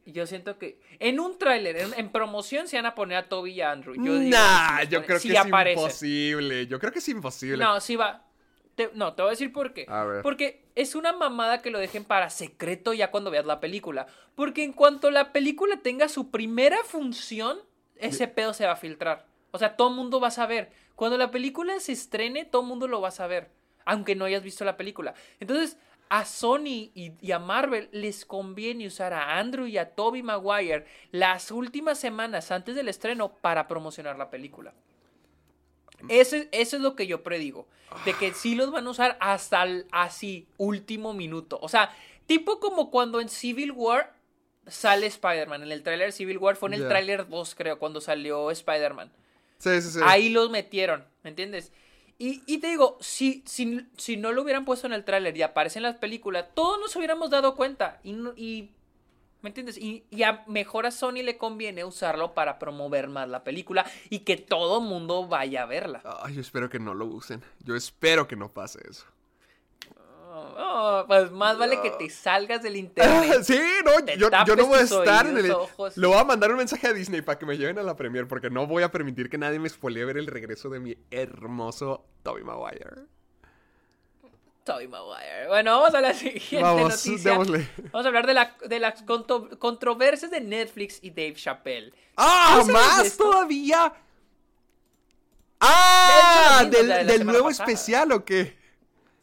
Yo 0.07 0.27
siento 0.27 0.59
que 0.59 0.79
en 0.99 1.19
un 1.19 1.39
tráiler, 1.39 1.79
en, 1.79 1.95
en 1.95 2.11
promoción, 2.13 2.69
se 2.69 2.77
van 2.77 2.85
a 2.85 2.95
poner 2.95 3.17
a 3.17 3.29
Toby 3.29 3.53
y 3.53 3.61
a 3.63 3.71
Andrew. 3.73 3.95
Yo 3.95 4.13
nah, 4.13 4.83
yo 4.83 5.03
creo 5.07 5.19
sí 5.19 5.29
que 5.31 5.35
es 5.39 5.47
imposible. 5.47 6.67
Yo 6.67 6.79
creo 6.79 6.93
que 6.93 6.99
es 6.99 7.09
imposible. 7.09 7.65
No, 7.65 7.81
sí 7.81 7.97
va. 7.97 8.23
Te- 8.75 8.91
no, 8.93 9.15
te 9.15 9.23
voy 9.23 9.31
a 9.31 9.31
decir 9.31 9.51
por 9.51 9.73
qué. 9.73 9.87
A 9.89 10.05
ver. 10.05 10.23
Porque 10.23 10.67
es 10.75 10.95
una 10.95 11.15
mamada 11.15 11.63
que 11.63 11.71
lo 11.71 11.79
dejen 11.79 12.05
para 12.05 12.29
secreto 12.29 12.93
ya 12.93 13.11
cuando 13.11 13.31
veas 13.31 13.47
la 13.47 13.61
película. 13.61 14.07
Porque 14.35 14.63
en 14.63 14.75
cuanto 14.75 15.11
la 15.11 15.33
película 15.33 15.79
tenga 15.81 16.09
su 16.11 16.31
primera 16.31 16.77
función, 16.85 17.59
ese 17.97 18.29
pedo 18.29 18.53
se 18.53 18.67
va 18.67 18.73
a 18.73 18.77
filtrar. 18.77 19.25
O 19.55 19.59
sea, 19.59 19.77
todo 19.77 19.91
el 19.91 19.95
mundo 19.95 20.19
va 20.19 20.29
a 20.29 20.33
saber. 20.33 20.73
Cuando 20.97 21.17
la 21.17 21.31
película 21.31 21.79
se 21.79 21.93
estrene, 21.93 22.45
todo 22.45 22.63
el 22.63 22.69
mundo 22.69 22.89
lo 22.89 23.01
va 23.01 23.09
a 23.09 23.13
saber. 23.13 23.51
Aunque 23.85 24.17
no 24.17 24.25
hayas 24.25 24.43
visto 24.43 24.65
la 24.65 24.77
película. 24.77 25.15
Entonces, 25.39 25.77
a 26.09 26.25
Sony 26.25 26.91
y, 26.93 27.13
y 27.21 27.31
a 27.31 27.39
Marvel 27.39 27.89
les 27.93 28.25
conviene 28.25 28.89
usar 28.89 29.13
a 29.13 29.39
Andrew 29.39 29.67
y 29.67 29.79
a 29.79 29.95
Toby 29.95 30.25
Maguire 30.25 30.87
las 31.13 31.53
últimas 31.53 32.01
semanas 32.01 32.51
antes 32.51 32.75
del 32.75 32.89
estreno 32.89 33.33
para 33.33 33.69
promocionar 33.69 34.19
la 34.19 34.29
película. 34.29 34.75
Eso 36.09 36.37
es 36.51 36.73
lo 36.73 36.97
que 36.97 37.07
yo 37.07 37.23
predigo. 37.23 37.69
De 38.05 38.13
que 38.15 38.35
sí 38.35 38.57
los 38.57 38.73
van 38.73 38.89
a 38.89 38.91
usar 38.91 39.17
hasta 39.21 39.63
el 39.63 39.87
así, 39.93 40.49
último 40.57 41.13
minuto. 41.15 41.61
O 41.63 41.69
sea, 41.69 41.95
tipo 42.27 42.59
como 42.59 42.91
cuando 42.91 43.21
en 43.21 43.29
Civil 43.29 43.71
War 43.71 44.13
sale 44.67 45.07
Spider-Man. 45.07 45.63
En 45.63 45.71
el 45.71 45.85
tráiler 45.85 46.13
Civil 46.13 46.39
War 46.39 46.57
fue 46.57 46.71
en 46.71 46.75
el 46.75 46.83
Ya. 46.83 46.89
tráiler 46.89 47.29
2, 47.29 47.55
creo, 47.55 47.79
cuando 47.79 48.01
salió 48.01 48.51
Spider-Man. 48.51 49.13
Sí, 49.59 49.81
sí, 49.81 49.91
sí. 49.91 50.01
Ahí 50.05 50.29
los 50.29 50.51
metieron, 50.51 51.05
¿me 51.23 51.31
entiendes? 51.31 51.73
Y, 52.19 52.43
y 52.47 52.59
te 52.59 52.69
digo, 52.69 52.97
si, 53.01 53.43
si, 53.47 53.89
si 53.97 54.17
no 54.17 54.33
lo 54.33 54.43
hubieran 54.43 54.65
puesto 54.65 54.87
en 54.87 54.93
el 54.93 55.05
tráiler 55.05 55.37
y 55.37 55.43
aparece 55.43 55.79
en 55.79 55.83
las 55.83 55.97
películas, 55.97 56.47
todos 56.55 56.79
nos 56.81 56.95
hubiéramos 56.95 57.31
dado 57.31 57.57
cuenta. 57.57 58.01
Y, 58.05 58.13
¿me 59.43 59.49
entiendes? 59.49 59.77
Y, 59.79 60.05
y 60.11 60.23
a 60.23 60.45
mejor 60.47 60.87
a 60.87 60.91
Sony 60.91 61.23
le 61.25 61.37
conviene 61.37 61.85
usarlo 61.85 62.33
para 62.33 62.59
promover 62.59 63.09
más 63.09 63.29
la 63.29 63.43
película 63.43 63.85
y 64.11 64.21
que 64.21 64.37
todo 64.37 64.81
mundo 64.81 65.27
vaya 65.27 65.65
a 65.65 65.67
verla. 65.67 66.03
Ay, 66.23 66.35
yo 66.35 66.41
espero 66.41 66.71
que 66.71 66.79
no 66.79 66.95
lo 66.95 67.07
usen. 67.07 67.43
Yo 67.65 67.75
espero 67.75 68.29
que 68.29 68.37
no 68.37 68.49
pase 68.49 68.81
eso. 68.89 69.07
Oh, 70.37 71.05
pues 71.07 71.31
más 71.31 71.57
vale 71.59 71.81
que 71.81 71.91
te 71.91 72.11
salgas 72.11 72.63
del 72.63 72.77
internet. 72.77 73.43
sí, 73.45 73.61
no, 73.85 74.05
yo, 74.17 74.29
yo 74.45 74.57
no 74.57 74.67
voy 74.67 74.79
a 74.79 74.83
estar 74.83 75.27
en 75.27 75.39
el... 75.39 75.51
ojos. 75.53 75.97
Le 75.97 76.07
voy 76.07 76.17
a 76.19 76.25
mandar 76.25 76.51
un 76.51 76.57
mensaje 76.57 76.89
a 76.89 76.93
Disney 76.93 77.23
para 77.23 77.39
que 77.39 77.47
me 77.47 77.57
lleven 77.57 77.79
a 77.79 77.83
la 77.83 77.95
premier 77.95 78.27
porque 78.27 78.51
no 78.51 78.67
voy 78.67 78.83
a 78.83 78.91
permitir 78.91 79.31
que 79.31 79.39
nadie 79.39 79.59
me 79.61 79.69
spoilee 79.69 80.05
ver 80.05 80.17
el 80.17 80.27
regreso 80.27 80.69
de 80.71 80.81
mi 80.81 80.97
hermoso 81.11 82.05
Tobey 82.25 82.43
Maguire. 82.43 83.07
Tobey 84.65 84.89
Maguire. 84.89 85.47
Bueno, 85.47 85.79
vamos 85.79 85.95
a 85.95 86.01
la 86.01 86.15
siguiente 86.15 86.63
Vamos, 86.63 86.91
noticia. 87.07 87.31
démosle. 87.31 87.69
Vamos 87.93 88.05
a 88.05 88.09
hablar 88.09 88.27
de, 88.27 88.35
la, 88.35 88.57
de 88.67 88.81
las 88.81 89.03
contro- 89.05 89.57
controversias 89.59 90.31
de 90.33 90.41
Netflix 90.41 90.99
y 91.01 91.11
Dave 91.11 91.35
Chappelle. 91.35 91.93
¡Ah, 92.17 92.57
¿No 92.57 92.65
sabes 92.65 92.67
de 92.67 92.73
más 92.73 93.17
todavía! 93.17 93.93
¡Ah! 95.61 96.65
¿Del, 96.69 97.25
nuevo 97.25 97.47
pasada. 97.47 97.71
especial 97.71 98.13
o 98.13 98.25
qué? 98.25 98.64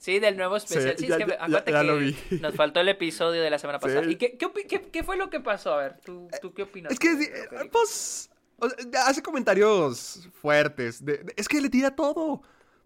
Sí, 0.02 0.18
del 0.20 0.36
nuevo 0.36 0.56
especial. 0.58 0.96
Sí, 0.98 1.04
Sí, 1.04 1.10
ya- 1.10 1.18
es 1.18 1.24
que 1.26 1.30
ya- 1.30 1.64
ya- 1.64 1.84
lo 1.84 2.00
que 2.00 2.00
vi. 2.32 2.40
nos 2.42 2.56
faltó 2.56 2.80
el 2.80 2.90
episodio 2.90 3.40
de 3.44 3.52
la 3.52 3.60
semana 3.60 3.78
pasada. 3.80 4.04
Sí. 4.04 4.10
¿Y 4.10 4.16
qué, 4.16 4.36
qué, 4.36 4.50
qué- 4.68 4.82
qué 4.92 5.04
fue 5.04 5.16
lo 5.16 5.30
que 5.30 5.40
pasó? 5.40 5.74
A 5.76 5.78
ver, 5.78 6.00
¿tú, 6.04 6.28
tú 6.42 6.54
qué 6.56 6.64
opinas? 6.64 6.92
Es 6.92 6.98
que, 6.98 7.12
eh, 7.12 7.70
pues, 7.72 8.32
o 8.58 8.68
sea, 8.68 9.06
hace 9.06 9.22
comentarios 9.22 10.28
fuertes. 10.42 11.06
de- 11.06 11.20
de- 11.20 11.34
es 11.38 11.48
que 11.48 11.62
le 11.62 11.70
tira 11.70 11.96
todo. 11.96 12.42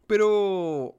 Pero, 0.07 0.95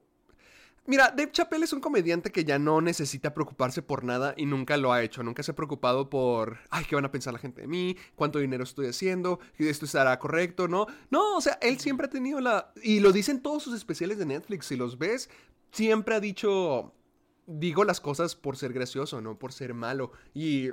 mira, 0.87 1.13
Dave 1.15 1.31
Chappelle 1.31 1.65
es 1.65 1.73
un 1.73 1.81
comediante 1.81 2.31
que 2.31 2.43
ya 2.43 2.57
no 2.57 2.81
necesita 2.81 3.33
preocuparse 3.33 3.81
por 3.83 4.03
nada 4.03 4.33
y 4.37 4.45
nunca 4.47 4.75
lo 4.77 4.91
ha 4.91 5.03
hecho. 5.03 5.21
Nunca 5.21 5.43
se 5.43 5.51
ha 5.51 5.55
preocupado 5.55 6.09
por, 6.09 6.57
ay, 6.71 6.83
¿qué 6.85 6.95
van 6.95 7.05
a 7.05 7.11
pensar 7.11 7.31
la 7.31 7.39
gente 7.39 7.61
de 7.61 7.67
mí? 7.67 7.95
¿Cuánto 8.15 8.39
dinero 8.39 8.63
estoy 8.63 8.87
haciendo? 8.87 9.39
¿Esto 9.59 9.85
estará 9.85 10.17
correcto? 10.17 10.67
¿No? 10.67 10.87
No, 11.11 11.37
o 11.37 11.41
sea, 11.41 11.59
él 11.61 11.79
siempre 11.79 12.07
ha 12.07 12.09
tenido 12.09 12.41
la... 12.41 12.71
Y 12.81 13.01
lo 13.01 13.11
dicen 13.11 13.39
todos 13.41 13.61
sus 13.63 13.75
especiales 13.75 14.17
de 14.17 14.25
Netflix. 14.25 14.65
Si 14.65 14.75
los 14.75 14.97
ves, 14.97 15.29
siempre 15.71 16.15
ha 16.15 16.19
dicho... 16.19 16.93
Digo 17.49 17.85
las 17.85 18.01
cosas 18.01 18.35
por 18.35 18.57
ser 18.57 18.73
gracioso, 18.73 19.21
no 19.21 19.39
por 19.39 19.53
ser 19.53 19.73
malo. 19.73 20.11
Y 20.33 20.67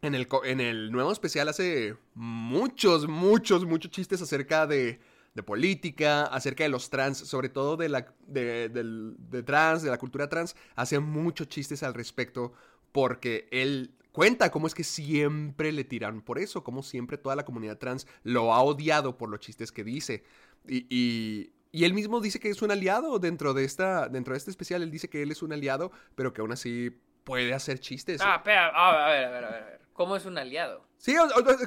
en 0.00 0.14
el, 0.14 0.28
en 0.44 0.60
el 0.60 0.92
nuevo 0.92 1.10
especial 1.10 1.48
hace 1.48 1.96
muchos, 2.14 3.08
muchos, 3.08 3.64
muchos 3.66 3.90
chistes 3.90 4.22
acerca 4.22 4.68
de, 4.68 5.00
de 5.34 5.42
política, 5.42 6.22
acerca 6.26 6.62
de 6.62 6.70
los 6.70 6.88
trans, 6.88 7.18
sobre 7.18 7.48
todo 7.48 7.76
de 7.76 7.88
la 7.88 8.14
de, 8.28 8.68
de 8.68 9.42
trans, 9.42 9.82
de 9.82 9.90
la 9.90 9.98
cultura 9.98 10.28
trans. 10.28 10.54
Hace 10.76 11.00
muchos 11.00 11.48
chistes 11.48 11.82
al 11.82 11.94
respecto 11.94 12.52
porque 12.92 13.48
él 13.50 13.96
cuenta 14.12 14.52
cómo 14.52 14.68
es 14.68 14.74
que 14.74 14.84
siempre 14.84 15.72
le 15.72 15.82
tiran 15.82 16.22
por 16.22 16.38
eso, 16.38 16.62
cómo 16.62 16.84
siempre 16.84 17.18
toda 17.18 17.34
la 17.34 17.44
comunidad 17.44 17.78
trans 17.78 18.06
lo 18.22 18.54
ha 18.54 18.62
odiado 18.62 19.18
por 19.18 19.28
los 19.28 19.40
chistes 19.40 19.72
que 19.72 19.82
dice. 19.82 20.22
Y- 20.68 21.50
y 21.74 21.84
él 21.84 21.92
mismo 21.92 22.20
dice 22.20 22.38
que 22.38 22.50
es 22.50 22.62
un 22.62 22.70
aliado 22.70 23.18
dentro 23.18 23.52
de, 23.52 23.64
esta, 23.64 24.08
dentro 24.08 24.32
de 24.32 24.38
este 24.38 24.48
especial. 24.48 24.84
Él 24.84 24.92
dice 24.92 25.10
que 25.10 25.22
él 25.22 25.32
es 25.32 25.42
un 25.42 25.52
aliado, 25.52 25.90
pero 26.14 26.32
que 26.32 26.40
aún 26.40 26.52
así 26.52 26.96
puede 27.24 27.52
hacer 27.52 27.80
chistes. 27.80 28.20
Ah, 28.24 28.36
espera, 28.36 28.68
a 28.68 28.92
ver, 28.92 29.00
a 29.00 29.08
ver, 29.08 29.24
a 29.24 29.30
ver, 29.30 29.44
a 29.44 29.50
ver. 29.50 29.80
¿Cómo 29.92 30.14
es 30.14 30.24
un 30.24 30.38
aliado? 30.38 30.86
Sí, 30.98 31.16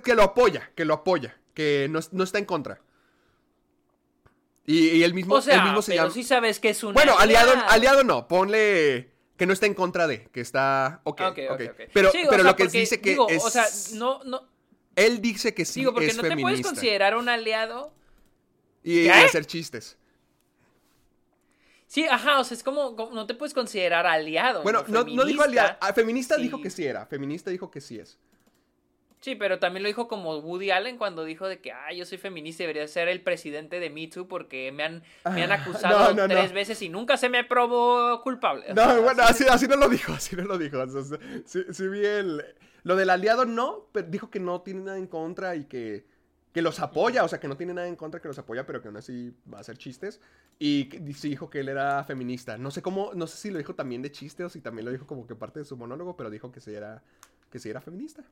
que 0.05 0.15
lo 0.15 0.23
apoya, 0.23 0.71
que 0.75 0.85
lo 0.85 0.93
apoya, 0.93 1.37
que 1.53 1.87
no, 1.89 1.99
no 2.13 2.23
está 2.23 2.39
en 2.39 2.45
contra. 2.45 2.79
Y, 4.65 4.91
y 4.91 5.03
él 5.03 5.13
mismo, 5.13 5.35
O 5.35 5.41
sea, 5.41 5.57
él 5.57 5.63
mismo 5.63 5.81
se 5.81 5.91
pero 5.91 6.03
llama... 6.03 6.13
sí 6.13 6.23
sabes 6.23 6.61
que 6.61 6.69
es 6.69 6.81
un 6.85 6.93
bueno, 6.93 7.17
aliado, 7.19 7.51
aliado 7.67 8.05
no, 8.05 8.29
ponle 8.29 9.11
que 9.35 9.45
no 9.45 9.51
está 9.51 9.65
en 9.65 9.73
contra 9.73 10.07
de, 10.07 10.29
que 10.31 10.39
está... 10.39 11.01
Ok, 11.03 11.19
Ok, 11.19 11.39
ok, 11.49 11.51
ok. 11.51 11.61
ok. 11.69 11.81
Pero, 11.93 12.11
Sí, 12.11 12.19
pero 12.29 12.43
sea, 12.43 12.43
lo 12.43 12.55
que 12.55 12.63
porque, 12.63 12.79
dice 12.79 13.01
que 13.01 13.09
digo, 13.09 13.27
es... 13.27 13.43
O 13.43 13.49
sea, 13.49 13.65
no, 13.95 14.23
no. 14.23 14.47
Él 14.95 15.21
dice 15.21 15.53
que 15.53 15.65
sí 15.65 15.81
Digo, 15.81 15.91
porque 15.91 16.07
es 16.07 16.15
no 16.15 16.23
te 16.23 16.37
puedes 16.37 16.61
considerar 16.61 17.17
un 17.17 17.27
aliado. 17.27 17.93
Y, 18.91 19.09
hacer 19.09 19.45
chistes. 19.45 19.97
Sí, 21.87 22.05
ajá, 22.05 22.39
o 22.39 22.43
sea, 22.43 22.55
es 22.55 22.63
como, 22.63 22.95
como- 22.95 23.11
no 23.13 23.25
te 23.27 23.33
puedes 23.33 23.53
considerar 23.53 24.05
aliado. 24.05 24.61
Bueno, 24.63 24.83
no, 24.87 25.03
no 25.05 25.25
dijo 25.25 25.43
aliado. 25.43 25.77
feminista 25.95 26.35
sí. 26.35 26.43
dijo 26.43 26.61
que 26.61 26.69
sí 26.69 26.85
era. 26.85 27.05
Feminista 27.05 27.49
dijo 27.49 27.71
que 27.71 27.81
sí 27.81 27.97
es. 27.99 28.17
Sí, 29.19 29.35
pero 29.35 29.57
también 29.57 29.81
lo 29.83 29.87
dijo 29.87 30.07
como 30.07 30.37
Woody 30.37 30.69
Allen 30.69 30.97
cuando 30.97 31.23
dijo 31.25 31.47
de 31.47 31.59
que, 31.59 31.71
ah, 31.71 31.91
yo 31.91 32.05
soy 32.05 32.17
feminista 32.19 32.63
y 32.63 32.67
debería 32.67 32.87
ser 32.87 33.07
el 33.07 33.21
presidente 33.21 33.79
de 33.79 33.89
Me 33.89 34.07
Too 34.07 34.27
porque 34.27 34.71
me 34.71 34.83
han, 34.83 35.03
me 35.33 35.43
han 35.43 35.51
Ah, 35.51 35.55
acusado 35.55 36.13
no, 36.13 36.21
no, 36.21 36.33
tres 36.33 36.49
no. 36.49 36.55
veces 36.55 36.81
y 36.83 36.89
nunca 36.89 37.17
se 37.17 37.27
me 37.27 37.43
probó 37.43 38.21
culpable. 38.21 38.65
O 38.71 38.75
No, 38.75 38.83
sea, 38.85 38.99
bueno, 38.99 39.23
así- 39.23 39.43
así, 39.45 39.65
así 39.65 39.67
no 39.67 39.75
lo 39.77 39.89
dijo, 39.89 40.13
así 40.13 40.35
no 40.35 40.43
lo 40.43 40.57
dijo. 40.57 40.79
O 40.79 40.87
sea, 41.03 41.19
sí, 41.45 41.63
sí 41.71 41.87
vi 41.87 42.05
el... 42.05 42.43
Lo 42.83 42.95
del 42.95 43.09
aliado 43.09 43.45
no, 43.45 43.87
pero 43.91 44.07
dijo 44.07 44.29
que 44.29 44.39
no 44.39 44.61
tiene 44.61 44.81
nada 44.81 44.97
en 44.97 45.07
contra 45.07 45.55
y 45.55 45.65
que, 45.65 46.05
que 46.57 46.61
los 46.63 46.79
apoya, 46.79 47.23
o 47.23 47.27
sea, 47.27 47.39
que 47.39 47.47
no 47.47 47.55
tiene 47.55 47.71
nada 47.75 47.87
en 47.87 47.95
contra, 47.95 48.19
que 48.19 48.27
los 48.27 48.39
apoya, 48.39 48.65
pero 48.65 48.81
que 48.81 48.87
aún 48.87 48.97
así 48.97 49.31
va 49.53 49.59
a 49.59 49.61
hacer 49.61 49.77
chistes. 49.77 50.19
Y 50.57 50.89
sí 51.15 51.29
dijo 51.29 51.51
que 51.51 51.59
él 51.59 51.69
era 51.69 52.03
feminista. 52.03 52.57
No 52.57 52.71
sé 52.71 52.81
cómo, 52.81 53.11
no 53.13 53.27
sé 53.27 53.37
si 53.37 53.51
lo 53.51 53.59
dijo 53.59 53.75
también 53.75 54.01
de 54.01 54.11
chiste 54.11 54.43
o 54.43 54.49
si 54.49 54.59
también 54.59 54.85
lo 54.85 54.91
dijo 54.91 55.05
como 55.05 55.27
que 55.27 55.35
parte 55.35 55.59
de 55.59 55.65
su 55.65 55.77
monólogo, 55.77 56.17
pero 56.17 56.31
dijo 56.31 56.51
que 56.51 56.59
sí 56.59 56.73
era, 56.73 57.03
que 57.51 57.59
sí 57.59 57.69
era 57.69 57.79
feminista. 57.79 58.23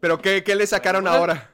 Pero 0.00 0.20
¿qué, 0.20 0.42
qué 0.42 0.56
le 0.56 0.66
sacaron 0.66 1.06
ahora? 1.06 1.52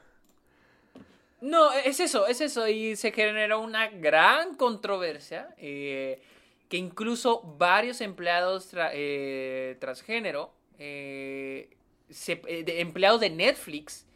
No, 1.41 1.71
es 1.73 1.99
eso, 1.99 2.25
es 2.25 2.41
eso. 2.41 2.67
Y 2.67 2.95
se 2.95 3.11
generó 3.11 3.59
una 3.59 3.87
gran 3.87 4.55
controversia 4.55 5.53
eh, 5.59 6.23
que 6.69 6.77
incluso 6.77 7.43
varios 7.59 8.01
empleados 8.01 8.73
tra- 8.73 8.89
eh, 8.93 9.77
transgénero, 9.79 10.55
eh, 10.79 11.69
se- 12.09 12.41
eh, 12.47 12.63
de- 12.63 12.81
empleados 12.81 13.21
de 13.21 13.29
Netflix, 13.29 14.07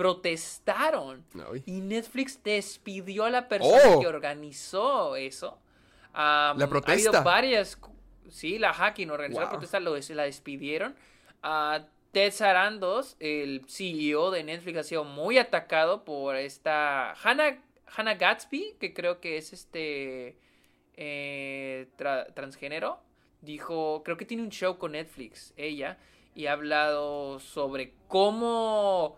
protestaron. 0.00 1.24
Ay. 1.52 1.62
Y 1.66 1.80
Netflix 1.82 2.42
despidió 2.42 3.24
a 3.24 3.30
la 3.30 3.48
persona 3.48 3.80
Oh. 3.96 4.00
que 4.00 4.06
organizó 4.06 5.16
eso. 5.16 5.58
La 6.14 6.50
Ha 6.50 6.68
protesta. 6.68 7.08
habido 7.10 7.22
varias. 7.24 7.78
Sí, 8.30 8.58
la 8.58 8.72
hacking 8.72 9.10
organizó 9.10 9.40
la 9.40 9.46
Wow. 9.46 9.52
protesta, 9.54 9.80
lo, 9.80 9.96
la 9.96 10.22
despidieron. 10.24 10.94
A 11.42 11.86
Ted 12.12 12.32
Sarandos, 12.32 13.16
el 13.20 13.62
CEO 13.68 14.30
de 14.30 14.42
Netflix, 14.44 14.78
ha 14.78 14.82
sido 14.84 15.04
muy 15.04 15.38
atacado 15.38 16.04
por 16.04 16.36
esta 16.36 17.12
Hannah, 17.22 17.58
Hannah 17.96 18.14
Gatsby, 18.14 18.76
que 18.80 18.92
creo 18.94 19.20
que 19.20 19.36
es 19.36 19.52
este 19.52 20.38
eh, 20.96 21.88
tra- 21.98 22.32
transgénero. 22.34 23.00
Dijo, 23.42 24.02
creo 24.04 24.16
que 24.16 24.24
tiene 24.26 24.42
un 24.42 24.50
show 24.50 24.76
con 24.78 24.92
Netflix, 24.92 25.54
ella, 25.56 25.98
y 26.34 26.46
ha 26.46 26.52
hablado 26.52 27.38
sobre 27.40 27.94
cómo 28.06 29.16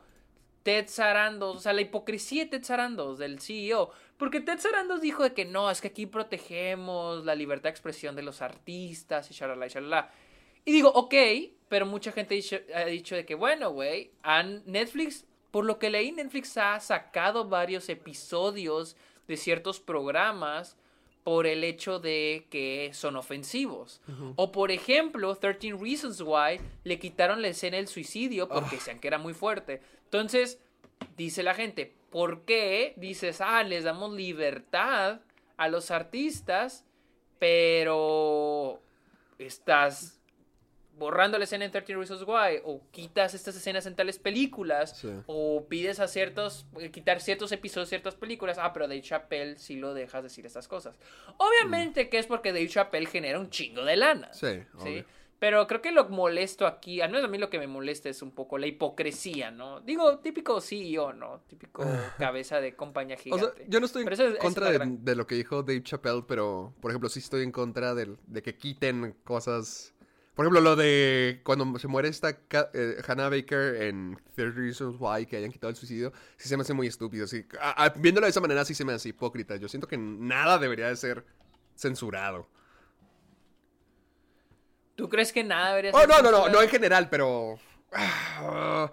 Ted 0.62 0.88
Sarandos, 0.88 1.56
o 1.56 1.60
sea, 1.60 1.72
la 1.72 1.80
hipocresía 1.80 2.44
de 2.44 2.50
Ted 2.50 2.64
Sarandos, 2.64 3.18
del 3.18 3.40
CEO. 3.40 3.90
Porque 4.16 4.40
Ted 4.40 4.58
Sarandos 4.58 5.00
dijo 5.00 5.22
de 5.22 5.34
que 5.34 5.44
no, 5.44 5.70
es 5.70 5.80
que 5.80 5.88
aquí 5.88 6.06
protegemos 6.06 7.24
la 7.24 7.34
libertad 7.34 7.64
de 7.64 7.70
expresión 7.70 8.14
de 8.14 8.22
los 8.22 8.42
artistas 8.42 9.30
y 9.30 9.34
shalala 9.34 9.66
y 9.66 9.70
shalala. 9.70 10.10
Y 10.64 10.72
digo, 10.72 10.90
ok, 10.90 11.14
pero 11.68 11.86
mucha 11.86 12.12
gente 12.12 12.40
ha 12.74 12.84
dicho, 12.84 13.16
de 13.16 13.24
que, 13.26 13.34
bueno, 13.34 13.70
güey, 13.72 14.12
Netflix, 14.66 15.24
por 15.50 15.64
lo 15.64 15.78
que 15.78 15.90
leí, 15.90 16.12
Netflix 16.12 16.56
ha 16.56 16.78
sacado 16.78 17.48
varios 17.48 17.88
episodios 17.88 18.96
de 19.26 19.36
ciertos 19.36 19.80
programas 19.80 20.76
por 21.24 21.46
el 21.46 21.62
hecho 21.64 21.98
de 21.98 22.46
que 22.50 22.90
son 22.94 23.16
ofensivos. 23.16 24.00
O 24.36 24.52
por 24.52 24.70
ejemplo, 24.70 25.34
13 25.34 25.72
Reasons 25.80 26.20
Why 26.20 26.60
le 26.84 26.98
quitaron 26.98 27.42
la 27.42 27.48
escena 27.48 27.76
del 27.76 27.88
suicidio 27.88 28.48
porque 28.48 28.76
decían 28.76 29.00
que 29.00 29.08
era 29.08 29.18
muy 29.18 29.34
fuerte. 29.34 29.80
Entonces, 30.12 30.60
dice 31.16 31.42
la 31.42 31.54
gente, 31.54 31.94
¿por 32.10 32.44
qué 32.44 32.92
dices, 32.98 33.40
ah, 33.40 33.62
les 33.62 33.84
damos 33.84 34.12
libertad 34.12 35.20
a 35.56 35.68
los 35.68 35.90
artistas, 35.90 36.84
pero 37.38 38.82
estás 39.38 40.18
borrando 40.98 41.38
la 41.38 41.44
escena 41.44 41.64
en 41.64 41.70
13 41.70 41.94
Reasons 41.96 42.22
Why 42.26 42.60
o 42.64 42.82
quitas 42.90 43.32
estas 43.32 43.56
escenas 43.56 43.86
en 43.86 43.96
tales 43.96 44.18
películas 44.18 44.98
Sí. 44.98 45.08
o 45.26 45.64
pides 45.66 45.98
a 45.98 46.06
ciertos 46.08 46.66
eh, 46.78 46.90
quitar 46.90 47.20
ciertos 47.22 47.50
episodios 47.50 47.88
ciertas 47.88 48.14
películas 48.14 48.58
ah 48.58 48.72
pero 48.74 48.86
Dave 48.86 49.00
Chappelle 49.00 49.58
sí 49.58 49.76
lo 49.76 49.94
dejas 49.94 50.22
decir 50.22 50.44
estas 50.44 50.68
cosas 50.68 50.98
obviamente 51.38 52.10
que 52.10 52.18
es 52.18 52.26
porque 52.26 52.52
Dave 52.52 52.68
Chappelle 52.68 53.06
genera 53.06 53.40
un 53.40 53.48
chingo 53.48 53.84
de 53.86 53.96
lana 53.96 54.32
Sí, 54.34 54.46
¿sí? 54.48 54.64
obvio. 54.78 55.04
Pero 55.42 55.66
creo 55.66 55.82
que 55.82 55.90
lo 55.90 56.08
molesto 56.08 56.68
aquí, 56.68 57.00
al 57.00 57.10
menos 57.10 57.24
a 57.24 57.28
mí 57.28 57.36
lo 57.36 57.50
que 57.50 57.58
me 57.58 57.66
molesta 57.66 58.08
es 58.08 58.22
un 58.22 58.30
poco 58.30 58.58
la 58.58 58.68
hipocresía, 58.68 59.50
¿no? 59.50 59.80
Digo, 59.80 60.20
típico 60.20 60.60
CEO, 60.60 61.12
¿no? 61.14 61.40
Típico 61.48 61.84
cabeza 62.16 62.60
de 62.60 62.76
compañía 62.76 63.16
O 63.16 63.18
gigante. 63.18 63.56
sea, 63.56 63.66
yo 63.68 63.80
no 63.80 63.86
estoy 63.86 64.04
en 64.04 64.12
es 64.12 64.38
contra 64.38 64.68
de, 64.70 64.74
gran- 64.74 65.04
de 65.04 65.16
lo 65.16 65.26
que 65.26 65.34
dijo 65.34 65.64
Dave 65.64 65.82
Chappelle, 65.82 66.22
pero, 66.28 66.72
por 66.80 66.92
ejemplo, 66.92 67.08
sí 67.08 67.18
estoy 67.18 67.42
en 67.42 67.50
contra 67.50 67.92
del- 67.92 68.18
de, 68.28 68.40
que 68.40 68.56
quiten 68.56 69.16
cosas. 69.24 69.92
Por 70.36 70.44
ejemplo, 70.46 70.60
lo 70.60 70.76
de 70.76 71.40
cuando 71.42 71.76
se 71.80 71.88
muere 71.88 72.06
esta 72.08 72.38
eh, 72.72 73.02
Hannah 73.08 73.28
Baker 73.28 73.82
en 73.82 74.16
30 74.36 74.56
Reasons 74.60 74.96
Why, 75.00 75.26
que 75.26 75.38
hayan 75.38 75.50
quitado 75.50 75.70
el 75.70 75.76
suicidio, 75.76 76.12
sí 76.36 76.48
se 76.48 76.56
me 76.56 76.60
hace 76.60 76.72
muy 76.72 76.86
estúpido. 76.86 77.26
Sí, 77.26 77.44
a- 77.60 77.86
a- 77.86 77.88
viéndolo 77.88 78.26
de 78.26 78.30
esa 78.30 78.40
manera, 78.40 78.64
sí 78.64 78.74
se 78.76 78.84
me 78.84 78.92
hace 78.92 79.08
hipócrita. 79.08 79.56
Yo 79.56 79.66
siento 79.68 79.88
que 79.88 79.98
nada 79.98 80.58
debería 80.60 80.86
de 80.86 80.94
ser 80.94 81.24
censurado. 81.74 82.46
¿Tú 84.96 85.08
crees 85.08 85.32
que 85.32 85.42
nada 85.44 85.70
debería 85.70 85.90
Oh, 85.94 86.06
no, 86.06 86.22
no, 86.22 86.30
no, 86.30 86.48
no 86.48 86.62
en 86.62 86.68
general, 86.68 87.08
pero. 87.08 87.58
ah, 87.92 88.90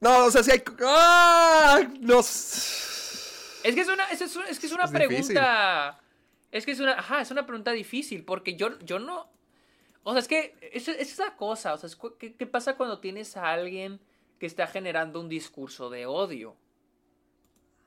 no, 0.00 0.26
o 0.26 0.30
sea, 0.30 0.42
si 0.42 0.50
hay. 0.52 0.62
¡Ah! 0.84 1.80
No. 2.00 2.20
Es 2.20 3.74
que 3.74 3.80
es 3.80 3.88
una, 3.88 4.04
es, 4.10 4.20
es- 4.20 4.36
es 4.36 4.58
que 4.58 4.66
es 4.66 4.72
una 4.72 4.84
Es 4.84 4.92
difícil. 4.92 5.08
pregunta 5.34 6.00
Es 6.52 6.64
que 6.64 6.72
es 6.72 6.80
una, 6.80 6.92
ajá, 6.92 7.20
es 7.20 7.30
una 7.30 7.44
pregunta 7.46 7.72
difícil 7.72 8.24
porque 8.24 8.54
yo, 8.56 8.78
yo 8.80 8.98
no... 8.98 9.28
O 10.04 10.12
sea, 10.12 10.20
es 10.20 10.28
que 10.28 10.54
es, 10.72 10.88
es 10.88 11.12
esa 11.12 11.34
cosa, 11.36 11.74
o 11.74 11.76
sea, 11.78 11.90
¿qué, 12.18 12.34
qué 12.34 12.46
pasa 12.46 12.76
cuando 12.76 13.00
tienes 13.00 13.36
a 13.36 13.50
alguien 13.50 14.00
que 14.38 14.46
está 14.46 14.66
generando 14.68 15.20
un 15.20 15.28
discurso 15.28 15.90
de 15.90 16.06
odio? 16.06 16.56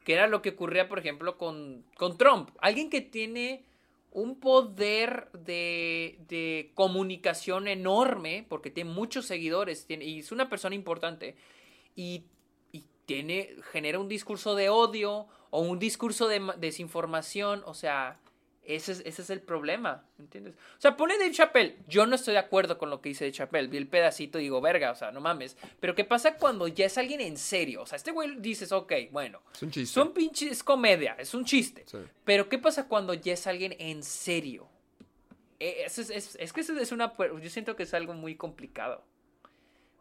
Que 0.03 0.13
era 0.13 0.27
lo 0.27 0.41
que 0.41 0.49
ocurría, 0.49 0.87
por 0.89 0.99
ejemplo, 0.99 1.37
con, 1.37 1.83
con 1.95 2.17
Trump. 2.17 2.49
Alguien 2.59 2.89
que 2.89 3.01
tiene 3.01 3.63
un 4.11 4.39
poder 4.39 5.29
de, 5.33 6.19
de 6.27 6.71
comunicación 6.75 7.67
enorme, 7.67 8.45
porque 8.49 8.69
tiene 8.69 8.89
muchos 8.91 9.25
seguidores, 9.25 9.85
tiene, 9.85 10.05
y 10.05 10.19
es 10.19 10.31
una 10.31 10.49
persona 10.49 10.75
importante, 10.75 11.35
y, 11.95 12.25
y 12.71 12.83
tiene, 13.05 13.55
genera 13.71 13.99
un 13.99 14.07
discurso 14.09 14.55
de 14.55 14.69
odio 14.69 15.27
o 15.49 15.61
un 15.61 15.79
discurso 15.79 16.27
de 16.27 16.39
ma- 16.41 16.55
desinformación, 16.55 17.63
o 17.65 17.73
sea, 17.73 18.19
ese 18.63 18.91
es, 18.91 18.99
ese 19.05 19.21
es 19.23 19.29
el 19.31 19.41
problema, 19.41 20.05
¿entiendes? 20.19 20.53
O 20.77 20.81
sea, 20.81 20.95
pone 20.95 21.17
Dave 21.17 21.31
Chappelle, 21.31 21.77
yo 21.87 22.05
no 22.05 22.15
estoy 22.15 22.33
de 22.33 22.39
acuerdo 22.39 22.77
con 22.77 22.89
lo 22.89 23.01
que 23.01 23.09
dice 23.09 23.25
Dave 23.25 23.33
Chappelle, 23.37 23.67
vi 23.67 23.77
el 23.77 23.87
pedacito 23.87 24.39
y 24.39 24.43
digo, 24.43 24.61
verga, 24.61 24.91
o 24.91 24.95
sea, 24.95 25.11
no 25.11 25.19
mames, 25.19 25.57
pero 25.79 25.95
¿qué 25.95 26.03
pasa 26.05 26.35
cuando 26.37 26.67
ya 26.67 26.85
es 26.85 26.97
alguien 26.97 27.21
en 27.21 27.37
serio? 27.37 27.81
O 27.81 27.85
sea, 27.85 27.95
este 27.95 28.11
güey 28.11 28.35
dices, 28.39 28.71
ok, 28.71 28.93
bueno, 29.11 29.41
Es 29.55 29.63
un 29.63 29.71
chiste. 29.71 29.93
son 29.93 30.13
pinches, 30.13 30.51
es 30.51 30.63
comedia, 30.63 31.15
es 31.17 31.33
un 31.33 31.43
chiste. 31.45 31.83
Sí. 31.87 31.97
Pero 32.23 32.47
¿qué 32.49 32.57
pasa 32.59 32.87
cuando 32.87 33.13
ya 33.13 33.33
es 33.33 33.47
alguien 33.47 33.75
en 33.79 34.03
serio? 34.03 34.67
Eh, 35.59 35.83
Es, 35.85 35.97
es- 35.97 36.09
es- 36.09 36.35
es 36.39 36.53
que 36.53 36.61
eso 36.61 36.77
es 36.77 36.91
una... 36.91 37.13
Yo 37.17 37.49
siento 37.49 37.75
que 37.75 37.83
es 37.83 37.93
algo 37.93 38.13
muy 38.13 38.35
complicado. 38.35 39.03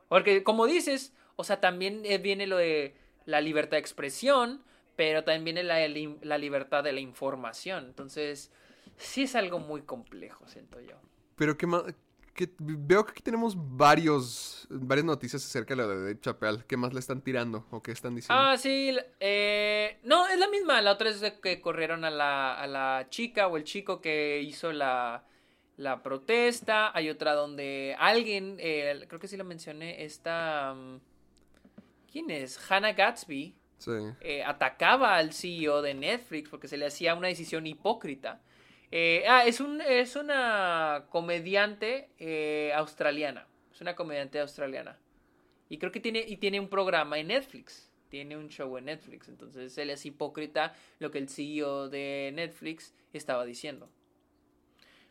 Porque 0.08 0.42
como 0.42 0.66
dices, 0.66 1.12
o 1.36 1.44
sea, 1.44 1.60
también 1.60 2.02
eh, 2.04 2.18
viene 2.18 2.46
lo 2.46 2.56
de 2.56 2.94
la 3.26 3.40
libertad 3.40 3.72
de 3.72 3.78
expresión, 3.80 4.62
pero 4.96 5.24
también 5.24 5.44
viene 5.44 5.62
la, 5.62 5.78
la 6.22 6.38
libertad 6.38 6.84
de 6.84 6.92
la 6.92 7.00
información. 7.00 7.86
Entonces, 7.86 8.50
sí 8.96 9.22
es 9.22 9.34
algo 9.34 9.58
muy 9.58 9.82
complejo, 9.82 10.46
siento 10.48 10.80
yo. 10.80 10.96
Pero 11.36 11.56
qué 11.56 11.66
más... 11.66 11.82
que- 12.34 12.50
veo 12.58 13.04
que 13.04 13.12
aquí 13.12 13.22
tenemos 13.22 13.54
varios, 13.56 14.66
varias 14.70 15.04
noticias 15.04 15.44
acerca 15.44 15.74
de 15.74 15.82
lo 15.82 15.88
de 15.88 15.96
Dave 15.96 16.20
Chappelle. 16.20 16.64
¿Qué 16.66 16.76
más 16.76 16.92
le 16.92 17.00
están 17.00 17.22
tirando 17.22 17.66
o 17.70 17.82
qué 17.82 17.92
están 17.92 18.14
diciendo? 18.14 18.42
Ah, 18.42 18.56
sí. 18.56 18.92
la- 18.92 19.04
eh, 19.20 19.98
no, 20.04 20.26
es 20.28 20.38
la 20.38 20.48
misma. 20.48 20.80
La 20.82 20.92
otra 20.92 21.08
es 21.10 21.20
de 21.20 21.40
que 21.40 21.60
corrieron 21.60 22.04
a 22.04 22.10
la, 22.10 22.54
a 22.54 22.66
la 22.66 23.06
chica 23.10 23.46
o 23.48 23.56
el 23.56 23.64
chico 23.64 24.00
que 24.00 24.40
hizo 24.42 24.72
la, 24.72 25.24
la 25.76 26.02
protesta. 26.02 26.90
Hay 26.96 27.08
otra 27.10 27.34
donde 27.34 27.96
alguien, 27.98 28.56
eh, 28.60 29.04
creo 29.08 29.20
que 29.20 29.28
sí 29.28 29.36
lo 29.36 29.44
mencioné, 29.44 30.04
esta... 30.04 30.74
mm, 30.74 31.00
¿Quién 32.12 32.30
es? 32.30 32.58
Hannah 32.70 32.92
Gatsby. 32.92 33.54
Eh, 34.20 34.42
atacaba 34.44 35.16
al 35.16 35.32
CEO 35.32 35.82
de 35.82 35.94
Netflix 35.94 36.48
porque 36.48 36.68
se 36.68 36.76
le 36.76 36.86
hacía 36.86 37.14
una 37.14 37.28
decisión 37.28 37.66
hipócrita. 37.66 38.40
Eh, 38.90 39.24
ah, 39.28 39.44
es, 39.46 39.60
un, 39.60 39.80
es 39.80 40.16
una 40.16 41.06
comediante 41.10 42.10
eh, 42.18 42.72
australiana. 42.74 43.46
Es 43.72 43.80
una 43.80 43.94
comediante 43.94 44.40
australiana. 44.40 44.98
Y 45.68 45.78
creo 45.78 45.92
que 45.92 46.00
tiene, 46.00 46.24
y 46.26 46.36
tiene 46.36 46.60
un 46.60 46.68
programa 46.68 47.18
en 47.18 47.28
Netflix. 47.28 47.90
Tiene 48.08 48.36
un 48.36 48.48
show 48.48 48.76
en 48.76 48.86
Netflix. 48.86 49.28
Entonces 49.28 49.76
él 49.78 49.90
es 49.90 50.04
hipócrita 50.04 50.74
lo 50.98 51.10
que 51.10 51.18
el 51.18 51.28
CEO 51.28 51.88
de 51.88 52.32
Netflix 52.34 52.92
estaba 53.12 53.44
diciendo. 53.44 53.88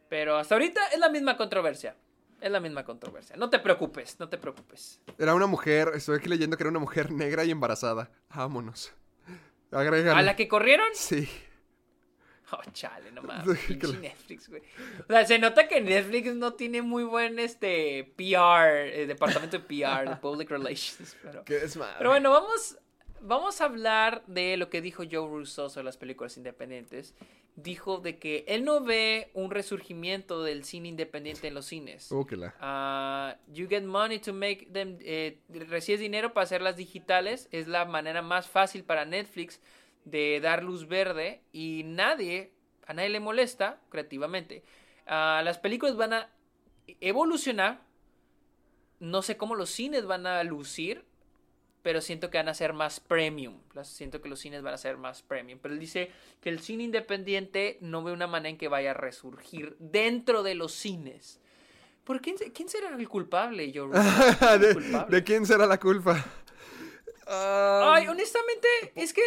Pero 0.10 0.38
hasta 0.38 0.56
ahorita 0.56 0.88
es 0.88 1.00
la 1.00 1.10
misma 1.10 1.38
controversia. 1.38 1.96
Es 2.42 2.52
la 2.52 2.60
misma 2.60 2.84
controversia. 2.86 3.36
No 3.36 3.50
te 3.50 3.60
preocupes, 3.60 4.20
no 4.20 4.30
te 4.30 4.38
preocupes. 4.38 5.02
Era 5.18 5.34
una 5.36 5.48
mujer, 5.48 5.92
estoy 5.96 6.18
aquí 6.18 6.30
leyendo 6.30 6.56
que 6.58 6.64
era 6.64 6.70
una 6.70 6.80
mujer 6.80 7.12
negra 7.12 7.44
y 7.44 7.52
embarazada. 7.52 8.10
Vámonos. 8.34 8.94
Agrégale. 9.72 10.20
¿A 10.20 10.22
la 10.24 10.36
que 10.36 10.48
corrieron? 10.48 10.88
Sí. 10.94 11.30
Oh, 12.52 12.62
chale, 12.74 13.12
no 13.12 13.22
mames. 13.22 13.46
Netflix, 14.02 14.50
güey. 14.50 14.64
O 15.08 15.14
sea, 15.14 15.24
se 15.24 15.38
nota 15.38 15.68
que 15.68 15.82
Netflix 15.82 16.34
no 16.34 16.54
tiene 16.54 16.82
muy 16.82 17.04
buen 17.04 17.38
este 17.38 18.12
PR, 18.18 18.88
eh, 18.88 19.06
departamento 19.06 19.60
de 19.60 19.64
PR, 19.64 20.10
de 20.10 20.16
Public 20.16 20.50
Relations. 20.50 21.16
Pero, 21.22 21.46
Qué 21.46 21.60
desmadre. 21.60 21.94
pero 22.00 22.10
bueno, 22.10 22.32
vamos, 22.32 22.76
vamos 23.22 23.62
a 23.62 23.66
hablar 23.66 24.24
de 24.28 24.58
lo 24.58 24.70
que 24.70 24.82
dijo 24.82 25.04
Joe 25.10 25.28
Russo 25.28 25.70
sobre 25.70 25.86
las 25.86 25.98
películas 25.98 26.38
independientes. 26.38 27.16
Dijo 27.56 27.98
de 27.98 28.20
que 28.20 28.46
él 28.48 28.64
no 28.64 28.82
ve 28.82 29.32
un 29.34 29.52
resurgimiento 29.52 30.44
del 30.44 30.64
cine 30.64 30.88
independiente 30.88 31.48
en 31.48 31.54
los 31.54 31.66
cines. 31.66 32.08
Ah, 32.60 33.36
you 33.48 33.68
get 33.68 33.84
money 33.84 34.20
to 34.20 34.34
make 34.34 34.68
them. 34.72 34.98
eh, 35.02 35.40
recibes 35.50 36.00
dinero 36.00 36.34
para 36.34 36.46
hacerlas 36.46 36.78
digitales. 36.78 37.50
Es 37.52 37.68
la 37.68 37.86
manera 37.86 38.22
más 38.22 38.48
fácil 38.48 38.84
para 38.84 39.04
Netflix 39.06 39.60
de 40.06 40.40
dar 40.40 40.64
luz 40.64 40.88
verde. 40.88 41.42
Y 41.52 41.84
nadie, 41.86 42.54
a 42.88 42.94
nadie 42.94 43.10
le 43.10 43.20
molesta 43.20 43.82
creativamente. 43.90 44.64
Ah, 45.06 45.42
las 45.44 45.58
películas 45.58 45.98
van 45.98 46.14
a 46.14 46.30
evolucionar. 47.02 47.82
No 49.00 49.22
sé 49.22 49.36
cómo 49.38 49.56
los 49.56 49.70
cines 49.70 50.06
van 50.06 50.28
a 50.28 50.44
lucir. 50.44 51.04
Pero 51.82 52.02
siento 52.02 52.30
que 52.30 52.38
van 52.38 52.50
a 52.50 52.54
ser 52.54 52.74
más 52.74 53.00
premium. 53.00 53.60
Siento 53.84 54.22
que 54.22 54.28
los 54.30 54.40
cines 54.40 54.62
van 54.62 54.74
a 54.74 54.78
ser 54.78 54.98
más 54.98 55.22
premium. 55.22 55.60
Pero 55.62 55.74
él 55.74 55.80
dice 55.80 56.12
que 56.42 56.50
el 56.50 56.60
cine 56.60 56.84
independiente 56.84 57.78
no 57.82 58.04
ve 58.04 58.12
una 58.12 58.28
manera 58.28 58.50
en 58.50 58.58
que 58.58 58.68
vaya 58.68 58.92
a 58.92 58.94
resurgir 58.94 59.76
dentro 59.80 60.44
de 60.44 60.56
los 60.56 60.74
cines. 60.74 61.40
¿Por 62.04 62.22
quién, 62.22 62.38
se- 62.38 62.52
quién 62.52 62.68
será 62.68 62.90
el 62.96 63.08
culpable, 63.08 63.72
Joe 63.74 63.90
¿De, 64.60 64.74
culpable? 64.74 65.16
de 65.18 65.24
quién 65.24 65.46
será 65.46 65.66
la 65.68 65.80
culpa? 65.80 66.26
Ah, 67.28 67.94
Ay, 67.96 68.08
honestamente, 68.08 68.68
es 68.96 69.14
que. 69.14 69.22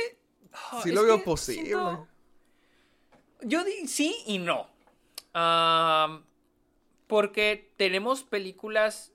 ah, 0.53 0.81
sí 0.83 0.89
es 0.91 0.95
lo 0.95 1.05
veo 1.05 1.19
que 1.19 1.23
posible. 1.25 1.63
siento- 1.67 2.09
Yo 3.43 3.65
di 3.65 3.87
sí 3.89 4.15
y 4.27 4.39
no. 4.39 4.69
Porque 7.07 7.73
tenemos 7.77 8.25
películas 8.25 9.13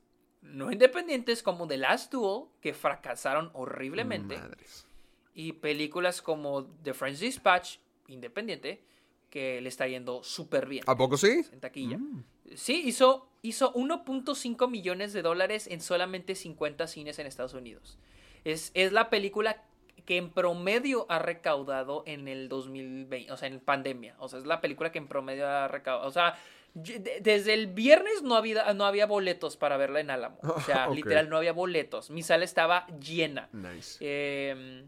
no 0.53 0.71
independientes 0.71 1.43
como 1.43 1.67
The 1.67 1.77
Last 1.77 2.11
Duel, 2.11 2.45
que 2.61 2.73
fracasaron 2.73 3.49
horriblemente. 3.53 4.37
Madres. 4.37 4.85
Y 5.33 5.53
películas 5.53 6.21
como 6.21 6.65
The 6.83 6.93
French 6.93 7.19
Dispatch, 7.19 7.77
independiente, 8.07 8.81
que 9.29 9.61
le 9.61 9.69
está 9.69 9.87
yendo 9.87 10.23
súper 10.23 10.67
bien 10.67 10.83
¿A 10.87 10.95
poco 10.95 11.17
sí? 11.17 11.41
en 11.51 11.59
taquilla. 11.59 11.97
Mm. 11.97 12.23
Sí, 12.55 12.81
hizo, 12.85 13.27
hizo 13.41 13.73
1.5 13.73 14.69
millones 14.69 15.13
de 15.13 15.21
dólares 15.21 15.67
en 15.67 15.81
solamente 15.81 16.33
50 16.33 16.87
cines 16.87 17.19
en 17.19 17.27
Estados 17.27 17.53
Unidos. 17.53 17.97
Es, 18.45 18.71
es 18.73 18.93
la 18.93 19.09
película 19.09 19.63
que 20.05 20.15
en 20.15 20.29
promedio 20.29 21.05
ha 21.09 21.19
recaudado 21.19 22.03
en 22.05 22.29
el 22.29 22.47
2020, 22.47 23.29
o 23.31 23.35
sea, 23.35 23.49
en 23.49 23.59
pandemia. 23.59 24.15
O 24.19 24.29
sea, 24.29 24.39
es 24.39 24.45
la 24.45 24.61
película 24.61 24.91
que 24.91 24.99
en 24.99 25.07
promedio 25.07 25.45
ha 25.45 25.67
recaudado. 25.67 26.07
O 26.07 26.11
sea, 26.11 26.37
desde 26.73 27.53
el 27.53 27.67
viernes 27.67 28.21
no 28.23 28.35
había, 28.35 28.73
no 28.73 28.85
había 28.85 29.05
boletos 29.05 29.57
para 29.57 29.77
verla 29.77 29.99
en 29.99 30.09
Álamo. 30.09 30.37
O 30.43 30.61
sea, 30.61 30.87
literal, 30.93 31.29
no 31.29 31.37
había 31.37 31.53
boletos. 31.53 32.09
Mi 32.09 32.23
sala 32.23 32.45
estaba 32.45 32.85
llena. 32.99 33.49
Nice. 33.51 33.97
Eh, 33.99 34.85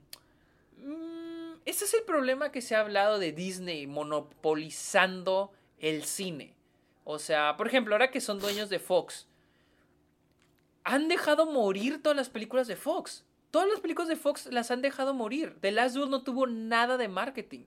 mm, 0.77 1.53
ese 1.65 1.85
es 1.85 1.93
el 1.93 2.03
problema 2.03 2.51
que 2.51 2.61
se 2.61 2.75
ha 2.75 2.81
hablado 2.81 3.19
de 3.19 3.31
Disney 3.31 3.87
monopolizando 3.87 5.51
el 5.79 6.03
cine. 6.03 6.53
O 7.03 7.17
sea, 7.17 7.57
por 7.57 7.67
ejemplo, 7.67 7.95
ahora 7.95 8.11
que 8.11 8.21
son 8.21 8.39
dueños 8.39 8.69
de 8.69 8.79
Fox, 8.79 9.27
han 10.83 11.07
dejado 11.07 11.45
morir 11.45 12.01
todas 12.01 12.15
las 12.15 12.29
películas 12.29 12.67
de 12.67 12.75
Fox. 12.75 13.25
Todas 13.51 13.67
las 13.67 13.79
películas 13.79 14.09
de 14.09 14.15
Fox 14.15 14.47
las 14.47 14.69
han 14.69 14.81
dejado 14.81 15.13
morir. 15.13 15.57
The 15.61 15.71
Last 15.71 15.95
Duel 15.95 16.11
no 16.11 16.23
tuvo 16.23 16.45
nada 16.45 16.97
de 16.97 17.07
marketing. 17.07 17.65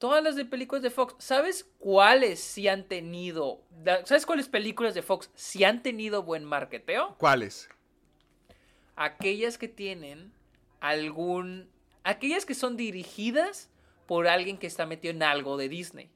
Todas 0.00 0.24
las 0.24 0.34
de 0.34 0.44
películas 0.46 0.82
de 0.82 0.90
Fox. 0.90 1.14
¿Sabes 1.18 1.70
cuáles 1.78 2.40
sí 2.40 2.66
han 2.66 2.88
tenido? 2.88 3.60
¿Sabes 4.04 4.24
cuáles 4.26 4.48
películas 4.48 4.94
de 4.94 5.02
Fox 5.02 5.30
sí 5.34 5.62
han 5.62 5.82
tenido 5.82 6.22
buen 6.24 6.42
marketeo? 6.44 7.14
¿Cuáles? 7.18 7.68
aquellas 9.00 9.58
que 9.58 9.68
tienen 9.68 10.32
algún... 10.80 11.68
Aquellas 12.04 12.44
que 12.44 12.54
son 12.54 12.76
dirigidas 12.76 13.70
por 14.06 14.26
alguien 14.26 14.58
que 14.58 14.66
está 14.66 14.86
metido 14.86 15.12
en 15.12 15.22
algo 15.22 15.56
de 15.56 15.68
Disney. 15.68 16.10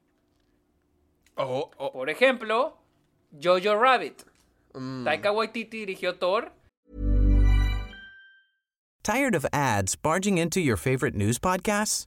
Oh, 1.36 1.70
oh. 1.76 1.92
Por 1.92 2.10
ejemplo, 2.10 2.78
Jojo 3.42 3.76
Rabbit. 3.76 4.22
mm. 4.74 5.04
Taika 5.04 5.32
Waititi 5.32 5.78
dirigió 5.86 6.18
Thor. 6.18 6.52
Tired 9.02 9.34
of 9.34 9.44
ads 9.52 9.96
barging 9.96 10.38
into 10.38 10.60
your 10.60 10.78
favorite 10.78 11.14
news 11.14 11.38
podcasts? 11.38 12.06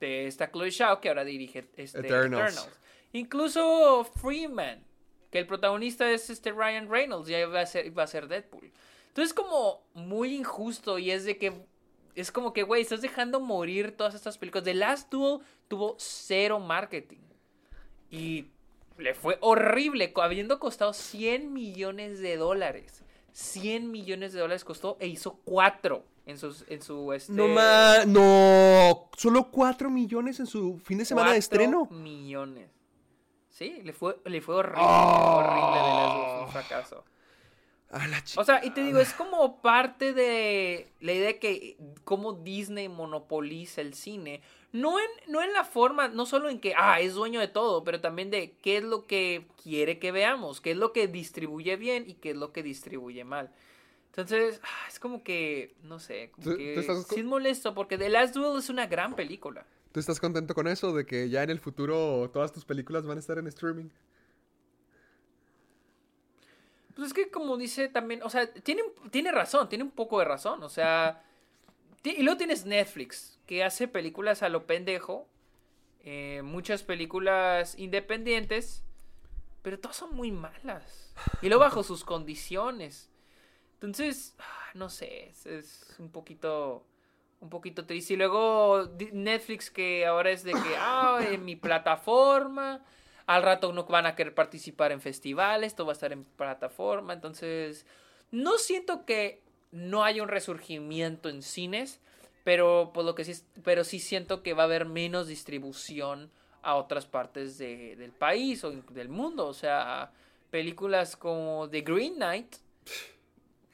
De 0.00 0.26
esta 0.26 0.50
Chloe 0.50 0.70
Shaw, 0.70 1.00
que 1.00 1.08
ahora 1.08 1.24
dirige 1.24 1.68
este, 1.76 2.00
Eternals. 2.00 2.54
Eternals. 2.54 2.80
Incluso 3.12 4.04
Freeman, 4.04 4.84
que 5.30 5.38
el 5.38 5.46
protagonista 5.46 6.10
es 6.10 6.30
este 6.30 6.52
Ryan 6.52 6.88
Reynolds, 6.88 7.28
ya 7.28 7.46
va 7.46 7.60
a 7.60 7.66
ser, 7.66 7.96
va 7.96 8.04
a 8.04 8.06
ser 8.06 8.28
Deadpool. 8.28 8.70
Entonces 9.08 9.30
es 9.30 9.34
como 9.34 9.82
muy 9.94 10.34
injusto 10.34 10.98
y 10.98 11.10
es 11.10 11.24
de 11.24 11.38
que 11.38 11.52
es 12.14 12.32
como 12.32 12.52
que, 12.52 12.64
güey, 12.64 12.82
estás 12.82 13.00
dejando 13.00 13.40
morir 13.40 13.96
todas 13.96 14.14
estas 14.14 14.38
películas. 14.38 14.64
The 14.64 14.74
Last 14.74 15.10
Duel 15.10 15.40
tuvo 15.68 15.94
cero 15.98 16.58
marketing. 16.58 17.20
Y 18.10 18.46
le 18.96 19.14
fue 19.14 19.38
horrible, 19.40 20.12
habiendo 20.16 20.58
costado 20.58 20.92
100 20.92 21.52
millones 21.52 22.18
de 22.20 22.36
dólares. 22.36 23.02
100 23.32 23.90
millones 23.90 24.32
de 24.32 24.40
dólares 24.40 24.64
costó 24.64 24.96
e 24.98 25.06
hizo 25.06 25.38
4 25.44 26.04
en, 26.28 26.38
sus, 26.38 26.64
en 26.68 26.82
su... 26.82 27.12
Este, 27.12 27.32
No 27.32 27.48
más, 27.48 28.06
no. 28.06 29.08
Solo 29.16 29.50
4 29.50 29.88
millones 29.90 30.38
en 30.38 30.46
su 30.46 30.78
fin 30.84 30.98
de 30.98 31.04
semana 31.06 31.32
de 31.32 31.38
4 31.38 31.38
estreno. 31.38 31.86
millones. 31.90 32.70
Sí, 33.48 33.80
le 33.82 33.92
fue, 33.92 34.20
le 34.26 34.40
fue 34.40 34.56
horrible. 34.56 34.80
Oh. 34.80 35.36
Horrible 35.38 35.80
de 35.80 35.92
las 35.94 36.12
dos, 36.14 36.32
fue 36.32 36.42
un 36.42 36.48
fracaso. 36.48 37.04
A 37.90 38.06
la 38.06 38.22
O 38.36 38.44
sea, 38.44 38.62
y 38.62 38.70
te 38.70 38.82
digo, 38.82 38.98
es 38.98 39.14
como 39.14 39.62
parte 39.62 40.12
de 40.12 40.92
la 41.00 41.12
idea 41.14 41.28
de 41.28 41.38
que 41.38 41.78
cómo 42.04 42.34
Disney 42.34 42.90
monopoliza 42.90 43.80
el 43.80 43.94
cine. 43.94 44.42
No 44.70 45.00
en, 45.00 45.06
no 45.28 45.42
en 45.42 45.54
la 45.54 45.64
forma, 45.64 46.08
no 46.08 46.26
solo 46.26 46.50
en 46.50 46.60
que, 46.60 46.74
ah, 46.76 47.00
es 47.00 47.14
dueño 47.14 47.40
de 47.40 47.48
todo, 47.48 47.84
pero 47.84 48.02
también 48.02 48.30
de 48.30 48.52
qué 48.62 48.76
es 48.76 48.84
lo 48.84 49.06
que 49.06 49.46
quiere 49.62 49.98
que 49.98 50.12
veamos, 50.12 50.60
qué 50.60 50.72
es 50.72 50.76
lo 50.76 50.92
que 50.92 51.08
distribuye 51.08 51.76
bien 51.76 52.04
y 52.06 52.14
qué 52.14 52.32
es 52.32 52.36
lo 52.36 52.52
que 52.52 52.62
distribuye 52.62 53.24
mal. 53.24 53.50
Entonces, 54.08 54.60
ah, 54.64 54.88
es 54.88 54.98
como 54.98 55.22
que, 55.22 55.76
no 55.82 55.98
sé, 56.00 56.30
como 56.32 56.50
¿Tú- 56.50 56.56
que 56.56 56.78
estás 56.78 57.06
sí 57.06 57.20
es 57.20 57.24
molesto 57.26 57.74
porque 57.74 57.96
The 57.98 58.08
Last 58.08 58.34
Duel 58.34 58.58
es 58.58 58.68
una 58.68 58.86
gran 58.86 59.14
película. 59.14 59.64
¿Tú 59.92 60.00
estás 60.00 60.18
contento 60.20 60.54
con 60.54 60.66
eso? 60.66 60.92
De 60.92 61.06
que 61.06 61.28
ya 61.28 61.42
en 61.42 61.50
el 61.50 61.60
futuro 61.60 62.28
todas 62.32 62.52
tus 62.52 62.64
películas 62.64 63.06
van 63.06 63.16
a 63.16 63.20
estar 63.20 63.38
en 63.38 63.46
streaming. 63.46 63.88
Pues 66.94 67.08
es 67.08 67.14
que 67.14 67.30
como 67.30 67.56
dice 67.56 67.88
también, 67.88 68.22
o 68.24 68.30
sea, 68.30 68.52
tiene, 68.52 68.82
tiene 69.10 69.30
razón, 69.30 69.68
tiene 69.68 69.84
un 69.84 69.92
poco 69.92 70.18
de 70.18 70.24
razón, 70.24 70.62
o 70.64 70.68
sea, 70.68 71.22
y 72.02 72.22
luego 72.22 72.38
tienes 72.38 72.66
Netflix, 72.66 73.38
que 73.46 73.62
hace 73.62 73.86
películas 73.86 74.42
a 74.42 74.48
lo 74.48 74.66
pendejo, 74.66 75.28
eh, 76.00 76.42
muchas 76.42 76.82
películas 76.82 77.78
independientes, 77.78 78.82
pero 79.62 79.78
todas 79.78 79.96
son 79.96 80.16
muy 80.16 80.32
malas, 80.32 81.14
y 81.40 81.48
luego 81.48 81.62
bajo 81.62 81.84
sus 81.84 82.04
condiciones. 82.04 83.08
Entonces, 83.80 84.34
ah, 84.38 84.70
no 84.74 84.88
sé, 84.88 85.28
es, 85.28 85.46
es 85.46 85.94
un 85.98 86.10
poquito, 86.10 86.84
un 87.40 87.48
poquito 87.48 87.86
triste. 87.86 88.14
Y 88.14 88.16
luego 88.16 88.88
Netflix 89.12 89.70
que 89.70 90.04
ahora 90.06 90.30
es 90.30 90.42
de 90.42 90.52
que, 90.52 90.76
ah, 90.76 91.20
en 91.30 91.44
mi 91.44 91.54
plataforma, 91.56 92.84
al 93.26 93.42
rato 93.42 93.72
no 93.72 93.84
van 93.84 94.06
a 94.06 94.16
querer 94.16 94.34
participar 94.34 94.90
en 94.90 95.00
festivales, 95.00 95.74
todo 95.74 95.86
va 95.86 95.92
a 95.92 95.94
estar 95.94 96.12
en 96.12 96.24
plataforma. 96.24 97.12
Entonces, 97.12 97.86
no 98.30 98.58
siento 98.58 99.04
que 99.04 99.42
no 99.70 100.02
haya 100.02 100.22
un 100.22 100.28
resurgimiento 100.28 101.28
en 101.28 101.42
cines, 101.42 102.00
pero 102.42 102.90
por 102.94 103.04
lo 103.04 103.14
que 103.14 103.24
sí, 103.24 103.34
pero 103.62 103.84
sí 103.84 104.00
siento 104.00 104.42
que 104.42 104.54
va 104.54 104.62
a 104.62 104.66
haber 104.66 104.86
menos 104.86 105.28
distribución 105.28 106.30
a 106.62 106.74
otras 106.74 107.06
partes 107.06 107.58
de- 107.58 107.94
del 107.96 108.10
país 108.12 108.64
o 108.64 108.72
del 108.72 109.08
mundo. 109.08 109.46
O 109.46 109.54
sea, 109.54 110.10
películas 110.50 111.16
como 111.16 111.68
The 111.70 111.82
Green 111.82 112.14
Knight. 112.14 112.56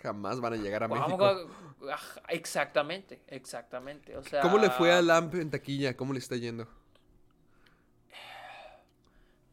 Jamás 0.05 0.39
van 0.39 0.53
a 0.53 0.57
llegar 0.57 0.85
a 0.85 0.87
vamos 0.87 1.09
México. 1.09 1.25
a- 1.91 2.33
exactamente, 2.33 3.23
exactamente. 3.27 4.15
O 4.19 4.23
sea, 4.23 4.43
¿Cómo 4.43 4.59
le 4.59 4.69
fue 4.69 4.93
a 4.93 5.01
Lamp 5.01 5.35
en 5.37 5.51
taquilla? 5.51 5.97
¿Cómo 5.97 6.13
le 6.13 6.19
está 6.19 6.37
yendo? 6.37 6.69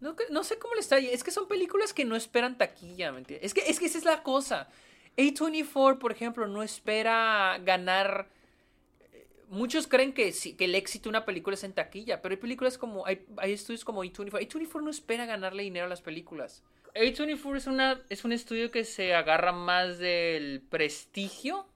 No, 0.02 0.14
no 0.30 0.44
sé 0.44 0.60
cómo 0.60 0.74
le 0.74 0.82
está. 0.82 0.98
Es 0.98 1.24
que 1.24 1.32
son 1.32 1.48
películas 1.48 1.94
que 1.94 2.04
no 2.04 2.16
esperan 2.18 2.58
taquilla, 2.58 3.12
¿me 3.14 3.20
entiendes? 3.20 3.46
Es 3.46 3.54
que, 3.54 3.62
es 3.70 3.80
que 3.80 3.86
esa 3.86 3.98
es 3.98 4.04
la 4.04 4.24
cosa. 4.24 4.68
A24, 5.16 6.00
por 6.00 6.12
ejemplo, 6.12 6.48
no 6.48 6.64
espera 6.64 7.58
ganar. 7.64 8.28
eh, 9.14 9.28
Muchos 9.50 9.88
creen 9.88 10.12
que, 10.14 10.34
sí, 10.34 10.56
que 10.56 10.66
el 10.66 10.76
éxito 10.76 11.04
de 11.04 11.10
una 11.12 11.24
película 11.26 11.54
es 11.54 11.64
en 11.64 11.72
taquilla, 11.74 12.22
pero 12.22 12.34
hay 12.34 12.42
películas 12.42 12.78
como. 12.78 13.06
Hay, 13.06 13.26
hay 13.38 13.54
estudios 13.54 13.86
como 13.86 14.04
A24. 14.04 14.32
A24 14.32 14.82
no 14.84 14.90
espera 14.90 15.26
ganarle 15.26 15.64
dinero 15.64 15.86
a 15.86 15.90
las 15.90 16.02
películas. 16.02 16.62
A24 16.96 17.56
es, 17.58 17.68
una, 17.68 18.02
es 18.10 18.24
un 18.26 18.32
estudio 18.32 18.72
que 18.72 18.84
se 18.84 19.14
agarra 19.14 19.52
más 19.52 19.98
del 20.00 20.62
prestigio, 20.70 21.68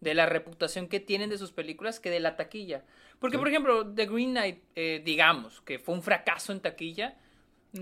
de 0.00 0.14
la 0.14 0.26
reputación 0.26 0.88
que 0.88 1.00
tienen 1.00 1.30
de 1.30 1.38
sus 1.38 1.52
películas, 1.52 2.00
que 2.00 2.10
de 2.10 2.20
la 2.20 2.36
taquilla. 2.36 2.84
Porque, 3.18 3.36
Sí. 3.36 3.38
por 3.38 3.48
ejemplo, 3.48 3.86
The 3.94 4.06
Green 4.06 4.30
Knight, 4.32 4.58
eh, 4.74 5.00
digamos, 5.04 5.60
que 5.62 5.78
fue 5.78 5.94
un 5.94 6.02
fracaso 6.02 6.52
en 6.52 6.60
taquilla. 6.60 7.16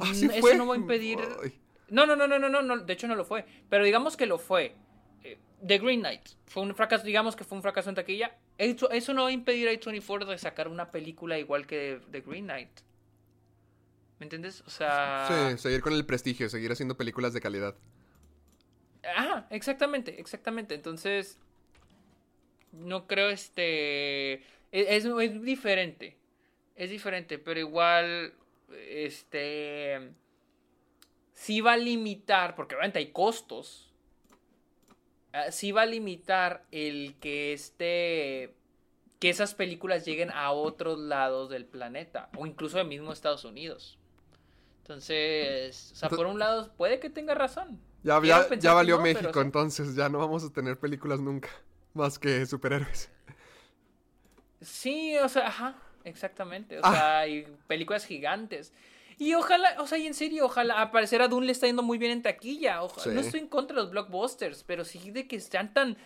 Ah, 0.01 0.13
¿sí 0.15 0.27
eso 0.27 0.41
fue? 0.41 0.57
no 0.57 0.67
va 0.67 0.75
a 0.75 0.79
impedir. 0.79 1.19
Ay. 1.43 1.59
No, 1.91 2.07
no, 2.07 2.17
no, 2.17 2.27
no, 2.27 2.39
no, 2.39 2.49
no, 2.49 2.63
no, 2.63 2.79
de 2.79 2.93
hecho 2.93 3.07
no 3.09 3.15
lo 3.15 3.25
fue. 3.25 3.45
Pero 3.69 3.85
digamos 3.85 4.17
que 4.17 4.27
lo 4.27 4.39
fue. 4.39 4.75
Eh, 5.23 5.39
The 5.67 5.79
Green 5.79 6.01
Knight 6.01 6.23
fue 6.47 6.63
un 6.63 6.75
fracaso, 6.75 7.05
digamos 7.05 7.37
que 7.37 7.45
fue 7.45 7.57
un 7.57 7.63
fracaso 7.63 7.89
en 7.91 7.95
taquilla. 7.97 8.37
Eso, 8.59 8.91
eso 8.91 9.13
no 9.13 9.25
va 9.25 9.29
a 9.29 9.33
impedir 9.33 9.69
a 9.69 9.73
A24 9.73 10.25
de 10.27 10.39
sacar 10.39 10.69
una 10.69 10.91
película 10.91 11.39
igual 11.39 11.67
que 11.67 12.01
The 12.11 12.21
Green 12.21 12.45
Knight. 12.45 12.71
¿Me 14.19 14.27
entiendes? 14.27 14.62
O 14.67 14.71
sea. 14.71 15.27
Sí, 15.29 15.59
seguir 15.59 15.81
con 15.81 15.93
el 15.93 16.07
prestigio, 16.07 16.49
seguir 16.49 16.71
haciendo 16.73 16.97
películas 16.97 17.33
de 17.33 17.41
calidad. 17.41 17.77
Ajá, 19.17 19.47
exactamente, 19.51 20.21
exactamente. 20.21 20.75
Entonces, 20.75 21.39
no 22.73 23.07
creo 23.07 23.29
este... 23.31 24.35
e- 24.35 24.43
Es, 24.73 25.05
es 25.05 25.43
diferente. 25.43 26.17
Es 26.75 26.91
diferente, 26.91 27.39
pero 27.39 27.61
igual, 27.61 28.35
este... 28.89 30.12
Sí 31.33 31.61
va 31.61 31.73
a 31.73 31.77
limitar, 31.77 32.55
porque 32.55 32.77
obviamente 32.77 33.01
hay 33.01 33.11
costos. 33.11 33.93
ah, 35.33 35.51
Sí 35.51 35.73
va 35.73 35.83
a 35.83 35.87
limitar 35.87 36.65
el 36.71 37.17
que 37.21 37.53
este... 37.53 38.55
Que 39.21 39.31
esas 39.31 39.55
películas 39.55 40.05
lleguen 40.05 40.31
a 40.31 40.51
otros 40.53 40.99
lados 40.99 41.51
del 41.51 41.67
planeta. 41.67 42.31
O 42.37 42.47
incluso 42.47 42.79
de 42.79 42.85
mismo 42.85 43.12
Estados 43.12 43.45
Unidos. 43.45 43.99
Entonces, 44.85 45.93
o 45.93 45.97
sea, 45.97 46.11
por 46.11 46.26
un 46.26 46.39
lado, 46.39 46.70
puede 46.76 47.01
que 47.01 47.09
tenga 47.09 47.35
razón. 47.35 47.80
Ya, 48.03 48.20
ya, 48.22 48.47
ya 48.59 48.74
valió 48.74 48.99
no, 48.99 49.03
México, 49.03 49.41
entonces 49.41 49.95
ya 49.97 50.11
no 50.11 50.18
vamos 50.18 50.45
a 50.45 50.53
tener 50.53 50.78
películas 50.78 51.20
nunca. 51.20 51.49
Más 51.95 52.18
que 52.18 52.45
superhéroes. 52.45 53.09
Sí, 54.61 55.16
o 55.18 55.28
sea, 55.30 55.47
ajá, 55.47 55.74
exactamente. 56.05 56.78
O 56.78 56.82
Ah. 56.85 56.93
sea, 56.93 57.18
hay 57.20 57.47
películas 57.66 58.05
gigantes. 58.05 58.74
Y 59.16 59.32
ojalá, 59.35 59.76
o 59.80 59.87
sea, 59.87 59.97
y 59.97 60.07
en 60.07 60.12
serio, 60.12 60.45
ojalá, 60.45 60.82
a 60.82 60.91
parecer 60.91 61.22
a 61.22 61.28
Dune 61.28 61.47
le 61.47 61.53
está 61.53 61.66
yendo 61.66 61.82
muy 61.82 61.97
bien 61.97 62.12
en 62.12 62.22
taquilla. 62.22 62.82
Oja- 62.82 63.01
Sí. 63.01 63.11
No 63.11 63.20
estoy 63.20 63.41
en 63.41 63.49
contra 63.49 63.76
de 63.76 63.82
los 63.85 63.91
blockbusters, 63.91 64.64
pero 64.64 64.85
sí 64.85 65.11
de 65.12 65.26
que 65.26 65.41
sean 65.41 65.72
tan, 65.72 65.97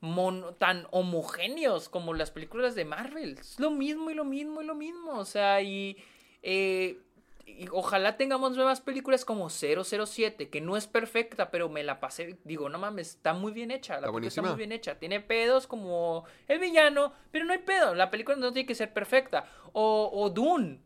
mono- 0.00 0.54
tan 0.54 0.86
homogéneos 0.90 1.90
como 1.90 2.14
las 2.14 2.30
películas 2.30 2.74
de 2.74 2.86
Marvel. 2.86 3.36
Es 3.38 3.60
lo 3.60 3.70
mismo 3.70 4.10
y 4.10 4.14
lo 4.14 4.24
mismo 4.24 4.62
y 4.62 4.64
lo 4.64 4.74
mismo. 4.74 5.18
O 5.18 5.24
sea, 5.26 5.60
y, 5.60 5.96
eh, 6.42 6.98
y 7.46 7.66
ojalá 7.72 8.16
tengamos 8.16 8.56
nuevas 8.56 8.80
películas 8.80 9.24
como 9.24 9.48
007, 9.50 10.48
que 10.48 10.60
no 10.60 10.76
es 10.76 10.86
perfecta, 10.86 11.50
pero 11.50 11.68
me 11.68 11.82
la 11.82 12.00
pasé. 12.00 12.38
Digo, 12.44 12.68
no 12.68 12.78
mames, 12.78 13.10
está 13.10 13.32
muy 13.34 13.52
bien 13.52 13.70
hecha. 13.70 13.94
La 13.94 14.06
Está 14.06 14.12
película 14.12 14.28
está 14.28 14.40
buenísima. 14.40 14.48
muy 14.48 14.56
bien 14.58 14.72
hecha. 14.72 14.98
Tiene 14.98 15.20
pedos 15.20 15.66
como 15.66 16.24
el 16.48 16.58
villano, 16.58 17.12
pero 17.30 17.44
no 17.44 17.52
hay 17.52 17.58
pedo. 17.58 17.94
La 17.94 18.10
película 18.10 18.36
no 18.36 18.52
tiene 18.52 18.66
que 18.66 18.74
ser 18.74 18.92
perfecta. 18.92 19.46
O, 19.72 20.10
o 20.12 20.30
Dune, 20.30 20.80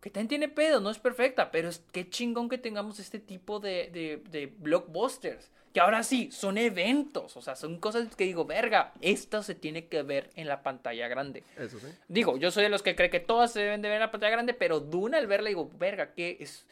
que 0.00 0.10
también 0.10 0.28
tiene 0.28 0.48
pedos, 0.48 0.82
no 0.82 0.90
es 0.90 0.98
perfecta, 0.98 1.50
pero 1.50 1.68
es 1.68 1.82
qué 1.92 2.08
chingón 2.10 2.48
que 2.48 2.58
tengamos 2.58 2.98
este 3.00 3.18
tipo 3.18 3.58
de, 3.60 3.90
de, 3.92 4.22
de 4.30 4.46
blockbusters. 4.46 5.50
Que 5.74 5.80
ahora 5.80 6.02
sí, 6.04 6.30
son 6.30 6.56
eventos. 6.56 7.36
O 7.36 7.42
sea, 7.42 7.56
son 7.56 7.78
cosas 7.80 8.14
que 8.14 8.24
digo, 8.24 8.44
verga, 8.46 8.92
esto 9.00 9.42
se 9.42 9.54
tiene 9.56 9.86
que 9.88 10.02
ver 10.02 10.30
en 10.36 10.46
la 10.46 10.62
pantalla 10.62 11.08
grande. 11.08 11.42
Eso 11.58 11.78
sí. 11.80 11.88
Digo, 12.08 12.36
yo 12.38 12.50
soy 12.50 12.62
de 12.62 12.68
los 12.70 12.82
que 12.82 12.94
cree 12.94 13.10
que 13.10 13.20
todas 13.20 13.52
se 13.52 13.60
deben 13.60 13.82
de 13.82 13.88
ver 13.88 13.96
en 13.96 14.02
la 14.02 14.10
pantalla 14.12 14.30
grande, 14.30 14.54
pero 14.54 14.78
Dune 14.80 15.16
al 15.16 15.26
verla 15.26 15.48
digo, 15.48 15.68
verga, 15.78 16.14
que 16.14 16.36
es, 16.40 16.64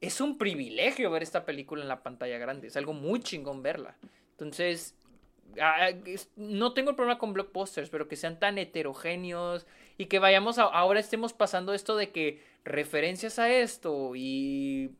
es 0.00 0.20
un 0.20 0.38
privilegio 0.38 1.10
ver 1.10 1.24
esta 1.24 1.44
película 1.44 1.82
en 1.82 1.88
la 1.88 2.02
pantalla 2.04 2.38
grande. 2.38 2.68
Es 2.68 2.76
algo 2.76 2.92
muy 2.92 3.20
chingón 3.20 3.62
verla. 3.64 3.96
Entonces, 4.32 4.94
ah, 5.60 5.88
no 6.36 6.72
tengo 6.72 6.90
el 6.90 6.96
problema 6.96 7.18
con 7.18 7.32
blockbusters, 7.32 7.90
pero 7.90 8.06
que 8.06 8.14
sean 8.14 8.38
tan 8.38 8.58
heterogéneos 8.58 9.66
y 9.98 10.06
que 10.06 10.20
vayamos 10.20 10.58
a- 10.58 10.64
ahora 10.64 11.00
estemos 11.00 11.32
pasando 11.32 11.74
esto 11.74 11.96
de 11.96 12.10
que 12.10 12.42
referencias 12.64 13.38
a 13.40 13.50
esto 13.52 14.12
y 14.14 14.92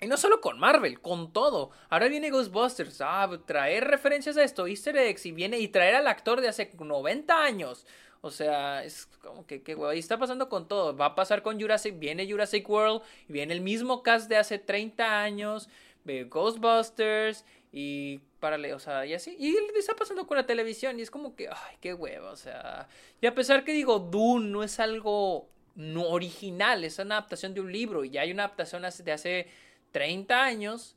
y 0.00 0.06
no 0.06 0.16
solo 0.16 0.40
con 0.40 0.58
Marvel, 0.58 1.00
con 1.00 1.32
todo. 1.32 1.70
Ahora 1.90 2.08
viene 2.08 2.30
Ghostbusters. 2.30 3.00
Ah, 3.00 3.28
traer 3.46 3.84
referencias 3.84 4.36
a 4.36 4.44
esto, 4.44 4.66
Easter 4.66 4.96
eggs, 4.96 5.26
y 5.26 5.32
viene 5.32 5.58
y 5.58 5.68
traer 5.68 5.96
al 5.96 6.06
actor 6.06 6.40
de 6.40 6.48
hace 6.48 6.70
90 6.78 7.42
años. 7.42 7.86
O 8.20 8.30
sea, 8.30 8.84
es 8.84 9.06
como 9.22 9.46
que, 9.46 9.58
güey, 9.74 9.96
y 9.96 10.00
está 10.00 10.18
pasando 10.18 10.48
con 10.48 10.68
todo. 10.68 10.96
Va 10.96 11.06
a 11.06 11.14
pasar 11.14 11.42
con 11.42 11.60
Jurassic, 11.60 11.98
viene 11.98 12.30
Jurassic 12.30 12.68
World, 12.68 13.02
y 13.28 13.32
viene 13.32 13.54
el 13.54 13.60
mismo 13.60 14.02
cast 14.02 14.28
de 14.28 14.36
hace 14.36 14.58
30 14.58 15.22
años, 15.22 15.68
de 16.04 16.24
Ghostbusters, 16.24 17.44
y 17.72 18.18
párale, 18.40 18.74
o 18.74 18.78
sea, 18.78 19.04
y 19.04 19.14
así. 19.14 19.36
Y 19.38 19.56
está 19.76 19.94
pasando 19.94 20.26
con 20.26 20.36
la 20.36 20.46
televisión, 20.46 20.98
y 20.98 21.02
es 21.02 21.10
como 21.10 21.34
que, 21.34 21.48
ay, 21.48 21.76
qué 21.80 21.94
hueva, 21.94 22.30
o 22.30 22.36
sea. 22.36 22.88
Y 23.20 23.26
a 23.26 23.34
pesar 23.34 23.64
que 23.64 23.72
digo, 23.72 23.98
Dune 23.98 24.48
no 24.48 24.62
es 24.62 24.80
algo 24.80 25.48
no 25.78 26.08
original, 26.08 26.82
es 26.82 26.98
una 26.98 27.18
adaptación 27.18 27.54
de 27.54 27.60
un 27.60 27.70
libro 27.70 28.04
y 28.04 28.10
ya 28.10 28.22
hay 28.22 28.32
una 28.32 28.44
adaptación 28.44 28.82
de 28.82 29.12
hace 29.12 29.46
30 29.92 30.44
años, 30.44 30.96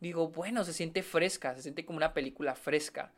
digo, 0.00 0.28
bueno, 0.28 0.64
se 0.64 0.72
siente 0.72 1.02
fresca, 1.02 1.54
se 1.54 1.62
siente 1.62 1.84
como 1.84 1.96
una 1.98 2.12
película 2.14 2.54
fresca. 2.54 3.12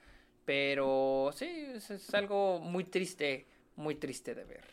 Pero 0.44 1.30
sí, 1.34 1.46
es, 1.46 1.90
es 1.90 2.12
algo 2.14 2.58
muy 2.58 2.84
triste, 2.84 3.46
muy 3.76 3.94
triste 3.94 4.34
de 4.34 4.44
ver. 4.44 4.64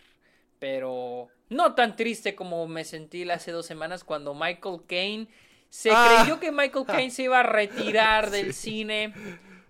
Pero 0.57 1.27
no 1.49 1.76
tan 1.76 1.95
triste 1.95 2.35
como 2.35 2.67
me 2.67 2.84
sentí 2.84 3.30
hace 3.30 3.51
dos 3.51 3.65
semanas 3.65 4.03
cuando 4.03 4.34
Michael 4.34 4.81
Caine 4.88 5.27
se 5.69 5.91
Ah. 5.93 6.21
creyó 6.23 6.39
que 6.39 6.51
Michael 6.51 6.85
Caine 6.88 7.11
se 7.11 7.23
iba 7.23 7.39
a 7.39 7.43
retirar 7.43 8.31
del 8.31 8.53
cine. 8.53 9.13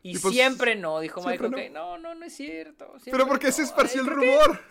Y, 0.01 0.11
Y 0.15 0.17
pues, 0.17 0.33
siempre 0.33 0.75
no, 0.75 0.99
dijo 1.01 1.21
Michael 1.21 1.51
no. 1.51 1.57
Caine. 1.57 1.69
No, 1.71 1.97
no, 1.97 2.15
no 2.15 2.25
es 2.25 2.33
cierto. 2.33 2.93
Pero 3.03 3.27
porque 3.27 3.51
se 3.51 3.61
no". 3.61 3.67
esparció 3.67 4.01
el 4.01 4.07
rumor. 4.07 4.61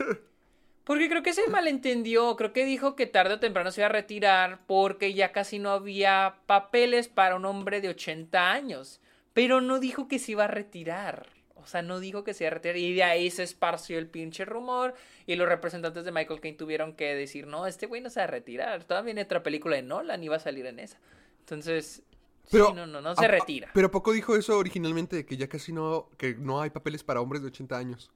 Porque 0.89 1.11
creo 1.11 1.23
que 1.23 1.35
se 1.35 1.47
malentendió. 1.49 2.35
Creo 2.37 2.55
que 2.55 2.65
dijo 2.65 2.97
que 2.97 3.05
tarde 3.07 3.35
o 3.35 3.39
temprano 3.39 3.71
se 3.71 3.83
iba 3.83 3.87
a 3.87 3.91
retirar 3.93 4.61
porque 4.67 5.13
ya 5.13 5.33
casi 5.33 5.59
no 5.59 5.71
había 5.71 6.37
papeles 6.47 7.09
para 7.09 7.37
un 7.37 7.45
hombre 7.45 7.83
de 7.83 7.91
80 7.91 8.51
años. 8.51 9.01
Pero 9.35 9.61
no 9.61 9.81
dijo 9.81 10.09
que 10.09 10.19
se 10.19 10.33
iba 10.33 10.45
a 10.45 10.49
retirar. 10.49 11.27
O 11.57 11.67
sea, 11.67 11.83
no 11.83 12.01
dijo 12.01 12.25
que 12.25 12.33
se 12.33 12.45
iba 12.45 12.53
a 12.53 12.55
retirar. 12.55 12.79
Y 12.79 12.95
de 12.95 13.03
ahí 13.03 13.31
se 13.31 13.43
esparció 13.43 13.99
el 13.99 14.07
pinche 14.07 14.47
rumor. 14.47 14.95
Y 15.27 15.37
los 15.37 15.47
representantes 15.47 16.07
de 16.07 16.11
Michael 16.11 16.41
Caine 16.41 16.57
tuvieron 16.57 16.95
que 16.95 17.15
decir: 17.15 17.47
No, 17.47 17.67
este 17.67 17.85
güey 17.85 18.01
no 18.01 18.09
se 18.09 18.21
va 18.21 18.25
a 18.25 18.29
retirar. 18.29 18.83
Todavía 18.85 19.05
viene 19.09 19.23
otra 19.23 19.43
película 19.43 19.77
de 19.77 19.83
Nolan 19.83 20.25
y 20.25 20.29
va 20.29 20.37
a 20.37 20.41
salir 20.41 20.65
en 20.65 20.79
esa. 20.79 20.97
Entonces, 21.41 22.03
Pero, 22.51 22.69
sí, 22.69 22.73
no, 22.73 22.87
no, 22.87 23.03
no 23.03 23.15
se 23.15 23.27
a- 23.27 23.29
retira. 23.29 23.69
Pero 23.75 23.91
poco 23.91 24.13
dijo 24.13 24.35
eso 24.37 24.57
originalmente, 24.57 25.17
de 25.17 25.27
que 25.27 25.37
ya 25.37 25.49
casi 25.49 25.71
no, 25.73 26.09
que 26.17 26.35
no 26.35 26.63
hay 26.63 26.71
papeles 26.71 27.05
para 27.05 27.21
hombres 27.21 27.43
de 27.43 27.49
80 27.49 27.77
años. 27.77 28.11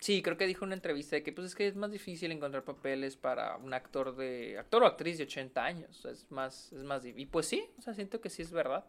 Sí, 0.00 0.22
creo 0.22 0.36
que 0.36 0.46
dijo 0.46 0.64
en 0.64 0.68
una 0.68 0.74
entrevista 0.76 1.16
de 1.16 1.22
que 1.24 1.32
pues 1.32 1.48
es 1.48 1.54
que 1.56 1.66
es 1.66 1.74
más 1.74 1.90
difícil 1.90 2.30
encontrar 2.30 2.64
papeles 2.64 3.16
para 3.16 3.56
un 3.56 3.74
actor 3.74 4.14
de 4.14 4.56
actor 4.58 4.82
o 4.82 4.86
actriz 4.86 5.18
de 5.18 5.24
80 5.24 5.64
años, 5.64 6.04
es 6.04 6.30
más 6.30 6.72
es 6.72 6.84
más. 6.84 7.04
Y 7.04 7.26
pues 7.26 7.46
sí, 7.46 7.64
o 7.78 7.82
sea, 7.82 7.94
siento 7.94 8.20
que 8.20 8.30
sí 8.30 8.42
es 8.42 8.52
verdad. 8.52 8.84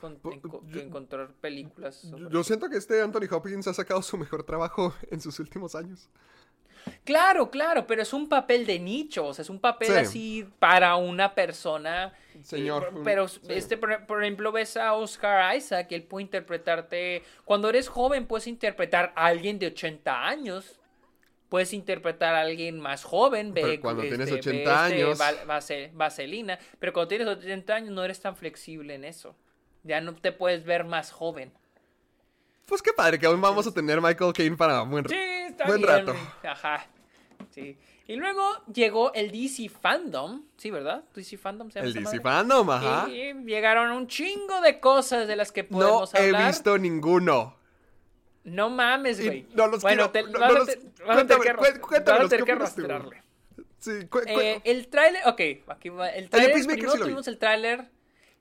Con- 0.00 0.20
yo- 0.68 0.80
encontrar 0.80 1.32
películas. 1.34 1.94
sobre- 1.96 2.28
Yo 2.30 2.42
siento 2.42 2.68
que 2.68 2.76
este 2.76 3.00
Anthony 3.00 3.28
Hopkins 3.30 3.68
ha 3.68 3.74
sacado 3.74 4.02
su 4.02 4.18
mejor 4.18 4.42
trabajo 4.42 4.92
en 5.10 5.20
sus 5.20 5.38
últimos 5.38 5.76
años. 5.76 6.08
Claro, 7.04 7.50
claro, 7.50 7.86
pero 7.86 8.02
es 8.02 8.12
un 8.12 8.28
papel 8.28 8.66
de 8.66 8.78
nicho, 8.78 9.26
o 9.26 9.34
sea, 9.34 9.42
es 9.42 9.50
un 9.50 9.58
papel 9.60 9.88
Sí. 9.88 9.94
así 9.94 10.48
para 10.58 10.96
una 10.96 11.34
persona. 11.34 12.12
Señor, 12.42 12.92
eh, 12.96 13.00
pero 13.04 13.28
sí. 13.28 13.40
este, 13.48 13.76
por, 13.76 14.06
por 14.06 14.22
ejemplo, 14.22 14.52
ves 14.52 14.76
a 14.76 14.94
Oscar 14.94 15.54
Isaac, 15.56 15.88
él 15.92 16.02
puede 16.04 16.22
interpretarte. 16.24 17.22
Cuando 17.44 17.68
eres 17.68 17.88
joven, 17.88 18.26
puedes 18.26 18.46
interpretar 18.46 19.12
a 19.16 19.26
alguien 19.26 19.58
de 19.58 19.66
80 19.68 20.26
años. 20.26 20.76
Puedes 21.48 21.72
interpretar 21.72 22.34
a 22.36 22.42
alguien 22.42 22.78
más 22.78 23.02
joven. 23.02 23.52
Ve, 23.52 23.62
Pero 23.62 23.82
cuando 23.82 24.02
tienes 24.02 24.30
ve 24.30 24.36
80 24.38 24.84
años. 24.84 25.18
Vase- 25.46 25.90
Vaselina. 25.92 26.58
Pero 26.78 26.92
cuando 26.92 27.08
tienes 27.08 27.26
80 27.26 27.74
años, 27.74 27.90
no 27.90 28.04
eres 28.04 28.20
tan 28.20 28.36
flexible 28.36 28.94
en 28.94 29.04
eso. 29.04 29.34
Ya 29.82 30.00
no 30.00 30.14
te 30.14 30.30
puedes 30.30 30.64
ver 30.64 30.84
más 30.84 31.10
joven. 31.10 31.52
Pues 32.70 32.80
qué 32.80 32.92
padre 32.94 33.18
que 33.18 33.26
aún 33.26 33.40
vamos 33.40 33.66
a 33.66 33.74
tener 33.74 34.00
Michael 34.00 34.32
Caine 34.32 34.56
para 34.56 34.80
buen 34.82 35.06
Sí, 35.06 35.14
está 35.48 35.66
Buen 35.66 35.82
bien. 35.82 35.88
rato. 35.88 36.14
Ajá. 36.44 36.86
Sí. 37.50 37.76
Y 38.06 38.16
luego 38.16 38.42
llegó 38.72 39.12
el 39.12 39.30
DC 39.30 39.68
Fandom. 39.68 40.42
Sí, 40.56 40.70
¿verdad? 40.70 41.04
DC 41.14 41.36
Fandom 41.36 41.70
se 41.70 41.80
llama 41.80 41.86
El 41.88 41.92
DC 41.94 42.04
madre? 42.04 42.20
Fandom, 42.20 42.70
ajá. 42.70 43.08
Y 43.10 43.34
llegaron 43.44 43.90
un 43.92 44.06
chingo 44.06 44.60
de 44.62 44.80
cosas 44.80 45.28
de 45.28 45.36
las 45.36 45.52
que 45.52 45.64
No 45.64 45.68
podemos 45.78 46.14
he 46.14 46.18
hablar. 46.26 46.46
visto 46.46 46.78
ninguno. 46.78 47.56
No 48.44 48.70
mames, 48.70 49.22
güey. 49.22 49.46
no 49.52 49.66
los 49.66 49.82
bueno, 49.82 50.10
quiero- 50.10 50.28
te, 50.28 50.32
no- 50.32 50.40
vas, 50.40 50.52
no 50.54 50.62
a 50.62 50.66
te- 50.66 50.76
vas 50.76 51.18
a 51.18 51.26
tener 51.26 51.38
cuéntame, 51.38 51.44
que, 51.44 51.80
cué- 51.80 52.00
vas 52.00 52.20
a 52.20 52.28
tener 52.28 52.38
¿qué 52.38 52.44
que 52.44 52.52
arrastrarle. 52.52 53.22
Sí, 53.78 54.06
cu- 54.08 54.20
Eh, 54.26 54.60
el 54.64 54.88
tráiler, 54.88 55.22
ok, 55.26 55.40
aquí 55.68 55.88
va. 55.90 56.08
El 56.08 56.24
de 56.24 56.28
tráiler, 56.30 56.52
primero 56.52 56.90
sí 56.92 56.96
vi. 56.98 57.02
tuvimos 57.02 57.28
el 57.28 57.38
tráiler. 57.38 57.90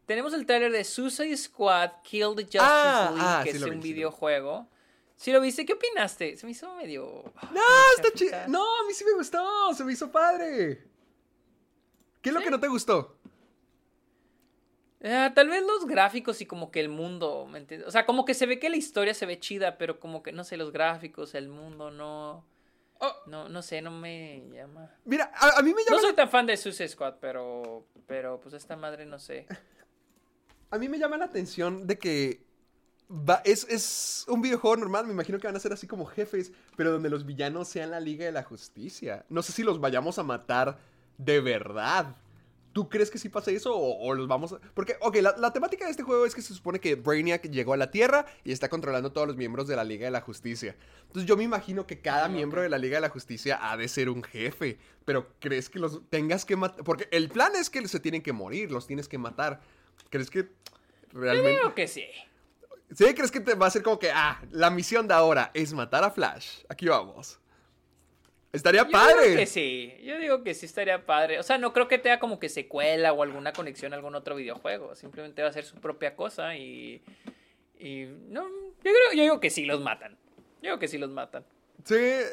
Tenemos 0.09 0.33
el 0.33 0.47
tráiler 0.47 0.71
de 0.71 0.83
Suicide 0.83 1.37
Squad 1.37 1.91
Kill 2.01 2.33
the 2.35 2.41
Justice 2.41 2.57
Ah, 2.63 3.11
League, 3.13 3.23
ah, 3.23 3.41
que 3.43 3.51
sí 3.51 3.57
es 3.57 3.63
un 3.63 3.79
sí 3.79 3.93
videojuego. 3.93 4.67
Si 5.15 5.31
lo 5.31 5.39
viste, 5.39 5.67
¿qué 5.67 5.73
opinaste? 5.73 6.35
Se 6.35 6.47
me 6.47 6.53
hizo 6.53 6.73
medio... 6.73 7.31
No, 7.51 7.61
está 7.95 8.11
chido. 8.15 8.35
No, 8.47 8.63
a 8.79 8.87
mí 8.87 8.93
sí 8.95 9.05
me 9.05 9.13
gustó. 9.13 9.71
Se 9.75 9.83
me 9.83 9.93
hizo 9.93 10.11
padre. 10.11 10.83
¿Qué 12.23 12.29
es 12.29 12.33
lo 12.33 12.41
que 12.41 12.49
no 12.49 12.59
te 12.59 12.67
gustó? 12.67 13.19
Ah, 15.03 15.31
tal 15.35 15.47
vez 15.47 15.61
los 15.61 15.85
gráficos 15.85 16.41
y 16.41 16.47
como 16.47 16.71
que 16.71 16.79
el 16.79 16.89
mundo, 16.89 17.45
¿me 17.45 17.59
entiendes? 17.59 17.87
O 17.87 17.91
sea, 17.91 18.07
como 18.07 18.25
que 18.25 18.33
se 18.33 18.47
ve 18.47 18.57
que 18.57 18.71
la 18.71 18.77
historia 18.77 19.13
se 19.13 19.27
ve 19.27 19.39
chida, 19.39 19.77
pero 19.77 19.99
como 19.99 20.23
que, 20.23 20.31
no 20.31 20.43
sé, 20.43 20.57
los 20.57 20.71
gráficos, 20.71 21.35
el 21.35 21.49
mundo, 21.49 21.91
no... 21.91 22.47
Oh. 22.97 23.15
No, 23.27 23.47
no 23.47 23.61
sé, 23.61 23.83
no 23.83 23.91
me 23.91 24.43
llama. 24.51 24.91
Mira, 25.05 25.31
a, 25.35 25.59
a 25.59 25.61
mí 25.61 25.71
me 25.71 25.83
llama 25.83 25.97
No 25.97 26.01
soy 26.01 26.13
tan 26.13 26.31
fan 26.31 26.47
de 26.47 26.57
Suicide 26.57 26.89
Squad, 26.89 27.17
pero, 27.21 27.85
pero 28.07 28.41
pues 28.41 28.55
esta 28.55 28.75
madre 28.75 29.05
no 29.05 29.19
sé. 29.19 29.45
A 30.71 30.77
mí 30.77 30.87
me 30.89 30.99
llama 30.99 31.17
la 31.17 31.25
atención 31.25 31.87
de 31.87 31.97
que 31.97 32.45
va- 33.09 33.41
es, 33.43 33.65
es 33.69 34.25
un 34.27 34.41
videojuego 34.41 34.77
normal, 34.77 35.07
me 35.07 35.13
imagino 35.13 35.39
que 35.39 35.47
van 35.47 35.55
a 35.55 35.59
ser 35.59 35.73
así 35.73 35.87
como 35.87 36.05
jefes, 36.05 36.51
pero 36.75 36.91
donde 36.91 37.09
los 37.09 37.25
villanos 37.25 37.67
sean 37.67 37.91
la 37.91 37.99
Liga 37.99 38.25
de 38.25 38.31
la 38.31 38.43
Justicia. 38.43 39.25
No 39.29 39.41
sé 39.41 39.51
si 39.51 39.63
los 39.63 39.79
vayamos 39.79 40.19
a 40.19 40.23
matar 40.23 40.77
de 41.17 41.41
verdad. 41.41 42.15
¿Tú 42.71 42.87
crees 42.87 43.09
que 43.09 43.17
sí 43.17 43.29
pasa 43.29 43.49
eso 43.49 43.75
o, 43.75 44.07
o 44.07 44.13
los 44.13 44.27
vamos 44.27 44.53
a...? 44.53 44.59
Porque, 44.75 44.95
ok, 45.01 45.15
la, 45.17 45.35
la 45.37 45.51
temática 45.51 45.85
de 45.85 45.91
este 45.91 46.03
juego 46.03 46.27
es 46.27 46.35
que 46.35 46.43
se 46.43 46.53
supone 46.53 46.79
que 46.79 46.93
Brainiac 46.93 47.49
llegó 47.49 47.73
a 47.73 47.77
la 47.77 47.89
Tierra 47.89 48.27
y 48.43 48.51
está 48.51 48.69
controlando 48.69 49.09
a 49.09 49.11
todos 49.13 49.27
los 49.27 49.37
miembros 49.37 49.67
de 49.67 49.75
la 49.75 49.83
Liga 49.83 50.05
de 50.05 50.11
la 50.11 50.21
Justicia. 50.21 50.75
Entonces 51.07 51.27
yo 51.27 51.35
me 51.35 51.43
imagino 51.43 51.87
que 51.87 51.99
cada 51.99 52.29
miembro 52.29 52.61
de 52.61 52.69
la 52.69 52.77
Liga 52.77 52.97
de 52.97 53.01
la 53.01 53.09
Justicia 53.09 53.57
ha 53.59 53.75
de 53.75 53.87
ser 53.87 54.07
un 54.07 54.21
jefe. 54.21 54.77
Pero 55.03 55.33
¿crees 55.39 55.67
que 55.67 55.79
los 55.79 56.07
tengas 56.11 56.45
que 56.45 56.55
matar? 56.55 56.83
Porque 56.83 57.07
el 57.11 57.29
plan 57.29 57.53
es 57.55 57.71
que 57.71 57.85
se 57.87 57.99
tienen 57.99 58.21
que 58.21 58.33
morir, 58.33 58.71
los 58.71 58.85
tienes 58.85 59.07
que 59.07 59.17
matar. 59.17 59.61
¿Crees 60.09 60.29
que 60.29 60.47
realmente... 61.11 61.59
Creo 61.59 61.75
que 61.75 61.87
sí. 61.87 62.05
¿Sí? 62.93 63.13
¿Crees 63.13 63.31
que 63.31 63.39
te 63.39 63.53
va 63.55 63.67
a 63.67 63.69
ser 63.69 63.83
como 63.83 63.99
que, 63.99 64.11
ah, 64.11 64.41
la 64.51 64.69
misión 64.69 65.07
de 65.07 65.13
ahora 65.13 65.51
es 65.53 65.73
matar 65.73 66.03
a 66.03 66.11
Flash? 66.11 66.63
Aquí 66.69 66.87
vamos. 66.87 67.39
Estaría 68.51 68.83
Yo 68.83 68.91
padre. 68.91 69.27
digo 69.27 69.37
que 69.37 69.45
sí, 69.45 69.93
yo 70.01 70.17
digo 70.17 70.43
que 70.43 70.55
sí 70.55 70.65
estaría 70.65 71.05
padre. 71.05 71.39
O 71.39 71.43
sea, 71.43 71.59
no 71.59 71.71
creo 71.71 71.87
que 71.87 71.99
tenga 71.99 72.19
como 72.19 72.39
que 72.39 72.49
secuela 72.49 73.13
o 73.13 73.21
alguna 73.21 73.53
conexión 73.53 73.93
a 73.93 73.95
algún 73.97 74.15
otro 74.15 74.35
videojuego. 74.35 74.95
Simplemente 74.95 75.43
va 75.43 75.49
a 75.49 75.53
ser 75.53 75.65
su 75.65 75.75
propia 75.75 76.15
cosa 76.15 76.55
y... 76.55 77.01
Y 77.77 78.05
no, 78.27 78.49
yo 78.49 78.81
creo, 78.81 79.13
yo 79.13 79.23
digo 79.23 79.39
que 79.39 79.49
sí 79.49 79.65
los 79.65 79.81
matan. 79.81 80.17
Yo 80.61 80.71
digo 80.71 80.79
que 80.79 80.87
sí 80.87 80.97
los 80.97 81.11
matan. 81.11 81.45
Sí, 81.85 81.95
eh, 81.95 82.25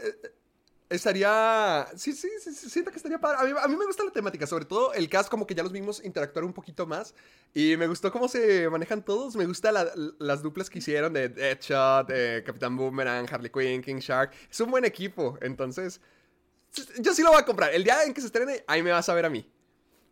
estaría... 0.88 1.86
Sí, 1.96 2.12
sí, 2.12 2.28
sí, 2.40 2.52
sí, 2.54 2.70
siento 2.70 2.90
que 2.90 2.96
estaría 2.96 3.18
padre. 3.18 3.38
A 3.40 3.44
mí, 3.44 3.58
a 3.62 3.68
mí 3.68 3.76
me 3.76 3.86
gusta 3.86 4.04
la 4.04 4.10
temática, 4.10 4.46
sobre 4.46 4.64
todo 4.64 4.92
el 4.94 5.08
cast, 5.08 5.28
como 5.30 5.46
que 5.46 5.54
ya 5.54 5.62
los 5.62 5.72
vimos 5.72 6.04
interactuar 6.04 6.44
un 6.44 6.52
poquito 6.52 6.86
más. 6.86 7.14
Y 7.54 7.76
me 7.76 7.86
gustó 7.86 8.12
cómo 8.12 8.28
se 8.28 8.68
manejan 8.70 9.04
todos. 9.04 9.36
Me 9.36 9.46
gusta 9.46 9.72
la- 9.72 9.90
las 10.18 10.42
duplas 10.42 10.68
que 10.70 10.78
hicieron 10.78 11.12
de 11.12 11.28
Deadshot, 11.28 12.08
de 12.08 12.42
Capitán 12.44 12.76
Boomerang, 12.76 13.26
Harley 13.32 13.50
Quinn, 13.50 13.82
King 13.82 13.96
Shark. 14.00 14.32
Es 14.50 14.60
un 14.60 14.70
buen 14.70 14.84
equipo, 14.84 15.38
entonces... 15.40 16.00
Yo 16.98 17.14
sí 17.14 17.22
lo 17.22 17.30
voy 17.30 17.40
a 17.40 17.44
comprar. 17.44 17.72
El 17.72 17.84
día 17.84 18.02
en 18.04 18.12
que 18.12 18.20
se 18.20 18.26
estrene, 18.26 18.62
ahí 18.66 18.82
me 18.82 18.90
vas 18.90 19.08
a 19.08 19.14
ver 19.14 19.24
a 19.24 19.30
mí. 19.30 19.50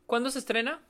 ¿Cuándo 0.07 0.31
se 0.31 0.39
estrena? 0.39 0.83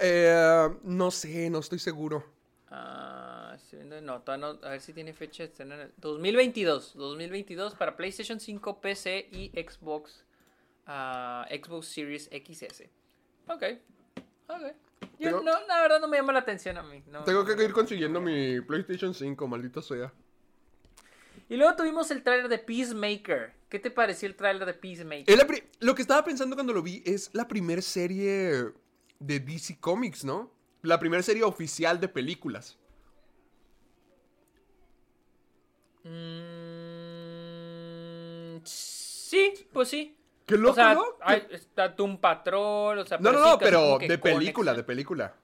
Eh, 0.00 0.68
no 0.82 1.10
sé, 1.10 1.48
no 1.48 1.60
estoy 1.60 1.78
seguro. 1.78 2.24
Ah, 2.68 3.15
estoy 3.78 3.88
viendo- 3.90 4.00
no, 4.12 4.20
todavía 4.22 4.46
no, 4.54 4.66
a 4.66 4.70
ver 4.70 4.80
si 4.80 4.92
tiene 4.92 5.12
fecha 5.12 5.42
de 5.44 5.48
estreno. 5.50 5.74
en 5.74 5.80
el- 5.82 5.92
2022. 5.98 6.94
2022 6.94 7.74
para 7.74 7.96
PlayStation 7.96 8.40
5, 8.40 8.80
PC 8.80 9.28
y 9.32 9.50
Xbox. 9.54 10.24
ah, 10.86 11.46
Xbox 11.50 11.86
Series 11.88 12.30
XS. 12.30 12.88
Ok. 13.48 13.62
Ok. 14.48 14.62
Yo, 15.18 15.30
Tengo- 15.30 15.42
no, 15.42 15.66
la 15.66 15.80
verdad 15.82 16.00
no 16.00 16.06
me 16.08 16.16
llama 16.16 16.32
la 16.32 16.38
atención 16.40 16.76
a 16.78 16.82
mí. 16.84 17.02
no- 17.10 17.24
Tengo 17.24 17.44
que 17.44 17.60
ir 17.64 17.72
consiguiendo 17.72 18.20
mi 18.20 18.60
PlayStation 18.60 19.12
5, 19.12 19.48
maldito 19.48 19.82
sea. 19.82 20.12
Y 21.48 21.56
luego 21.56 21.74
tuvimos 21.76 22.10
el 22.10 22.22
tráiler 22.22 22.48
de 22.48 22.58
Peacemaker. 22.58 23.52
¿Qué 23.68 23.78
te 23.78 23.90
pareció 23.90 24.28
el 24.28 24.34
tráiler 24.36 24.64
de 24.66 24.74
Peacemaker? 24.74 25.46
Lo 25.80 25.94
que 25.94 26.02
estaba 26.02 26.24
pensando 26.24 26.56
cuando 26.56 26.72
lo 26.72 26.82
vi 26.82 27.02
es 27.04 27.30
la 27.32 27.46
primera 27.48 27.82
serie 27.82 28.72
de 29.18 29.40
DC 29.40 29.78
Comics, 29.80 30.24
¿no? 30.24 30.50
La 30.82 30.98
primera 31.00 31.22
serie 31.22 31.42
oficial 31.42 31.98
de 32.00 32.08
películas. 32.08 32.78
Mm, 38.56 38.58
sí, 38.64 39.52
pues 39.72 39.88
sí. 39.88 40.16
Qué 40.46 40.56
loco, 40.56 40.72
o 40.72 40.74
sea, 40.74 40.94
¿no? 40.94 41.04
hay- 41.22 41.44
está 41.50 41.88
Doom 41.88 42.18
Patrol, 42.18 42.98
o 43.00 43.06
sea, 43.06 43.18
No, 43.18 43.32
no, 43.32 43.40
no, 43.40 43.58
pero 43.58 43.98
de 43.98 44.16
película, 44.18 44.72
conexión. 44.72 44.76
de 44.76 44.82
película. 44.84 45.34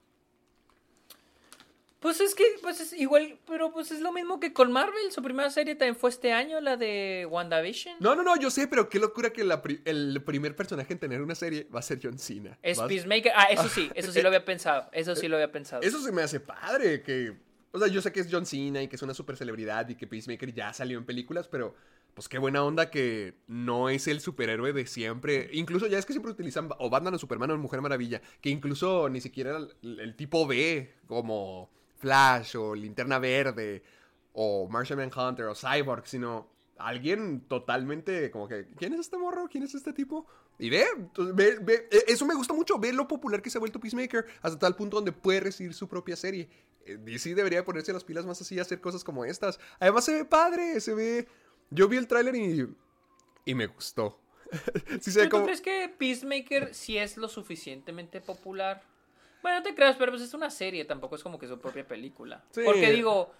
Pues 1.98 2.20
es 2.20 2.34
que, 2.34 2.44
pues 2.62 2.80
es 2.80 2.92
igual, 2.94 3.38
pero 3.46 3.70
pues 3.72 3.92
es 3.92 4.00
lo 4.00 4.10
mismo 4.12 4.40
que 4.40 4.52
con 4.52 4.72
Marvel. 4.72 5.12
Su 5.12 5.22
primera 5.22 5.50
serie 5.50 5.76
también 5.76 5.94
fue 5.94 6.10
este 6.10 6.32
año, 6.32 6.60
la 6.60 6.76
de 6.76 7.28
WandaVision. 7.30 7.96
No, 8.00 8.16
no, 8.16 8.24
no, 8.24 8.36
yo 8.36 8.50
sé, 8.50 8.66
pero 8.66 8.88
qué 8.88 8.98
locura 8.98 9.30
que 9.30 9.44
la 9.44 9.62
pri- 9.62 9.82
el 9.84 10.20
primer 10.24 10.56
personaje 10.56 10.92
en 10.92 10.98
tener 10.98 11.22
una 11.22 11.36
serie 11.36 11.68
va 11.72 11.78
a 11.78 11.82
ser 11.82 12.00
John 12.02 12.18
Cena. 12.18 12.58
Es. 12.60 12.80
Peacemaker. 12.80 13.30
Ah, 13.36 13.46
eso 13.50 13.68
sí, 13.68 13.88
eso 13.94 14.10
sí 14.10 14.20
lo 14.22 14.28
había 14.28 14.44
pensado. 14.44 14.88
Eso 14.92 15.14
sí 15.14 15.28
lo 15.28 15.36
había 15.36 15.52
pensado. 15.52 15.82
Eso 15.82 16.00
se 16.00 16.10
me 16.10 16.22
hace 16.22 16.40
padre, 16.40 17.02
que 17.02 17.36
O 17.72 17.78
sea, 17.78 17.88
yo 17.88 18.02
sé 18.02 18.12
que 18.12 18.20
es 18.20 18.28
John 18.30 18.44
Cena 18.44 18.82
y 18.82 18.88
que 18.88 18.96
es 18.96 19.02
una 19.02 19.14
super 19.14 19.36
celebridad 19.36 19.88
y 19.88 19.94
que 19.94 20.06
Peacemaker 20.06 20.52
ya 20.52 20.72
salió 20.74 20.98
en 20.98 21.06
películas, 21.06 21.48
pero 21.48 21.74
pues 22.14 22.28
qué 22.28 22.38
buena 22.38 22.62
onda 22.62 22.90
que 22.90 23.34
no 23.46 23.88
es 23.88 24.06
el 24.08 24.20
superhéroe 24.20 24.72
de 24.74 24.86
siempre. 24.86 25.48
Incluso 25.52 25.86
ya 25.86 25.98
es 25.98 26.04
que 26.04 26.12
siempre 26.12 26.32
utilizan 26.32 26.68
o 26.78 26.90
Batman 26.90 27.14
o 27.14 27.18
Superman 27.18 27.50
o 27.50 27.58
Mujer 27.58 27.80
Maravilla, 27.80 28.20
que 28.42 28.50
incluso 28.50 29.08
ni 29.08 29.20
siquiera 29.20 29.58
el, 29.82 30.14
tipo 30.16 30.46
B, 30.46 30.92
como 31.06 31.70
Flash 31.96 32.56
o 32.56 32.74
Linterna 32.74 33.18
Verde 33.18 33.82
o 34.34 34.68
Martian 34.68 34.98
Manhunter 34.98 35.46
o 35.46 35.54
Cyborg, 35.54 36.06
sino 36.06 36.48
alguien 36.76 37.42
totalmente 37.48 38.30
como 38.30 38.48
que, 38.48 38.66
¿quién 38.76 38.92
es 38.92 39.00
este 39.00 39.16
morro? 39.16 39.48
¿Quién 39.50 39.64
es 39.64 39.74
este 39.74 39.94
tipo? 39.94 40.26
Y 40.58 40.68
ve, 40.68 40.84
ve, 41.34 41.58
ve, 41.62 41.88
e- 41.90 42.04
eso 42.08 42.26
me 42.26 42.34
gusta 42.34 42.52
mucho, 42.52 42.78
ve 42.78 42.92
lo 42.92 43.08
popular 43.08 43.40
que 43.40 43.48
se 43.48 43.56
ha 43.56 43.60
vuelto 43.60 43.80
Peacemaker 43.80 44.26
hasta 44.42 44.58
tal 44.58 44.76
punto 44.76 44.96
donde 44.96 45.12
puede 45.12 45.40
recibir 45.40 45.72
su 45.72 45.88
propia 45.88 46.16
serie. 46.16 46.48
Eh, 46.86 46.98
DC 47.00 47.34
debería 47.34 47.64
ponerse 47.64 47.92
las 47.92 48.04
pilas 48.04 48.26
más 48.26 48.40
así 48.40 48.54
y 48.56 48.60
hacer 48.60 48.80
cosas 48.80 49.04
como 49.04 49.24
estas. 49.24 49.58
Además 49.78 50.04
se 50.04 50.14
ve 50.14 50.24
padre, 50.24 50.80
se 50.80 50.94
ve... 50.94 51.28
Yo 51.70 51.88
vi 51.88 51.96
el 51.96 52.06
tráiler 52.06 52.34
y... 52.34 52.68
Y 53.44 53.54
me 53.54 53.66
gustó. 53.66 54.20
sí 55.00 55.10
se 55.10 55.20
¿Pero 55.20 55.38
¿Tú 55.38 55.44
crees 55.44 55.60
que 55.60 55.88
Peacemaker 55.98 56.74
sí 56.74 56.98
es 56.98 57.16
lo 57.16 57.28
suficientemente 57.28 58.20
popular? 58.20 58.82
Bueno, 59.42 59.58
no 59.58 59.62
te 59.64 59.74
creas, 59.74 59.96
pero 59.96 60.12
pues 60.12 60.22
es 60.22 60.34
una 60.34 60.50
serie, 60.50 60.84
tampoco 60.84 61.16
es 61.16 61.22
como 61.22 61.38
que 61.38 61.48
su 61.48 61.58
propia 61.58 61.86
película. 61.86 62.44
Sí. 62.50 62.60
Porque 62.64 62.92
digo, 62.92 63.32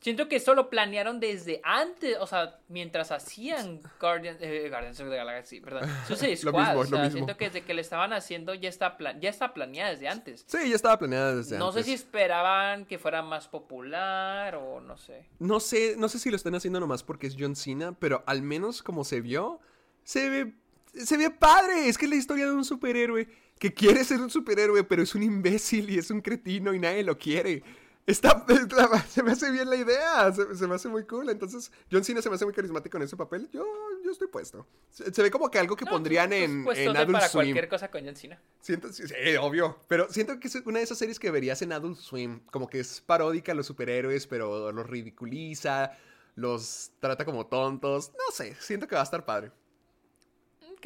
siento 0.00 0.28
que 0.28 0.36
esto 0.36 0.54
lo 0.54 0.70
planearon 0.70 1.18
desde 1.20 1.60
antes, 1.64 2.16
o 2.20 2.26
sea, 2.26 2.58
mientras 2.68 3.10
hacían 3.10 3.80
Guardian, 4.00 4.36
eh, 4.40 4.68
Guardians 4.70 5.00
of 5.00 5.08
the 5.10 5.16
Galaxy, 5.16 5.60
perdón, 5.60 5.88
Suicide 6.06 6.30
Lo 6.44 6.50
Squad, 6.52 6.66
mismo, 6.68 6.80
o 6.80 6.84
lo 6.84 6.98
mismo. 6.98 7.10
siento 7.10 7.36
que 7.36 7.46
desde 7.46 7.62
que 7.64 7.74
le 7.74 7.80
estaban 7.82 8.12
haciendo 8.12 8.54
ya 8.54 8.68
está, 8.68 8.96
pla- 8.96 9.18
ya 9.18 9.30
está 9.30 9.52
planeada 9.54 9.90
desde 9.90 10.08
antes. 10.08 10.44
Sí, 10.46 10.68
ya 10.68 10.76
estaba 10.76 10.98
planeada 10.98 11.34
desde 11.36 11.58
No 11.58 11.72
sé 11.72 11.78
antes. 11.80 11.86
si 11.86 11.92
esperaban 11.94 12.84
que 12.86 12.98
fuera 12.98 13.22
más 13.22 13.48
popular 13.48 14.54
o 14.56 14.80
no 14.80 14.96
sé. 14.96 15.26
No 15.38 15.60
sé, 15.60 15.94
no 15.98 16.08
sé 16.08 16.18
si 16.18 16.30
lo 16.30 16.36
están 16.36 16.54
haciendo 16.54 16.78
nomás 16.80 17.02
porque 17.02 17.26
es 17.26 17.36
John 17.38 17.56
Cena, 17.56 17.92
pero 17.98 18.22
al 18.26 18.42
menos 18.42 18.82
como 18.82 19.04
se 19.04 19.20
vio, 19.20 19.60
se 20.04 20.28
ve, 20.28 20.52
se 20.94 21.16
ve 21.16 21.30
padre. 21.30 21.88
Es 21.88 21.98
que 21.98 22.04
es 22.06 22.10
la 22.10 22.16
historia 22.16 22.46
de 22.46 22.52
un 22.52 22.64
superhéroe 22.64 23.28
que 23.58 23.72
quiere 23.72 24.04
ser 24.04 24.20
un 24.20 24.30
superhéroe, 24.30 24.84
pero 24.84 25.02
es 25.02 25.14
un 25.14 25.22
imbécil 25.22 25.88
y 25.90 25.98
es 25.98 26.10
un 26.10 26.20
cretino 26.20 26.74
y 26.74 26.78
nadie 26.78 27.02
lo 27.02 27.16
quiere. 27.18 27.62
Está, 28.06 28.44
está- 28.48 29.02
se 29.08 29.22
me 29.22 29.32
hace 29.32 29.50
bien 29.50 29.68
la 29.68 29.76
idea, 29.76 30.32
se, 30.32 30.54
se 30.54 30.66
me 30.68 30.76
hace 30.76 30.88
muy 30.88 31.04
cool. 31.04 31.28
Entonces, 31.28 31.72
John 31.90 32.04
Cena 32.04 32.22
se 32.22 32.28
me 32.28 32.36
hace 32.36 32.44
muy 32.44 32.54
carismático 32.54 32.96
en 32.96 33.02
ese 33.02 33.16
papel. 33.16 33.48
Yo, 33.52 33.64
yo 34.04 34.10
estoy 34.12 34.28
puesto. 34.28 34.66
Se, 34.90 35.12
se 35.12 35.22
ve 35.22 35.30
como 35.30 35.50
que 35.50 35.58
algo 35.58 35.74
que 35.74 35.84
No, 35.84 35.90
pondrían 35.90 36.28
pues, 36.30 36.42
en, 36.42 36.64
pues, 36.64 36.78
en 36.78 36.96
Adult 36.96 37.12
para 37.12 37.28
Swim. 37.28 37.46
cualquier 37.46 37.68
cosa 37.68 37.90
con 37.90 38.04
John 38.04 38.14
Cena. 38.14 38.40
Siento, 38.60 38.92
sí, 38.92 39.08
sí, 39.08 39.14
obvio. 39.40 39.78
Pero 39.88 40.08
siento 40.12 40.38
que 40.38 40.46
es 40.48 40.54
una 40.64 40.78
de 40.78 40.84
esas 40.84 40.98
series 40.98 41.18
que 41.18 41.30
verías 41.32 41.60
en 41.62 41.72
Adult 41.72 41.98
Swim. 41.98 42.40
Como 42.52 42.68
que 42.68 42.78
es 42.80 43.00
paródica 43.00 43.50
a 43.52 43.54
los 43.56 43.66
superhéroes, 43.66 44.26
pero 44.28 44.70
los 44.70 44.86
ridiculiza, 44.88 45.90
los 46.36 46.92
trata 47.00 47.24
como 47.24 47.46
tontos. 47.46 48.10
No 48.12 48.32
sé, 48.32 48.54
siento 48.60 48.86
que 48.86 48.94
va 48.94 49.00
a 49.00 49.04
estar 49.04 49.24
padre. 49.24 49.50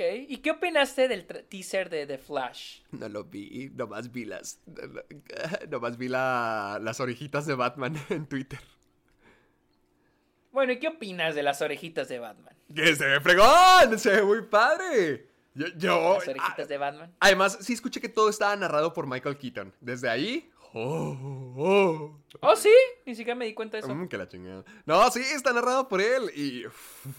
Ok, 0.00 0.06
¿y 0.28 0.38
qué 0.38 0.52
opinaste 0.52 1.08
del 1.08 1.26
teaser 1.26 1.90
de 1.90 2.06
The 2.06 2.16
Flash? 2.16 2.78
No 2.92 3.06
lo 3.10 3.24
vi, 3.24 3.70
nomás 3.74 4.10
vi 4.10 4.24
las. 4.24 4.58
Nomás 5.68 5.98
vi 5.98 6.08
la- 6.08 6.78
las 6.80 7.00
orejitas 7.00 7.44
de 7.44 7.54
Batman 7.54 7.94
en 8.08 8.26
Twitter. 8.26 8.60
Bueno, 10.52 10.72
¿y 10.72 10.78
qué 10.78 10.88
opinas 10.88 11.34
de 11.34 11.42
las 11.42 11.60
orejitas 11.60 12.08
de 12.08 12.18
Batman? 12.18 12.54
¡Que 12.74 12.96
se 12.96 13.06
ve 13.06 13.20
fregón! 13.20 13.98
¡Se 13.98 14.10
ve 14.16 14.22
muy 14.22 14.40
padre! 14.42 15.28
Yo. 15.52 15.66
yo- 15.76 16.14
Las 16.14 16.28
orejitas 16.28 16.58
ah, 16.60 16.64
de 16.64 16.78
Batman. 16.78 17.14
Además, 17.20 17.58
sí 17.60 17.74
escuché 17.74 18.00
que 18.00 18.08
todo 18.08 18.30
estaba 18.30 18.56
narrado 18.56 18.94
por 18.94 19.06
Michael 19.06 19.36
Keaton. 19.36 19.74
Desde 19.82 20.08
ahí. 20.08 20.50
Oh, 20.72 21.54
oh. 21.56 22.16
Oh, 22.42 22.56
sí, 22.56 22.72
ni 23.04 23.14
siquiera 23.14 23.34
me 23.36 23.44
di 23.44 23.54
cuenta 23.54 23.76
de 23.76 23.82
eso. 23.82 23.94
Mm, 23.94 24.08
que 24.08 24.16
la 24.16 24.28
chingada. 24.28 24.64
No, 24.86 25.10
sí, 25.10 25.20
está 25.20 25.52
narrado 25.52 25.88
por 25.88 26.00
él. 26.00 26.30
Y. 26.34 26.64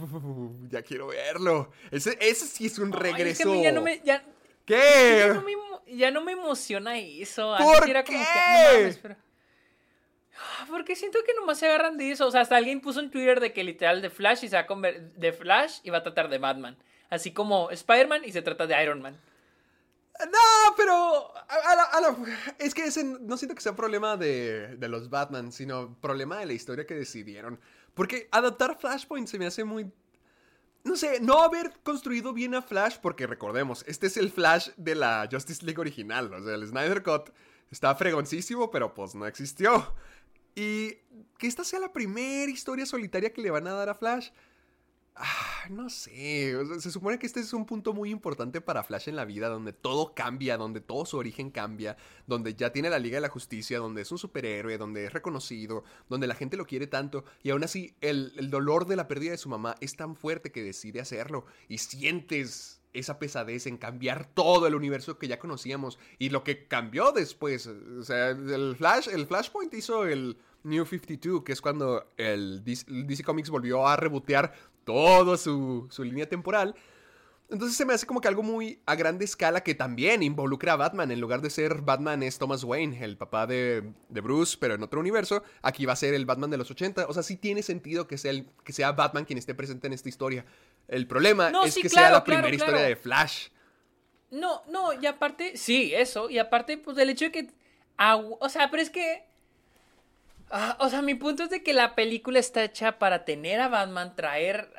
ya 0.69 0.81
quiero 0.81 1.07
verlo. 1.07 1.69
Ese, 1.91 2.17
ese 2.21 2.45
sí 2.47 2.67
es 2.67 2.79
un 2.79 2.93
Ay, 2.93 2.99
regreso. 2.99 3.29
es 3.31 3.37
que 3.39 3.43
a 3.43 3.47
mí 3.47 3.63
ya 3.63 3.71
no 3.71 3.81
me, 3.81 4.01
ya, 4.05 4.23
¿Qué? 4.65 5.15
ya 5.27 5.33
no 5.33 5.41
me, 5.41 5.51
emo- 5.51 5.81
ya 5.87 6.11
no 6.11 6.21
me 6.23 6.31
emociona 6.31 6.97
eso. 6.97 7.55
¿Por 7.59 7.89
era 7.89 8.03
como 8.03 8.17
que, 8.19 8.23
qué? 8.23 8.39
no 8.73 8.79
mames, 8.79 8.97
pero- 8.99 9.15
Ah, 10.59 10.65
Porque 10.69 10.95
siento 10.95 11.19
que 11.25 11.33
nomás 11.35 11.59
se 11.59 11.67
agarran 11.67 11.97
de 11.97 12.11
eso. 12.11 12.25
O 12.27 12.31
sea, 12.31 12.41
hasta 12.41 12.55
alguien 12.57 12.81
puso 12.81 12.99
en 12.99 13.11
Twitter 13.11 13.39
de 13.39 13.53
que 13.53 13.63
literal 13.63 14.01
de 14.01 14.09
Flash 14.09 14.45
y 14.45 14.47
se 14.47 14.55
va 14.55 14.61
a 14.61 14.67
conver- 14.67 15.11
de 15.13 15.33
Flash 15.33 15.79
y 15.83 15.89
va 15.91 15.99
a 15.99 16.03
tratar 16.03 16.29
de 16.29 16.37
Batman. 16.39 16.77
Así 17.09 17.31
como 17.33 17.69
Spider-Man 17.69 18.21
y 18.25 18.31
se 18.31 18.41
trata 18.41 18.65
de 18.65 18.81
Iron 18.81 19.01
Man. 19.01 19.19
No, 20.25 20.75
pero. 20.77 21.33
es 22.59 22.73
que 22.73 22.85
ese 22.85 23.03
no 23.03 23.37
siento 23.37 23.55
que 23.55 23.61
sea 23.61 23.75
problema 23.75 24.17
de, 24.17 24.75
de 24.77 24.87
los 24.87 25.09
Batman, 25.09 25.51
sino 25.51 25.97
problema 25.99 26.37
de 26.39 26.45
la 26.45 26.53
historia 26.53 26.85
que 26.85 26.95
decidieron. 26.95 27.59
Porque 27.93 28.27
adaptar 28.31 28.77
Flashpoint 28.79 29.27
se 29.27 29.39
me 29.39 29.45
hace 29.45 29.63
muy. 29.63 29.91
No 30.83 30.95
sé, 30.95 31.19
no 31.19 31.39
haber 31.43 31.73
construido 31.83 32.33
bien 32.33 32.55
a 32.55 32.61
Flash, 32.61 32.97
porque 33.01 33.27
recordemos, 33.27 33.83
este 33.87 34.07
es 34.07 34.17
el 34.17 34.31
Flash 34.31 34.69
de 34.77 34.95
la 34.95 35.29
Justice 35.31 35.63
League 35.63 35.79
original. 35.79 36.33
O 36.33 36.43
sea, 36.43 36.55
el 36.55 36.67
Snyder 36.67 37.03
Cut 37.03 37.29
está 37.69 37.93
fregoncísimo, 37.95 38.71
pero 38.71 38.93
pues 38.93 39.13
no 39.13 39.27
existió. 39.27 39.93
Y 40.55 40.95
que 41.37 41.47
esta 41.47 41.63
sea 41.63 41.79
la 41.79 41.93
primera 41.93 42.51
historia 42.51 42.85
solitaria 42.85 43.31
que 43.31 43.41
le 43.41 43.51
van 43.51 43.67
a 43.67 43.73
dar 43.73 43.89
a 43.89 43.95
Flash. 43.95 44.29
Ah, 45.15 45.67
no 45.69 45.89
sé, 45.89 46.55
se 46.79 46.89
supone 46.89 47.19
que 47.19 47.27
este 47.27 47.41
es 47.41 47.51
un 47.51 47.65
punto 47.65 47.93
muy 47.93 48.09
importante 48.09 48.61
para 48.61 48.81
Flash 48.81 49.09
en 49.09 49.17
la 49.17 49.25
vida, 49.25 49.49
donde 49.49 49.73
todo 49.73 50.15
cambia, 50.15 50.57
donde 50.57 50.79
todo 50.79 51.05
su 51.05 51.17
origen 51.17 51.51
cambia, 51.51 51.97
donde 52.27 52.55
ya 52.55 52.71
tiene 52.71 52.89
la 52.89 52.97
Liga 52.97 53.17
de 53.17 53.21
la 53.21 53.29
Justicia, 53.29 53.79
donde 53.79 54.03
es 54.03 54.11
un 54.11 54.17
superhéroe, 54.17 54.77
donde 54.77 55.05
es 55.05 55.13
reconocido, 55.13 55.83
donde 56.09 56.27
la 56.27 56.35
gente 56.35 56.55
lo 56.55 56.65
quiere 56.65 56.87
tanto, 56.87 57.25
y 57.43 57.49
aún 57.49 57.63
así 57.63 57.93
el, 57.99 58.33
el 58.37 58.49
dolor 58.49 58.87
de 58.87 58.95
la 58.95 59.09
pérdida 59.09 59.31
de 59.31 59.37
su 59.37 59.49
mamá 59.49 59.75
es 59.81 59.97
tan 59.97 60.15
fuerte 60.15 60.51
que 60.51 60.63
decide 60.63 61.01
hacerlo, 61.01 61.45
y 61.67 61.79
sientes 61.79 62.81
esa 62.93 63.19
pesadez 63.19 63.67
en 63.67 63.77
cambiar 63.77 64.25
todo 64.33 64.65
el 64.65 64.75
universo 64.75 65.17
que 65.17 65.27
ya 65.27 65.39
conocíamos, 65.39 65.99
y 66.19 66.29
lo 66.29 66.45
que 66.45 66.67
cambió 66.67 67.11
después, 67.11 67.67
o 67.67 68.03
sea, 68.03 68.29
el 68.29 68.75
Flash, 68.77 69.09
el 69.09 69.27
Flashpoint 69.27 69.73
hizo 69.73 70.05
el 70.05 70.37
New 70.63 70.85
52, 70.85 71.43
que 71.43 71.53
es 71.53 71.61
cuando 71.61 72.05
el 72.17 72.63
DC 72.63 73.23
Comics 73.23 73.49
volvió 73.49 73.87
a 73.87 73.95
rebotear 73.95 74.53
toda 74.83 75.37
su, 75.37 75.87
su 75.89 76.03
línea 76.03 76.27
temporal. 76.27 76.75
Entonces 77.51 77.75
se 77.75 77.85
me 77.85 77.93
hace 77.93 78.05
como 78.05 78.21
que 78.21 78.29
algo 78.29 78.43
muy 78.43 78.79
a 78.85 78.95
grande 78.95 79.25
escala 79.25 79.61
que 79.61 79.75
también 79.75 80.23
involucra 80.23 80.71
a 80.71 80.75
Batman. 80.77 81.11
En 81.11 81.19
lugar 81.19 81.41
de 81.41 81.49
ser 81.49 81.81
Batman 81.81 82.23
es 82.23 82.37
Thomas 82.37 82.63
Wayne, 82.63 83.03
el 83.03 83.17
papá 83.17 83.45
de, 83.45 83.91
de 84.07 84.21
Bruce, 84.21 84.55
pero 84.57 84.75
en 84.75 84.83
otro 84.83 85.01
universo. 85.01 85.43
Aquí 85.61 85.85
va 85.85 85.91
a 85.91 85.97
ser 85.97 86.13
el 86.13 86.25
Batman 86.25 86.49
de 86.49 86.57
los 86.57 86.71
80. 86.71 87.07
O 87.07 87.13
sea, 87.13 87.23
sí 87.23 87.35
tiene 87.35 87.61
sentido 87.61 88.07
que 88.07 88.17
sea, 88.17 88.31
el, 88.31 88.47
que 88.63 88.71
sea 88.71 88.93
Batman 88.93 89.25
quien 89.25 89.37
esté 89.37 89.53
presente 89.53 89.87
en 89.87 89.93
esta 89.93 90.07
historia. 90.07 90.45
El 90.87 91.07
problema 91.07 91.49
No, 91.51 91.65
es 91.65 91.73
sí, 91.73 91.81
que 91.81 91.89
claro, 91.89 92.07
sea 92.07 92.13
la 92.19 92.23
claro, 92.23 92.41
primera 92.41 92.57
claro. 92.57 92.71
historia 92.71 92.87
de 92.87 92.95
Flash. 92.95 93.49
No, 94.29 94.63
no, 94.69 94.93
y 94.93 95.05
aparte, 95.05 95.57
sí, 95.57 95.93
eso. 95.93 96.29
Y 96.29 96.39
aparte, 96.39 96.77
pues 96.77 96.97
el 96.97 97.09
hecho 97.09 97.25
de 97.25 97.31
que. 97.33 97.47
O 98.39 98.47
sea, 98.47 98.71
pero 98.71 98.81
es 98.81 98.89
que. 98.89 99.25
Ah, 100.51 100.77
o 100.79 100.89
sea, 100.89 101.01
mi 101.01 101.15
punto 101.15 101.43
es 101.43 101.49
de 101.49 101.63
que 101.63 101.73
la 101.73 101.95
película 101.95 102.39
está 102.39 102.63
hecha 102.63 102.99
para 102.99 103.25
tener 103.25 103.59
a 103.61 103.67
Batman, 103.67 104.15
traer. 104.15 104.71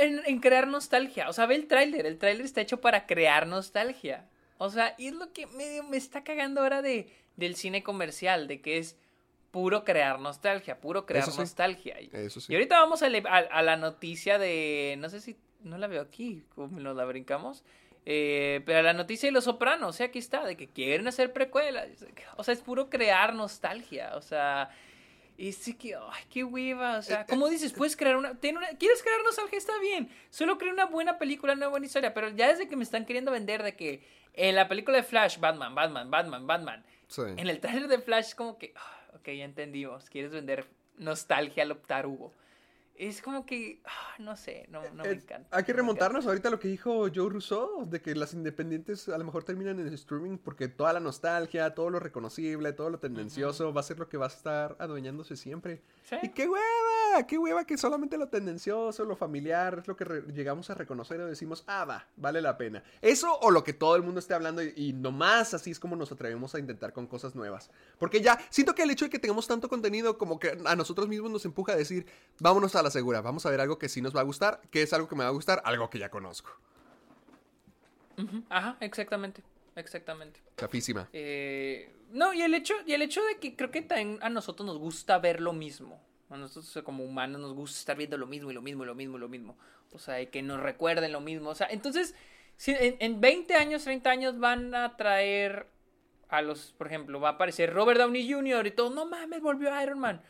en, 0.00 0.20
en 0.24 0.40
crear 0.40 0.66
nostalgia. 0.66 1.28
O 1.28 1.32
sea, 1.32 1.46
ve 1.46 1.54
el 1.56 1.66
tráiler. 1.66 2.06
El 2.06 2.18
tráiler 2.18 2.44
está 2.44 2.60
hecho 2.60 2.80
para 2.80 3.06
crear 3.06 3.46
nostalgia. 3.46 4.26
O 4.58 4.70
sea, 4.70 4.94
y 4.98 5.08
es 5.08 5.14
lo 5.14 5.32
que 5.32 5.46
me, 5.46 5.82
me 5.82 5.96
está 5.96 6.24
cagando 6.24 6.60
ahora 6.62 6.82
de, 6.82 7.12
del 7.36 7.54
cine 7.56 7.82
comercial, 7.82 8.48
de 8.48 8.60
que 8.60 8.78
es 8.78 8.96
puro 9.50 9.84
crear 9.84 10.18
nostalgia, 10.20 10.80
puro 10.80 11.06
crear 11.06 11.22
Eso 11.22 11.32
sí. 11.32 11.38
nostalgia. 11.38 12.00
Y- 12.00 12.10
Eso 12.12 12.40
sí. 12.40 12.52
y 12.52 12.56
ahorita 12.56 12.78
vamos 12.80 13.02
a, 13.02 13.08
le- 13.08 13.22
a- 13.28 13.36
a 13.50 13.62
la 13.62 13.76
noticia 13.76 14.38
de. 14.38 14.96
No 14.98 15.08
sé 15.08 15.20
si. 15.20 15.36
No 15.62 15.76
la 15.78 15.86
veo 15.88 16.02
aquí, 16.02 16.44
nos 16.56 16.94
la 16.96 17.04
brincamos. 17.04 17.64
Eh, 18.10 18.62
pero 18.64 18.80
la 18.82 18.92
noticia 18.94 19.26
de 19.28 19.32
Los 19.32 19.44
Sopranos, 19.44 19.88
o 19.90 19.92
sea, 19.92 20.06
aquí 20.06 20.18
está, 20.18 20.44
de 20.44 20.56
que 20.56 20.68
quieren 20.68 21.06
hacer 21.08 21.32
precuelas. 21.32 21.88
O 22.36 22.44
sea, 22.44 22.54
es 22.54 22.60
puro 22.60 22.88
crear 22.90 23.34
nostalgia. 23.34 24.12
O 24.16 24.22
sea. 24.22 24.70
Y 25.38 25.52
sí 25.52 25.74
que. 25.74 25.94
Ay, 25.94 26.24
qué 26.30 26.42
hueva. 26.44 26.98
O 26.98 27.02
sea, 27.02 27.24
como 27.24 27.48
dices, 27.48 27.72
puedes 27.72 27.96
crear 27.96 28.16
una, 28.16 28.34
tiene 28.34 28.58
una- 28.58 28.68
¿Quieres 28.76 29.02
crear 29.02 29.22
nostalgia? 29.24 29.56
Está 29.56 29.78
bien. 29.78 30.10
Solo 30.30 30.58
crea 30.58 30.72
una 30.72 30.86
buena 30.86 31.16
película, 31.16 31.52
una 31.54 31.68
buena 31.68 31.86
historia. 31.86 32.12
Pero 32.12 32.28
ya 32.30 32.48
desde 32.48 32.68
que 32.68 32.74
me 32.76 32.82
están 32.82 33.06
queriendo 33.06 33.30
vender 33.30 33.62
de 33.62 33.76
que 33.76 34.02
en 34.34 34.56
la 34.56 34.66
película 34.68 34.96
de 34.96 35.04
Flash, 35.04 35.38
Batman, 35.38 35.74
Batman, 35.76 36.10
Batman, 36.10 36.46
Batman. 36.46 36.84
Sí. 37.06 37.22
En 37.36 37.48
el 37.48 37.60
trailer 37.60 37.86
de 37.88 38.00
Flash 38.00 38.26
es 38.26 38.34
como 38.34 38.58
que, 38.58 38.74
ah, 38.76 39.00
ok, 39.14 39.26
ya 39.28 39.44
entendimos, 39.44 40.10
quieres 40.10 40.32
vender 40.32 40.66
nostalgia 40.96 41.62
a 41.62 41.66
lo 41.66 41.76
tarugo. 41.78 42.34
Es 42.98 43.22
como 43.22 43.46
que, 43.46 43.80
ah, 43.84 44.16
no 44.18 44.36
sé, 44.36 44.66
no, 44.70 44.82
no 44.92 45.04
me 45.04 45.10
Eh, 45.10 45.12
encanta. 45.12 45.56
Hay 45.56 45.62
que 45.62 45.72
remontarnos 45.72 46.26
ahorita 46.26 46.48
a 46.48 46.50
lo 46.50 46.58
que 46.58 46.66
dijo 46.66 47.06
Joe 47.14 47.30
Rousseau, 47.30 47.88
de 47.88 48.00
que 48.02 48.12
las 48.16 48.34
independientes 48.34 49.08
a 49.08 49.16
lo 49.16 49.24
mejor 49.24 49.44
terminan 49.44 49.78
en 49.78 49.86
el 49.86 49.94
streaming 49.94 50.36
porque 50.36 50.66
toda 50.66 50.92
la 50.92 50.98
nostalgia, 50.98 51.74
todo 51.76 51.90
lo 51.90 52.00
reconocible, 52.00 52.72
todo 52.72 52.90
lo 52.90 52.98
tendencioso 52.98 53.72
va 53.72 53.82
a 53.82 53.84
ser 53.84 54.00
lo 54.00 54.08
que 54.08 54.16
va 54.16 54.24
a 54.26 54.28
estar 54.28 54.74
adueñándose 54.80 55.36
siempre. 55.36 55.80
Sí. 56.02 56.16
Y 56.24 56.30
qué 56.30 56.48
hueva, 56.48 57.24
qué 57.28 57.38
hueva 57.38 57.64
que 57.64 57.78
solamente 57.78 58.18
lo 58.18 58.26
tendencioso, 58.28 59.04
lo 59.04 59.14
familiar 59.14 59.78
es 59.80 59.86
lo 59.86 59.96
que 59.96 60.04
llegamos 60.34 60.68
a 60.70 60.74
reconocer 60.74 61.20
y 61.20 61.24
decimos, 61.24 61.62
ah, 61.68 61.84
va, 61.84 62.08
vale 62.16 62.42
la 62.42 62.58
pena. 62.58 62.82
Eso 63.00 63.32
o 63.40 63.52
lo 63.52 63.62
que 63.62 63.74
todo 63.74 63.94
el 63.94 64.02
mundo 64.02 64.18
esté 64.18 64.34
hablando 64.34 64.60
y, 64.60 64.72
y 64.74 64.92
nomás 64.92 65.54
así 65.54 65.70
es 65.70 65.78
como 65.78 65.94
nos 65.94 66.10
atrevemos 66.10 66.52
a 66.56 66.58
intentar 66.58 66.92
con 66.92 67.06
cosas 67.06 67.36
nuevas. 67.36 67.70
Porque 68.00 68.20
ya, 68.20 68.40
siento 68.50 68.74
que 68.74 68.82
el 68.82 68.90
hecho 68.90 69.04
de 69.04 69.10
que 69.10 69.20
tengamos 69.20 69.46
tanto 69.46 69.68
contenido 69.68 70.18
como 70.18 70.40
que 70.40 70.58
a 70.64 70.74
nosotros 70.74 71.06
mismos 71.06 71.30
nos 71.30 71.44
empuja 71.44 71.74
a 71.74 71.76
decir, 71.76 72.04
vámonos 72.40 72.74
a 72.74 72.82
la 72.82 72.87
segura, 72.90 73.20
vamos 73.20 73.46
a 73.46 73.50
ver 73.50 73.60
algo 73.60 73.78
que 73.78 73.88
sí 73.88 74.00
nos 74.00 74.14
va 74.14 74.20
a 74.20 74.24
gustar, 74.24 74.60
que 74.70 74.82
es 74.82 74.92
algo 74.92 75.08
que 75.08 75.16
me 75.16 75.24
va 75.24 75.30
a 75.30 75.32
gustar, 75.32 75.62
algo 75.64 75.90
que 75.90 75.98
ya 75.98 76.10
conozco. 76.10 76.50
Ajá, 78.48 78.76
exactamente. 78.80 79.42
Exactamente. 79.76 80.40
Chafísima. 80.56 81.08
Eh, 81.12 81.94
no, 82.10 82.34
y 82.34 82.42
el 82.42 82.52
hecho, 82.54 82.74
y 82.84 82.94
el 82.94 83.02
hecho 83.02 83.22
de 83.24 83.36
que 83.38 83.54
creo 83.54 83.70
que 83.70 83.82
también 83.82 84.18
a 84.22 84.28
nosotros 84.28 84.66
nos 84.66 84.78
gusta 84.78 85.18
ver 85.18 85.40
lo 85.40 85.52
mismo. 85.52 86.02
A 86.30 86.36
nosotros 86.36 86.84
como 86.84 87.04
humanos 87.04 87.40
nos 87.40 87.54
gusta 87.54 87.78
estar 87.78 87.96
viendo 87.96 88.18
lo 88.18 88.26
mismo 88.26 88.50
y 88.50 88.54
lo 88.54 88.60
mismo 88.60 88.82
y 88.82 88.86
lo 88.86 88.94
mismo 88.94 89.16
y 89.16 89.20
lo 89.20 89.28
mismo. 89.28 89.56
O 89.92 89.98
sea, 89.98 90.20
y 90.20 90.26
que 90.26 90.42
nos 90.42 90.60
recuerden 90.60 91.12
lo 91.12 91.20
mismo. 91.20 91.50
O 91.50 91.54
sea, 91.54 91.68
entonces, 91.70 92.14
si 92.56 92.72
en, 92.72 92.96
en 92.98 93.20
20 93.20 93.54
años, 93.54 93.84
30 93.84 94.10
años 94.10 94.38
van 94.38 94.74
a 94.74 94.96
traer 94.96 95.68
a 96.28 96.42
los, 96.42 96.72
por 96.76 96.88
ejemplo, 96.88 97.20
va 97.20 97.30
a 97.30 97.32
aparecer 97.32 97.72
Robert 97.72 98.00
Downey 98.00 98.30
Jr. 98.30 98.66
y 98.66 98.70
todo, 98.72 98.90
no 98.90 99.06
mames, 99.06 99.40
volvió 99.40 99.70
Iron 99.82 99.98
Man. 99.98 100.20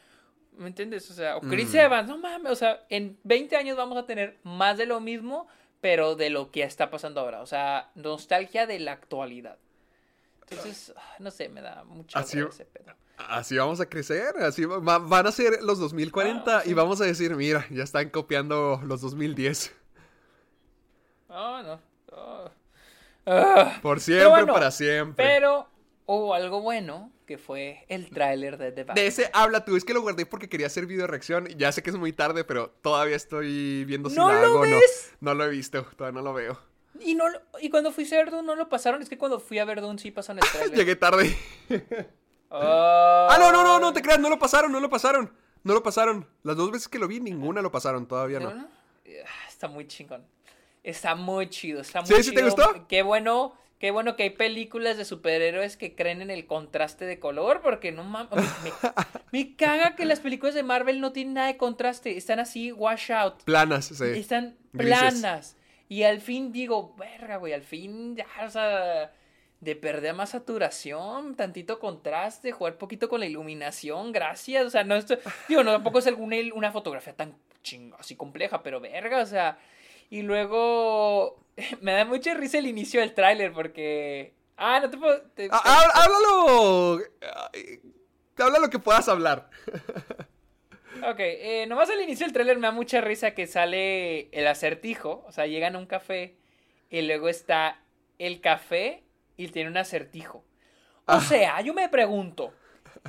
¿Me 0.59 0.69
entiendes? 0.69 1.11
O 1.11 1.15
sea, 1.15 1.37
o 1.37 1.41
Chris 1.41 1.73
Mm. 1.73 1.77
Evans, 1.77 2.09
no 2.09 2.19
mames. 2.19 2.53
O 2.53 2.57
sea, 2.57 2.85
en 2.91 3.19
20 3.25 3.57
años 3.57 3.77
vamos 3.77 3.97
a 3.97 4.07
tener 4.07 4.39
más 4.43 4.77
de 4.77 4.87
lo 4.87 5.01
mismo, 5.01 5.47
pero 5.81 6.17
de 6.17 6.31
lo 6.31 6.51
que 6.51 6.63
está 6.65 6.91
pasando 6.91 7.21
ahora. 7.21 7.41
O 7.43 7.47
sea, 7.47 7.91
nostalgia 7.95 8.67
de 8.67 8.79
la 8.81 8.93
actualidad. 8.93 9.57
Entonces, 10.51 10.93
ah, 10.97 11.15
no 11.21 11.31
sé, 11.31 11.49
me 11.49 11.61
da 11.61 11.85
mucha 11.85 12.19
Así- 12.19 12.41
ese 12.41 12.65
pedo. 12.65 12.93
Así 13.19 13.57
vamos 13.57 13.81
a 13.81 13.87
crecer, 13.89 14.35
así 14.43 14.65
va- 14.65 14.79
va- 14.79 14.99
van 14.99 15.27
a 15.27 15.33
ser 15.33 15.61
los 15.63 15.79
2040 15.81 16.59
Ah, 16.59 16.61
sí. 16.63 16.71
y 16.71 16.75
vamos 16.75 17.01
a 17.01 17.05
decir, 17.05 17.35
mira, 17.35 17.67
ya 17.71 17.83
están 17.83 18.11
copiando 18.11 18.81
los 18.85 19.01
2010. 19.01 19.75
Oh, 21.29 21.61
no. 21.63 21.81
Oh. 22.13 22.51
Ah, 23.27 23.79
Por 23.83 24.01
siempre, 24.01 24.29
bueno, 24.29 24.55
para 24.55 24.71
siempre. 24.71 25.23
pero 25.25 25.69
hubo 26.07 26.33
algo 26.33 26.63
bueno, 26.63 27.11
que 27.29 27.37
fue 27.39 27.85
el 27.89 28.09
tráiler 28.09 28.57
de 28.57 28.71
The 28.73 28.77
De 28.77 28.85
Batman. 28.85 29.05
ese 29.05 29.31
habla 29.35 29.63
tú, 29.65 29.77
es 29.77 29.85
que 29.85 29.93
lo 29.93 30.01
guardé 30.01 30.25
porque 30.25 30.49
quería 30.49 30.67
hacer 30.67 30.87
video 30.87 31.07
reacción. 31.07 31.47
Ya 31.59 31.71
sé 31.71 31.83
que 31.83 31.91
es 31.91 31.97
muy 31.97 32.13
tarde, 32.15 32.43
pero 32.43 32.71
todavía 32.81 33.15
estoy 33.17 33.85
viendo 33.85 34.09
si 34.09 34.17
¿No 34.17 34.33
la 34.33 34.41
lo 34.41 34.47
hago 34.47 34.61
o 34.61 34.67
no. 34.67 34.79
No 35.21 35.35
lo 35.35 35.45
he 35.45 35.49
visto, 35.51 35.85
todavía 35.95 36.19
no 36.19 36.25
lo 36.25 36.33
veo. 36.33 36.59
Y, 37.01 37.15
no, 37.15 37.25
y 37.61 37.69
cuando 37.69 37.93
fuiste 37.93 38.17
a 38.17 38.25
Verdun 38.25 38.47
no 38.47 38.57
lo 38.57 38.71
pasaron. 38.71 39.03
Es 39.03 39.11
que 39.11 39.19
cuando 39.19 39.39
fui 39.39 39.59
a 39.59 39.67
Verdun 39.67 39.99
sí 39.99 40.11
pasaron 40.11 40.43
el 40.43 40.51
tráiler. 40.53 40.77
Llegué 40.79 40.97
tarde. 40.97 41.37
Ah, 42.51 43.29
Ah, 43.31 43.37
no, 43.39 43.53
no, 43.53 43.63
no, 43.63 43.79
no 43.79 43.93
te 43.93 44.01
creas, 44.01 44.19
no 44.19 44.31
lo 44.31 44.39
pasaron, 44.39 44.73
no 44.73 44.81
lo 44.81 44.89
pasaron. 44.89 45.31
No 45.65 45.75
lo 45.75 45.83
pasaron. 45.83 46.27
Las 46.45 46.57
dos 46.57 46.71
veces 46.71 46.89
que 46.89 46.99
lo 46.99 47.07
vi, 47.07 47.21
ninguna 47.21 47.61
lo 47.61 47.71
pasaron, 47.71 48.07
todavía 48.09 48.41
¿No? 48.41 48.49
Ah, 48.49 48.67
Está 49.49 49.69
muy 49.69 49.87
chingón. 49.87 50.25
Está 50.83 51.15
muy 51.15 51.51
chido. 51.51 51.83
Está 51.83 52.01
muy 52.01 52.09
¿Sí? 52.09 52.23
¿Sí 52.23 52.35
te 52.35 52.43
gustó? 52.43 52.87
Qué 52.89 53.03
bueno. 53.03 53.55
Qué 53.79 53.93
bueno 53.93 54.17
que 54.17 54.25
hay 54.25 54.31
películas 54.31 54.97
de 54.97 55.05
superhéroes 55.05 55.77
que 55.77 55.95
creen 55.95 56.21
en 56.21 56.31
el 56.31 56.47
contraste 56.47 57.05
de 57.05 57.21
color, 57.21 57.61
porque 57.63 57.93
no 57.93 58.03
mames. 58.03 58.45
Me, 58.65 58.73
me 59.33 59.57
caga 59.57 59.95
que 59.95 60.05
las 60.05 60.19
películas 60.19 60.55
de 60.55 60.65
Marvel 60.65 61.01
no 61.01 61.13
tienen 61.13 61.35
nada 61.35 61.47
de 61.47 61.57
contraste. 61.57 62.17
Están 62.17 62.41
así, 62.41 62.73
wash 62.73 63.13
out. 63.13 63.45
Planas, 63.45 63.87
sí. 63.87 64.05
Están 64.05 64.57
Grises. 64.73 64.99
planas. 64.99 65.57
Y 65.89 66.03
al 66.03 66.21
fin 66.21 66.53
digo, 66.53 66.95
verga, 66.97 67.37
güey, 67.37 67.53
al 67.53 67.63
fin 67.63 68.17
ya, 68.17 68.27
o 68.45 68.51
sea, 68.51 69.13
de 69.61 69.77
perder 69.77 70.15
más 70.15 70.31
saturación, 70.31 71.35
tantito 71.35 71.79
contraste, 71.79 72.53
jugar 72.53 72.77
poquito 72.77 73.09
con 73.09 73.21
la 73.21 73.27
iluminación, 73.27 74.13
gracias. 74.13 74.67
O 74.67 74.71
sea, 74.71 74.85
no 74.85 74.97
esto, 74.97 75.17
digo, 75.49 75.63
no 75.63 75.73
tampoco 75.73 76.01
es 76.01 76.07
alguna 76.07 76.37
una 76.53 76.73
fotografía 76.73 77.15
tan 77.15 77.37
ching, 77.63 77.93
así 77.99 78.17
compleja, 78.17 78.63
pero 78.63 78.81
verga, 78.81 79.23
o 79.23 79.27
sea. 79.27 79.59
Y 80.11 80.23
luego 80.23 81.39
me 81.81 81.93
da 81.93 82.05
mucha 82.05 82.35
risa 82.35 82.59
el 82.59 82.67
inicio 82.67 83.01
del 83.01 83.15
tráiler 83.15 83.53
porque 83.53 84.35
ah, 84.57 84.81
no 84.81 84.91
te 84.91 84.97
puedo 84.99 85.21
te- 85.35 85.49
Ah, 85.51 85.85
háblalo. 85.95 87.01
Ay, 87.53 87.81
Habla 88.39 88.59
lo 88.61 88.71
que 88.71 88.79
puedas 88.79 89.09
hablar. 89.09 89.51
Ok, 91.09 91.21
eh, 91.21 91.65
nomás 91.69 91.89
al 91.91 92.01
inicio 92.01 92.27
del 92.27 92.33
tráiler 92.33 92.57
me 92.59 92.67
da 92.67 92.73
mucha 92.73 93.01
risa 93.01 93.31
que 93.33 93.47
sale 93.47 94.29
el 94.33 94.49
acertijo. 94.49 95.23
O 95.29 95.33
sea, 95.33 95.47
llegan 95.47 95.77
a 95.77 95.79
un 95.79 95.87
café 95.87 96.35
y 96.91 97.03
luego 97.03 97.29
está 97.29 97.81
el 98.19 98.41
café 98.41 99.05
y 99.37 99.47
tiene 99.49 99.71
un 99.71 99.77
acertijo. 99.77 100.39
O 100.39 101.13
Ah. 101.13 101.21
sea, 101.21 101.61
yo 101.61 101.73
me 101.73 101.89
pregunto, 101.89 102.53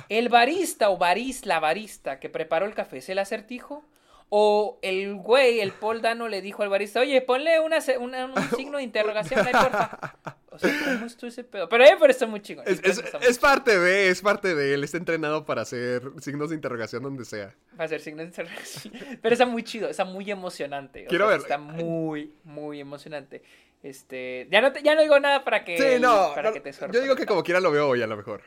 ¿el 0.08 0.28
barista 0.28 0.90
o 0.90 0.98
baris, 0.98 1.46
la 1.46 1.58
barista 1.58 2.20
que 2.20 2.28
preparó 2.28 2.66
el 2.66 2.74
café 2.74 2.98
es 2.98 3.08
el 3.08 3.18
acertijo? 3.18 3.84
¿O 4.32 4.78
el 4.82 5.16
güey, 5.16 5.58
el 5.58 5.72
Paul 5.72 6.00
Dano 6.02 6.28
le 6.28 6.40
dijo 6.40 6.62
al 6.62 6.68
barista, 6.68 7.00
oye, 7.00 7.20
ponle 7.20 7.58
una, 7.58 7.78
un 7.98 8.12
signo 8.56 8.78
de 8.78 8.84
interrogación 8.84 9.44
ahí, 9.44 9.52
porfa? 9.52 10.14
O 10.52 10.58
sea, 10.58 10.70
¿cómo 10.84 11.06
estuvo 11.06 11.28
ese 11.28 11.42
pedo? 11.42 11.68
Pero, 11.68 11.84
eh, 11.84 11.96
pero 11.98 12.12
está 12.12 12.26
muy 12.28 12.40
chingón. 12.40 12.64
Es, 12.66 12.80
muy 12.80 13.34
parte 13.40 13.76
de, 13.76 14.08
es 14.08 14.22
parte 14.22 14.54
de 14.54 14.74
él. 14.74 14.84
Está 14.84 14.98
entrenado 14.98 15.44
para 15.44 15.62
hacer 15.62 16.02
signos 16.20 16.50
de 16.50 16.54
interrogación 16.56 17.02
donde 17.02 17.24
sea. 17.24 17.54
Va 17.78 17.84
a 17.84 17.88
ser 17.88 18.00
signo 18.00 18.18
de 18.22 18.28
interrogación. 18.28 18.94
Pero 19.22 19.32
está 19.32 19.46
muy 19.46 19.64
chido, 19.64 19.88
está 19.88 20.04
muy 20.04 20.30
emocionante. 20.30 21.06
o 21.06 21.08
Quiero 21.08 21.24
sea, 21.24 21.30
verlo. 21.30 21.42
Está 21.44 21.58
muy, 21.58 22.32
muy 22.44 22.80
emocionante. 22.80 23.42
Este, 23.82 24.46
ya 24.50 24.60
no, 24.60 24.72
te- 24.72 24.82
ya 24.82 24.94
no 24.94 25.02
digo 25.02 25.18
nada 25.18 25.42
para 25.42 25.64
que, 25.64 25.76
Sí, 25.78 26.00
no. 26.00 26.32
para 26.34 26.50
no, 26.50 26.54
que 26.54 26.60
te 26.60 26.72
yo 26.72 27.00
digo 27.00 27.16
que 27.16 27.26
como 27.26 27.42
quiera 27.42 27.60
lo 27.60 27.70
veo 27.72 27.88
hoy 27.88 28.02
a 28.02 28.06
lo 28.06 28.16
mejor. 28.16 28.42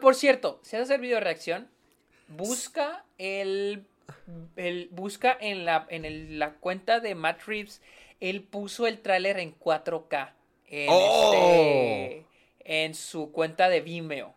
Por 0.00 0.14
cierto, 0.14 0.60
si 0.62 0.76
a 0.76 0.80
hacer 0.82 1.00
video 1.00 1.18
reacción, 1.20 1.68
busca 2.36 3.04
el, 3.18 3.84
el 4.56 4.88
busca 4.92 5.36
en 5.40 5.64
la 5.64 5.86
en 5.88 6.04
el- 6.04 6.38
la 6.38 6.54
cuenta 6.54 7.00
de 7.00 7.14
Matt 7.14 7.42
Reeves, 7.46 7.80
él 8.20 8.42
puso 8.42 8.86
el 8.86 9.00
tráiler 9.00 9.38
en 9.38 9.52
4K 9.58 10.32
en, 10.68 10.88
¡Oh! 10.90 11.32
este, 11.34 12.26
en 12.64 12.94
su 12.94 13.32
cuenta 13.32 13.68
de 13.68 13.80
Vimeo. 13.80 14.34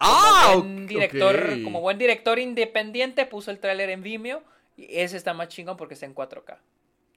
¡Ah! 0.00 0.52
como 0.54 0.62
buen 0.64 0.82
ok, 0.84 0.88
director, 0.88 1.62
como 1.62 1.80
buen 1.80 1.98
director 1.98 2.38
independiente, 2.38 3.24
puso 3.26 3.50
el 3.50 3.58
tráiler 3.60 3.90
en 3.90 4.02
Vimeo 4.02 4.42
y 4.76 4.86
ese 4.98 5.16
está 5.16 5.32
más 5.34 5.48
chingón 5.48 5.76
porque 5.76 5.94
está 5.94 6.06
en 6.06 6.14
4K. 6.14 6.56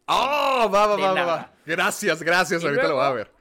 ¡Ah! 0.08 0.70
va, 0.72 0.86
va, 0.88 0.96
va, 0.96 1.14
va, 1.14 1.26
va. 1.26 1.52
Gracias, 1.66 2.22
gracias. 2.22 2.62
Y 2.62 2.66
Ahorita 2.66 2.88
lo 2.88 2.96
voy 2.96 3.06
a 3.06 3.12
ver. 3.12 3.32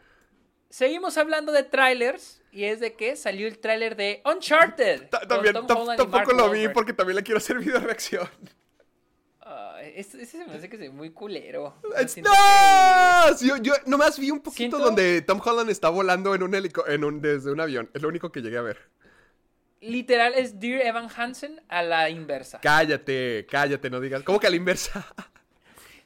Seguimos 0.74 1.16
hablando 1.18 1.52
de 1.52 1.62
trailers 1.62 2.42
y 2.50 2.64
es 2.64 2.80
de 2.80 2.94
que 2.94 3.14
salió 3.14 3.46
el 3.46 3.60
tráiler 3.60 3.94
de 3.94 4.20
Uncharted. 4.24 5.08
También 5.28 5.54
tampoco 5.54 6.32
lo 6.32 6.50
vi 6.50 6.66
porque 6.66 6.92
también 6.92 7.14
le 7.14 7.22
quiero 7.22 7.38
hacer 7.38 7.60
video 7.60 7.78
reacción. 7.78 8.28
Ese, 9.94 10.26
se 10.26 10.44
me 10.44 10.52
hace 10.52 10.68
que 10.68 10.76
ve 10.76 10.90
muy 10.90 11.10
culero. 11.10 11.76
Es- 11.96 12.16
¡No! 12.16 13.58
Yo, 13.62 13.74
nomás 13.86 14.18
vi 14.18 14.32
un 14.32 14.40
poquito 14.40 14.78
donde 14.80 15.22
Tom 15.22 15.40
Holland 15.44 15.70
está 15.70 15.90
volando 15.90 16.34
en 16.34 16.42
un 16.42 16.52
en 16.56 17.04
un, 17.04 17.20
desde 17.20 17.52
un 17.52 17.60
avión. 17.60 17.88
Es 17.94 18.02
lo 18.02 18.08
único 18.08 18.32
que 18.32 18.42
llegué 18.42 18.58
a 18.58 18.62
ver. 18.62 18.78
literal 19.80 20.34
es 20.34 20.58
Dear 20.58 20.84
Evan 20.84 21.08
Hansen 21.16 21.62
a 21.68 21.84
la 21.84 22.10
inversa. 22.10 22.58
Cállate, 22.60 23.46
cállate, 23.48 23.90
no 23.90 24.00
digas. 24.00 24.24
¿Cómo 24.24 24.40
que 24.40 24.48
a 24.48 24.50
la 24.50 24.56
inversa? 24.56 25.06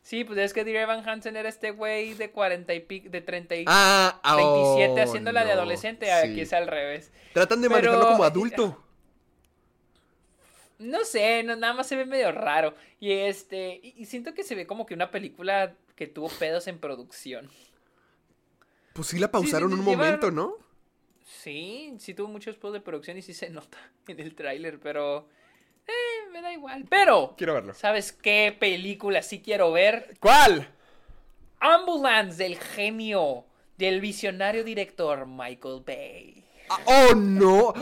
Sí, 0.08 0.24
pues 0.24 0.38
es 0.38 0.54
que 0.54 0.64
Dear 0.64 0.84
Evan 0.84 1.06
Hansen 1.06 1.36
era 1.36 1.50
este 1.50 1.70
güey 1.70 2.14
de 2.14 2.30
40 2.30 2.72
y 2.72 2.80
pico, 2.80 3.10
de 3.10 3.20
30 3.20 3.56
y 3.56 3.64
Ah, 3.66 4.18
ah, 4.22 4.36
27 4.36 4.88
oh, 4.88 5.04
haciéndola 5.04 5.44
de 5.44 5.52
adolescente, 5.52 6.06
sí. 6.06 6.12
aquí 6.12 6.40
es 6.40 6.54
al 6.54 6.66
revés. 6.66 7.12
Tratan 7.34 7.60
de 7.60 7.68
Pero- 7.68 7.90
manejarlo 7.92 8.12
como 8.12 8.24
adulto. 8.24 8.84
No 10.78 11.04
sé, 11.04 11.42
no, 11.42 11.56
nada 11.56 11.74
más 11.74 11.88
se 11.88 11.96
ve 11.96 12.06
medio 12.06 12.30
raro. 12.32 12.74
Y 13.00 13.10
este, 13.12 13.80
y, 13.82 13.94
y 13.98 14.06
siento 14.06 14.32
que 14.32 14.44
se 14.44 14.54
ve 14.54 14.66
como 14.66 14.86
que 14.86 14.94
una 14.94 15.10
película 15.10 15.74
que 15.96 16.06
tuvo 16.06 16.28
pedos 16.28 16.68
en 16.68 16.78
producción. 16.78 17.50
Pues 18.94 19.08
sí 19.08 19.18
la 19.18 19.30
pausaron 19.30 19.70
sí, 19.72 19.78
un 19.78 19.84
llevar- 19.84 19.96
momento, 20.06 20.30
¿no? 20.30 20.54
Sí, 21.24 21.94
sí 21.98 22.14
tuvo 22.14 22.28
muchos 22.28 22.56
pedos 22.56 22.72
de 22.74 22.80
producción 22.80 23.18
y 23.18 23.22
sí 23.22 23.34
se 23.34 23.50
nota 23.50 23.76
en 24.06 24.20
el 24.20 24.34
tráiler, 24.34 24.78
pero 24.80 25.28
eh, 25.86 26.17
me 26.32 26.42
da 26.42 26.52
igual. 26.52 26.84
Pero, 26.88 27.34
Quiero 27.36 27.54
verlo. 27.54 27.74
¿sabes 27.74 28.12
qué 28.12 28.56
película 28.58 29.22
sí 29.22 29.40
quiero 29.40 29.72
ver? 29.72 30.16
¿Cuál? 30.20 30.68
Ambulance 31.60 32.42
del 32.42 32.56
genio 32.58 33.44
del 33.76 34.00
visionario 34.00 34.64
director 34.64 35.26
Michael 35.26 35.82
Bay. 35.86 36.44
Ah, 36.70 36.78
¡Oh, 36.84 37.14
no! 37.14 37.72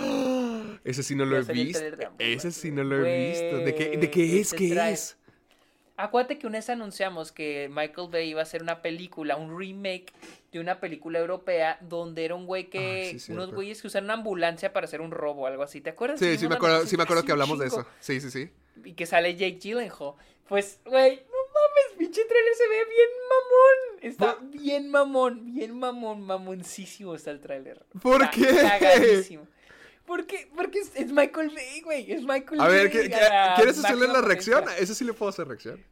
Ese 0.85 1.02
sí 1.02 1.14
no 1.14 1.24
lo 1.24 1.39
he 1.39 1.43
visto. 1.43 1.81
Ese 2.18 2.52
sí 2.52 2.70
no 2.70 2.85
lo 2.85 3.05
he 3.05 3.28
visto. 3.31 3.59
¿De 3.59 3.74
qué, 3.74 3.97
de 3.98 4.10
qué 4.10 4.40
es? 4.40 4.52
¿Qué 4.52 4.68
trae- 4.68 4.93
es? 4.93 5.16
Acuérdate 5.98 6.39
que 6.39 6.47
una 6.47 6.59
vez 6.59 6.68
anunciamos 6.68 7.32
que 7.32 7.68
Michael 7.70 8.09
Bay 8.10 8.28
iba 8.28 8.40
a 8.40 8.43
hacer 8.43 8.62
una 8.62 8.82
película, 8.82 9.36
un 9.36 9.59
remake 9.59 10.12
de 10.52 10.60
una 10.60 10.78
película 10.78 11.18
europea 11.18 11.78
donde 11.81 12.24
era 12.24 12.35
un 12.35 12.47
güey 12.47 12.68
que. 12.68 13.12
Ah, 13.14 13.18
sí, 13.18 13.32
unos 13.32 13.52
güeyes 13.52 13.81
que 13.81 13.86
usaron 13.86 14.05
una 14.05 14.14
ambulancia 14.14 14.73
para 14.73 14.85
hacer 14.85 15.01
un 15.01 15.10
robo 15.10 15.43
o 15.43 15.47
algo 15.47 15.62
así. 15.62 15.81
¿Te 15.81 15.90
acuerdas? 15.90 16.18
Sí, 16.18 16.36
sí 16.36 16.48
me 16.48 16.56
acuerdo, 16.56 16.85
sí 16.86 16.97
me 16.97 17.05
acuerdo 17.05 17.24
que 17.24 17.32
hablamos 17.32 17.59
de 17.59 17.66
eso. 17.66 17.86
Sí, 18.01 18.20
sí, 18.20 18.31
sí. 18.31 18.51
Y 18.85 18.93
que 18.93 19.06
sale 19.06 19.35
Jake 19.36 19.59
Gyllenhaal. 19.59 20.14
Pues, 20.48 20.81
güey, 20.85 21.16
no 21.16 21.39
mames, 21.55 21.98
pinche 21.98 22.24
trailer 22.24 22.55
se 22.55 22.68
ve 22.68 22.85
bien 22.85 23.09
mamón. 23.28 24.02
Está 24.02 24.39
bien 24.43 24.90
mamón, 24.90 25.47
bien 25.47 25.78
mamón, 25.78 26.23
mamoncísimo 26.23 27.14
está 27.14 27.31
el 27.32 27.40
tráiler. 27.40 27.85
¿Por 28.01 28.23
Está 28.23 28.31
qué? 28.31 28.47
Cagadísimo. 28.55 29.45
Porque, 30.16 30.51
porque 30.56 30.78
es, 30.78 30.93
es 30.97 31.12
Michael 31.12 31.51
Bay, 31.55 31.80
güey. 31.82 32.10
Es 32.10 32.22
Michael 32.22 32.60
A 32.60 32.68
ver, 32.68 32.88
Bay. 32.88 32.90
¿qué- 33.02 33.09
qué- 33.10 33.14
a 33.16 33.51
la 33.51 33.55
¿quieres 33.56 33.78
hacerle 33.78 34.09
la 34.09 34.20
reacción? 34.22 34.60
potencia. 34.60 34.82
Ese 34.82 34.94
sí 34.94 35.05
le 35.05 35.12
puedo 35.12 35.28
hacer 35.30 35.47
reacción. 35.47 35.84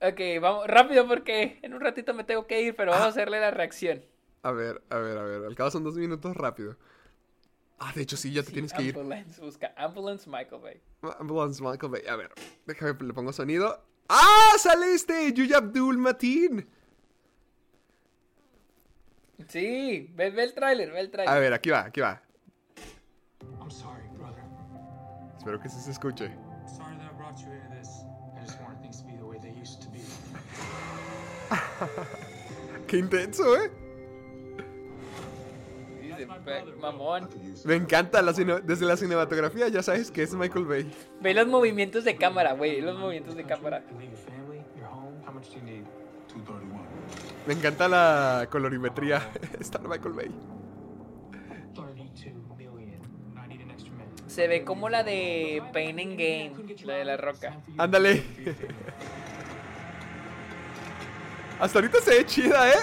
Ok, 0.00 0.18
vamos, 0.40 0.66
rápido 0.66 1.06
porque 1.06 1.58
en 1.62 1.74
un 1.74 1.80
ratito 1.80 2.14
me 2.14 2.24
tengo 2.24 2.46
que 2.46 2.62
ir, 2.62 2.74
pero 2.74 2.92
Ah. 2.92 2.94
vamos 2.96 3.06
a 3.08 3.10
hacerle 3.10 3.38
la 3.38 3.50
reacción. 3.50 4.02
A 4.42 4.50
ver, 4.52 4.80
a 4.88 4.96
ver, 4.96 5.18
a 5.18 5.22
ver. 5.24 5.44
Al 5.44 5.54
cabo 5.54 5.70
son 5.70 5.84
dos 5.84 5.94
minutos 5.96 6.34
rápido. 6.36 6.76
Ah, 7.78 7.92
de 7.94 8.02
hecho 8.02 8.16
sí, 8.16 8.32
ya 8.32 8.42
te 8.42 8.50
tienes 8.52 8.72
que 8.72 8.82
ir. 8.82 8.94
Ambulance, 8.96 9.40
busca 9.42 9.74
Ambulance 9.76 10.28
Michael 10.28 10.62
Bay. 10.62 10.80
Ambulance 11.18 11.62
Michael 11.62 11.92
Bay. 11.92 12.02
A 12.08 12.16
ver, 12.16 12.30
déjame, 12.66 12.94
le 13.02 13.12
pongo 13.12 13.32
sonido. 13.32 13.82
¡Ah! 14.08 14.52
Sale 14.58 14.94
este 14.94 15.32
Yuya 15.32 15.58
Abdul 15.58 15.98
Matin. 15.98 16.66
Sí, 19.48 20.10
ve, 20.14 20.30
ve 20.30 20.44
el 20.44 20.54
tráiler, 20.54 20.90
ve 20.92 21.00
el 21.00 21.06
A 21.08 21.10
tráiler. 21.10 21.40
ver, 21.40 21.52
aquí 21.54 21.70
va, 21.70 21.80
aquí 21.84 22.00
va. 22.00 22.22
I'm 23.60 23.70
sorry, 23.70 24.08
brother. 24.16 24.42
Espero 25.38 25.60
que 25.60 25.68
sí 25.68 25.80
se 25.80 25.90
escuche. 25.92 26.30
Sorry 26.66 26.96
that 26.96 27.10
I 27.10 27.16
brought 27.16 27.38
you 27.40 27.48
into 27.52 27.76
this. 27.76 28.04
I 28.36 28.44
just 28.44 28.60
wanted 28.60 28.80
things 28.82 28.98
to 29.02 29.06
be 29.06 29.16
the 29.16 29.24
way 29.24 29.38
they 29.38 29.52
used 29.60 29.80
to 29.82 29.88
be. 29.88 30.00
Qué 32.86 32.98
intenso, 32.98 33.56
¿eh? 33.56 33.70
Mamón. 36.80 37.28
Me 37.64 37.76
encanta 37.76 38.20
la 38.20 38.32
cine- 38.34 38.60
desde 38.62 38.84
la 38.84 38.96
cinematografía, 38.96 39.68
ya 39.68 39.82
sabes 39.82 40.10
que 40.10 40.22
es 40.22 40.34
Michael 40.34 40.66
Bay. 40.66 40.90
Ve 41.20 41.32
los 41.32 41.46
movimientos 41.46 42.04
de 42.04 42.16
cámara, 42.16 42.52
güey, 42.52 42.80
los 42.82 42.98
movimientos 42.98 43.36
de 43.36 43.44
cámara. 43.44 43.82
You 43.90 43.98
leave 43.98 44.10
your 44.12 44.18
family, 44.20 44.62
your 44.76 44.86
home. 44.86 45.16
How 45.26 45.32
much 45.32 45.48
do 45.48 45.56
you 45.56 45.62
need? 45.62 45.84
231. 46.28 46.78
Me 47.46 47.54
encanta 47.54 47.88
la 47.88 48.46
colorimetría. 48.50 49.22
Está 49.60 49.78
Michael 49.78 50.12
Bay. 50.12 50.30
32 51.74 52.56
million. 52.58 53.00
I 53.42 53.48
need 53.48 53.60
an 53.62 53.70
extra 53.70 53.92
man. 53.94 54.08
Se 54.30 54.46
ve 54.46 54.64
como 54.64 54.88
la 54.88 55.02
de 55.02 55.60
Pain 55.72 55.98
and 55.98 56.16
Game, 56.16 56.52
la 56.84 56.94
de 56.94 57.04
la 57.04 57.16
roca. 57.16 57.56
Ándale. 57.76 58.22
Hasta 61.58 61.78
ahorita 61.80 62.00
se 62.00 62.10
ve 62.10 62.26
chida, 62.26 62.70
¿eh? 62.70 62.74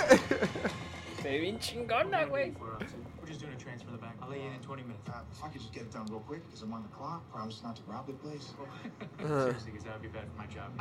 Se 1.21 1.29
ve 1.29 1.39
bien 1.39 1.57
chingona, 1.57 2.25
güey. 2.25 2.51
We're 2.51 3.27
just 3.27 3.39
doing 3.39 3.53
a 3.53 3.57
transfer 3.57 3.89
in 3.89 3.95
the 3.95 4.01
back. 4.01 4.15
I'll 4.21 4.29
let 4.29 4.39
you 4.39 4.47
in 4.47 4.55
in 4.55 4.61
20 4.61 4.83
minutes. 4.83 5.07
If 5.31 5.41
I 5.41 5.47
could 5.47 5.61
just 5.61 5.73
get 5.73 5.83
it 5.83 5.91
done 5.91 6.05
real 6.07 6.19
quick, 6.19 6.45
because 6.45 6.63
I'm 6.63 6.73
on 6.73 6.83
the 6.83 6.89
clock. 6.89 7.23
Promise 7.31 7.63
not 7.63 7.77
to 7.77 7.81
rob 7.87 8.07
the 8.07 8.13
place. 8.13 8.53
Seriously, 9.17 9.71
because 9.71 9.85
that 9.85 9.93
would 9.93 10.01
be 10.01 10.09
bad 10.09 10.27
for 10.29 10.37
my 10.37 10.47
job. 10.47 10.71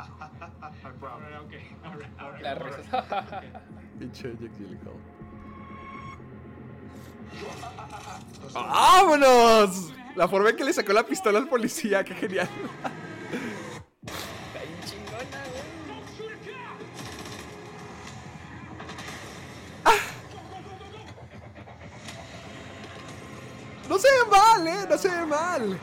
I 0.61 0.89
promise. 0.99 1.01
All 1.01 1.31
right, 1.31 1.39
okay. 1.47 1.63
All 1.85 1.95
right, 1.95 2.11
all 2.19 2.31
right. 2.31 2.43
La. 2.43 2.55
Pinche 3.99 4.35
Gyllenhaal. 4.35 4.99
¡Vámonos! 8.53 9.93
La 10.17 10.27
forma 10.27 10.49
en 10.49 10.55
que 10.55 10.63
le 10.63 10.73
sacó 10.73 10.93
la 10.93 11.03
pistola 11.03 11.37
al 11.37 11.47
policía, 11.47 12.03
qué 12.03 12.15
genial. 12.15 12.49
Está 14.03 14.63
bien 14.63 14.81
chingona, 14.83 15.43
güey. 15.51 15.61
No 23.87 23.99
se 23.99 24.07
ve 24.07 24.25
mal, 24.31 24.67
¿eh? 24.67 24.87
No 24.89 24.97
se 24.97 25.07
ve 25.07 25.25
mal. 25.27 25.79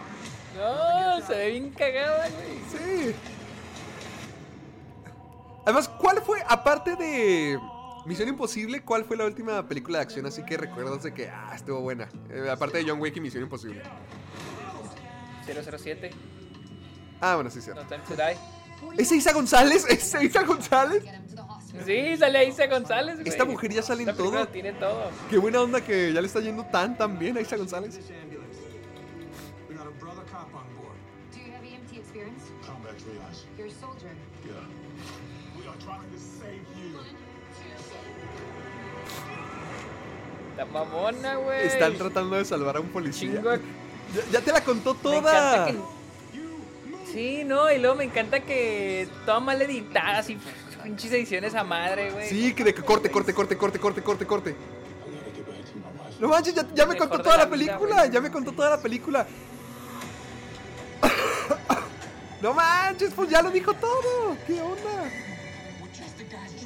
No, 0.57 1.27
se 1.27 1.33
ve 1.37 1.51
bien 1.53 1.71
cagada, 1.71 2.29
güey. 2.29 2.59
Sí. 2.73 3.15
Además, 5.65 5.89
¿cuál 5.89 6.21
fue, 6.23 6.43
aparte 6.49 6.97
de 6.97 7.61
Misión 8.07 8.29
Imposible, 8.29 8.83
cuál 8.83 9.05
fue 9.05 9.17
la 9.17 9.25
última 9.25 9.67
película 9.67 9.99
de 9.99 10.03
acción 10.05 10.27
así 10.27 10.45
que 10.45 10.57
recuerdas 10.57 11.03
de 11.03 11.15
que, 11.15 11.29
ah, 11.29 11.53
estuvo 11.55 11.81
buena? 11.81 12.09
Eh, 12.31 12.49
aparte 12.51 12.79
de 12.79 12.89
John 12.89 13.01
Wick 13.01 13.17
y 13.17 13.21
Misión 13.21 13.43
Imposible. 13.45 13.83
007, 15.47 16.11
Ah, 17.21 17.37
bueno, 17.37 17.51
sí, 17.51 17.61
sí. 17.63 17.71
No 17.75 17.83
Time 17.87 18.03
to 18.07 18.15
Die. 18.15 18.37
¿Es 18.99 19.11
Isa 19.13 19.33
González? 19.33 19.87
¿Es 19.89 20.15
Isa 20.23 20.43
González? 20.43 21.03
Sí, 21.85 22.17
sale 22.17 22.45
Isa 22.47 22.67
González, 22.67 23.17
güey. 23.17 23.29
Esta 23.29 23.45
mujer 23.45 23.73
ya 23.73 23.83
sale 23.83 24.03
en 24.03 24.15
tiene 24.53 24.73
todo. 24.75 25.11
Qué 25.31 25.39
buena 25.39 25.61
onda 25.61 25.81
que 25.81 26.13
ya 26.13 26.21
le 26.21 26.27
está 26.27 26.41
yendo 26.41 26.65
tan, 26.67 26.97
tan 26.97 27.19
bien 27.19 27.37
a 27.37 27.41
Isa 27.41 27.57
González. 27.57 27.99
La 40.57 40.65
mamona, 40.65 41.37
güey. 41.37 41.67
Están 41.67 41.97
tratando 41.97 42.37
de 42.37 42.45
salvar 42.45 42.77
a 42.77 42.81
un 42.81 42.89
policía. 42.89 43.33
Chingo. 43.33 43.55
Ya, 43.55 43.61
ya 44.33 44.41
te 44.41 44.53
la 44.53 44.63
contó 44.63 44.95
toda. 44.95 45.67
que... 45.67 45.77
Sí, 47.13 47.45
no, 47.45 47.71
y 47.71 47.79
luego 47.79 47.97
me 47.97 48.05
encanta 48.05 48.41
que 48.41 49.09
toda 49.25 49.39
mal 49.41 49.61
editada, 49.63 50.19
así, 50.19 50.37
pinches 50.83 51.13
ediciones 51.13 51.55
a 51.55 51.63
madre, 51.63 52.11
güey. 52.11 52.29
Sí, 52.29 52.55
que 52.55 52.65
de 52.65 52.75
que 52.75 52.83
corte, 52.83 53.11
corte, 53.11 53.33
corte, 53.33 53.57
corte, 53.57 53.79
corte, 53.79 54.03
corte, 54.03 54.27
corte. 54.27 54.57
No 56.21 56.29
manches, 56.29 56.55
ya, 56.55 56.67
ya 56.75 56.87
me 56.87 56.97
contó 56.97 57.21
toda 57.21 57.37
la 57.39 57.49
película. 57.49 58.07
Ya 58.07 58.21
me 58.21 58.31
contó 58.31 58.53
toda 58.53 58.71
la 58.71 58.81
película. 58.81 59.27
No 62.43 62.53
manches, 62.53 63.15
pues 63.15 63.31
ya 63.31 63.41
lo 63.41 63.51
dijo 63.51 63.73
todo. 63.73 64.37
¿Qué 64.47 64.61
onda? 64.61 65.11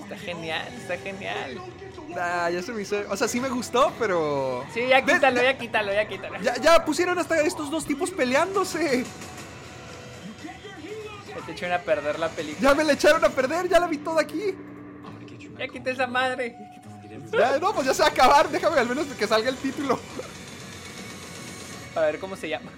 Está 0.08 0.16
genial, 0.24 0.66
está 0.74 0.96
genial. 0.96 1.60
Ah, 2.18 2.48
ya 2.50 2.62
se 2.62 2.72
me 2.72 2.80
hizo. 2.80 2.96
O 3.10 3.16
sea, 3.16 3.28
sí 3.28 3.40
me 3.40 3.50
gustó, 3.50 3.92
pero. 3.98 4.64
Sí, 4.72 4.86
ya 4.88 5.04
quítalo, 5.04 5.42
ya 5.42 5.58
quítalo, 5.58 5.92
ya 5.92 6.08
quítalo. 6.08 6.40
Ya, 6.40 6.56
ya 6.56 6.82
pusieron 6.82 7.18
hasta 7.18 7.38
estos 7.42 7.70
dos 7.70 7.84
tipos 7.84 8.10
peleándose. 8.10 9.04
Se 11.26 11.42
te 11.44 11.52
echaron 11.52 11.74
a 11.74 11.82
perder 11.82 12.18
la 12.18 12.30
película. 12.30 12.70
Ya 12.70 12.74
me 12.74 12.84
la 12.84 12.94
echaron 12.94 13.22
a 13.22 13.28
perder, 13.28 13.68
ya 13.68 13.78
la 13.78 13.86
vi 13.86 13.98
toda 13.98 14.22
aquí. 14.22 14.54
Ya 15.58 15.68
quité 15.68 15.90
esa 15.90 16.06
madre. 16.06 16.56
Ya, 17.30 17.58
no, 17.58 17.74
pues 17.74 17.86
ya 17.86 17.92
se 17.92 18.00
va 18.00 18.08
a 18.08 18.10
acabar. 18.10 18.48
Déjame 18.48 18.80
al 18.80 18.88
menos 18.88 19.04
que 19.08 19.26
salga 19.26 19.50
el 19.50 19.56
título. 19.56 20.00
A 21.94 22.00
ver 22.00 22.18
cómo 22.18 22.34
se 22.34 22.48
llama. 22.48 22.70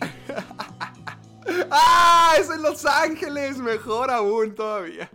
¡Ah! 1.70 2.34
Es 2.38 2.50
en 2.50 2.62
Los 2.62 2.84
Ángeles. 2.86 3.58
Mejor 3.58 4.10
aún 4.10 4.54
todavía. 4.54 5.10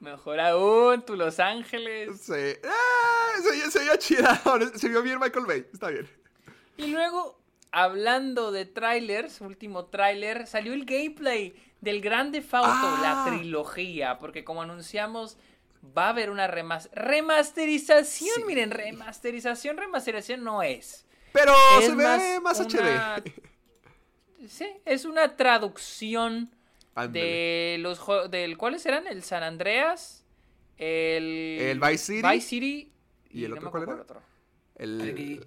Mejor 0.00 0.40
aún, 0.40 1.02
tú 1.02 1.14
Los 1.16 1.38
Ángeles. 1.38 2.20
Sí. 2.22 2.32
¡Ah! 2.64 3.40
Se, 3.42 3.70
se 3.70 3.80
vio 3.84 3.96
chida. 3.96 4.42
Se 4.74 4.88
vio 4.88 5.02
bien 5.02 5.18
Michael 5.20 5.46
Bay. 5.46 5.66
Está 5.72 5.88
bien. 5.88 6.08
Y 6.76 6.88
luego, 6.88 7.38
hablando 7.70 8.50
de 8.52 8.66
trailers, 8.66 9.40
último 9.40 9.86
tráiler, 9.86 10.46
salió 10.46 10.72
el 10.72 10.84
gameplay 10.84 11.54
del 11.80 12.00
Grande 12.00 12.42
Fauto, 12.42 12.68
Ah. 12.72 13.24
la 13.26 13.30
trilogía, 13.30 14.18
porque 14.18 14.44
como 14.44 14.62
anunciamos, 14.62 15.36
va 15.96 16.06
a 16.06 16.08
haber 16.10 16.30
una 16.30 16.48
remas- 16.48 16.88
remasterización. 16.92 18.34
Sí. 18.36 18.44
Miren, 18.46 18.70
remasterización, 18.70 19.76
remasterización 19.76 20.42
no 20.44 20.62
es. 20.62 21.06
Pero 21.32 21.52
Es 21.80 21.86
se 21.86 21.94
ve 21.94 22.40
más 22.40 22.60
una- 22.60 23.16
HD. 23.16 23.32
Sí, 24.48 24.66
es 24.84 25.04
una 25.04 25.36
traducción 25.36 26.50
de 27.10 27.76
los 27.80 28.00
del 28.30 28.56
¿cuáles 28.58 28.84
eran? 28.86 29.06
El 29.06 29.22
San 29.22 29.42
Andreas, 29.42 30.24
el 30.78 31.58
El 31.60 31.80
Vice 31.80 31.98
City. 31.98 32.28
Vice 32.28 32.48
City 32.48 32.92
¿Y 33.30 33.44
el 33.44 33.50
no 33.52 33.56
otro 33.56 33.70
cuál 33.70 33.82
era? 33.84 33.92
cuál 33.92 34.00
otro. 34.00 34.22
El... 34.76 35.42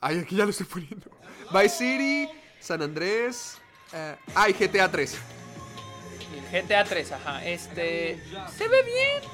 Ay, 0.00 0.18
aquí 0.18 0.36
ya 0.36 0.44
lo 0.44 0.50
estoy 0.50 0.66
poniendo. 0.66 1.10
Vice 1.52 1.68
City, 1.76 2.28
San 2.60 2.80
Andrés. 2.82 3.58
eh, 3.92 4.16
ah, 4.34 4.48
y 4.48 4.52
GTA 4.52 4.90
3. 4.90 5.18
Y 6.32 6.38
el 6.56 6.62
GTA 6.64 6.84
3, 6.84 7.12
ajá. 7.12 7.44
Este 7.46 8.22
se 8.56 8.68
ve 8.68 8.82
bien. 8.82 9.30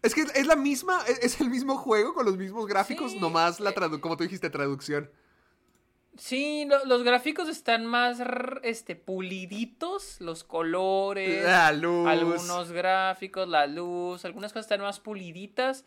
Es 0.00 0.14
que 0.14 0.22
es 0.22 0.46
la 0.46 0.54
misma, 0.56 1.02
es, 1.08 1.18
es 1.18 1.40
el 1.40 1.50
mismo 1.50 1.76
juego 1.76 2.14
con 2.14 2.24
los 2.24 2.36
mismos 2.36 2.66
gráficos, 2.66 3.12
Sí. 3.12 3.18
nomás 3.18 3.58
la 3.60 3.72
tradu 3.72 4.00
como 4.00 4.16
tú 4.16 4.22
dijiste, 4.22 4.48
traducción. 4.48 5.10
Sí, 6.18 6.64
lo- 6.68 6.84
los 6.84 7.04
gráficos 7.04 7.48
están 7.48 7.86
más 7.86 8.18
este 8.64 8.96
puliditos, 8.96 10.20
los 10.20 10.42
colores, 10.42 11.44
La 11.44 11.70
luz. 11.72 12.08
algunos 12.08 12.72
gráficos, 12.72 13.48
la 13.48 13.66
luz, 13.68 14.24
algunas 14.24 14.52
cosas 14.52 14.64
están 14.66 14.80
más 14.80 14.98
puliditas, 14.98 15.84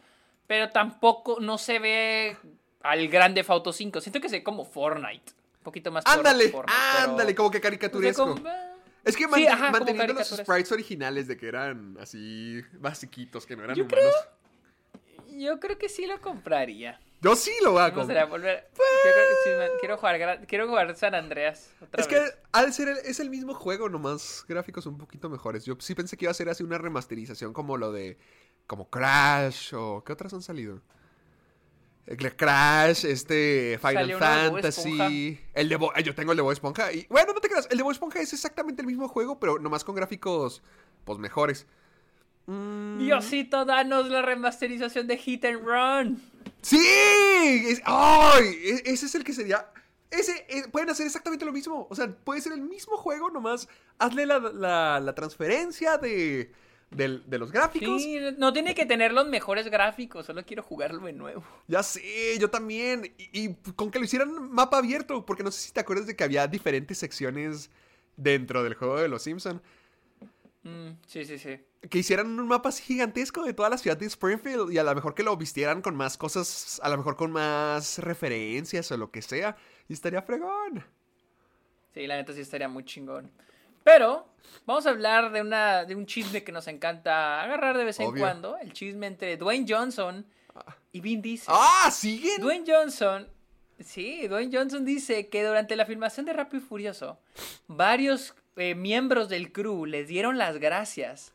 pero 0.47 0.69
tampoco 0.69 1.37
no 1.41 1.57
se 1.57 1.79
ve 1.79 2.37
al 2.81 3.07
grande 3.09 3.43
Auto 3.45 3.73
5. 3.73 3.99
Siento 3.99 4.21
que 4.21 4.29
se 4.29 4.37
ve 4.37 4.43
como 4.43 4.63
Fortnite, 4.63 5.33
un 5.57 5.63
poquito 5.63 5.91
más 5.91 6.05
Ándale, 6.07 6.47
Fortnite, 6.49 6.79
pero- 6.97 7.11
ándale, 7.11 7.35
como 7.35 7.51
que 7.51 7.57
o 7.57 7.61
sea, 7.61 7.69
caricaturesco. 7.69 8.35
como- 8.35 8.47
ah, 8.47 8.67
Es 9.03 9.17
que 9.17 9.25
Sí, 9.33 9.47
ajá, 9.47 9.71
manteniendo 9.71 10.13
los 10.13 10.27
sprites 10.29 10.71
originales 10.71 11.27
de 11.27 11.35
que 11.35 11.47
eran 11.47 11.97
así 11.99 12.61
basiquitos, 12.73 13.45
que 13.47 13.55
no 13.57 13.63
eran 13.63 13.75
Yo 13.75 13.83
humanos. 13.85 14.13
Yo 15.31 15.59
creo 15.59 15.77
que 15.79 15.89
sí 15.89 16.05
lo 16.05 16.21
compraría. 16.21 16.99
Yo 17.21 17.35
sí 17.35 17.51
lo 17.63 17.73
voy 17.73 17.81
a 17.83 17.93
comprar. 17.93 18.27
volver. 18.29 18.67
Quiero, 18.73 19.17
sí, 19.43 19.49
me- 19.73 19.79
quiero 19.79 19.97
jugar, 19.97 20.45
quiero 20.47 20.67
jugar 20.67 20.95
San 20.95 21.13
Andreas 21.15 21.69
otra 21.81 22.01
Es 22.01 22.07
que 22.07 22.19
al 22.51 22.73
ser 22.73 22.87
el, 22.89 22.97
es 22.97 23.19
el 23.19 23.29
mismo 23.29 23.53
juego, 23.53 23.89
nomás 23.89 24.43
gráficos 24.47 24.85
un 24.87 24.97
poquito 24.97 25.29
mejores. 25.29 25.63
Yo 25.65 25.75
sí 25.79 25.93
pensé 25.95 26.17
que 26.17 26.25
iba 26.25 26.31
a 26.31 26.35
ser 26.35 26.49
así 26.49 26.63
una 26.63 26.77
remasterización 26.79 27.53
como 27.53 27.77
lo 27.77 27.91
de 27.91 28.17
como 28.67 28.89
Crash 28.89 29.73
o 29.75 30.03
¿qué 30.03 30.13
otras 30.13 30.33
han 30.33 30.41
salido? 30.41 30.81
El 32.07 32.35
Crash, 32.35 33.05
este 33.05 33.77
Final 33.79 34.13
Fantasy, 34.17 35.39
el 35.53 35.69
de 35.69 35.75
Bo- 35.75 35.93
eh, 35.95 36.01
yo 36.03 36.15
tengo 36.15 36.31
el 36.31 36.35
de 36.37 36.41
Bob 36.41 36.51
Esponja 36.51 36.91
y 36.91 37.05
bueno, 37.09 37.33
no 37.33 37.39
te 37.39 37.47
creas, 37.49 37.67
el 37.69 37.77
de 37.77 37.83
Bob 37.83 37.91
Esponja 37.91 38.19
es 38.19 38.33
exactamente 38.33 38.81
el 38.81 38.87
mismo 38.87 39.07
juego, 39.07 39.39
pero 39.39 39.59
nomás 39.59 39.83
con 39.83 39.95
gráficos 39.95 40.63
pues 41.05 41.19
mejores. 41.19 41.67
Mm, 42.47 42.97
Diosito, 42.97 43.65
danos 43.65 44.09
la 44.09 44.23
remasterización 44.23 45.05
de 45.07 45.17
Hit 45.17 45.45
and 45.45 45.61
Run. 45.63 46.21
Sí, 46.61 46.77
es- 47.67 47.81
¡ay! 47.85 48.45
E- 48.63 48.83
ese 48.91 49.05
es 49.07 49.15
el 49.15 49.23
que 49.23 49.33
sería 49.33 49.71
ese 50.09 50.45
eh, 50.49 50.63
pueden 50.71 50.89
hacer 50.89 51.05
exactamente 51.05 51.45
lo 51.45 51.53
mismo, 51.53 51.87
o 51.89 51.95
sea, 51.95 52.07
puede 52.13 52.41
ser 52.41 52.51
el 52.51 52.61
mismo 52.61 52.97
juego, 52.97 53.29
nomás 53.29 53.69
hazle 53.97 54.25
la, 54.25 54.39
la- 54.39 54.99
la 54.99 55.15
transferencia 55.15 55.97
de 55.97 56.51
de 56.91 57.37
los 57.37 57.53
gráficos. 57.53 58.01
Sí, 58.01 58.19
no 58.37 58.51
tiene 58.51 58.75
que 58.75 58.85
tener 58.85 59.13
los 59.13 59.25
mejores 59.25 59.65
gráficos, 59.69 60.25
solo 60.25 60.45
quiero 60.45 60.61
jugarlo 60.61 61.05
de 61.05 61.13
nuevo. 61.13 61.41
Ya 61.69 61.83
sé, 61.83 62.37
yo 62.37 62.49
también. 62.49 63.13
Y, 63.17 63.29
y 63.45 63.53
con 63.77 63.89
que 63.91 63.97
lo 63.99 64.03
hicieran 64.03 64.51
mapa 64.51 64.79
abierto, 64.79 65.25
porque 65.25 65.41
no 65.41 65.51
sé 65.51 65.61
si 65.61 65.71
te 65.71 65.79
acuerdas 65.79 66.05
de 66.05 66.17
que 66.17 66.25
había 66.25 66.45
diferentes 66.47 66.97
secciones 66.97 67.69
dentro 68.17 68.61
del 68.61 68.73
juego 68.73 68.99
de 68.99 69.07
los 69.07 69.23
Simpson 69.23 69.61
Mm, 70.63 70.91
sí, 71.07 71.25
sí, 71.25 71.39
sí. 71.39 71.59
Que 71.89 71.99
hicieran 71.99 72.27
un 72.39 72.47
mapa 72.47 72.69
así 72.69 72.83
gigantesco 72.83 73.43
de 73.43 73.53
toda 73.53 73.69
la 73.69 73.77
ciudad 73.77 73.97
de 73.97 74.05
Springfield 74.05 74.71
y 74.71 74.77
a 74.77 74.83
lo 74.83 74.93
mejor 74.93 75.15
que 75.15 75.23
lo 75.23 75.35
vistieran 75.35 75.81
con 75.81 75.95
más 75.95 76.17
cosas, 76.17 76.79
a 76.83 76.89
lo 76.89 76.97
mejor 76.97 77.15
con 77.15 77.31
más 77.31 77.97
referencias 77.97 78.91
o 78.91 78.97
lo 78.97 79.09
que 79.09 79.21
sea. 79.21 79.55
Y 79.87 79.93
estaría 79.93 80.21
fregón. 80.21 80.85
Sí, 81.93 82.05
la 82.07 82.15
neta 82.15 82.33
sí 82.33 82.41
estaría 82.41 82.67
muy 82.67 82.85
chingón. 82.85 83.31
Pero 83.83 84.27
vamos 84.65 84.85
a 84.85 84.91
hablar 84.91 85.31
de, 85.31 85.41
una, 85.41 85.85
de 85.85 85.95
un 85.95 86.05
chisme 86.05 86.43
que 86.43 86.51
nos 86.51 86.67
encanta 86.67 87.41
agarrar 87.41 87.77
de 87.77 87.83
vez 87.83 87.99
en 87.99 88.07
Obvio. 88.07 88.21
cuando. 88.21 88.57
El 88.57 88.73
chisme 88.73 89.07
entre 89.07 89.37
Dwayne 89.37 89.65
Johnson 89.67 90.25
y 90.91 91.01
Vin 91.01 91.21
Diesel. 91.21 91.53
¡Ah! 91.57 91.89
¿Siguen? 91.91 92.39
Dwayne 92.41 92.65
Johnson, 92.71 93.27
sí, 93.79 94.27
Dwayne 94.27 94.55
Johnson 94.55 94.85
dice 94.85 95.29
que 95.29 95.43
durante 95.43 95.75
la 95.75 95.85
filmación 95.85 96.25
de 96.25 96.33
Rápido 96.33 96.61
y 96.63 96.65
Furioso, 96.67 97.19
varios 97.67 98.35
eh, 98.61 98.75
miembros 98.75 99.27
del 99.27 99.51
crew 99.51 99.85
les 99.85 100.07
dieron 100.07 100.37
las 100.37 100.59
gracias 100.59 101.33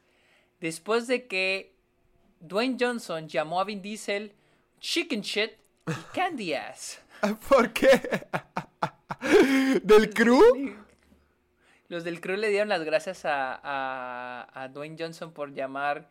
después 0.61 1.07
de 1.07 1.27
que 1.27 1.75
Dwayne 2.41 2.77
Johnson 2.79 3.29
llamó 3.29 3.61
a 3.61 3.65
Vin 3.65 3.83
Diesel 3.83 4.33
Chicken 4.79 5.23
Shit 5.23 5.53
y 5.89 6.15
Candy 6.15 6.55
Ass. 6.55 7.03
¿Por 7.49 7.73
qué? 7.73 8.27
¿Del 9.83 10.15
crew? 10.15 10.77
Los 11.89 12.05
del 12.05 12.21
crew 12.21 12.37
le 12.37 12.49
dieron 12.49 12.69
las 12.69 12.85
gracias 12.85 13.25
a, 13.25 13.61
a, 13.63 14.63
a 14.63 14.69
Dwayne 14.69 14.97
Johnson 14.99 15.33
por 15.33 15.53
llamar 15.53 16.09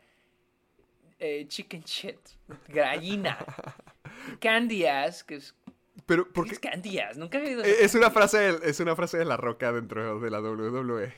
eh, 1.19 1.45
Chicken 1.47 1.83
Shit, 1.83 2.19
gallina. 2.67 3.37
Candy 4.39 4.85
Ass, 4.85 5.23
que 5.23 5.35
es, 5.35 5.55
Pero, 6.05 6.31
¿por 6.31 6.45
¿qué 6.45 6.57
qué? 6.57 6.69
es? 7.09 7.17
Nunca 7.17 7.39
he 7.39 7.41
oído 7.47 7.63
Eh, 7.63 7.77
Es 7.81 7.95
una 7.95 8.11
frase, 8.11 8.37
de- 8.37 8.69
es 8.69 8.79
una 8.79 8.95
frase 8.95 9.17
de 9.17 9.25
la 9.25 9.37
roca 9.37 9.71
dentro 9.71 10.19
de 10.19 10.29
la 10.29 10.39
WWE. 10.39 11.13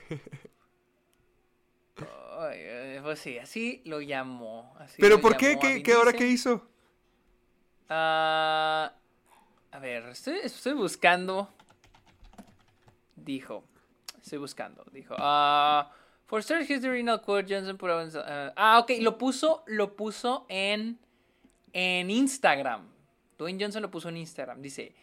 Eh, 2.53 2.99
pues 3.03 3.19
sí, 3.19 3.37
así 3.39 3.81
lo 3.85 3.99
llamó. 4.01 4.75
así 4.79 5.01
¿Pero 5.01 5.15
lo 5.15 5.21
por 5.21 5.35
qué? 5.37 5.57
¿Qué, 5.59 5.81
qué 5.83 5.93
ahora 5.93 6.11
Diesel. 6.11 6.19
qué 6.27 6.31
hizo? 6.33 6.67
Ah, 7.89 8.93
a 9.71 9.79
ver, 9.79 10.03
estoy, 10.09 10.37
estoy 10.43 10.73
buscando. 10.73 11.49
Dijo. 13.15 13.63
Estoy 14.21 14.37
buscando. 14.39 14.85
Dijo. 14.91 15.15
ah, 15.17 15.91
for 16.27 16.43
search 16.43 16.69
history, 16.69 17.01
no 17.01 17.21
quote 17.21 17.53
Johnson 17.53 17.77
on- 17.81 18.11
ah, 18.25 18.53
ah, 18.55 18.79
ok. 18.79 18.91
Lo 19.01 19.17
puso, 19.17 19.63
lo 19.67 19.95
puso 19.95 20.45
en, 20.49 20.99
en 21.73 22.09
Instagram. 22.11 22.87
Dwayne 23.37 23.59
Johnson 23.63 23.81
lo 23.81 23.91
puso 23.91 24.09
en 24.09 24.17
Instagram. 24.17 24.61
Dice. 24.61 24.93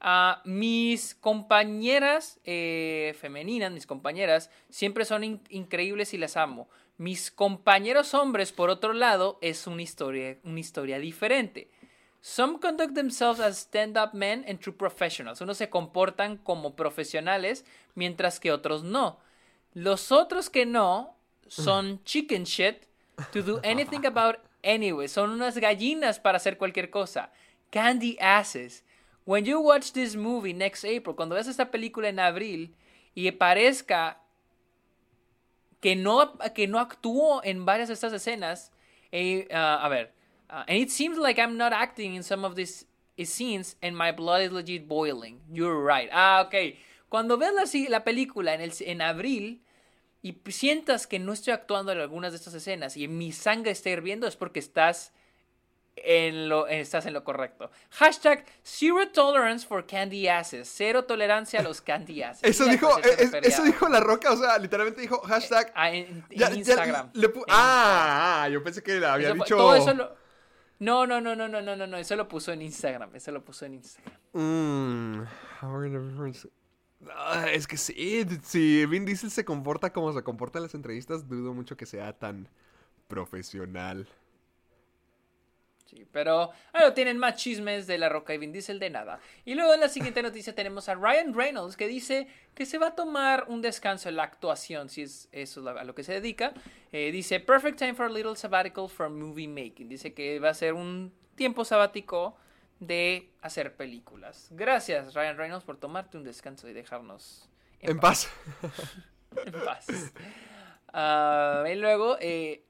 ah, 0.00 0.42
mis 0.44 1.14
compañeras 1.14 2.40
eh, 2.44 3.14
femeninas, 3.20 3.70
mis 3.70 3.86
compañeras, 3.86 4.50
siempre 4.68 5.04
son 5.04 5.22
in- 5.24 5.40
increíbles 5.50 6.12
y 6.14 6.18
las 6.18 6.36
amo. 6.36 6.68
Mis 6.98 7.30
compañeros 7.30 8.12
hombres, 8.14 8.52
por 8.52 8.68
otro 8.70 8.92
lado, 8.92 9.38
es 9.40 9.66
una 9.66 9.82
historia, 9.82 10.38
una 10.44 10.60
historia 10.60 10.98
diferente. 10.98 11.70
Some 12.20 12.60
conduct 12.60 12.94
themselves 12.94 13.40
as 13.40 13.58
stand-up 13.58 14.10
men 14.12 14.44
and 14.48 14.60
true 14.60 14.76
professionals. 14.76 15.40
Unos 15.40 15.56
se 15.58 15.68
comportan 15.70 16.36
como 16.36 16.74
profesionales, 16.76 17.64
mientras 17.94 18.38
que 18.40 18.52
otros 18.52 18.84
no. 18.84 19.18
Los 19.74 20.12
otros 20.12 20.48
que 20.50 20.64
no 20.66 21.16
son 21.48 22.02
chicken 22.04 22.44
shit 22.44 22.84
to 23.32 23.42
do 23.42 23.60
anything 23.64 24.04
about 24.06 24.36
anyway. 24.62 25.08
Son 25.08 25.30
unas 25.30 25.58
gallinas 25.58 26.20
para 26.20 26.36
hacer 26.36 26.58
cualquier 26.58 26.90
cosa. 26.90 27.32
Candy 27.72 28.18
asses. 28.20 28.84
When 29.24 29.44
you 29.44 29.60
watch 29.60 29.92
this 29.92 30.14
movie 30.14 30.52
next 30.52 30.84
April, 30.84 31.16
cuando 31.16 31.34
veas 31.34 31.48
esta 31.48 31.70
película 31.70 32.08
en 32.08 32.18
abril 32.18 32.74
y 33.14 33.30
parezca 33.32 34.18
que 35.80 35.96
no, 35.96 36.38
que 36.54 36.66
no 36.68 36.78
actuó 36.78 37.42
en 37.42 37.64
varias 37.64 37.88
de 37.88 37.94
estas 37.94 38.12
escenas. 38.12 38.70
eh, 39.10 39.48
ah, 39.52 39.80
a 39.82 39.88
ver. 39.88 40.12
ah, 40.50 40.64
and 40.68 40.78
it 40.78 40.90
seems 40.90 41.18
like 41.18 41.40
I'm 41.40 41.56
not 41.56 41.72
acting 41.72 42.14
in 42.14 42.22
some 42.22 42.44
of 42.44 42.54
these 42.56 42.84
scenes 43.24 43.76
and 43.82 43.96
my 43.96 44.12
blood 44.12 44.42
is 44.42 44.52
legit 44.52 44.86
boiling. 44.86 45.40
You're 45.50 45.82
right. 45.82 46.10
Ah, 46.12 46.42
ok. 46.46 46.76
Cuando 47.08 47.38
veas 47.38 47.74
la, 47.88 48.04
película 48.04 48.54
en, 48.54 48.60
el, 48.60 48.72
en 48.80 49.00
abril 49.00 49.62
y 50.22 50.36
sientas 50.48 51.06
que 51.06 51.18
no 51.18 51.32
estoy 51.32 51.52
actuando 51.52 51.92
en 51.92 51.98
algunas 51.98 52.32
de 52.32 52.38
estas 52.38 52.54
escenas 52.54 52.96
y 52.96 53.08
mi 53.08 53.32
sangre 53.32 53.70
está 53.70 53.90
hirviendo 53.90 54.26
es 54.26 54.36
porque 54.36 54.60
estás 54.60 55.12
en 55.96 56.48
lo, 56.48 56.66
estás 56.68 57.06
en 57.06 57.12
lo 57.12 57.22
correcto. 57.22 57.70
Hashtag 57.90 58.44
Zero 58.64 59.08
Tolerance 59.12 59.66
for 59.66 59.86
Candy 59.86 60.26
Asses. 60.28 60.68
Cero 60.74 61.04
tolerancia 61.04 61.60
a 61.60 61.62
los 61.62 61.80
candy 61.80 62.22
asses. 62.22 62.42
Eso 62.48 62.64
dijo, 62.66 62.98
es- 62.98 63.18
refería 63.18 63.48
eso 63.50 63.62
dijo 63.64 63.88
la 63.88 64.00
roca, 64.00 64.32
o 64.32 64.36
sea, 64.36 64.58
literalmente 64.58 65.00
dijo 65.02 65.20
hashtag. 65.20 65.70
a- 65.74 65.90
en, 65.90 66.06
en 66.06 66.24
ya- 66.30 66.48
ya 66.50 66.54
Instagram. 66.56 67.10
le 67.12 67.28
pu- 67.32 67.38
En 67.46 67.54
ah, 67.54 68.42
ah, 68.44 68.48
yo 68.48 68.62
pensé 68.64 68.82
que 68.82 68.98
le 68.98 69.06
había 69.06 69.28
Eso 69.28 69.34
dicho. 69.34 69.56
todo 69.56 69.74
eso 69.76 69.92
lo- 69.94 70.16
No, 70.78 71.06
no, 71.06 71.20
no, 71.20 71.36
no, 71.36 71.46
no, 71.46 71.60
no, 71.60 71.76
no, 71.76 71.86
no, 71.86 71.96
eso 71.98 72.16
lo 72.16 72.26
puso 72.26 72.52
en 72.52 72.62
Instagram, 72.62 73.14
eso 73.14 73.30
lo 73.30 73.44
puso 73.44 73.66
en 73.66 73.74
Instagram. 73.74 74.18
Mm, 74.32 75.22
Ah, 77.16 77.46
es 77.52 77.66
que 77.66 77.76
sí, 77.76 78.24
si 78.44 78.86
Vin 78.86 79.04
Diesel 79.04 79.30
se 79.30 79.44
comporta 79.44 79.92
como 79.92 80.12
se 80.12 80.22
comporta 80.22 80.58
en 80.58 80.62
las 80.64 80.74
entrevistas, 80.74 81.28
dudo 81.28 81.52
mucho 81.52 81.76
que 81.76 81.84
sea 81.86 82.12
tan 82.12 82.48
profesional. 83.08 84.08
Sí, 85.92 86.06
pero 86.10 86.52
tienen 86.94 87.18
más 87.18 87.36
chismes 87.36 87.86
de 87.86 87.98
La 87.98 88.08
Roca 88.08 88.32
y 88.32 88.38
Vin 88.38 88.50
Diesel 88.50 88.78
de 88.78 88.88
nada. 88.88 89.20
Y 89.44 89.54
luego 89.54 89.74
en 89.74 89.80
la 89.80 89.90
siguiente 89.90 90.22
noticia 90.22 90.54
tenemos 90.54 90.88
a 90.88 90.94
Ryan 90.94 91.34
Reynolds 91.34 91.76
que 91.76 91.86
dice 91.86 92.28
que 92.54 92.64
se 92.64 92.78
va 92.78 92.88
a 92.88 92.94
tomar 92.94 93.44
un 93.48 93.60
descanso 93.60 94.08
en 94.08 94.16
la 94.16 94.22
actuación, 94.22 94.88
si 94.88 95.02
es 95.02 95.28
eso 95.32 95.68
a 95.68 95.84
lo 95.84 95.94
que 95.94 96.02
se 96.02 96.14
dedica. 96.14 96.54
Eh, 96.92 97.12
dice, 97.12 97.40
perfect 97.40 97.78
time 97.78 97.94
for 97.94 98.06
a 98.06 98.08
little 98.08 98.34
sabbatical 98.34 98.88
from 98.88 99.18
movie 99.18 99.48
making. 99.48 99.88
Dice 99.90 100.14
que 100.14 100.38
va 100.38 100.48
a 100.48 100.54
ser 100.54 100.72
un 100.72 101.12
tiempo 101.34 101.62
sabático 101.62 102.36
de 102.80 103.30
hacer 103.42 103.76
películas. 103.76 104.48
Gracias 104.50 105.12
Ryan 105.12 105.36
Reynolds 105.36 105.64
por 105.64 105.76
tomarte 105.76 106.16
un 106.16 106.24
descanso 106.24 106.68
y 106.70 106.72
dejarnos 106.72 107.50
En 107.80 108.00
paz. 108.00 108.30
en 109.44 109.52
paz. 109.52 109.86
Ah, 110.88 111.64
y 111.70 111.74
luego, 111.74 112.16
eh, 112.20 112.64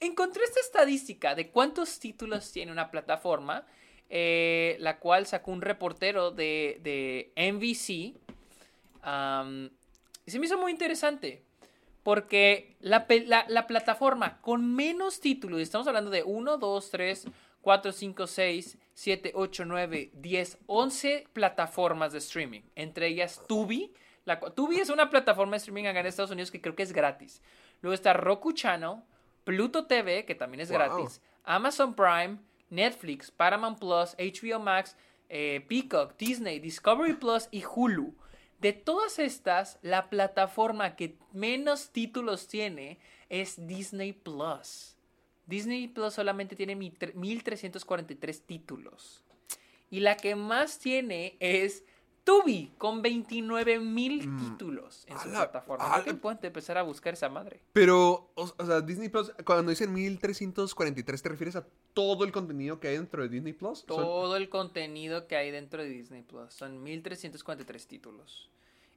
encontré 0.00 0.44
esta 0.44 0.60
estadística 0.60 1.34
de 1.34 1.50
cuántos 1.50 1.98
títulos 1.98 2.50
tiene 2.52 2.72
una 2.72 2.90
plataforma, 2.90 3.66
eh, 4.10 4.76
la 4.80 4.98
cual 4.98 5.26
sacó 5.26 5.50
un 5.50 5.62
reportero 5.62 6.30
de, 6.30 6.78
de 6.82 7.32
NBC. 7.52 8.18
am, 9.02 9.70
y 10.26 10.30
se 10.30 10.38
me 10.38 10.46
hizo 10.46 10.58
muy 10.58 10.72
interesante. 10.72 11.42
Porque 12.02 12.76
la, 12.80 13.06
la- 13.26 13.46
la 13.48 13.66
plataforma 13.66 14.40
con 14.42 14.74
menos 14.74 15.20
títulos, 15.20 15.60
estamos 15.60 15.86
hablando 15.86 16.10
de 16.10 16.22
1, 16.22 16.58
2, 16.58 16.90
3, 16.90 17.24
4, 17.62 17.92
5, 17.92 18.26
6, 18.26 18.78
7, 18.92 19.32
8, 19.34 19.64
9, 19.64 20.10
10, 20.12 20.58
11 20.66 21.26
plataformas 21.32 22.12
de 22.12 22.18
streaming. 22.18 22.60
Entre 22.74 23.06
ellas 23.06 23.40
Tubi. 23.48 23.94
La, 24.26 24.38
Tubi 24.38 24.80
es 24.80 24.90
una 24.90 25.08
plataforma 25.08 25.52
de 25.52 25.56
streaming 25.58 25.84
acá 25.86 26.00
en 26.00 26.06
Estados 26.06 26.30
Unidos 26.30 26.50
que 26.50 26.60
creo 26.60 26.76
que 26.76 26.82
es 26.82 26.92
gratis. 26.92 27.40
Luego 27.80 27.94
está 27.94 28.12
Roku 28.12 28.52
Channel, 28.52 28.96
Pluto 29.44 29.86
TV, 29.86 30.24
que 30.24 30.34
también 30.34 30.60
es 30.60 30.68
Wow. 30.70 30.78
gratis, 30.78 31.20
Amazon 31.44 31.94
Prime, 31.94 32.38
Netflix, 32.70 33.30
Paramount 33.30 33.78
Plus, 33.78 34.14
HBO 34.18 34.58
Max, 34.58 34.96
eh, 35.28 35.64
Peacock, 35.68 36.16
Disney, 36.18 36.58
Discovery 36.58 37.14
Plus 37.14 37.48
y 37.50 37.62
Hulu. 37.64 38.14
De 38.60 38.72
todas 38.72 39.18
estas, 39.18 39.78
la 39.82 40.08
plataforma 40.08 40.96
que 40.96 41.18
menos 41.32 41.90
títulos 41.90 42.48
tiene 42.48 42.98
es 43.28 43.66
Disney 43.66 44.12
Plus. 44.12 44.96
Disney 45.46 45.88
Plus 45.88 46.14
solamente 46.14 46.56
tiene 46.56 46.74
mi 46.74 46.90
tre- 46.90 47.12
1343 47.14 48.42
títulos. 48.46 49.22
Y 49.90 50.00
la 50.00 50.16
que 50.16 50.34
más 50.34 50.78
tiene 50.78 51.36
es 51.40 51.84
Tubi 52.24 52.72
con 52.78 53.02
29 53.02 53.78
mil 53.80 54.26
Mm, 54.26 54.38
títulos 54.52 55.04
en 55.08 55.18
su 55.18 55.28
ala, 55.28 55.40
plataforma. 55.50 56.02
que 56.02 56.14
pueden 56.14 56.38
empezar 56.42 56.78
a 56.78 56.82
buscar 56.82 57.12
esa 57.14 57.28
madre. 57.28 57.60
Pero, 57.74 58.30
o, 58.34 58.50
o 58.56 58.66
sea, 58.66 58.80
Disney 58.80 59.10
Plus, 59.10 59.30
cuando 59.44 59.68
dicen 59.70 59.92
1343, 59.92 61.22
¿te 61.22 61.28
refieres 61.28 61.56
a 61.56 61.66
todo 61.92 62.24
el 62.24 62.32
contenido 62.32 62.80
que 62.80 62.88
hay 62.88 62.96
dentro 62.96 63.22
de 63.22 63.28
Disney 63.28 63.52
Plus? 63.52 63.80
Son- 63.80 63.86
Todo 63.86 64.36
el 64.36 64.48
contenido 64.48 65.26
que 65.26 65.36
hay 65.36 65.50
dentro 65.50 65.82
de 65.82 65.88
Disney 65.90 66.22
Plus. 66.22 66.52
Son 66.54 66.82
1343 66.82 67.86
títulos. 67.86 68.48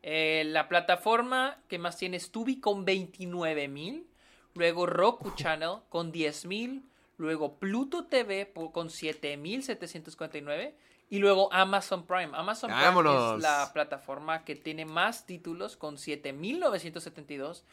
Eh, 0.03 0.43
la 0.47 0.69
plataforma 0.69 1.57
que 1.67 1.79
más 1.79 1.97
tiene 1.97 2.15
es 2.17 2.31
Tubi 2.31 2.61
con 2.61 2.85
29 2.85 3.67
mil. 3.67 4.07
Luego 4.55 4.85
Roku 4.85 5.31
Channel 5.35 5.79
con 5.89 6.11
10 6.13 6.45
mil. 6.45 6.83
Luego 7.17 7.55
Pluto 7.57 8.05
TV 8.05 8.53
con 8.71 8.89
7749. 8.89 10.75
Y 11.09 11.19
luego 11.19 11.51
Amazon 11.53 12.05
Prime. 12.05 12.31
Amazon 12.33 12.69
Prime 12.69 12.83
¡Vámonos! 12.83 13.35
es 13.37 13.41
la 13.41 13.71
plataforma 13.73 14.43
que 14.43 14.55
tiene 14.55 14.85
más 14.85 15.25
títulos 15.25 15.77
con 15.77 15.97
7972. 15.97 17.63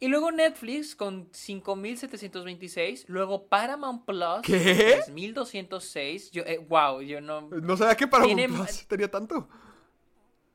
Y 0.00 0.08
luego 0.08 0.30
Netflix 0.30 0.94
con 0.94 1.28
5726. 1.32 3.06
Luego 3.08 3.46
Paramount 3.46 4.04
Plus 4.04 4.42
¿Qué? 4.42 5.00
3206. 5.06 6.30
Yo, 6.30 6.42
eh, 6.44 6.58
wow, 6.58 7.00
yo 7.00 7.20
no. 7.20 7.42
No 7.48 7.76
sabía 7.76 7.96
que 7.96 8.06
para 8.06 8.24
Tiene 8.24 8.48
Plus 8.48 8.86
tenía 8.86 9.10
tanto. 9.10 9.48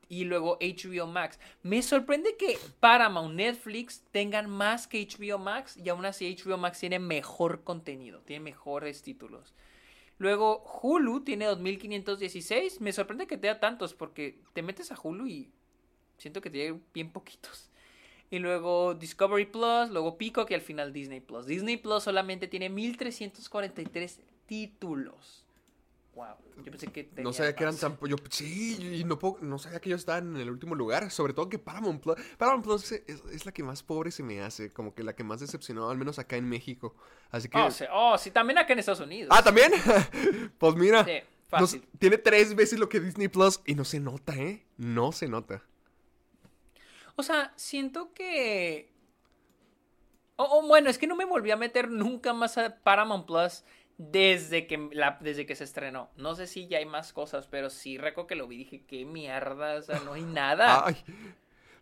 Y 0.08 0.24
luego 0.24 0.58
HBO 0.60 1.06
Max. 1.06 1.38
Me 1.62 1.82
sorprende 1.82 2.36
que 2.36 2.58
Paramount, 2.78 3.34
Netflix 3.34 4.02
tengan 4.12 4.48
más 4.48 4.86
que 4.86 5.06
HBO 5.06 5.38
Max. 5.38 5.76
Y 5.76 5.88
aún 5.88 6.06
así 6.06 6.36
HBO 6.36 6.56
Max 6.56 6.78
tiene 6.78 6.98
mejor 6.98 7.64
contenido. 7.64 8.20
Tiene 8.20 8.44
mejores 8.44 9.02
títulos. 9.02 9.52
Luego 10.18 10.62
Hulu 10.82 11.24
tiene 11.24 11.46
2516. 11.46 12.80
Me 12.80 12.92
sorprende 12.92 13.26
que 13.26 13.36
tenga 13.36 13.60
tantos 13.60 13.94
porque 13.94 14.40
te 14.52 14.62
metes 14.62 14.92
a 14.92 14.98
Hulu 15.00 15.26
y 15.26 15.50
siento 16.18 16.40
que 16.40 16.50
tiene 16.50 16.80
bien 16.92 17.10
poquitos. 17.10 17.70
Y 18.30 18.38
luego 18.38 18.94
Discovery 18.94 19.46
Plus, 19.46 19.90
luego 19.90 20.16
Peacock 20.16 20.50
y 20.50 20.54
al 20.54 20.60
final 20.60 20.92
Disney 20.92 21.20
Plus. 21.20 21.46
Disney 21.46 21.76
Plus 21.76 22.02
solamente 22.02 22.48
tiene 22.48 22.68
1343 22.68 24.20
títulos. 24.46 25.43
Wow, 26.14 26.36
yo 26.58 26.70
pensé 26.70 26.86
que 26.88 27.04
No 27.04 27.14
tenía 27.14 27.32
sabía 27.32 27.56
que 27.56 27.64
eran 27.64 27.76
tan... 27.76 27.98
Yo, 28.08 28.16
sí, 28.30 28.98
y 29.00 29.04
no, 29.04 29.18
puedo- 29.18 29.38
no 29.40 29.58
sabía 29.58 29.80
que 29.80 29.88
ellos 29.88 30.00
estaban 30.02 30.36
en 30.36 30.42
el 30.42 30.50
último 30.50 30.74
lugar. 30.76 31.10
Sobre 31.10 31.32
todo 31.32 31.48
que 31.48 31.58
Paramount 31.58 32.00
Plus... 32.00 32.16
Paramount 32.38 32.64
Plus 32.64 32.92
es, 32.92 33.02
es 33.32 33.46
la 33.46 33.52
que 33.52 33.62
más 33.64 33.82
pobre 33.82 34.10
se 34.12 34.22
me 34.22 34.40
hace. 34.40 34.72
Como 34.72 34.94
que 34.94 35.02
la 35.02 35.14
que 35.16 35.24
más 35.24 35.40
decepcionó, 35.40 35.90
al 35.90 35.98
menos 35.98 36.18
acá 36.20 36.36
en 36.36 36.48
México. 36.48 36.94
Así 37.30 37.48
que... 37.48 37.58
Oh, 37.58 37.70
sí, 37.70 37.84
oh, 37.92 38.16
sí, 38.16 38.30
también 38.30 38.58
acá 38.58 38.72
en 38.74 38.78
Estados 38.78 39.00
Unidos. 39.00 39.36
Ah, 39.36 39.42
¿también? 39.42 39.72
pues 40.58 40.74
mira. 40.76 41.04
Sí, 41.04 41.18
no 41.52 41.58
fácil. 41.60 41.84
tiene 41.98 42.18
tres 42.18 42.54
veces 42.54 42.78
lo 42.78 42.88
que 42.88 43.00
Disney 43.00 43.28
Plus 43.28 43.60
y 43.66 43.74
no 43.74 43.84
se 43.84 43.98
nota, 43.98 44.34
¿eh? 44.36 44.64
No 44.76 45.10
se 45.10 45.26
nota. 45.28 45.62
O 47.16 47.22
sea, 47.22 47.52
siento 47.56 48.12
que. 48.12 48.92
O 50.36 50.44
o 50.60 50.66
bueno, 50.66 50.90
es 50.90 50.98
que 50.98 51.06
no 51.06 51.14
me 51.16 51.24
volví 51.24 51.50
a 51.52 51.56
meter 51.56 51.88
nunca 51.90 52.32
más 52.32 52.58
a 52.58 52.76
Paramount 52.82 53.26
Plus 53.26 53.62
desde 53.98 54.66
que, 54.66 54.88
la, 54.92 55.18
desde 55.20 55.46
que 55.46 55.56
se 55.56 55.64
estrenó. 55.64 56.10
No 56.16 56.34
sé 56.34 56.46
si 56.46 56.66
ya 56.66 56.78
hay 56.78 56.86
más 56.86 57.12
cosas, 57.12 57.46
pero 57.46 57.70
sí 57.70 57.98
recuerdo 57.98 58.26
que 58.26 58.34
lo 58.34 58.48
vi 58.48 58.56
y 58.56 58.58
dije, 58.58 58.84
qué 58.86 59.04
mierda, 59.04 59.76
o 59.76 59.82
sea, 59.82 60.00
no 60.00 60.14
hay 60.14 60.22
nada. 60.22 60.84
Ay. 60.86 60.96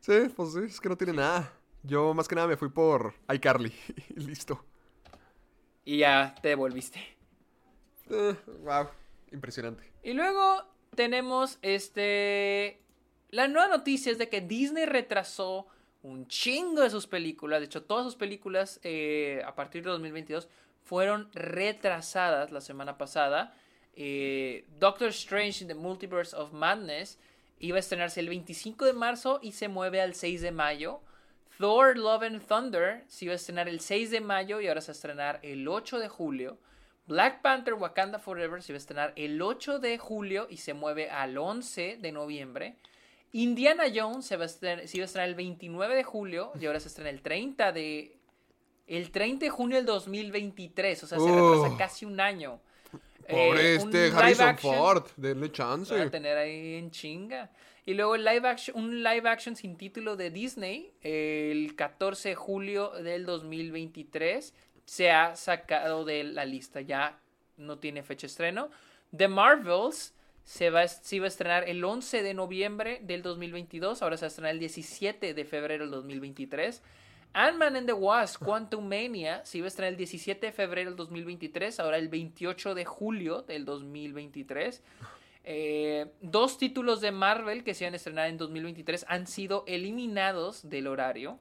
Sí, 0.01 0.29
pues 0.35 0.53
sí, 0.53 0.61
es 0.65 0.81
que 0.81 0.89
no 0.89 0.97
tiene 0.97 1.15
nada. 1.15 1.53
Yo 1.83 2.13
más 2.15 2.29
que 2.29 2.35
nada 2.35 2.49
me 2.49 2.57
fui 2.57 2.69
por 2.69 3.15
iCarly. 3.33 3.73
y 4.17 4.21
Listo. 4.21 4.65
Y 5.85 5.99
ya 5.99 6.35
te 6.41 6.49
devolviste. 6.49 7.01
Eh, 8.11 8.37
wow. 8.61 8.89
Impresionante. 9.33 9.83
Y 10.03 10.13
luego 10.13 10.65
tenemos 10.95 11.59
este. 11.63 12.81
La 13.31 13.49
nueva 13.49 13.69
noticia 13.69 14.13
es 14.13 14.19
de 14.19 14.29
que 14.29 14.43
Disney 14.43 14.85
retrasó 14.85 15.67
un 16.03 16.27
chingo 16.27 16.83
de 16.83 16.91
sus 16.91 17.07
películas. 17.07 17.61
De 17.61 17.67
hecho, 17.67 17.83
todas 17.83 18.05
sus 18.05 18.17
películas 18.17 18.79
eh, 18.83 19.43
a 19.47 19.55
partir 19.55 19.83
de 19.83 19.91
2022 19.91 20.49
fueron 20.85 21.31
retrasadas 21.33 22.51
la 22.51 22.61
semana 22.61 22.99
pasada. 22.99 23.55
Eh, 23.95 24.65
Doctor 24.79 25.09
Strange 25.09 25.63
in 25.63 25.69
the 25.69 25.75
Multiverse 25.75 26.35
of 26.35 26.53
Madness 26.53 27.19
iba 27.59 27.77
a 27.77 27.81
estrenarse 27.81 28.21
el 28.21 28.29
25 28.29 28.85
de 28.85 28.93
marzo 28.93 29.39
y 29.43 29.53
se 29.53 29.69
mueve 29.69 30.01
al 30.01 30.15
6 30.15 30.43
de 30.43 30.51
mayo. 30.51 31.01
Thor 31.59 31.97
Love 31.97 32.25
and 32.25 32.47
Thunder 32.47 33.05
se 33.07 33.27
iba 33.27 33.33
a 33.33 33.37
estrenar 33.37 33.69
el 33.69 33.81
6 33.81 34.11
de 34.11 34.21
mayo 34.21 34.61
y 34.61 34.69
ahora 34.69 34.81
se 34.81 34.89
va 34.89 34.93
a 34.93 34.97
estrenar 34.97 35.41
el 35.43 35.69
8 35.69 35.99
de 35.99 36.09
julio. 36.09 36.59
Black 37.07 37.43
Panther 37.43 37.75
Wakanda 37.75 38.19
Forever 38.19 38.63
se 38.63 38.73
va 38.73 38.77
a 38.77 38.79
estrenar 38.79 39.13
el 39.17 39.41
8 39.41 39.79
de 39.79 39.99
julio 39.99 40.47
y 40.49 40.57
se 40.57 40.73
mueve 40.75 41.11
al 41.11 41.37
11 41.37 41.99
de 42.01 42.13
noviembre. 42.13 42.77
Indiana 43.33 43.85
Jones 43.95 44.27
se, 44.27 44.37
va 44.37 44.49
se 44.49 44.67
iba 44.95 45.05
a 45.05 45.05
estrenar 45.05 45.29
el 45.29 45.35
29 45.35 45.95
de 45.95 46.05
julio 46.05 46.53
y 46.61 46.67
ahora 46.67 46.81
se 46.81 46.89
estrena 46.89 47.11
el 47.11 47.23
30 47.23 47.73
de... 47.73 48.19
El 48.97 49.11
30 49.11 49.47
de 49.47 49.51
junio 49.51 49.77
del 49.79 49.87
2023, 49.87 51.03
o 51.05 51.07
sea, 51.07 51.19
se 51.19 51.27
retrasa 51.27 51.77
casi 51.77 52.05
un 52.05 52.21
año. 52.21 52.61
Eh, 53.29 53.79
un 53.81 53.89
este 53.89 54.09
live 54.09 54.17
Harrison 54.19 54.49
action- 54.49 54.75
Ford. 54.77 55.05
Denle 55.17 55.51
chance. 55.53 55.95
va 55.95 56.03
a 56.03 56.11
tener 56.11 56.37
ahí 56.37 56.75
en 56.75 56.91
chinga. 56.91 57.51
Y 57.87 57.95
luego 57.95 58.15
el 58.17 58.25
live 58.25 58.47
action, 58.49 58.77
un 58.77 59.03
live 59.03 59.29
action 59.29 59.57
sin 59.57 59.77
título 59.77 60.17
de 60.17 60.31
Disney, 60.31 60.93
el 61.03 61.75
14 61.77 62.31
de 62.31 62.35
julio 62.35 62.91
del 62.91 63.25
2023, 63.27 64.55
se 64.85 65.11
ha 65.11 65.37
sacado 65.37 66.05
de 66.05 66.25
la 66.25 66.45
lista. 66.45 66.81
Ya 66.81 67.19
no 67.57 67.79
tiene 67.79 68.03
fecha 68.03 68.23
de 68.23 68.31
estreno. 68.31 68.71
The 69.17 69.29
Marvels 69.29 70.15
se 70.45 70.71
va, 70.71 70.83
a- 70.83 70.89
se 70.89 71.17
iba 71.17 71.25
a 71.27 71.29
estrenar 71.29 71.69
el 71.69 71.83
11 71.85 72.23
de 72.23 72.35
noviembre 72.35 73.01
del 73.03 73.23
2022, 73.23 74.03
ahora 74.03 74.17
se 74.17 74.23
va 74.23 74.27
a 74.27 74.29
estrenar 74.29 74.53
el 74.53 74.59
17 74.61 75.35
de 75.35 75.45
febrero 75.45 75.85
del 75.85 75.91
2023. 75.93 76.83
Ant-Man 77.35 77.77
and 77.77 77.87
the 77.87 77.95
Wasp, 77.95 78.43
Quantum 78.45 78.87
Mania, 78.87 79.45
se 79.45 79.59
iba 79.59 79.67
a 79.67 79.69
estrenar 79.69 79.93
el 79.93 79.97
17 79.97 80.47
de 80.47 80.53
febrero 80.53 80.91
del 80.91 80.97
2023, 80.97 81.81
ahora 81.81 81.97
el 81.97 82.09
28 82.09 82.75
de 82.75 82.85
julio 82.85 83.43
del 83.43 83.65
2023. 83.65 84.83
Eh, 85.45 86.07
dos 86.21 86.59
títulos 86.59 87.01
de 87.01 87.11
Marvel 87.11 87.65
que 87.65 87.75
se 87.75 87.85
iban 87.85 87.95
a 87.95 87.97
estrenar 87.97 88.29
en 88.29 88.37
2023 88.37 89.07
han 89.09 89.27
sido 89.27 89.65
eliminados 89.67 90.69
del 90.69 90.87
horario, 90.87 91.39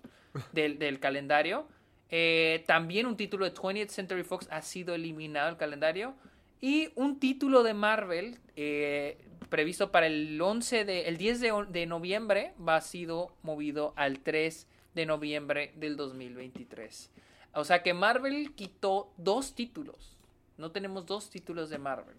del, 0.54 1.00
calendario. 1.00 1.68
Eh, 2.10 2.64
también 2.68 3.06
un 3.06 3.18
título 3.18 3.46
de 3.46 3.54
20th 3.54 3.90
Century 3.90 4.24
Fox 4.24 4.48
ha 4.50 4.62
sido 4.62 4.96
eliminado 4.96 5.48
del 5.48 5.58
calendario. 5.58 6.16
Y 6.62 6.90
un 6.96 7.20
título 7.20 7.64
de 7.64 7.74
Marvel 7.74 8.40
eh, 8.56 9.18
previsto 9.50 9.92
para 9.92 10.08
el 10.08 10.40
11 10.40 10.86
de, 10.86 11.02
el 11.08 11.18
10 11.18 11.42
de, 11.42 11.66
de 11.70 11.86
noviembre 11.86 12.54
va 12.66 12.78
a 12.78 12.82
sido 12.82 13.36
movido 13.42 13.94
al 13.98 14.20
3 14.20 14.68
de 14.94 15.06
noviembre 15.06 15.74
del 15.76 15.98
2023. 15.98 17.10
O 17.54 17.64
sea 17.64 17.84
que 17.84 17.94
Marvel 17.94 18.54
quitó 18.56 19.12
dos 19.18 19.56
títulos. 19.56 20.18
No 20.58 20.72
tenemos 20.72 21.06
dos 21.06 21.30
títulos 21.30 21.70
de 21.70 21.78
Marvel. 21.78 22.16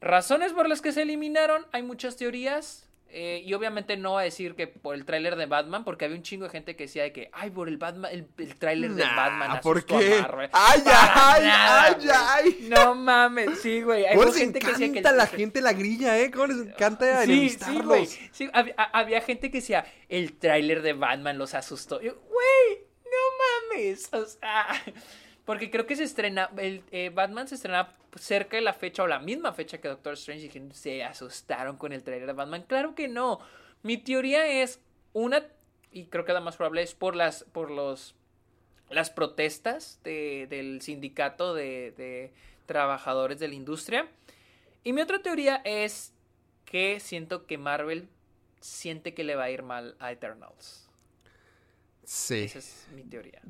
Razones 0.00 0.52
por 0.52 0.68
las 0.68 0.80
que 0.80 0.92
se 0.92 1.02
eliminaron, 1.02 1.66
hay 1.72 1.82
muchas 1.82 2.16
teorías. 2.16 2.89
Eh, 3.12 3.42
y 3.44 3.52
obviamente 3.54 3.96
no 3.96 4.14
va 4.14 4.20
a 4.20 4.24
decir 4.24 4.54
que 4.54 4.66
por 4.66 4.94
el 4.94 5.04
tráiler 5.04 5.36
de 5.36 5.46
Batman, 5.46 5.84
porque 5.84 6.04
había 6.04 6.16
un 6.16 6.22
chingo 6.22 6.44
de 6.44 6.50
gente 6.50 6.76
que 6.76 6.84
decía 6.84 7.02
de 7.02 7.12
que, 7.12 7.28
ay, 7.32 7.50
por 7.50 7.68
el 7.68 7.76
Batman, 7.76 8.10
el, 8.12 8.28
el 8.38 8.54
tráiler 8.56 8.92
de 8.92 9.02
Batman 9.02 9.60
¿por 9.60 9.78
asustó 9.78 9.98
qué? 9.98 10.14
a 10.18 10.22
Marvel. 10.22 10.50
Ay, 10.52 10.80
Para 10.84 11.32
ay, 11.34 11.44
nada, 11.44 11.84
ay, 11.84 12.08
ay. 12.10 12.66
No 12.68 12.94
mames, 12.94 13.60
sí, 13.60 13.82
güey. 13.82 14.06
Hay 14.06 14.14
¿Cómo 14.16 14.28
les 14.28 14.36
gente 14.36 14.58
que 14.60 14.66
decía 14.68 14.92
que 14.92 14.98
encanta 14.98 15.12
la 15.12 15.26
gente 15.26 15.60
la 15.60 15.72
grilla, 15.72 16.18
eh? 16.18 16.30
¿Cómo 16.30 16.46
les 16.46 16.66
encanta 16.68 17.24
Sí, 17.24 17.50
sí, 17.50 17.80
güey. 17.80 18.06
Sí, 18.06 18.48
había, 18.52 18.74
había 18.76 19.20
gente 19.20 19.50
que 19.50 19.58
decía, 19.58 19.84
el 20.08 20.38
tráiler 20.38 20.82
de 20.82 20.92
Batman 20.92 21.38
los 21.38 21.54
asustó. 21.54 22.00
Yo, 22.00 22.14
güey, 22.14 22.86
no 23.04 23.74
mames. 23.74 24.08
O 24.12 24.24
sea, 24.24 24.66
porque 25.44 25.70
creo 25.70 25.86
que 25.86 25.96
se 25.96 26.04
estrena, 26.04 26.50
el 26.58 26.82
eh, 26.92 27.10
Batman 27.12 27.48
se 27.48 27.54
estrena 27.56 27.92
cerca 28.16 28.56
de 28.56 28.62
la 28.62 28.72
fecha 28.72 29.02
o 29.02 29.06
la 29.06 29.18
misma 29.18 29.52
fecha 29.52 29.80
que 29.80 29.88
Doctor 29.88 30.14
Strange 30.14 30.46
y 30.46 30.48
que 30.48 30.74
se 30.74 31.02
asustaron 31.04 31.76
con 31.76 31.92
el 31.92 32.02
tráiler 32.02 32.26
de 32.26 32.32
Batman. 32.32 32.62
Claro 32.62 32.94
que 32.94 33.08
no. 33.08 33.40
Mi 33.82 33.96
teoría 33.96 34.46
es 34.46 34.80
una, 35.12 35.46
y 35.90 36.06
creo 36.06 36.24
que 36.24 36.32
la 36.32 36.40
más 36.40 36.56
probable 36.56 36.82
es 36.82 36.94
por 36.94 37.16
las, 37.16 37.44
por 37.44 37.70
los, 37.70 38.14
las 38.90 39.10
protestas 39.10 40.00
de- 40.04 40.46
del 40.50 40.82
sindicato 40.82 41.54
de, 41.54 41.92
de 41.96 42.32
trabajadores 42.66 43.38
de 43.38 43.48
la 43.48 43.54
industria. 43.54 44.08
Y 44.84 44.92
mi 44.92 45.00
otra 45.02 45.20
teoría 45.22 45.62
es 45.64 46.12
que 46.64 47.00
siento 47.00 47.46
que 47.46 47.58
Marvel 47.58 48.08
siente 48.60 49.14
que 49.14 49.24
le 49.24 49.34
va 49.36 49.44
a 49.44 49.50
ir 49.50 49.62
mal 49.62 49.96
a 49.98 50.12
Eternals. 50.12 50.88
Sí. 52.04 52.42
Esa 52.44 52.58
es 52.58 52.86
mi 52.94 53.02
teoría. 53.04 53.40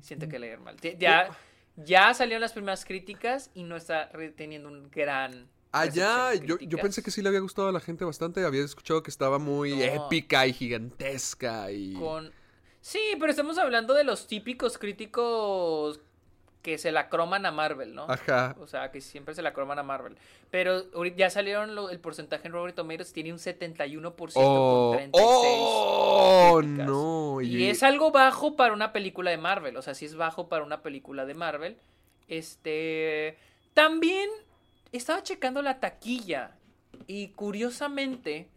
Siento 0.00 0.28
que 0.28 0.38
le 0.38 0.48
va 0.48 0.52
a 0.52 0.56
ir 0.56 0.62
mal. 0.62 0.76
Ya, 0.98 1.30
ya 1.76 2.14
salieron 2.14 2.40
las 2.40 2.52
primeras 2.52 2.84
críticas 2.84 3.50
y 3.54 3.62
no 3.62 3.76
está 3.76 4.10
teniendo 4.36 4.68
un 4.68 4.90
gran... 4.90 5.48
Ah, 5.72 5.86
ya, 5.86 6.28
recepción 6.30 6.58
de 6.58 6.64
yo, 6.64 6.70
yo 6.70 6.78
pensé 6.78 7.02
que 7.02 7.10
sí 7.10 7.20
le 7.20 7.28
había 7.28 7.40
gustado 7.40 7.68
a 7.68 7.72
la 7.72 7.80
gente 7.80 8.04
bastante. 8.04 8.44
Había 8.44 8.64
escuchado 8.64 9.02
que 9.02 9.10
estaba 9.10 9.38
muy 9.38 9.76
No. 9.76 10.06
épica 10.06 10.46
y 10.46 10.52
gigantesca 10.52 11.70
y... 11.70 11.94
Con... 11.94 12.32
Sí, 12.80 13.00
pero 13.18 13.30
estamos 13.30 13.58
hablando 13.58 13.94
de 13.94 14.04
los 14.04 14.26
típicos 14.28 14.78
críticos 14.78 16.00
que 16.66 16.78
se 16.78 16.90
la 16.90 17.08
croman 17.08 17.46
a 17.46 17.52
Marvel, 17.52 17.94
¿no? 17.94 18.06
Ajá. 18.10 18.56
O 18.58 18.66
sea, 18.66 18.90
que 18.90 19.00
siempre 19.00 19.36
se 19.36 19.40
la 19.42 19.52
croman 19.52 19.78
a 19.78 19.84
Marvel. 19.84 20.16
Pero 20.50 20.82
ya 21.16 21.30
salieron 21.30 21.76
lo- 21.76 21.90
el 21.90 22.00
porcentaje 22.00 22.48
en 22.48 22.54
Rotten 22.54 22.74
Tomatoes, 22.74 23.12
tiene 23.12 23.32
un 23.32 23.38
71% 23.38 24.32
Oh, 24.34 24.88
con 24.90 24.96
36 24.98 25.22
oh, 25.22 26.58
críticas. 26.58 26.86
no. 26.88 27.40
Y 27.40 27.66
es 27.68 27.84
algo 27.84 28.10
bajo 28.10 28.56
para 28.56 28.74
una 28.74 28.92
película 28.92 29.30
de 29.30 29.36
Marvel. 29.38 29.76
O 29.76 29.82
sea, 29.82 29.94
sí 29.94 30.06
es 30.06 30.16
bajo 30.16 30.48
para 30.48 30.64
una 30.64 30.82
película 30.82 31.24
de 31.24 31.34
Marvel. 31.34 31.76
Este. 32.26 33.38
También 33.72 34.28
estaba 34.90 35.22
checando 35.22 35.62
la 35.62 35.78
taquilla. 35.78 36.56
Y 37.06 37.28
curiosamente, 37.28 38.48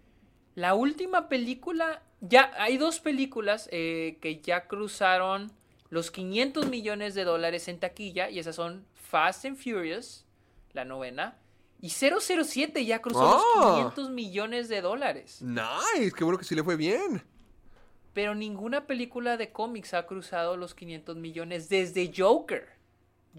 la 0.56 0.74
última 0.74 1.30
película. 1.30 2.02
Ya 2.22 2.52
hay 2.58 2.78
dos 2.78 3.00
películas 3.00 3.70
eh, 3.72 4.18
que 4.20 4.40
ya 4.42 4.68
cruzaron 4.68 5.52
los 5.90 6.12
500 6.12 6.68
millones 6.68 7.16
de 7.16 7.24
dólares 7.24 7.68
en 7.68 7.80
taquilla. 7.80 8.30
Y 8.30 8.40
esas 8.40 8.56
son 8.56 8.86
Fast 8.96 9.46
and 9.46 9.58
Furious, 9.58 10.26
la 10.74 10.86
novena. 10.86 11.38
Y 11.82 11.90
007 11.90 12.86
ya 12.86 13.02
cruzó 13.02 13.42
los 13.56 13.76
500 13.76 14.10
millones 14.10 14.68
de 14.70 14.82
dólares. 14.82 15.42
Nice, 15.42 16.12
qué 16.16 16.24
bueno 16.24 16.38
que 16.38 16.46
sí 16.46 16.54
le 16.56 16.64
fue 16.64 16.76
bien. 16.76 17.24
Pero 18.14 18.36
ninguna 18.36 18.86
película 18.86 19.38
de 19.38 19.52
cómics 19.52 19.94
ha 19.94 20.06
cruzado 20.06 20.58
los 20.58 20.76
500 20.76 21.16
millones 21.16 21.70
desde 21.70 22.12
Joker. 22.16 22.68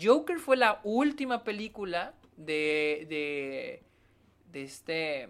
Joker 0.00 0.38
fue 0.38 0.56
la 0.56 0.80
última 0.84 1.44
película 1.44 2.14
de, 2.36 3.06
de, 3.08 3.82
de 4.52 4.62
este... 4.62 5.28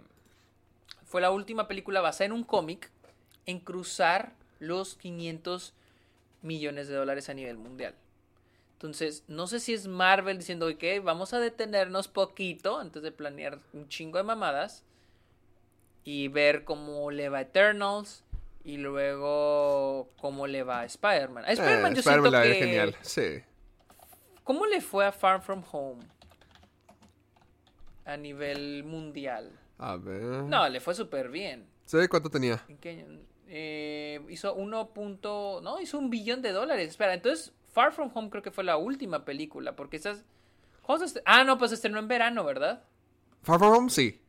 Fue 1.04 1.20
la 1.20 1.32
última 1.32 1.66
película 1.66 2.00
basada 2.00 2.26
en 2.26 2.32
un 2.32 2.44
cómic 2.44 2.92
en 3.46 3.58
cruzar 3.58 4.36
los 4.60 4.94
500 4.94 5.74
millones 6.42 6.88
de 6.88 6.94
dólares 6.94 7.28
a 7.28 7.34
nivel 7.34 7.56
mundial. 7.58 7.94
Entonces, 8.72 9.24
no 9.28 9.46
sé 9.46 9.60
si 9.60 9.74
es 9.74 9.86
Marvel 9.86 10.38
diciendo, 10.38 10.66
ok, 10.66 11.04
vamos 11.04 11.34
a 11.34 11.38
detenernos 11.38 12.08
poquito 12.08 12.78
antes 12.78 13.02
de 13.02 13.12
planear 13.12 13.58
un 13.74 13.88
chingo 13.88 14.16
de 14.16 14.24
mamadas 14.24 14.84
y 16.02 16.28
ver 16.28 16.64
cómo 16.64 17.10
le 17.10 17.28
va 17.28 17.38
a 17.38 17.42
Eternals 17.42 18.24
y 18.64 18.78
luego 18.78 20.10
cómo 20.18 20.46
le 20.46 20.62
va 20.62 20.80
a 20.80 20.84
Spider-Man. 20.86 21.44
A 21.44 21.52
Spider-Man 21.52 21.92
Eh, 21.92 21.94
yo 21.96 22.00
Spider-Man 22.00 22.30
siento 22.30 22.48
que... 22.48 22.54
genial. 22.54 22.96
Sí. 23.02 23.42
¿Cómo 24.44 24.66
le 24.66 24.80
fue 24.80 25.06
a 25.06 25.12
Far 25.12 25.42
From 25.42 25.62
Home? 25.72 26.02
A 28.04 28.16
nivel 28.16 28.82
mundial. 28.84 29.52
A 29.78 29.96
ver. 29.96 30.22
No, 30.22 30.68
le 30.68 30.80
fue 30.80 30.94
súper 30.94 31.28
bien. 31.28 31.66
¿Sabe 31.84 32.08
cuánto 32.08 32.30
tenía? 32.30 32.64
¿En 32.68 32.78
qué 32.78 32.90
año? 32.90 33.20
Eh, 33.52 34.20
hizo 34.28 34.54
1. 34.54 34.90
punto- 34.94 35.60
No, 35.62 35.80
hizo 35.80 35.98
un 35.98 36.08
billón 36.08 36.40
de 36.40 36.52
dólares. 36.52 36.88
Espera, 36.90 37.14
entonces 37.14 37.52
Far 37.72 37.92
From 37.92 38.10
Home 38.14 38.30
creo 38.30 38.42
que 38.42 38.50
fue 38.52 38.62
la 38.64 38.76
última 38.76 39.24
película. 39.24 39.74
Porque 39.74 39.96
esas... 39.96 40.24
¿Cuándo 40.82 41.06
se 41.06 41.16
estre- 41.18 41.22
Ah, 41.26 41.42
no, 41.44 41.58
pues 41.58 41.70
se 41.70 41.74
estrenó 41.74 41.98
en 41.98 42.08
verano, 42.08 42.44
¿verdad? 42.44 42.84
Far 43.42 43.58
From 43.58 43.72
Home, 43.74 43.90
sí. 43.90 44.20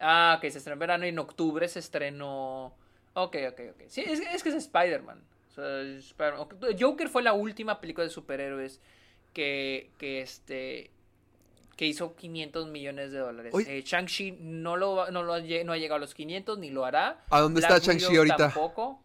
Ah, 0.00 0.34
ok, 0.38 0.42
se 0.50 0.58
estrenó 0.58 0.74
en 0.74 0.80
verano 0.80 1.06
y 1.06 1.08
en 1.08 1.18
octubre 1.18 1.66
se 1.68 1.78
estrenó. 1.78 2.74
Ok, 3.14 3.36
ok, 3.50 3.60
ok. 3.72 3.82
Sí, 3.88 4.02
es, 4.06 4.20
es 4.20 4.42
que 4.42 4.50
es 4.50 4.54
Spider-Man. 4.54 5.22
O 5.50 5.54
sea, 5.54 5.80
Spider- 5.80 6.34
ok, 6.38 6.54
Joker 6.78 7.08
fue 7.08 7.22
la 7.22 7.32
última 7.32 7.80
película 7.80 8.04
de 8.04 8.10
superhéroes 8.10 8.80
que, 9.32 9.90
que 9.98 10.20
este 10.20 10.90
que 11.76 11.86
hizo 11.86 12.16
500 12.16 12.68
millones 12.68 13.12
de 13.12 13.18
dólares. 13.18 13.54
Eh, 13.66 13.82
Shang-Chi 13.84 14.38
no, 14.40 14.76
lo, 14.76 15.10
no, 15.10 15.22
lo 15.22 15.34
ha, 15.34 15.40
no 15.40 15.72
ha 15.72 15.76
llegado 15.76 15.96
a 15.96 16.00
los 16.00 16.14
500 16.14 16.58
ni 16.58 16.70
lo 16.70 16.84
hará. 16.84 17.24
¿A 17.30 17.40
dónde 17.40 17.60
Black 17.60 17.72
está 17.72 17.92
Shang-Chi 17.92 18.16
ahorita? 18.16 18.36
Tampoco. 18.36 19.00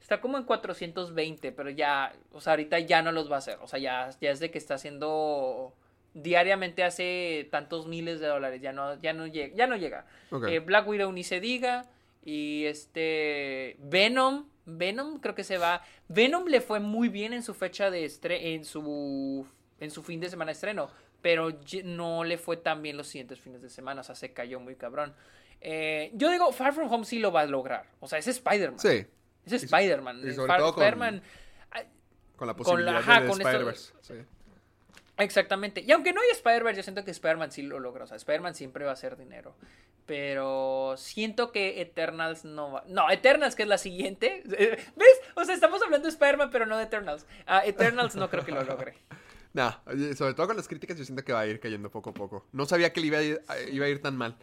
Está 0.00 0.20
como 0.20 0.38
en 0.38 0.44
420, 0.44 1.52
pero 1.52 1.70
ya, 1.70 2.14
o 2.32 2.40
sea, 2.40 2.52
ahorita 2.52 2.78
ya 2.78 3.02
no 3.02 3.10
los 3.10 3.30
va 3.30 3.36
a 3.36 3.38
hacer. 3.38 3.58
O 3.62 3.66
sea, 3.66 3.78
ya, 3.78 4.10
ya 4.20 4.30
es 4.30 4.38
de 4.38 4.50
que 4.50 4.58
está 4.58 4.74
haciendo 4.74 5.72
diariamente 6.14 6.84
hace 6.84 7.48
tantos 7.50 7.86
miles 7.86 8.20
de 8.20 8.28
dólares. 8.28 8.60
Ya 8.62 8.72
no, 8.72 9.00
ya 9.00 9.12
no 9.12 9.26
llega. 9.26 9.54
Ya 9.56 9.66
no 9.66 9.76
llega. 9.76 10.06
Eh, 10.48 10.60
Black 10.60 10.86
Widow 10.86 11.10
ni 11.12 11.24
se 11.24 11.40
diga. 11.40 11.86
Y 12.24 12.64
este. 12.66 13.76
Venom. 13.80 14.46
Venom 14.66 15.18
creo 15.20 15.34
que 15.34 15.44
se 15.44 15.58
va. 15.58 15.82
Venom 16.08 16.46
le 16.46 16.60
fue 16.60 16.80
muy 16.80 17.08
bien 17.08 17.32
en 17.32 17.42
su 17.42 17.54
fecha 17.54 17.90
de 17.90 18.04
estre 18.04 18.54
en 18.54 18.64
su. 18.64 19.46
En 19.80 19.90
su 19.90 20.02
fin 20.02 20.20
de 20.20 20.30
semana 20.30 20.50
de 20.50 20.52
estreno. 20.52 20.88
Pero 21.24 21.48
no 21.84 22.22
le 22.22 22.36
fue 22.36 22.58
tan 22.58 22.82
bien 22.82 22.98
los 22.98 23.06
siguientes 23.06 23.40
fines 23.40 23.62
de 23.62 23.70
semana. 23.70 24.02
O 24.02 24.04
sea, 24.04 24.14
se 24.14 24.34
cayó 24.34 24.60
muy 24.60 24.76
cabrón. 24.76 25.14
Eh, 25.62 26.10
yo 26.12 26.30
digo, 26.30 26.52
Far 26.52 26.74
From 26.74 26.92
Home 26.92 27.06
sí 27.06 27.18
lo 27.18 27.32
va 27.32 27.40
a 27.40 27.46
lograr. 27.46 27.86
O 28.00 28.06
sea, 28.06 28.18
es 28.18 28.26
Spider-Man. 28.28 28.78
Sí. 28.78 29.06
Es 29.46 29.52
Spider-Man. 29.54 30.20
Spider-Man. 30.28 31.22
Con 31.22 31.78
la 31.80 31.86
Con 32.36 32.46
la- 32.48 32.54
posibilidad 32.54 33.20
de 33.22 33.26
esto- 33.26 33.38
Spider-Verse. 33.38 33.92
Sí. 34.02 34.14
Exactamente. 35.16 35.80
Y 35.80 35.92
aunque 35.92 36.12
no 36.12 36.20
hay 36.20 36.28
Spider-Man, 36.32 36.74
yo 36.74 36.82
siento 36.82 37.04
que 37.06 37.10
Spider-Man 37.12 37.52
sí 37.52 37.62
lo 37.62 37.80
logra. 37.80 38.04
O 38.04 38.06
sea, 38.06 38.18
Spider-Man 38.18 38.54
siempre 38.54 38.84
va 38.84 38.90
a 38.90 38.94
hacer 38.94 39.16
dinero. 39.16 39.56
Pero 40.04 40.94
siento 40.98 41.52
que 41.52 41.80
Eternals 41.80 42.44
no 42.44 42.70
va. 42.72 42.84
No, 42.86 43.10
Eternals, 43.10 43.54
que 43.54 43.62
es 43.62 43.68
la 43.68 43.78
siguiente. 43.78 44.42
¿Ves? 44.46 45.20
O 45.36 45.44
sea, 45.46 45.54
estamos 45.54 45.82
hablando 45.82 46.04
de 46.06 46.10
Spider-Man, 46.12 46.50
pero 46.52 46.66
no 46.66 46.76
de 46.76 46.84
Eternals. 46.84 47.24
Ah, 47.46 47.62
Eternals 47.64 48.14
no 48.14 48.28
creo 48.28 48.44
que 48.44 48.52
lo 48.52 48.62
logre. 48.62 48.94
Nah, 49.54 49.72
sobre 50.16 50.34
todo 50.34 50.46
con 50.48 50.56
las 50.56 50.68
críticas 50.68 50.98
yo 50.98 51.04
siento 51.04 51.24
que 51.24 51.32
va 51.32 51.40
a 51.40 51.46
ir 51.46 51.58
cayendo 51.60 51.90
poco 51.90 52.10
a 52.10 52.12
poco. 52.14 52.44
No 52.52 52.66
sabía 52.66 52.92
que 52.92 53.00
le 53.00 53.06
iba 53.06 53.18
a 53.18 53.22
ir, 53.22 53.42
a- 53.48 53.60
iba 53.60 53.86
a 53.86 53.88
ir 53.88 54.02
tan 54.02 54.16
mal. 54.16 54.36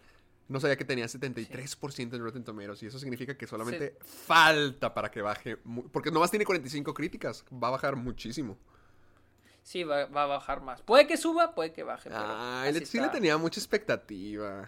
No 0.47 0.59
sabía 0.59 0.75
que 0.77 0.83
tenía 0.85 1.05
73% 1.07 2.15
en 2.15 2.23
Rotten 2.23 2.43
Tomatoes 2.43 2.81
y 2.83 2.87
eso 2.87 2.97
significa 2.99 3.37
que 3.37 3.45
solamente 3.47 3.97
falta 4.01 4.93
para 4.93 5.11
que 5.11 5.21
baje. 5.21 5.57
Porque 5.91 6.11
nomás 6.11 6.29
tiene 6.31 6.45
45 6.45 6.93
críticas. 6.93 7.45
Va 7.53 7.67
a 7.69 7.71
bajar 7.71 7.95
muchísimo. 7.95 8.57
Sí, 9.63 9.83
va, 9.83 10.05
va 10.07 10.23
a 10.23 10.27
bajar 10.27 10.61
más. 10.61 10.81
Puede 10.81 11.05
que 11.07 11.17
suba, 11.17 11.53
puede 11.55 11.71
que 11.71 11.83
baje. 11.83 12.09
pero 12.09 12.71
le- 12.79 12.85
sí 12.85 12.99
le 12.99 13.09
tenía 13.09 13.37
mucha 13.37 13.59
expectativa. 13.59 14.67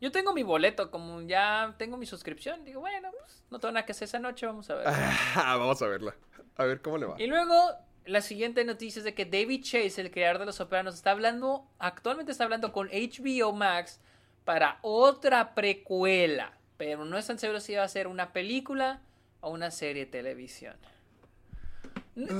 Yo 0.00 0.12
tengo 0.12 0.34
mi 0.34 0.42
boleto, 0.42 0.90
como 0.90 1.22
ya 1.22 1.74
tengo 1.78 1.96
mi 1.96 2.04
suscripción. 2.06 2.64
Digo, 2.64 2.80
bueno, 2.80 3.10
pues, 3.18 3.42
no 3.50 3.58
tengo 3.58 3.72
nada 3.72 3.86
que 3.86 3.92
hacer 3.92 4.06
esa 4.06 4.18
noche, 4.18 4.46
vamos 4.46 4.68
a 4.68 4.74
ver. 4.74 4.86
Ah, 5.36 5.56
vamos 5.56 5.80
a 5.80 5.86
verla. 5.86 6.14
A 6.56 6.64
ver 6.64 6.82
cómo 6.82 6.98
le 6.98 7.06
va. 7.06 7.20
Y 7.20 7.26
luego, 7.26 7.54
la 8.06 8.20
siguiente 8.20 8.64
noticia 8.64 9.00
es 9.00 9.04
de 9.04 9.14
que 9.14 9.24
David 9.24 9.62
Chase, 9.62 10.00
el 10.00 10.10
creador 10.10 10.38
de 10.38 10.46
Los 10.46 10.56
Sopranos, 10.56 10.94
está 10.94 11.10
hablando, 11.10 11.66
actualmente 11.78 12.32
está 12.32 12.44
hablando 12.44 12.72
con 12.72 12.88
HBO 12.88 13.52
Max 13.52 14.00
para 14.44 14.78
otra 14.82 15.54
precuela. 15.54 16.52
Pero 16.76 17.04
no 17.04 17.18
están 17.18 17.38
seguros 17.38 17.64
si 17.64 17.74
va 17.74 17.82
a 17.82 17.88
ser 17.88 18.06
una 18.06 18.32
película 18.32 19.00
o 19.40 19.50
una 19.50 19.70
serie 19.70 20.06
de 20.06 20.10
televisión. 20.10 20.76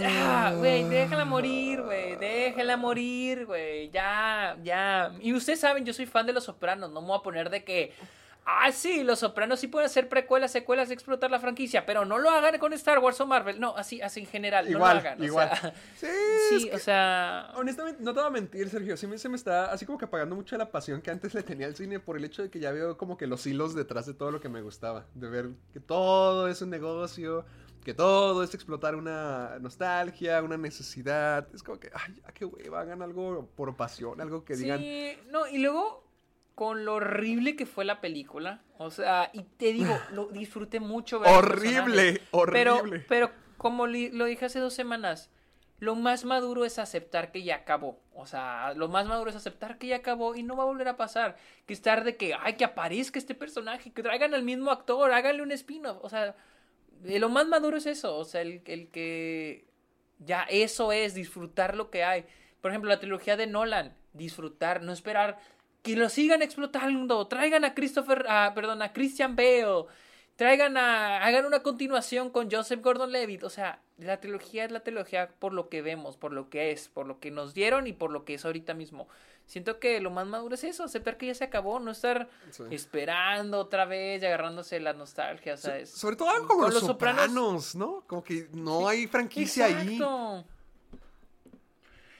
Ah, 0.02 0.54
güey, 0.56 0.84
déjala 0.84 1.24
morir, 1.24 1.82
güey. 1.82 2.16
Déjala 2.16 2.76
morir, 2.76 3.44
güey. 3.44 3.90
Ya, 3.90 4.56
ya. 4.62 5.12
Y 5.20 5.34
ustedes 5.34 5.60
saben, 5.60 5.84
yo 5.84 5.92
soy 5.92 6.06
fan 6.06 6.26
de 6.26 6.32
Los 6.32 6.44
Sopranos. 6.44 6.90
No 6.90 7.02
me 7.02 7.08
voy 7.08 7.18
a 7.18 7.22
poner 7.22 7.50
de 7.50 7.62
que. 7.64 7.92
Ah, 8.48 8.70
sí, 8.70 9.02
Los 9.02 9.18
Sopranos 9.18 9.58
sí 9.58 9.66
pueden 9.66 9.86
hacer 9.86 10.08
precuelas, 10.08 10.52
secuelas, 10.52 10.92
explotar 10.92 11.32
la 11.32 11.40
franquicia, 11.40 11.84
pero 11.84 12.04
no 12.04 12.16
lo 12.18 12.30
hagan 12.30 12.56
con 12.60 12.72
Star 12.74 13.00
Wars 13.00 13.20
o 13.20 13.26
Marvel. 13.26 13.58
No, 13.58 13.76
así, 13.76 14.00
así 14.00 14.20
en 14.20 14.26
general. 14.26 14.70
Igual, 14.70 14.96
no 14.98 15.02
lo 15.02 15.08
hagan. 15.08 15.20
o 15.20 15.24
igual. 15.24 15.48
sea, 15.58 15.74
Sí, 15.96 16.06
sí, 16.48 16.54
es 16.56 16.64
que- 16.66 16.76
o 16.76 16.78
sea. 16.78 17.50
Honestamente, 17.56 18.00
no 18.04 18.14
te 18.14 18.20
voy 18.20 18.28
a 18.28 18.30
mentir, 18.30 18.68
Sergio. 18.70 18.96
Sí 18.96 19.08
se 19.18 19.28
me 19.28 19.34
está 19.34 19.72
así 19.72 19.84
como 19.84 19.98
que 19.98 20.04
apagando 20.04 20.36
mucho 20.36 20.56
la 20.56 20.70
pasión 20.70 21.02
que 21.02 21.10
antes 21.10 21.34
le 21.34 21.42
tenía 21.42 21.66
al 21.66 21.74
cine 21.74 21.98
por 21.98 22.16
el 22.16 22.24
hecho 22.24 22.42
de 22.42 22.48
que 22.50 22.60
ya 22.60 22.70
veo 22.70 22.96
como 22.96 23.16
que 23.16 23.26
los 23.26 23.44
hilos 23.48 23.74
detrás 23.74 24.06
de 24.06 24.14
todo 24.14 24.30
lo 24.30 24.40
que 24.40 24.48
me 24.48 24.62
gustaba. 24.62 25.06
De 25.14 25.28
ver 25.28 25.48
que 25.72 25.80
todo 25.80 26.46
es 26.46 26.62
un 26.62 26.70
negocio, 26.70 27.44
que 27.84 27.94
todo 27.94 28.44
es 28.44 28.54
explotar 28.54 28.94
una 28.94 29.58
nostalgia, 29.60 30.40
una 30.42 30.56
necesidad. 30.56 31.48
Es 31.52 31.64
como 31.64 31.80
que, 31.80 31.90
ay, 31.92 32.14
ya 32.24 32.32
qué 32.32 32.44
hueva, 32.44 32.80
hagan 32.82 33.02
algo 33.02 33.48
por 33.56 33.74
pasión, 33.76 34.20
algo 34.20 34.44
que 34.44 34.54
digan. 34.54 34.78
Sí, 34.78 35.18
no, 35.30 35.48
y 35.48 35.58
luego 35.58 36.05
con 36.56 36.86
lo 36.86 36.94
horrible 36.94 37.54
que 37.54 37.66
fue 37.66 37.84
la 37.84 38.00
película, 38.00 38.62
o 38.78 38.90
sea, 38.90 39.30
y 39.34 39.42
te 39.42 39.74
digo, 39.74 39.94
lo 40.12 40.26
disfruté 40.28 40.80
mucho 40.80 41.20
ver 41.20 41.30
Horrible, 41.30 42.22
horrible. 42.30 42.58
Pero, 42.58 42.82
pero 43.08 43.30
como 43.58 43.86
lo 43.86 44.24
dije 44.24 44.46
hace 44.46 44.58
dos 44.58 44.72
semanas, 44.72 45.30
lo 45.80 45.94
más 45.94 46.24
maduro 46.24 46.64
es 46.64 46.78
aceptar 46.78 47.30
que 47.30 47.42
ya 47.42 47.56
acabó. 47.56 48.00
O 48.14 48.24
sea, 48.24 48.72
lo 48.74 48.88
más 48.88 49.06
maduro 49.06 49.28
es 49.28 49.36
aceptar 49.36 49.76
que 49.76 49.88
ya 49.88 49.96
acabó 49.96 50.34
y 50.34 50.42
no 50.42 50.56
va 50.56 50.62
a 50.62 50.66
volver 50.66 50.88
a 50.88 50.96
pasar. 50.96 51.36
Que 51.66 51.74
estar 51.74 52.04
de 52.04 52.16
que, 52.16 52.32
ay, 52.34 52.54
que 52.54 52.64
aparezca 52.64 53.18
este 53.18 53.34
personaje, 53.34 53.92
que 53.92 54.02
traigan 54.02 54.32
al 54.32 54.42
mismo 54.42 54.70
actor, 54.70 55.12
háganle 55.12 55.42
un 55.42 55.52
spin-off. 55.52 55.98
O 56.00 56.08
sea, 56.08 56.34
eh, 57.04 57.18
lo 57.18 57.28
más 57.28 57.46
maduro 57.46 57.76
es 57.76 57.84
eso. 57.84 58.16
O 58.16 58.24
sea, 58.24 58.40
el, 58.40 58.62
el 58.64 58.88
que 58.88 59.66
ya 60.18 60.44
eso 60.44 60.92
es, 60.92 61.12
disfrutar 61.12 61.76
lo 61.76 61.90
que 61.90 62.02
hay. 62.02 62.24
Por 62.62 62.70
ejemplo, 62.70 62.88
la 62.88 62.98
trilogía 62.98 63.36
de 63.36 63.46
Nolan, 63.46 63.94
disfrutar, 64.14 64.80
no 64.80 64.92
esperar 64.92 65.38
que 65.86 65.96
lo 65.96 66.08
sigan 66.08 66.42
explotando. 66.42 67.26
Traigan 67.28 67.64
a 67.64 67.74
Christopher, 67.74 68.26
ah, 68.28 68.52
perdón, 68.54 68.82
a 68.82 68.92
Christian 68.92 69.36
Bale. 69.36 69.84
Traigan 70.36 70.76
a, 70.76 71.24
hagan 71.24 71.46
una 71.46 71.62
continuación 71.62 72.28
con 72.30 72.50
Joseph 72.50 72.82
Gordon-Levitt. 72.82 73.42
O 73.44 73.48
sea, 73.50 73.80
la 73.96 74.20
trilogía 74.20 74.64
es 74.66 74.70
la 74.70 74.80
trilogía 74.80 75.30
por 75.38 75.54
lo 75.54 75.70
que 75.70 75.80
vemos, 75.80 76.16
por 76.18 76.32
lo 76.32 76.50
que 76.50 76.72
es, 76.72 76.88
por 76.88 77.06
lo 77.06 77.20
que 77.20 77.30
nos 77.30 77.54
dieron 77.54 77.86
y 77.86 77.92
por 77.94 78.10
lo 78.10 78.24
que 78.26 78.34
es 78.34 78.44
ahorita 78.44 78.74
mismo. 78.74 79.08
Siento 79.46 79.78
que 79.78 80.00
lo 80.00 80.10
más 80.10 80.26
maduro 80.26 80.56
es 80.56 80.64
eso, 80.64 80.84
aceptar 80.84 81.16
que 81.16 81.26
ya 81.26 81.34
se 81.34 81.44
acabó, 81.44 81.78
no 81.78 81.92
estar 81.92 82.28
Sí. 82.50 82.64
esperando 82.72 83.58
otra 83.60 83.84
vez 83.86 84.20
y 84.22 84.26
agarrándose 84.26 84.80
la 84.80 84.92
nostalgia. 84.92 85.54
O 85.54 85.56
sea, 85.56 85.70
So- 85.70 85.76
es- 85.78 85.90
sobre 85.90 86.16
todo 86.16 86.28
algo 86.30 86.48
como 86.48 86.68
los, 86.68 86.82
Sopranos- 86.82 86.86
sopranos, 86.86 87.74
¿no? 87.76 88.02
Como 88.06 88.22
que 88.24 88.48
no 88.52 88.88
hay 88.88 89.06
franquicia 89.06 89.66
ahí. 89.66 89.98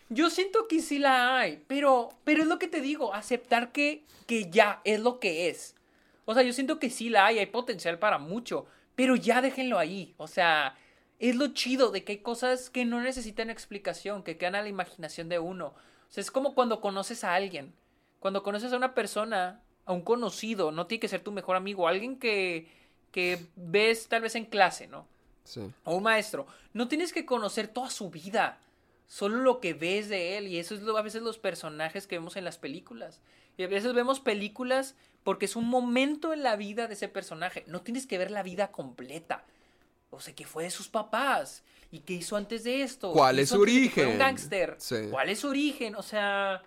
Yo 0.09 0.31
siento 0.31 0.69
que 0.69 0.81
sí 0.81 0.99
la 0.99 1.39
hay, 1.39 1.63
pero, 1.67 2.11
pero 2.25 2.43
es 2.43 2.49
lo 2.49 2.59
que 2.59 2.69
te 2.69 2.81
digo, 2.81 3.15
aceptar 3.15 3.73
que, 3.73 4.05
que 4.27 4.51
ya 4.51 4.81
es 4.85 5.01
lo 5.01 5.19
que 5.19 5.49
es. 5.49 5.75
O 6.25 6.35
sea, 6.35 6.43
yo 6.43 6.53
siento 6.53 6.79
que 6.79 6.91
sí 6.91 7.09
la 7.09 7.27
hay, 7.27 7.39
hay 7.39 7.47
potencial 7.47 7.99
para 7.99 8.19
mucho, 8.19 8.67
pero 8.95 9.17
ya 9.17 9.43
déjenlo 9.43 9.79
ahí. 9.79 10.15
O 10.17 10.27
sea, 10.27 10.77
es 11.19 11.35
lo 11.35 11.49
chido 11.49 11.91
de 11.91 12.05
que 12.05 12.13
hay 12.13 12.19
cosas 12.19 12.71
que 12.71 12.85
no 12.85 13.01
necesitan 13.01 13.51
explicación, 13.51 14.23
que 14.23 14.37
quedan 14.37 14.57
a 14.57 14.63
la 14.63 14.69
imaginación 14.69 15.29
de 15.29 15.39
uno. 15.39 15.69
O 15.69 16.11
sea, 16.13 16.21
es 16.21 16.31
como 16.31 16.55
cuando 16.55 16.81
conoces 16.81 17.25
a 17.25 17.35
alguien. 17.35 17.73
Cuando 18.21 18.43
conoces 18.43 18.73
a 18.73 18.77
una 18.77 18.95
persona, 18.95 19.63
a 19.85 19.93
un 19.93 20.03
conocido, 20.03 20.73
no 20.73 20.87
tiene 20.87 21.01
que 21.01 21.09
ser 21.09 21.21
tu 21.21 21.33
mejor 21.33 21.57
amigo, 21.57 21.89
alguien 21.89 22.19
que, 22.19 22.69
que 23.13 23.47
ves 23.57 24.09
tal 24.09 24.23
vez 24.23 24.35
en 24.35 24.47
clase, 24.47 24.87
¿no? 24.87 25.07
Sí. 25.45 25.61
o 25.85 25.95
un 25.95 26.03
maestro, 26.03 26.49
no 26.73 26.89
tienes 26.89 27.13
que 27.13 27.25
conocer 27.25 27.69
toda 27.69 27.89
su 27.89 28.11
vida, 28.11 28.59
solo 29.07 29.37
lo 29.39 29.61
que 29.61 29.75
ves 29.75 30.09
de 30.09 30.37
él. 30.39 30.49
Y 30.49 30.59
eso 30.59 30.75
es 30.75 30.83
lo- 30.83 30.97
a 30.97 31.03
veces 31.03 31.23
los 31.23 31.39
personajes 31.39 32.07
que 32.07 32.17
vemos 32.17 32.37
en 32.37 32.45
las 32.45 32.59
películas. 32.59 33.21
Y 33.57 33.63
a 33.63 33.69
veces 33.69 33.95
vemos 33.95 34.21
películas 34.21 34.95
porque 35.25 35.47
es 35.47 35.57
un 35.57 35.67
momento 35.69 36.33
en 36.33 36.43
la 36.43 36.57
vida 36.57 36.87
de 36.89 36.95
ese 36.95 37.09
personaje. 37.09 37.65
No 37.67 37.81
tienes 37.83 38.07
que 38.07 38.19
ver 38.19 38.31
la 38.31 38.43
vida 38.43 38.71
completa. 38.71 39.45
O 40.11 40.21
sea, 40.21 40.35
¿qué 40.35 40.47
fue 40.47 40.65
de 40.65 40.71
sus 40.71 40.89
papás? 40.89 41.63
¿Y 41.91 42.01
qué 42.01 42.15
hizo 42.15 42.37
antes 42.37 42.65
de 42.65 42.83
esto? 42.83 43.13
¿Cuál 43.13 43.37
¿Qué 43.37 43.43
es 43.43 43.49
su 43.49 43.61
origen? 43.61 44.09
Un 44.09 44.19
gángster. 44.19 44.77
Sí. 44.79 44.97
¿Cuál 45.11 45.29
es 45.31 45.41
su 45.41 45.49
origen? 45.49 45.95
O 45.97 46.03
sea, 46.03 46.63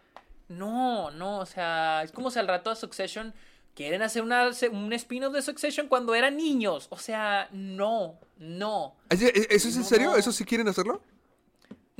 no, 0.48 1.12
no, 1.12 1.40
o 1.40 1.46
sea, 1.46 2.02
es 2.04 2.12
como 2.12 2.32
si 2.32 2.40
al 2.40 2.48
rato 2.48 2.70
a 2.70 2.76
Succession 2.76 3.34
quieren 3.76 4.02
hacer 4.02 4.24
una, 4.24 4.50
un 4.72 4.94
spin-off 4.94 5.34
de 5.34 5.42
Succession 5.42 5.88
cuando 5.88 6.16
eran 6.16 6.36
niños. 6.38 6.88
O 6.90 6.98
sea, 6.98 7.48
no, 7.52 8.18
no. 8.38 8.96
¿Es- 9.10 9.22
es- 9.22 9.48
¿Eso 9.50 9.68
es 9.70 9.78
en 9.78 9.84
serio? 9.86 10.16
¿Eso 10.16 10.32
sí 10.32 10.44
quieren 10.44 10.68
hacerlo? 10.68 11.02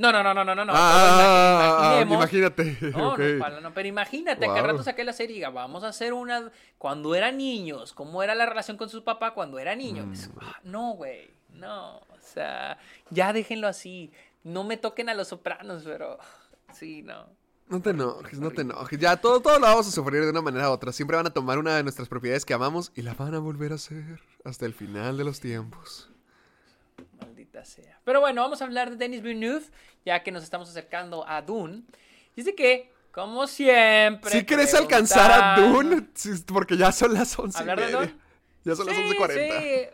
No, 0.00 0.10
no, 0.12 0.22
no, 0.22 0.32
no, 0.32 0.44
no, 0.44 0.54
no. 0.54 0.64
no. 0.64 0.72
ah, 0.74 1.96
Pero 1.98 2.06
ima- 2.10 2.14
imagínate. 2.16 2.78
No, 2.92 3.16
no, 3.18 3.38
pala, 3.38 3.60
no, 3.60 3.74
pero 3.74 3.86
imagínate 3.88 4.40
que 4.40 4.46
al 4.46 4.62
Wow. 4.62 4.66
rato 4.72 4.82
saqué 4.82 5.04
la 5.04 5.12
serie 5.12 5.32
y 5.34 5.38
diga, 5.40 5.50
vamos 5.50 5.84
a 5.84 5.88
hacer 5.88 6.12
una 6.12 6.50
cuando 6.78 7.14
eran 7.14 7.36
niños, 7.36 7.92
cómo 7.92 8.22
era 8.22 8.34
la 8.34 8.46
relación 8.46 8.76
con 8.76 8.88
su 8.88 9.04
papá 9.04 9.34
cuando 9.34 9.58
era 9.58 9.76
niño. 9.76 10.06
Mm. 10.06 10.12
Es- 10.12 10.30
ah, 10.40 10.58
No, 10.64 10.92
güey, 10.94 11.30
no, 11.52 11.98
o 11.98 12.18
sea, 12.20 12.78
ya 13.10 13.32
déjenlo 13.32 13.68
así. 13.68 14.10
No 14.42 14.64
me 14.64 14.76
toquen 14.78 15.08
a 15.10 15.14
los 15.14 15.28
sopranos, 15.28 15.82
pero 15.84 16.18
sí, 16.72 17.02
no. 17.02 17.26
No 17.68 17.80
te 17.80 17.90
enojes, 17.90 18.40
no 18.40 18.50
te 18.50 18.62
enojes. 18.62 18.98
Ya, 18.98 19.16
todo, 19.18 19.40
todo 19.40 19.60
lo 19.60 19.66
vamos 19.66 19.86
a 19.86 19.90
sufrir 19.92 20.22
de 20.24 20.30
una 20.30 20.40
manera 20.42 20.68
u 20.70 20.72
otra. 20.72 20.90
Siempre 20.90 21.16
van 21.16 21.26
a 21.28 21.30
tomar 21.30 21.56
una 21.58 21.76
de 21.76 21.84
nuestras 21.84 22.08
propiedades 22.08 22.44
que 22.44 22.52
amamos 22.52 22.90
y 22.96 23.02
la 23.02 23.14
van 23.14 23.32
a 23.34 23.38
volver 23.38 23.70
a 23.70 23.76
hacer 23.76 24.18
hasta 24.44 24.66
el 24.66 24.74
final 24.74 25.16
de 25.18 25.22
los 25.22 25.38
tiempos. 25.38 26.09
Maldita 27.60 27.82
sea. 27.82 28.00
Pero 28.04 28.20
bueno, 28.20 28.42
vamos 28.42 28.60
a 28.60 28.64
hablar 28.64 28.90
de 28.90 28.96
Denis 28.96 29.22
Villeneuve, 29.22 29.64
ya 30.04 30.22
que 30.22 30.32
nos 30.32 30.42
estamos 30.44 30.68
acercando 30.68 31.26
a 31.28 31.42
Dune. 31.42 31.82
Dice 32.36 32.54
que, 32.54 32.90
como 33.12 33.46
siempre. 33.46 34.30
Si 34.30 34.44
quieres 34.44 34.74
alcanzar 34.74 35.30
a 35.32 35.60
Dune, 35.60 36.08
sí, 36.14 36.30
porque 36.46 36.76
ya 36.76 36.92
son 36.92 37.14
las 37.14 37.38
11 37.38 37.58
y 37.58 37.60
¿Hablar 37.60 37.80
de. 37.80 37.92
Dune? 37.92 38.14
Ya 38.64 38.74
son 38.74 38.86
las 38.86 38.96
Sí, 38.96 39.02
11.40. 39.02 39.60
sí. 39.60 39.88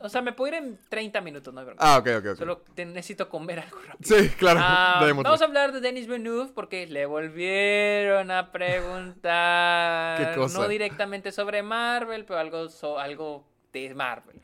O 0.00 0.08
sea, 0.10 0.20
me 0.20 0.32
puedo 0.34 0.54
ir 0.54 0.62
en 0.62 0.78
30 0.90 1.22
minutos, 1.22 1.54
no 1.54 1.60
hay 1.60 1.66
bronca. 1.66 1.82
Ah, 1.82 1.96
ok, 1.96 2.08
ok, 2.18 2.26
ok. 2.32 2.36
Solo 2.36 2.62
necesito 2.76 3.30
comer 3.30 3.60
algo 3.60 3.78
rápido. 3.86 4.18
Sí, 4.18 4.28
claro. 4.30 4.60
Ah, 4.62 5.00
vamos 5.22 5.40
a 5.40 5.44
hablar 5.44 5.72
de 5.72 5.80
Denis 5.80 6.06
Villeneuve 6.06 6.50
porque 6.54 6.86
le 6.86 7.06
volvieron 7.06 8.30
a 8.30 8.52
preguntar. 8.52 10.18
¿Qué 10.30 10.36
cosa? 10.38 10.58
No 10.58 10.68
directamente 10.68 11.32
sobre 11.32 11.62
Marvel, 11.62 12.26
pero 12.26 12.38
algo, 12.38 12.68
so- 12.68 12.98
algo 12.98 13.46
de 13.72 13.94
Marvel. 13.94 14.42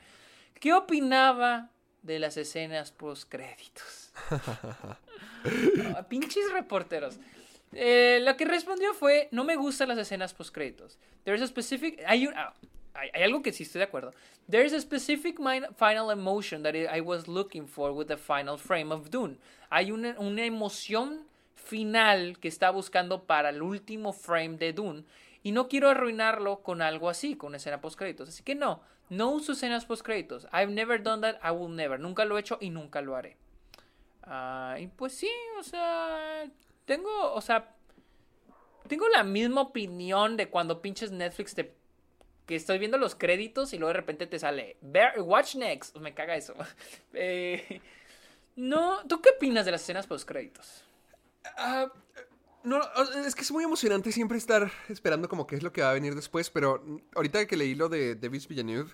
¿Qué 0.59 0.73
opinaba 0.73 1.69
de 2.03 2.19
las 2.19 2.37
escenas 2.37 2.93
post 2.93 3.29
créditos? 3.29 4.13
pinches 6.09 6.51
reporteros. 6.53 7.19
Eh, 7.73 8.21
lo 8.23 8.37
que 8.37 8.45
respondió 8.45 8.95
fue: 8.95 9.29
No 9.31 9.45
me 9.45 9.57
gustan 9.57 9.89
las 9.89 9.99
escenas 9.99 10.35
post 10.35 10.53
créditos. 10.55 10.99
There's 11.25 11.43
a 11.43 11.47
specific. 11.47 12.03
Hay, 12.07 12.27
un- 12.27 12.35
ah, 12.37 12.53
hay, 12.95 13.11
hay 13.15 13.23
algo 13.23 13.43
que 13.43 13.53
sí 13.53 13.63
estoy 13.63 13.81
de 13.81 13.85
acuerdo. 13.85 14.13
There's 14.51 14.73
a 14.73 14.81
specific 14.81 15.39
final 15.79 16.11
emotion 16.11 16.63
that 16.65 16.75
I 16.75 16.87
I 16.99 17.01
was 17.01 17.29
looking 17.29 17.69
for 17.69 17.93
with 17.93 18.09
the 18.09 18.17
final 18.17 18.59
frame 18.59 18.93
of 18.93 19.11
Dune. 19.11 19.39
Hay 19.71 19.93
una, 19.93 20.17
una 20.19 20.45
emoción 20.45 21.27
final 21.55 22.39
que 22.41 22.49
está 22.49 22.71
buscando 22.71 23.23
para 23.25 23.51
el 23.51 23.63
último 23.63 24.13
frame 24.13 24.57
de 24.57 24.73
Dune. 24.73 25.05
Y 25.43 25.53
no 25.53 25.69
quiero 25.69 25.89
arruinarlo 25.89 26.63
con 26.63 26.83
algo 26.83 27.09
así, 27.09 27.37
con 27.37 27.49
una 27.49 27.57
escena 27.57 27.81
post 27.81 27.99
créditos. 27.99 28.29
Así 28.29 28.43
que 28.43 28.55
no, 28.55 28.83
no 29.09 29.31
uso 29.31 29.53
escenas 29.53 29.87
post 29.87 30.03
créditos. 30.05 30.47
I've 30.53 30.73
never 30.73 31.03
done 31.03 31.23
that, 31.23 31.37
I 31.43 31.51
will 31.51 31.75
never. 31.75 31.99
Nunca 31.99 32.25
lo 32.25 32.37
he 32.37 32.41
hecho 32.41 32.59
y 32.61 32.71
nunca 32.71 33.01
lo 33.01 33.17
haré. 33.17 33.37
Ah, 34.23 34.77
y 34.79 34.87
pues 34.87 35.15
sí, 35.15 35.31
o 35.59 35.63
sea, 35.63 36.45
tengo, 36.85 37.33
o 37.33 37.41
sea, 37.41 37.75
tengo 38.87 39.09
la 39.09 39.25
misma 39.25 39.63
opinión 39.63 40.37
de 40.37 40.49
cuando 40.49 40.83
pinches 40.83 41.11
Netflix 41.11 41.55
te 41.55 41.81
que 42.51 42.57
estoy 42.57 42.81
viendo 42.81 42.99
los 42.99 43.15
créditos 43.15 43.73
y 43.73 43.79
luego 43.79 43.91
de 43.91 44.01
repente 44.01 44.27
te 44.27 44.37
sale 44.41 44.77
Watch 45.19 45.55
Next. 45.55 45.97
Me 45.99 46.15
caga 46.15 46.35
eso. 46.35 46.55
Eh, 47.15 47.81
no, 48.57 49.07
¿tú 49.07 49.21
qué 49.23 49.31
opinas 49.31 49.65
de 49.65 49.71
las 49.71 49.83
escenas 49.83 50.09
post 50.09 50.29
créditos? 50.29 50.83
Ah, 51.57 51.93
no, 52.65 52.81
es 53.27 53.35
que 53.35 53.43
es 53.43 53.51
muy 53.51 53.65
emocionante 53.65 54.13
siempre 54.13 54.39
estar 54.39 54.71
esperando 54.89 55.29
como 55.29 55.47
qué 55.47 55.57
es 55.57 55.63
lo 55.63 55.73
que 55.73 55.83
va 55.83 55.91
a 55.91 55.95
venir 55.95 56.15
después, 56.15 56.51
pero 56.51 56.85
ahorita 57.15 57.47
que 57.47 57.57
leí 57.57 57.75
lo 57.75 57.89
de 57.89 58.15
David 58.17 58.43
Villeneuve, 58.49 58.91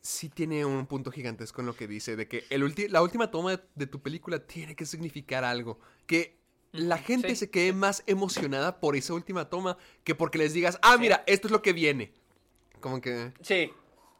sí 0.00 0.28
tiene 0.28 0.64
un 0.64 0.86
punto 0.86 1.10
gigantesco 1.10 1.60
en 1.60 1.66
lo 1.66 1.76
que 1.76 1.86
dice, 1.88 2.16
de 2.16 2.28
que 2.28 2.44
el 2.50 2.62
ulti- 2.62 2.88
la 2.88 3.02
última 3.02 3.30
toma 3.30 3.60
de, 3.74 3.86
tu 3.86 4.00
película 4.00 4.38
tiene 4.46 4.76
que 4.76 4.86
significar 4.86 5.44
algo, 5.44 5.80
que 6.06 6.36
la 6.72 6.98
gente 6.98 7.30
sí, 7.30 7.36
se 7.36 7.50
quede 7.50 7.72
más 7.72 8.02
emocionada 8.06 8.80
por 8.80 8.96
esa 8.96 9.14
última 9.14 9.48
toma 9.48 9.78
que 10.04 10.14
porque 10.14 10.38
les 10.38 10.52
digas, 10.52 10.78
ah, 10.82 10.96
mira, 10.98 11.24
esto 11.26 11.48
es 11.48 11.52
lo 11.52 11.62
que 11.62 11.72
viene. 11.72 12.12
Como 12.80 13.00
que... 13.00 13.32
Sí, 13.40 13.70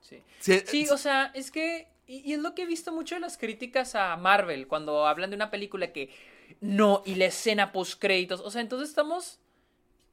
sí. 0.00 0.22
Sí, 0.40 0.62
Sí, 0.66 0.88
o 0.88 0.96
sea, 0.96 1.26
es 1.34 1.50
que. 1.50 1.88
Y, 2.06 2.18
y 2.30 2.32
es 2.34 2.38
lo 2.40 2.54
que 2.54 2.62
he 2.62 2.66
visto 2.66 2.92
mucho 2.92 3.14
en 3.16 3.20
las 3.20 3.36
críticas 3.36 3.94
a 3.94 4.16
Marvel 4.16 4.68
cuando 4.68 5.06
hablan 5.06 5.30
de 5.30 5.36
una 5.36 5.50
película 5.50 5.92
que. 5.92 6.10
No, 6.60 7.02
y 7.04 7.14
la 7.16 7.26
escena 7.26 7.72
post 7.72 8.00
créditos. 8.00 8.40
O 8.40 8.50
sea, 8.50 8.60
entonces 8.60 8.88
estamos. 8.88 9.40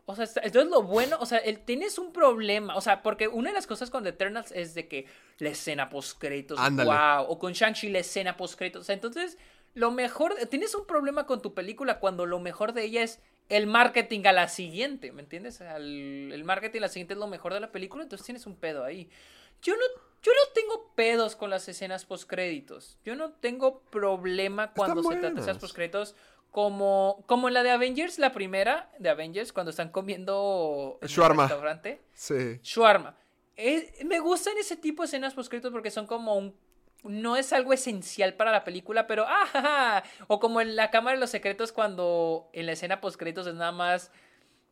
O 0.05 0.15
sea, 0.15 0.25
entonces 0.43 0.69
lo 0.69 0.83
bueno, 0.83 1.17
o 1.21 1.25
sea, 1.25 1.37
el, 1.37 1.59
tienes 1.59 1.97
un 1.97 2.11
problema, 2.11 2.75
o 2.75 2.81
sea, 2.81 3.01
porque 3.01 3.29
una 3.29 3.51
de 3.51 3.53
las 3.53 3.67
cosas 3.67 3.89
con 3.89 4.03
The 4.03 4.09
Eternals 4.09 4.51
es 4.51 4.73
de 4.73 4.89
que 4.89 5.05
la 5.39 5.49
escena 5.49 5.89
post 5.89 6.19
créditos, 6.19 6.59
Ándale. 6.59 6.89
wow, 6.89 7.25
o 7.29 7.39
con 7.39 7.53
Shang-Chi 7.53 7.87
la 7.89 7.99
escena 7.99 8.35
post 8.35 8.57
créditos, 8.57 8.81
o 8.81 8.83
sea, 8.83 8.95
entonces 8.95 9.37
lo 9.75 9.91
mejor, 9.91 10.35
tienes 10.49 10.75
un 10.75 10.85
problema 10.85 11.25
con 11.25 11.41
tu 11.41 11.53
película 11.53 11.99
cuando 11.99 12.25
lo 12.25 12.39
mejor 12.41 12.73
de 12.73 12.83
ella 12.83 13.01
es 13.01 13.21
el 13.47 13.65
marketing 13.65 14.25
a 14.25 14.33
la 14.33 14.49
siguiente, 14.49 15.13
¿me 15.13 15.21
entiendes? 15.21 15.61
Al- 15.61 16.33
el 16.33 16.43
marketing 16.43 16.79
a 16.79 16.81
la 16.81 16.89
siguiente 16.89 17.13
es 17.13 17.19
lo 17.19 17.27
mejor 17.27 17.53
de 17.53 17.61
la 17.61 17.71
película, 17.71 18.03
entonces 18.03 18.25
tienes 18.25 18.45
un 18.45 18.57
pedo 18.57 18.83
ahí. 18.83 19.09
Yo 19.61 19.73
no, 19.77 19.81
yo 20.23 20.31
no 20.31 20.53
tengo 20.53 20.91
pedos 20.95 21.35
con 21.35 21.49
las 21.49 21.67
escenas 21.67 22.05
post 22.05 22.27
créditos. 22.29 22.97
Yo 23.03 23.15
no 23.15 23.33
tengo 23.33 23.81
problema 23.81 24.71
cuando 24.73 25.03
se 25.03 25.09
trata 25.09 25.21
de 25.21 25.27
escenas 25.27 25.45
buenas. 25.45 25.61
post 25.61 25.75
créditos 25.75 26.15
como, 26.49 27.23
como 27.27 27.49
en 27.49 27.55
la 27.55 27.63
de 27.63 27.71
Avengers, 27.71 28.19
la 28.19 28.31
primera 28.31 28.89
de 28.99 29.09
Avengers, 29.09 29.51
cuando 29.51 29.71
están 29.71 29.89
comiendo 29.89 30.97
en 31.01 31.07
el 31.07 31.13
Shawarma. 31.13 31.43
restaurante. 31.43 32.01
Sí. 32.13 32.59
Shawarma. 32.63 33.17
Eh, 33.57 33.91
me 34.05 34.19
gustan 34.19 34.57
ese 34.57 34.77
tipo 34.77 35.03
de 35.03 35.07
escenas 35.07 35.33
post 35.33 35.49
créditos 35.49 35.71
porque 35.71 35.91
son 35.91 36.07
como 36.07 36.35
un 36.35 36.55
no 37.03 37.35
es 37.35 37.51
algo 37.51 37.73
esencial 37.73 38.33
para 38.35 38.51
la 38.51 38.63
película, 38.63 39.07
pero 39.07 39.25
ah, 39.27 39.45
ja, 39.51 39.61
ja. 39.61 40.03
o 40.27 40.39
como 40.39 40.61
en 40.61 40.77
la 40.77 40.89
cámara 40.89 41.17
de 41.17 41.19
los 41.19 41.31
secretos 41.31 41.73
cuando 41.73 42.49
en 42.53 42.65
la 42.65 42.71
escena 42.71 43.01
post 43.01 43.17
créditos 43.17 43.45
es 43.45 43.55
nada 43.55 43.73
más 43.73 44.09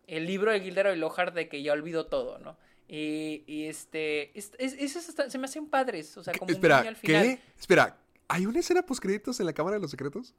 el 0.08 0.26
libro 0.26 0.52
de 0.52 0.62
Gilderoy 0.62 0.96
Lockhart 0.98 1.34
de 1.34 1.50
que 1.50 1.62
ya 1.62 1.74
olvidó 1.74 2.06
todo, 2.06 2.40
¿no? 2.40 2.58
Y, 2.94 3.46
y 3.48 3.68
este, 3.68 4.38
es- 4.38 4.52
es- 4.60 4.74
esos 4.74 5.06
se 5.32 5.38
me 5.38 5.46
hacen 5.46 5.66
padres, 5.68 6.18
o 6.18 6.24
sea, 6.26 6.34
como 6.34 6.44
un 6.44 6.48
guiño 6.48 6.58
Espera, 6.58 6.78
al 6.90 6.96
final. 6.98 7.24
¿qué? 7.24 7.40
Espera, 7.58 7.98
¿hay 8.28 8.46
una 8.46 8.60
escena 8.60 8.82
post 8.86 9.02
créditos 9.02 9.40
en 9.40 9.46
la 9.46 9.54
Cámara 9.54 9.78
de 9.78 9.82
los 9.82 9.92
Secretos? 9.92 10.34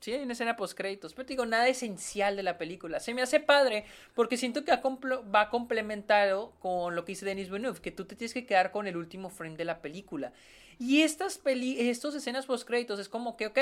Sí, 0.00 0.12
hay 0.12 0.24
una 0.24 0.32
escena 0.32 0.56
post 0.56 0.76
créditos, 0.76 1.14
pero 1.14 1.24
te 1.26 1.34
digo, 1.34 1.46
nada 1.46 1.68
esencial 1.68 2.34
de 2.34 2.42
la 2.42 2.58
película. 2.58 2.98
Se 2.98 3.14
me 3.14 3.22
hace 3.22 3.38
padre 3.38 3.84
porque 4.16 4.36
siento 4.36 4.64
que 4.64 4.72
va 4.72 5.48
complementado 5.50 6.50
con 6.58 6.96
lo 6.96 7.04
que 7.04 7.12
dice 7.12 7.24
Denis 7.24 7.48
Villeneuve, 7.48 7.80
que 7.80 7.92
tú 7.92 8.04
te 8.06 8.16
tienes 8.16 8.34
que 8.34 8.44
quedar 8.44 8.72
con 8.72 8.88
el 8.88 8.96
último 8.96 9.30
frame 9.30 9.56
de 9.56 9.64
la 9.64 9.80
película. 9.80 10.32
Y 10.80 11.02
estas 11.02 11.38
peli 11.38 11.88
estos 11.88 12.16
escenas 12.16 12.46
post 12.46 12.66
créditos 12.66 12.98
es 12.98 13.08
como 13.08 13.36
que, 13.36 13.46
ok, 13.46 13.58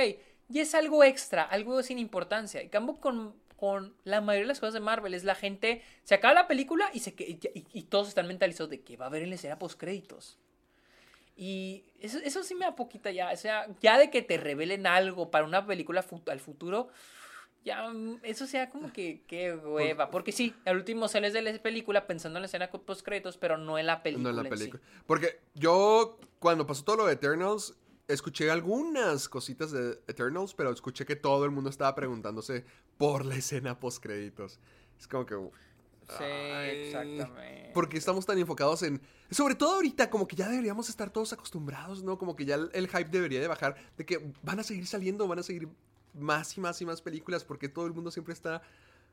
ya 0.48 0.62
es 0.62 0.74
algo 0.74 1.04
extra, 1.04 1.42
algo 1.42 1.82
sin 1.82 1.98
importancia. 1.98 2.62
En 2.62 2.70
cambio, 2.70 2.96
con, 2.96 3.34
con 3.60 3.94
la 4.04 4.22
mayoría 4.22 4.44
de 4.44 4.48
las 4.48 4.58
cosas 4.58 4.72
de 4.72 4.80
Marvel 4.80 5.12
es 5.12 5.22
la 5.22 5.34
gente, 5.34 5.82
se 6.02 6.14
acaba 6.14 6.32
la 6.32 6.48
película 6.48 6.90
y, 6.94 7.00
se, 7.00 7.14
y, 7.18 7.38
y 7.74 7.82
todos 7.82 8.08
están 8.08 8.26
mentalizados 8.26 8.70
de 8.70 8.80
que 8.80 8.96
va 8.96 9.04
a 9.04 9.08
haber 9.08 9.22
en 9.22 9.28
la 9.28 9.34
escena 9.34 9.58
post 9.58 9.78
créditos. 9.78 10.38
Y 11.36 11.84
eso, 12.00 12.18
eso 12.24 12.42
sí 12.42 12.54
me 12.54 12.64
da 12.64 12.74
poquita 12.74 13.10
ya. 13.10 13.30
O 13.30 13.36
sea, 13.36 13.66
ya 13.82 13.98
de 13.98 14.08
que 14.08 14.22
te 14.22 14.38
revelen 14.38 14.86
algo 14.86 15.30
para 15.30 15.44
una 15.44 15.66
película 15.66 16.02
al 16.26 16.40
futuro, 16.40 16.88
ya 17.62 17.90
mm, 17.90 18.20
eso 18.22 18.46
sea 18.46 18.70
como 18.70 18.92
que, 18.94 19.24
qué 19.26 19.54
hueva. 19.54 20.10
Porque 20.10 20.32
sí, 20.32 20.54
al 20.64 20.76
último 20.76 21.06
sales 21.06 21.34
de 21.34 21.42
la 21.42 21.52
película 21.58 22.06
pensando 22.06 22.38
en 22.38 22.42
la 22.42 22.46
escena 22.46 22.70
post 22.70 23.02
créditos, 23.02 23.36
pero 23.36 23.58
no 23.58 23.78
en 23.78 23.86
la 23.86 24.02
película. 24.02 24.32
No 24.32 24.38
en 24.40 24.42
la 24.42 24.48
en 24.48 24.56
sí. 24.56 24.58
película. 24.58 24.82
Porque 25.06 25.40
yo, 25.54 26.18
cuando 26.38 26.66
pasó 26.66 26.82
todo 26.82 26.96
lo 26.96 27.06
de 27.06 27.12
Eternals, 27.12 27.74
escuché 28.08 28.50
algunas 28.50 29.28
cositas 29.28 29.70
de 29.70 30.00
Eternals, 30.08 30.54
pero 30.54 30.70
escuché 30.70 31.04
que 31.04 31.16
todo 31.16 31.44
el 31.44 31.50
mundo 31.50 31.68
estaba 31.68 31.94
preguntándose 31.94 32.64
por 33.00 33.24
la 33.24 33.34
escena 33.34 33.80
post 33.80 34.02
créditos. 34.02 34.60
Es 34.98 35.08
como 35.08 35.24
que 35.24 35.34
Sí, 35.34 36.24
Ay, 36.24 36.86
exactamente. 36.86 37.70
porque 37.72 37.96
estamos 37.96 38.26
tan 38.26 38.36
enfocados 38.36 38.82
en 38.82 39.00
sobre 39.30 39.54
todo 39.54 39.76
ahorita 39.76 40.10
como 40.10 40.26
que 40.28 40.36
ya 40.36 40.48
deberíamos 40.48 40.88
estar 40.90 41.08
todos 41.08 41.32
acostumbrados, 41.32 42.02
¿no? 42.02 42.18
Como 42.18 42.36
que 42.36 42.44
ya 42.44 42.56
el, 42.56 42.68
el 42.74 42.88
hype 42.88 43.08
debería 43.08 43.40
de 43.40 43.48
bajar 43.48 43.76
de 43.96 44.04
que 44.04 44.32
van 44.42 44.58
a 44.60 44.64
seguir 44.64 44.86
saliendo, 44.86 45.26
van 45.26 45.38
a 45.38 45.42
seguir 45.42 45.66
más 46.12 46.58
y 46.58 46.60
más 46.60 46.82
y 46.82 46.84
más 46.84 47.00
películas 47.00 47.42
porque 47.42 47.70
todo 47.70 47.86
el 47.86 47.94
mundo 47.94 48.10
siempre 48.10 48.34
está 48.34 48.60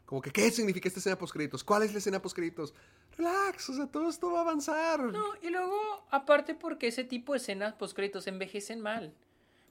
como 0.05 0.21
que 0.21 0.31
¿qué 0.31 0.51
significa 0.51 0.89
esta 0.89 0.99
escena 0.99 1.17
post 1.17 1.33
créditos? 1.33 1.63
¿Cuál 1.63 1.83
es 1.83 1.93
la 1.93 1.99
escena 1.99 2.21
post 2.21 2.35
créditos? 2.35 2.73
Relax, 3.15 3.69
o 3.69 3.73
sea, 3.73 3.87
todo 3.87 4.09
esto 4.09 4.31
va 4.31 4.39
a 4.39 4.41
avanzar. 4.41 4.99
No, 4.99 5.23
y 5.41 5.49
luego, 5.49 5.77
aparte 6.11 6.55
porque 6.55 6.87
ese 6.87 7.05
tipo 7.05 7.31
de 7.33 7.37
escenas 7.37 7.73
postcréditos 7.75 8.27
envejecen 8.27 8.81
mal. 8.81 9.13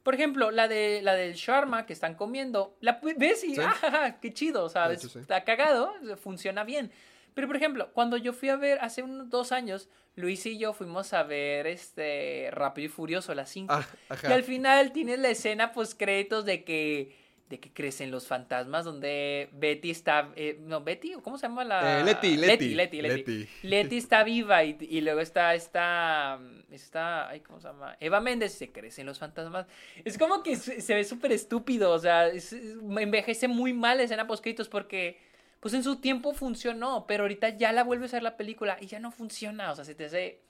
Por 0.06 0.14
ejemplo, 0.14 0.52
la 0.52 0.68
de 0.68 1.00
la 1.02 1.16
del 1.16 1.34
shawarma 1.34 1.84
que 1.84 1.92
están 1.92 2.14
comiendo, 2.14 2.76
la 2.78 3.00
ves 3.16 3.42
y 3.42 3.56
Sí. 3.56 3.60
¡ah, 3.60 4.18
qué 4.22 4.32
chido! 4.32 4.68
¿sabes? 4.68 5.00
hecho, 5.00 5.08
sí. 5.08 5.18
Está 5.18 5.42
cagado, 5.42 5.92
funciona 6.22 6.62
bien. 6.62 6.92
Pero 7.34 7.48
por 7.48 7.56
ejemplo, 7.56 7.90
cuando 7.92 8.16
yo 8.16 8.32
fui 8.32 8.48
a 8.48 8.54
ver 8.54 8.78
hace 8.82 9.02
unos 9.02 9.30
dos 9.30 9.50
años, 9.50 9.88
Luis 10.14 10.46
y 10.46 10.58
yo 10.58 10.74
fuimos 10.74 11.12
a 11.12 11.24
ver 11.24 11.66
este 11.66 12.50
Rápido 12.52 12.86
y 12.86 12.88
Furioso, 12.88 13.34
las 13.34 13.50
5. 13.50 13.74
Ah, 13.74 13.84
y 14.22 14.32
al 14.32 14.44
final 14.44 14.92
tienes 14.92 15.18
la 15.18 15.30
escena 15.30 15.72
post 15.72 15.98
créditos 15.98 16.44
de 16.44 16.62
que 16.62 17.16
de 17.48 17.60
que 17.60 17.70
crecen 17.72 18.10
los 18.10 18.26
fantasmas 18.26 18.84
donde 18.84 19.48
Betty 19.52 19.90
está 19.90 20.32
eh, 20.34 20.58
no 20.62 20.82
Betty 20.82 21.12
¿cómo 21.22 21.38
se 21.38 21.46
llama 21.46 21.62
la 21.64 22.00
Eh, 22.00 22.04
Letty 22.04 22.36
Letty, 22.36 22.74
Letty 22.74 23.02
Letty, 23.02 23.02
Letty. 23.02 23.48
Letty 23.62 23.96
está 23.98 24.24
viva 24.24 24.64
y, 24.64 24.76
y 24.80 25.00
luego 25.00 25.20
está 25.20 25.54
esta 25.54 26.40
está 26.72 27.28
ay, 27.28 27.40
¿cómo 27.40 27.60
se 27.60 27.68
llama? 27.68 27.96
Eva 28.00 28.20
Méndez 28.20 28.52
se 28.52 28.72
crecen 28.72 29.06
los 29.06 29.20
fantasmas 29.20 29.66
es 30.04 30.18
como 30.18 30.42
que 30.42 30.56
se, 30.56 30.80
se 30.80 30.94
ve 30.94 31.04
súper 31.04 31.30
estúpido 31.30 31.92
o 31.92 31.98
sea 32.00 32.26
es- 32.26 32.52
envejece 32.52 33.46
muy 33.46 33.72
mal 33.72 33.98
la 33.98 34.02
escena 34.04 34.26
post 34.26 34.42
créditos 34.42 34.68
porque 34.68 35.18
pues 35.60 35.72
en 35.74 35.84
su 35.84 35.96
tiempo 36.00 36.34
funcionó 36.34 37.06
pero 37.06 37.22
ahorita 37.24 37.50
ya 37.50 37.70
la 37.70 37.84
vuelves 37.84 38.12
a 38.12 38.16
ver 38.16 38.24
la 38.24 38.36
película 38.36 38.76
y 38.80 38.86
ya 38.86 38.98
no 38.98 39.12
funciona 39.12 39.70
o 39.70 39.76
sea 39.76 39.84
se 39.84 39.94
te 39.94 40.06
hace 40.06 40.40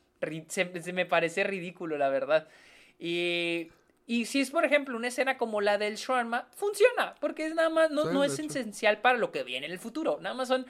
se 0.49 0.93
me 0.95 1.05
parece 1.05 1.45
ridículo 1.45 1.99
la 1.99 2.09
verdad 2.09 2.49
y 2.99 3.69
y 4.07 4.27
si 4.27 4.41
es, 4.41 4.51
por 4.51 4.65
ejemplo, 4.65 4.97
una 4.97 5.09
escena 5.09 5.37
como 5.37 5.61
la 5.61 5.79
del 5.79 5.97
shawarma, 5.97 6.47
funciona, 6.55 7.15
porque 7.21 7.47
es 7.47 7.55
nada 7.55 7.71
más, 7.71 7.91
no, 7.91 8.05
Sí, 8.05 8.09
no 8.13 8.25
es 8.25 8.39
hecho. 8.39 8.49
esencial 8.49 8.99
para 8.99 9.19
lo 9.19 9.33
que 9.33 9.43
viene 9.43 9.67
en 9.67 9.73
el 9.73 9.79
futuro. 9.79 10.19
Nada 10.21 10.35
más 10.35 10.49
son 10.49 10.67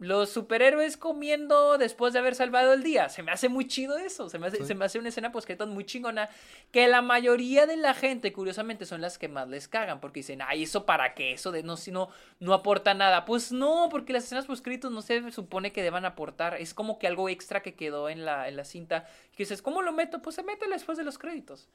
los 0.00 0.28
superhéroes 0.30 0.96
comiendo 0.96 1.78
después 1.78 2.12
de 2.12 2.18
haber 2.18 2.34
salvado 2.34 2.72
el 2.72 2.82
día. 2.82 3.08
Se 3.08 3.22
me 3.22 3.30
hace 3.30 3.48
muy 3.48 3.68
chido 3.68 3.96
eso. 3.96 4.28
Se 4.28 4.40
me 4.40 4.48
hace, 4.48 4.56
Sí. 4.58 4.64
se 4.64 4.74
me 4.74 4.84
hace 4.84 4.98
una 4.98 5.10
escena 5.10 5.30
pues 5.30 5.46
muy 5.68 5.84
chingona. 5.84 6.28
Que 6.72 6.88
la 6.88 7.00
mayoría 7.00 7.66
de 7.66 7.76
la 7.76 7.94
gente, 7.94 8.32
curiosamente, 8.32 8.86
son 8.86 9.00
las 9.00 9.18
que 9.18 9.28
más 9.28 9.48
les 9.48 9.68
cagan. 9.68 10.00
Porque 10.00 10.18
dicen, 10.18 10.42
ay, 10.42 10.64
¿eso 10.64 10.84
para 10.84 11.14
qué? 11.14 11.32
Eso 11.32 11.52
de 11.52 11.62
no, 11.62 11.76
si 11.76 11.92
no, 11.92 12.08
no 12.40 12.54
aporta 12.54 12.92
nada. 12.92 13.24
Pues 13.24 13.52
no, 13.52 13.86
porque 13.88 14.12
las 14.12 14.24
escenas 14.24 14.46
poscritos 14.46 14.90
no 14.90 15.00
se 15.00 15.30
supone 15.30 15.72
que 15.72 15.84
deban 15.84 16.04
aportar. 16.04 16.56
Es 16.60 16.74
como 16.74 16.98
que 16.98 17.06
algo 17.06 17.28
extra 17.28 17.62
que 17.62 17.74
quedó 17.76 18.08
en 18.08 18.24
la, 18.24 18.48
en 18.48 18.56
la 18.56 18.64
cinta. 18.64 19.04
Que 19.36 19.44
dices, 19.44 19.62
¿cómo 19.62 19.80
lo 19.80 19.92
meto? 19.92 20.20
Pues 20.22 20.34
se 20.34 20.42
mete 20.42 20.66
después 20.68 20.98
de 20.98 21.04
los 21.04 21.18
créditos. 21.18 21.68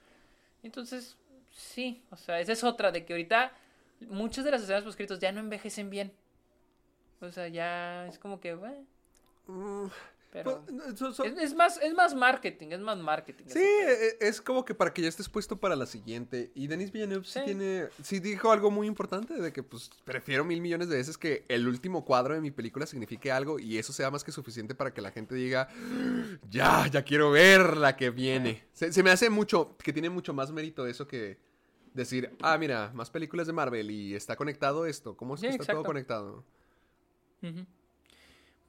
Entonces, 0.64 1.18
sí, 1.52 2.04
o 2.12 2.18
sea, 2.18 2.40
esa 2.40 2.54
es 2.54 2.64
otra, 2.64 2.92
de 2.92 3.06
que 3.06 3.14
ahorita 3.14 3.52
muchas 4.10 4.46
de 4.46 4.52
las 4.52 4.62
escenas 4.62 4.84
poscritos 4.84 5.20
ya 5.20 5.32
no 5.32 5.40
envejecen 5.40 5.90
bien. 5.90 6.12
O 7.22 7.30
sea, 7.32 7.48
ya 7.48 8.08
es 8.08 8.18
como 8.18 8.40
que, 8.40 8.56
bueno, 8.56 8.86
Mm, 9.50 9.88
pero... 10.32 10.64
pues, 10.66 11.00
so- 11.00 11.12
so- 11.14 11.24
Es, 11.24 11.38
es 11.38 11.56
más, 11.56 11.80
es 11.82 11.94
más 11.94 12.14
marketing, 12.14 12.68
es 12.72 12.80
más 12.80 12.98
marketing. 13.00 13.46
Sí, 13.48 13.54
pedo. 13.54 13.90
e- 13.90 14.18
es 14.22 14.42
como 14.42 14.64
que 14.64 14.76
para 14.76 14.94
que 14.94 15.02
ya 15.02 15.08
estés 15.10 15.28
puesto 15.30 15.60
para 15.60 15.76
la 15.76 15.86
siguiente. 15.86 16.52
Y 16.56 16.68
Denis 16.68 16.92
Villeneuve 16.92 17.26
sí. 17.26 17.40
Sí. 17.40 17.46
tiene, 17.46 17.88
sí 18.04 18.20
dijo 18.20 18.52
algo 18.52 18.70
muy 18.72 18.86
importante 18.88 19.34
de 19.34 19.52
que 19.54 19.64
pues 19.64 19.90
prefiero 20.04 20.46
mil 20.46 20.62
millones 20.62 20.90
de 20.90 20.98
veces 20.98 21.18
que 21.18 21.46
el 21.48 21.68
último 21.68 22.06
cuadro 22.06 22.34
de 22.36 22.42
mi 22.42 22.52
película 22.52 22.86
signifique 22.86 23.32
algo 23.32 23.60
y 23.60 23.78
eso 23.78 23.92
sea 23.94 24.12
más 24.12 24.24
que 24.24 24.32
suficiente 24.32 24.76
para 24.76 24.94
que 24.94 25.02
la 25.02 25.12
gente 25.12 25.34
diga, 25.36 25.68
ya, 26.50 26.88
ya 26.88 27.04
quiero 27.04 27.32
ver 27.32 27.78
la 27.78 27.96
que 27.96 28.10
viene. 28.10 28.64
Se, 28.74 28.94
se 28.94 29.02
me 29.04 29.12
hace 29.12 29.30
mucho, 29.30 29.76
que 29.78 29.94
tiene 29.94 30.10
mucho 30.10 30.34
más 30.34 30.52
mérito 30.52 30.86
eso 30.88 31.08
que 31.08 31.38
decir, 31.94 32.36
ah, 32.44 32.56
mira, 32.60 32.92
más 32.94 33.10
películas 33.10 33.48
de 33.48 33.54
Marvel 33.54 33.90
y 33.90 34.14
está 34.14 34.36
conectado 34.36 34.86
esto. 34.86 35.18
¿Cómo 35.18 35.34
es 35.36 35.42
que 35.42 35.48
está 35.50 35.74
todo 35.74 35.84
conectado? 35.84 36.44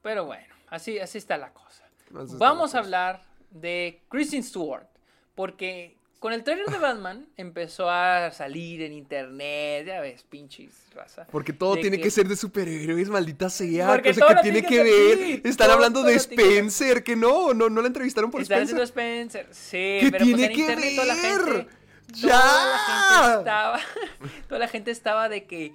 Pero 0.01 0.25
bueno, 0.25 0.53
así, 0.71 0.97
así 0.97 1.19
está 1.19 1.37
la 1.37 1.53
cosa. 1.53 1.83
Así 2.17 2.35
Vamos 2.37 2.39
la 2.39 2.49
a 2.49 2.57
cosa. 2.57 2.79
hablar 2.79 3.21
de 3.51 4.01
Kristen 4.09 4.41
Stewart, 4.43 4.87
porque 5.35 5.95
con 6.19 6.33
el 6.33 6.43
trailer 6.43 6.67
de 6.67 6.77
Batman 6.77 7.27
empezó 7.37 7.89
a 7.89 8.31
salir 8.31 8.81
en 8.83 8.93
internet, 8.93 9.85
ya 9.87 10.01
ves, 10.01 10.23
pinches 10.23 10.73
raza. 10.93 11.25
Porque 11.31 11.51
todo 11.53 11.75
tiene 11.77 11.97
que... 11.97 12.03
que- 12.03 12.11
ser 12.11 12.27
de 12.27 12.35
superhéroes, 12.35 13.09
maldita 13.09 13.49
sea. 13.49 13.87
Porque 13.87 14.13
todo 14.13 14.29
que 14.35 14.41
tiene 14.41 14.63
que 14.63 14.83
ver. 14.83 15.41
Están 15.47 15.67
todo- 15.67 15.73
hablando 15.75 16.03
de 16.03 16.13
todo 16.17 16.21
Spencer, 16.21 17.03
que 17.03 17.15
no, 17.15 17.53
no, 17.53 17.69
no 17.69 17.81
la 17.81 17.87
entrevistaron 17.87 18.29
por 18.31 18.41
Está 18.41 18.57
haciendo 18.57 18.83
Spencer. 18.83 19.47
Spencer. 19.51 19.55
Sí, 19.55 20.05
¿Qué 20.05 20.11
pero 20.11 20.25
pues 20.25 20.35
tiene 20.35 20.45
en 20.45 20.53
que 20.53 20.59
internet 20.61 20.95
toda 20.95 21.05
la 21.07 21.15
ver? 21.15 21.55
gente. 21.55 21.81
¡Ya! 22.13 22.27
Toda 22.29 22.65
la 22.67 22.77
gente 23.17 23.37
estaba. 23.39 23.79
Toda 24.49 24.59
la 24.59 24.67
gente 24.67 24.91
estaba 24.91 25.29
de 25.29 25.43
que. 25.45 25.73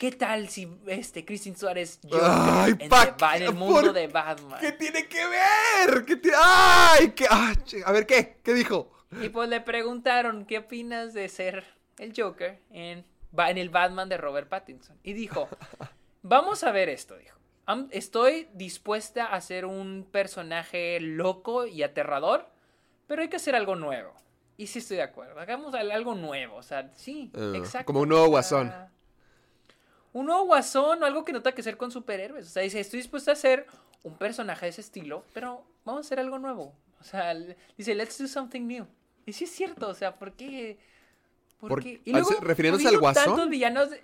¿Qué 0.00 0.12
tal 0.12 0.48
si 0.48 0.66
este 0.86 1.26
Kristen 1.26 1.54
Suárez 1.54 2.00
Ay, 2.10 2.74
en, 2.78 2.88
pa' 2.88 3.36
el 3.36 3.52
mundo 3.54 3.82
¿por 3.82 3.92
de 3.92 4.06
Batman? 4.06 4.58
¿Qué 4.58 4.72
tiene 4.72 5.06
que 5.06 5.22
ver? 5.26 6.06
¿Qué 6.06 6.16
ti- 6.16 6.30
¡Ay! 6.34 7.10
¿qué? 7.10 7.26
Ah, 7.28 7.52
a 7.84 7.92
ver, 7.92 8.06
¿qué? 8.06 8.38
¿Qué 8.42 8.54
dijo? 8.54 8.90
Y 9.20 9.28
pues 9.28 9.50
le 9.50 9.60
preguntaron 9.60 10.46
qué 10.46 10.56
opinas 10.56 11.12
de 11.12 11.28
ser 11.28 11.66
el 11.98 12.14
Joker 12.16 12.62
en, 12.70 13.04
en 13.36 13.58
el 13.58 13.68
Batman 13.68 14.08
de 14.08 14.16
Robert 14.16 14.48
Pattinson. 14.48 14.96
Y 15.02 15.12
dijo, 15.12 15.50
vamos 16.22 16.64
a 16.64 16.70
ver 16.72 16.88
esto, 16.88 17.18
dijo. 17.18 17.36
Estoy 17.90 18.48
dispuesta 18.54 19.26
a 19.26 19.38
ser 19.42 19.66
un 19.66 20.08
personaje 20.10 20.98
loco 21.00 21.66
y 21.66 21.82
aterrador, 21.82 22.48
pero 23.06 23.20
hay 23.20 23.28
que 23.28 23.36
hacer 23.36 23.54
algo 23.54 23.76
nuevo. 23.76 24.14
Y 24.56 24.68
sí 24.68 24.78
estoy 24.78 24.96
de 24.96 25.02
acuerdo, 25.02 25.38
hagamos 25.38 25.74
al- 25.74 25.90
algo 25.92 26.14
nuevo, 26.14 26.56
o 26.56 26.62
sea, 26.62 26.90
sí, 26.94 27.30
exacto. 27.54 27.84
como 27.84 28.00
un 28.00 28.08
nuevo 28.08 28.28
Guasón. 28.28 28.72
Un 30.12 30.26
nuevo 30.26 30.44
guasón 30.46 31.02
o 31.02 31.06
algo 31.06 31.24
que 31.24 31.32
no 31.32 31.42
tenga 31.42 31.54
que 31.54 31.62
ser 31.62 31.76
con 31.76 31.90
superhéroes. 31.90 32.46
O 32.46 32.50
sea, 32.50 32.62
dice, 32.62 32.80
estoy 32.80 32.98
dispuesta 32.98 33.30
a 33.30 33.34
hacer 33.34 33.66
un 34.02 34.16
personaje 34.16 34.66
de 34.66 34.70
ese 34.70 34.80
estilo, 34.80 35.24
pero 35.32 35.64
vamos 35.84 36.04
a 36.04 36.06
hacer 36.06 36.20
algo 36.20 36.38
nuevo. 36.38 36.74
O 37.00 37.04
sea, 37.04 37.34
dice, 37.76 37.94
let's 37.94 38.18
do 38.18 38.26
something 38.26 38.62
new. 38.66 38.86
Y 39.26 39.32
sí 39.32 39.44
es 39.44 39.50
cierto, 39.50 39.88
o 39.88 39.94
sea, 39.94 40.16
¿por 40.16 40.32
qué? 40.32 40.78
¿Por, 41.58 41.68
Por- 41.68 41.82
qué? 41.82 42.00
refiriéndose 42.40 42.88
al 42.88 42.98
Guasón. 42.98 43.24
tantos 43.24 43.48
villanos, 43.48 43.90
de- 43.90 44.02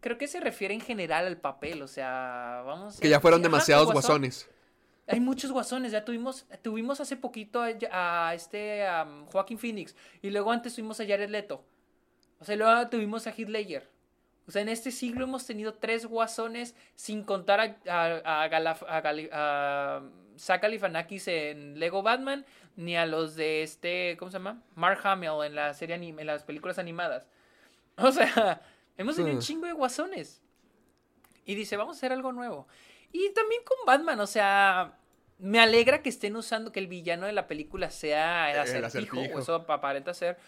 creo 0.00 0.18
que 0.18 0.26
se 0.26 0.40
refiere 0.40 0.74
en 0.74 0.80
general 0.80 1.26
al 1.26 1.36
papel, 1.38 1.80
o 1.80 1.88
sea, 1.88 2.62
vamos... 2.66 2.98
Que 2.98 3.08
ya 3.08 3.20
fueron 3.20 3.40
sí, 3.40 3.44
demasiados 3.44 3.92
guasones. 3.92 4.48
Hay 5.06 5.20
muchos 5.20 5.52
guasones, 5.52 5.92
ya 5.92 6.04
tuvimos, 6.04 6.44
tuvimos 6.62 7.00
hace 7.00 7.16
poquito 7.16 7.62
a, 7.62 8.28
a 8.28 8.34
este 8.34 8.86
a 8.86 9.06
Joaquín 9.32 9.58
Phoenix 9.58 9.94
y 10.22 10.30
luego 10.30 10.50
antes 10.52 10.74
tuvimos 10.74 11.00
a 11.00 11.06
Jared 11.06 11.30
Leto. 11.30 11.64
O 12.40 12.44
sea, 12.44 12.56
luego 12.56 12.88
tuvimos 12.88 13.26
a 13.26 13.30
Heath 13.30 13.48
Ledger. 13.48 13.88
O 14.46 14.50
sea, 14.50 14.62
en 14.62 14.68
este 14.68 14.90
siglo 14.90 15.24
hemos 15.24 15.46
tenido 15.46 15.74
tres 15.74 16.06
guasones 16.06 16.74
sin 16.96 17.22
contar 17.22 17.60
a, 17.60 17.76
a, 17.88 18.42
a, 18.42 18.48
Galaf- 18.50 18.84
a 18.88 19.00
Gali- 19.02 19.28
a 19.32 20.02
Zach 20.38 20.60
Galifianakis 20.62 21.28
en 21.28 21.78
Lego 21.78 22.02
Batman 22.02 22.44
ni 22.76 22.96
a 22.96 23.06
los 23.06 23.36
de 23.36 23.62
este, 23.62 24.16
¿cómo 24.18 24.30
se 24.30 24.38
llama? 24.38 24.60
Mark 24.74 25.00
Hamill 25.04 25.44
en 25.44 25.54
la 25.54 25.74
serie 25.74 25.96
anim- 25.96 26.18
en 26.18 26.26
las 26.26 26.42
películas 26.42 26.78
animadas. 26.78 27.28
O 27.96 28.10
sea, 28.10 28.62
hemos 28.96 29.14
tenido 29.16 29.34
un 29.36 29.42
chingo 29.42 29.66
de 29.66 29.72
guasones. 29.74 30.42
Y 31.44 31.54
dice, 31.54 31.76
vamos 31.76 31.96
a 31.96 31.98
hacer 31.98 32.12
algo 32.12 32.32
nuevo. 32.32 32.66
Y 33.12 33.30
también 33.34 33.62
con 33.64 33.76
Batman, 33.86 34.18
o 34.20 34.26
sea, 34.26 34.96
me 35.38 35.60
alegra 35.60 36.02
que 36.02 36.08
estén 36.08 36.34
usando 36.36 36.72
que 36.72 36.80
el 36.80 36.86
villano 36.86 37.26
de 37.26 37.32
la 37.32 37.46
película 37.46 37.90
sea 37.90 38.50
el 38.50 38.56
El 38.56 38.84
acertijo, 38.84 39.16
Acertijo. 39.18 39.38
o 39.38 39.42
eso 39.42 39.54
aparenta 39.68 40.14
ser. 40.14 40.38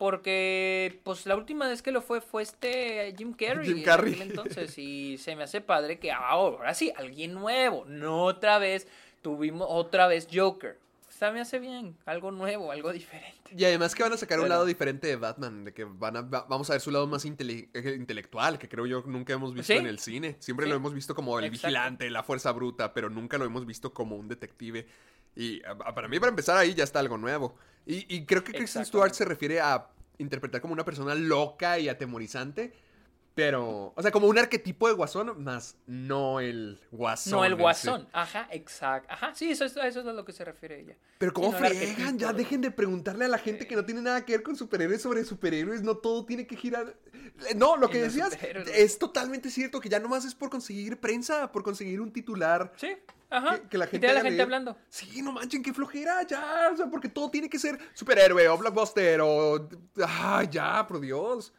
Porque, 0.00 0.98
pues, 1.04 1.24
la 1.26 1.36
última 1.36 1.68
vez 1.68 1.82
que 1.82 1.92
lo 1.92 2.02
fue 2.02 2.20
fue 2.20 2.42
este 2.42 3.14
Jim 3.16 3.32
Carrey. 3.32 3.66
Jim 3.68 3.78
en 3.78 3.88
aquel 3.90 4.22
entonces, 4.22 4.76
y 4.78 5.18
se 5.18 5.36
me 5.36 5.44
hace 5.44 5.60
padre 5.60 5.98
que 5.98 6.10
ahora 6.10 6.72
sí, 6.74 6.90
alguien 6.96 7.34
nuevo. 7.34 7.84
No 7.86 8.24
otra 8.24 8.58
vez, 8.58 8.88
tuvimos 9.22 9.66
otra 9.70 10.06
vez 10.08 10.26
Joker. 10.32 10.78
O 11.08 11.12
sea, 11.12 11.32
me 11.32 11.40
hace 11.40 11.58
bien, 11.58 11.96
algo 12.06 12.30
nuevo, 12.30 12.72
algo 12.72 12.92
diferente. 12.92 13.36
Y 13.54 13.64
además 13.64 13.94
que 13.94 14.02
van 14.02 14.12
a 14.12 14.16
sacar 14.16 14.40
un 14.40 14.48
lado 14.48 14.64
diferente 14.64 15.06
de 15.06 15.16
Batman, 15.16 15.64
de 15.64 15.74
que 15.74 15.84
van 15.84 16.16
a, 16.16 16.22
va- 16.22 16.46
vamos 16.48 16.70
a 16.70 16.74
ver 16.74 16.80
su 16.80 16.90
lado 16.90 17.06
más 17.06 17.24
intele- 17.26 17.68
eh, 17.74 17.94
intelectual, 17.96 18.58
que 18.58 18.68
creo 18.68 18.86
yo 18.86 19.02
nunca 19.06 19.34
hemos 19.34 19.52
visto 19.52 19.72
Sí. 19.72 19.78
en 19.78 19.86
el 19.86 19.98
cine. 19.98 20.36
Siempre 20.38 20.64
Sí. 20.64 20.70
lo 20.70 20.76
hemos 20.76 20.94
visto 20.94 21.14
como 21.14 21.38
el 21.38 21.44
Exacto. 21.44 21.66
vigilante, 21.68 22.08
la 22.10 22.22
fuerza 22.22 22.52
bruta, 22.52 22.94
pero 22.94 23.10
nunca 23.10 23.36
lo 23.38 23.44
hemos 23.44 23.66
visto 23.66 23.92
como 23.92 24.16
un 24.16 24.28
detective. 24.28 24.86
Y 25.36 25.62
a- 25.64 25.70
a- 25.72 25.94
para 25.94 26.08
mí, 26.08 26.18
para 26.18 26.30
empezar 26.30 26.56
ahí, 26.56 26.74
ya 26.74 26.84
está 26.84 26.98
algo 27.00 27.16
nuevo. 27.18 27.54
Y, 27.86 28.06
y 28.14 28.24
creo 28.26 28.44
que 28.44 28.52
Kristen 28.52 28.84
Stewart 28.84 29.12
se 29.14 29.24
refiere 29.24 29.60
a 29.60 29.88
interpretar 30.18 30.60
como 30.60 30.74
una 30.74 30.84
persona 30.84 31.14
loca 31.14 31.78
y 31.78 31.88
atemorizante, 31.88 32.74
Pero, 33.34 33.92
o 33.96 34.02
sea, 34.02 34.10
como 34.10 34.26
un 34.26 34.38
arquetipo 34.38 34.88
de 34.88 34.94
guasón, 34.94 35.42
más 35.42 35.76
no 35.86 36.40
el 36.40 36.78
guasón. 36.90 37.32
No 37.32 37.44
el 37.44 37.52
sí. 37.54 37.58
guasón. 37.60 38.08
Ajá, 38.12 38.48
exacto. 38.50 39.08
Ajá, 39.12 39.34
sí, 39.34 39.50
eso 39.50 39.64
es, 39.64 39.76
eso 39.76 40.00
es 40.00 40.06
a 40.06 40.12
lo 40.12 40.24
que 40.24 40.32
se 40.32 40.44
refiere 40.44 40.80
ella. 40.80 40.96
Pero 41.18 41.32
¿cómo 41.32 41.48
Sí, 41.48 41.52
no 41.54 41.58
fregan? 41.68 42.18
Ya 42.18 42.32
de- 42.32 42.38
dejen 42.38 42.60
de 42.60 42.70
preguntarle 42.70 43.26
a 43.26 43.28
la 43.28 43.38
gente 43.38 43.66
que 43.66 43.76
no 43.76 43.84
tiene 43.84 44.02
nada 44.02 44.24
que 44.24 44.32
ver 44.32 44.42
con 44.42 44.56
superhéroes 44.56 45.00
sobre 45.00 45.24
superhéroes. 45.24 45.82
No 45.82 45.96
todo 45.96 46.26
tiene 46.26 46.46
que 46.46 46.56
girar. 46.56 46.96
No, 47.56 47.76
lo 47.76 47.88
que 47.88 47.98
En 47.98 48.04
decías 48.04 48.36
es 48.74 48.98
totalmente 48.98 49.48
cierto. 49.48 49.80
Que 49.80 49.88
ya 49.88 50.00
nomás 50.00 50.24
es 50.24 50.34
por 50.34 50.50
conseguir 50.50 50.98
prensa, 50.98 51.50
por 51.52 51.62
conseguir 51.62 52.00
un 52.00 52.12
titular. 52.12 52.72
Sí, 52.76 52.96
ajá. 53.30 53.60
Que, 53.60 53.68
que 53.68 53.78
la 53.78 53.84
Y 53.86 53.88
gente, 53.88 54.00
te 54.00 54.06
da 54.08 54.12
la 54.14 54.20
gente 54.20 54.30
leer. 54.32 54.42
hablando. 54.42 54.76
Sí, 54.88 55.22
no 55.22 55.32
manchen, 55.32 55.62
qué 55.62 55.72
flojera, 55.72 56.22
ya. 56.26 56.70
O 56.72 56.76
sea, 56.76 56.86
porque 56.90 57.08
todo 57.08 57.30
tiene 57.30 57.48
que 57.48 57.58
ser 57.60 57.78
superhéroe 57.94 58.48
o 58.48 58.58
blockbuster 58.58 59.20
o. 59.22 59.68
Ah, 60.02 60.42
ya, 60.50 60.84
por 60.86 61.00
Dios. 61.00 61.54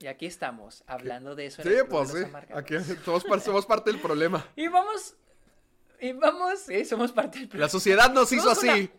Y 0.00 0.06
aquí 0.06 0.26
estamos, 0.26 0.84
hablando 0.86 1.34
de 1.34 1.46
eso. 1.46 1.62
en 1.62 1.68
Sí, 1.68 1.74
el 1.74 1.86
pues 1.86 2.10
sí. 2.12 2.18
Aquí 2.54 2.74
todos 3.04 3.24
par- 3.24 3.40
somos 3.40 3.66
parte 3.66 3.90
del 3.90 4.00
problema. 4.00 4.46
Y 4.56 4.68
vamos. 4.68 5.16
Y 6.00 6.12
vamos. 6.12 6.60
Sí, 6.60 6.84
somos 6.84 7.10
parte 7.12 7.46
del 7.46 7.58
La 7.60 7.68
sociedad 7.68 8.12
nos 8.12 8.30
hizo 8.32 8.48
así. 8.50 8.90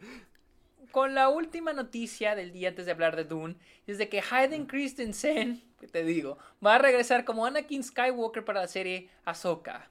Con 0.91 1.13
la 1.15 1.30
última 1.30 1.71
noticia 1.71 2.35
del 2.35 2.51
día 2.51 2.69
antes 2.69 2.85
de 2.88 2.91
hablar 2.91 3.15
de 3.15 3.23
Dune, 3.23 3.55
es 3.88 3.97
de 3.99 4.09
que 4.09 4.21
Hayden 4.31 4.65
Christensen, 4.65 5.63
que 5.80 5.88
te 5.88 6.03
digo, 6.03 6.38
va 6.65 6.76
a 6.76 6.77
regresar 6.80 7.23
como 7.26 7.45
Anakin 7.45 7.84
Skywalker 7.84 8.43
para 8.43 8.61
la 8.61 8.67
serie 8.67 9.07
Ahsoka 9.23 9.88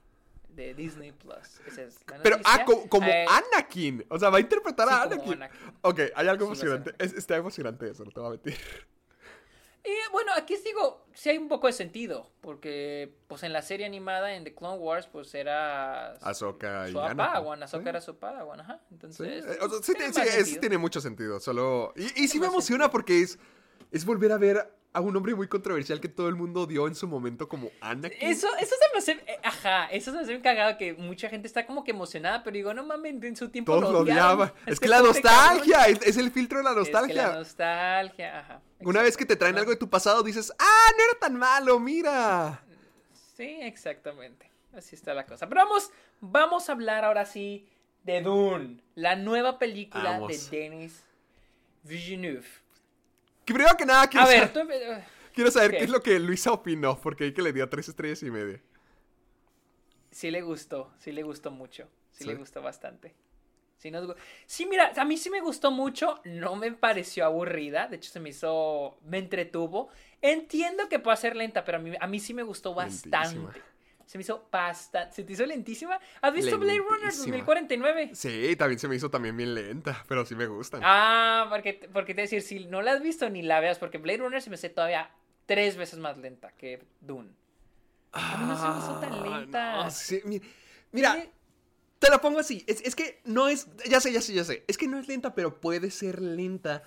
de 0.50 0.74
Disney 0.74 1.12
Plus. 1.12 1.60
Esa 1.68 1.82
es 1.84 2.00
la 2.10 2.18
Pero, 2.22 2.36
ah, 2.44 2.64
como, 2.66 2.88
como 2.88 3.06
Eh, 3.08 3.24
Anakin. 3.28 4.04
O 4.08 4.18
sea, 4.18 4.28
va 4.28 4.38
a 4.38 4.40
interpretar 4.40 4.88
sí, 4.88 4.94
a 4.94 5.02
Anakin. 5.02 5.32
Anakin. 5.34 5.60
Ok, 5.82 6.00
hay 6.16 6.26
algo 6.28 6.44
Sí, 6.46 6.48
emocionante. 6.62 6.94
Es- 6.98 7.14
está 7.14 7.36
emocionante 7.36 7.88
eso, 7.88 8.04
no 8.04 8.10
te 8.10 8.18
voy 8.20 8.26
a 8.26 8.30
mentir. 8.32 8.56
Y 9.88 10.12
bueno, 10.12 10.32
aquí 10.36 10.54
digo, 10.62 11.06
sí 11.14 11.30
hay 11.30 11.38
un 11.38 11.48
poco 11.48 11.66
de 11.66 11.72
sentido, 11.72 12.30
porque 12.42 13.14
pues 13.26 13.42
en 13.42 13.54
la 13.54 13.62
serie 13.62 13.86
animada 13.86 14.34
en 14.34 14.44
The 14.44 14.54
Clone 14.54 14.76
Wars 14.78 15.06
pues 15.06 15.34
era 15.34 16.12
Ahsoka 16.16 16.88
y 16.88 16.92
su. 16.92 16.98
Padawan, 16.98 17.62
Ahsoka 17.62 17.82
Sí. 17.84 17.88
era 17.88 18.00
su 18.02 18.16
Padawan, 18.18 18.60
ajá. 18.60 18.80
Sí, 18.88 18.94
Entonces, 18.94 19.44
eh, 19.46 19.58
o 19.62 19.68
sea, 19.70 19.82
sí, 19.82 19.94
tiene 19.94 20.44
sí, 20.44 20.60
tiene 20.60 20.76
mucho 20.78 21.00
sentido. 21.00 21.40
Solo. 21.40 21.94
Y, 21.96 22.24
y 22.24 22.28
sí 22.28 22.38
me 22.38 22.48
emociona 22.48 22.90
porque 22.90 23.22
es, 23.22 23.38
es 23.90 24.04
volver 24.04 24.32
a 24.32 24.36
ver 24.36 24.70
a 24.92 25.00
un 25.00 25.14
hombre 25.16 25.34
muy 25.34 25.48
controversial 25.48 26.00
que 26.00 26.08
todo 26.08 26.28
el 26.28 26.34
mundo 26.34 26.62
odió 26.62 26.86
en 26.86 26.94
su 26.94 27.06
momento 27.06 27.48
como 27.48 27.70
Anakin. 27.80 28.18
Eso, 28.20 28.48
eso 28.56 28.74
se 28.74 28.92
me 28.92 28.98
hace, 28.98 29.12
eh, 29.32 29.38
ajá, 29.44 29.86
eso 29.86 30.10
se 30.10 30.16
me 30.16 30.22
hace 30.22 30.40
cagado 30.40 30.78
que 30.78 30.94
mucha 30.94 31.28
gente 31.28 31.46
está 31.46 31.66
como 31.66 31.84
que 31.84 31.90
emocionada, 31.90 32.42
pero 32.42 32.54
digo, 32.54 32.74
no 32.74 32.84
mames, 32.84 33.22
en 33.22 33.36
su 33.36 33.50
tiempo 33.50 33.72
Todos 33.72 33.92
lo 33.92 34.00
odiaban 34.00 34.52
Es 34.66 34.74
este 34.74 34.86
que 34.86 34.88
la 34.88 34.98
pobre 34.98 35.12
nostalgia, 35.12 35.86
es, 35.88 36.00
es 36.02 36.16
el 36.16 36.30
filtro 36.30 36.58
de 36.58 36.64
la 36.64 36.70
Es 36.70 36.74
que 36.76 36.80
nostalgia. 36.80 37.28
la 37.28 37.34
nostalgia, 37.34 38.38
ajá. 38.40 38.60
Una 38.80 39.02
vez 39.02 39.16
que 39.16 39.26
te 39.26 39.36
traen 39.36 39.58
algo 39.58 39.70
de 39.70 39.76
tu 39.76 39.90
pasado, 39.90 40.22
dices, 40.22 40.52
ah, 40.58 40.88
no 40.96 41.04
era 41.04 41.18
tan 41.20 41.36
malo, 41.36 41.78
mira. 41.78 42.62
Sí, 43.36 43.58
exactamente. 43.60 44.50
Así 44.74 44.94
está 44.94 45.14
la 45.14 45.26
cosa. 45.26 45.48
Pero 45.48 45.62
vamos, 45.62 45.90
vamos 46.20 46.68
a 46.68 46.72
hablar 46.72 47.04
ahora 47.04 47.24
sí 47.24 47.68
de 48.04 48.22
Dune, 48.22 48.80
la 48.94 49.16
nueva 49.16 49.58
película 49.58 50.12
Vamos. 50.12 50.50
de 50.50 50.58
Denis 50.58 51.04
Villeneuve. 51.82 52.46
Que 53.48 53.54
primero 53.54 53.74
que 53.78 53.86
nada, 53.86 54.06
quiero, 54.08 54.26
A 54.26 54.28
ver, 54.28 54.40
saber, 54.40 54.52
tú... 54.52 54.60
eh, 54.60 55.04
quiero 55.32 55.50
saber 55.50 55.70
¿qué? 55.70 55.78
qué 55.78 55.84
es 55.84 55.90
lo 55.90 56.02
que 56.02 56.18
Luisa 56.20 56.52
opinó, 56.52 57.00
porque 57.00 57.24
ahí 57.24 57.32
que 57.32 57.40
le 57.42 57.54
dio 57.54 57.66
tres 57.68 57.88
estrellas 57.88 58.22
y 58.22 58.30
media. 58.30 58.60
Sí 60.10 60.30
le 60.30 60.42
gustó, 60.42 60.92
sí 60.98 61.12
le 61.12 61.22
gustó 61.22 61.50
mucho. 61.50 61.88
Sí, 62.12 62.24
le 62.24 62.34
gustó 62.34 62.62
bastante. 62.62 63.14
Sí, 63.78 63.90
nos 63.90 64.06
gu- 64.08 64.16
sí, 64.46 64.66
mira, 64.66 64.92
a 64.96 65.04
mí 65.04 65.16
sí 65.16 65.30
me 65.30 65.40
gustó 65.40 65.70
mucho, 65.70 66.20
no 66.24 66.56
me 66.56 66.72
pareció 66.72 67.24
aburrida, 67.26 67.88
de 67.88 67.96
hecho 67.96 68.10
se 68.10 68.20
me 68.20 68.30
hizo, 68.30 68.98
me 69.04 69.18
entretuvo. 69.18 69.90
Entiendo 70.22 70.88
que 70.88 70.98
pueda 70.98 71.16
ser 71.16 71.36
lenta, 71.36 71.64
pero 71.64 71.78
a 71.78 71.80
mí, 71.80 71.92
a 72.00 72.06
mí 72.08 72.20
sí 72.20 72.34
me 72.34 72.42
gustó 72.44 72.74
bastante. 72.74 73.12
Lentísima. 73.12 73.52
Se 74.08 74.16
me 74.16 74.22
hizo 74.22 74.48
bastante. 74.50 75.14
¿Se 75.14 75.22
te 75.22 75.34
hizo 75.34 75.44
lentísima? 75.44 76.00
¿Has 76.22 76.32
visto 76.32 76.58
Blade 76.58 76.78
Runner 76.78 77.00
Lentísima. 77.00 77.26
2049? 77.36 78.10
Sí, 78.14 78.56
también 78.56 78.78
se 78.78 78.88
me 78.88 78.96
hizo 78.96 79.10
también 79.10 79.36
bien 79.36 79.54
lenta, 79.54 80.02
pero 80.08 80.24
sí 80.24 80.34
me 80.34 80.46
gustan. 80.46 80.80
Ah, 80.82 81.46
porque, 81.50 81.88
porque 81.92 82.14
te 82.14 82.22
decir, 82.22 82.40
si 82.40 82.64
no 82.64 82.80
la 82.80 82.92
has 82.92 83.02
visto 83.02 83.28
ni 83.28 83.42
la 83.42 83.60
veas, 83.60 83.78
porque 83.78 83.98
Blade 83.98 84.16
Runner 84.20 84.40
se 84.40 84.48
me 84.48 84.54
hace 84.54 84.70
todavía 84.70 85.10
tres 85.44 85.76
veces 85.76 85.98
más 85.98 86.16
lenta 86.16 86.52
que 86.52 86.82
Dune. 87.02 87.28
A 88.12 88.38
mí 88.38 88.46
no 88.46 88.56
se 88.56 88.68
me 88.68 88.78
hizo 88.78 88.98
tan 88.98 89.12
Ah, 89.12 89.40
lenta. 89.40 89.84
no, 89.84 89.90
sí, 89.90 90.22
mi- 90.24 90.40
mira, 90.92 91.26
te 91.98 92.08
la 92.08 92.18
pongo 92.18 92.38
así. 92.38 92.64
Es, 92.66 92.80
es 92.80 92.96
que 92.96 93.20
no 93.26 93.48
es. 93.48 93.66
Ya 93.90 94.00
sé, 94.00 94.10
ya 94.10 94.22
sé, 94.22 94.32
ya 94.32 94.44
sé. 94.44 94.64
Es 94.68 94.78
que 94.78 94.88
no 94.88 94.98
es 94.98 95.06
lenta, 95.06 95.34
pero 95.34 95.60
puede 95.60 95.90
ser 95.90 96.22
lenta 96.22 96.82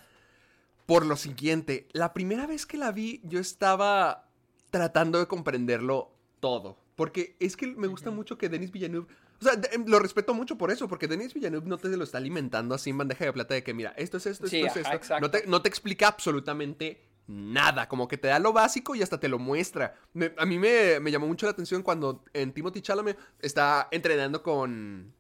por 0.88 1.06
lo 1.06 1.16
siguiente. 1.18 1.88
La 1.92 2.14
primera 2.14 2.48
vez 2.48 2.66
que 2.66 2.78
la 2.78 2.92
vi, 2.92 3.22
yo 3.24 3.40
estaba 3.40 4.28
tratando 4.72 5.20
de 5.20 5.28
comprenderlo 5.28 6.12
todo. 6.40 6.78
Porque 6.96 7.36
es 7.40 7.56
que 7.58 7.68
me 7.68 7.88
gusta 7.88 8.12
mucho 8.12 8.38
que 8.38 8.50
Denis 8.50 8.72
Villeneuve. 8.72 9.08
O 9.40 9.44
sea, 9.44 9.56
de- 9.56 9.70
lo 9.88 9.98
respeto 10.00 10.34
mucho 10.34 10.58
por 10.58 10.72
eso, 10.72 10.88
porque 10.88 11.08
Denis 11.08 11.34
Villeneuve 11.34 11.68
no 11.68 11.78
te 11.78 11.88
lo 11.90 12.04
está 12.04 12.18
alimentando 12.20 12.76
así 12.76 12.90
en 12.92 12.98
bandeja 12.98 13.26
de 13.26 13.34
plata 13.34 13.54
de 13.56 13.64
que, 13.64 13.74
mira, 13.74 13.92
esto 13.98 14.18
es 14.18 14.26
esto, 14.28 14.46
esto 14.46 14.56
Sí, 14.56 14.62
es 14.62 14.72
ajá, 14.72 14.80
esto. 14.82 14.96
exacto. 14.96 15.22
No 15.28 15.32
te, 15.32 15.48
no 15.48 15.62
te 15.62 15.70
explica 15.70 16.08
absolutamente 16.08 17.02
nada, 17.28 17.88
como 17.88 18.08
que 18.08 18.18
te 18.18 18.28
da 18.28 18.40
lo 18.40 18.52
básico 18.54 18.94
y 18.94 19.02
hasta 19.02 19.20
te 19.20 19.30
lo 19.30 19.40
muestra. 19.40 19.96
Me- 20.14 20.34
a 20.38 20.46
mí 20.46 20.60
me, 20.60 21.00
me 21.00 21.12
llamó 21.12 21.28
mucho 21.28 21.46
la 21.46 21.54
atención 21.54 21.82
cuando 21.82 22.24
en 22.34 22.52
Timothy 22.52 22.82
Chalamet 22.82 23.18
está 23.40 23.88
entrenando 23.92 24.44
con 24.44 25.14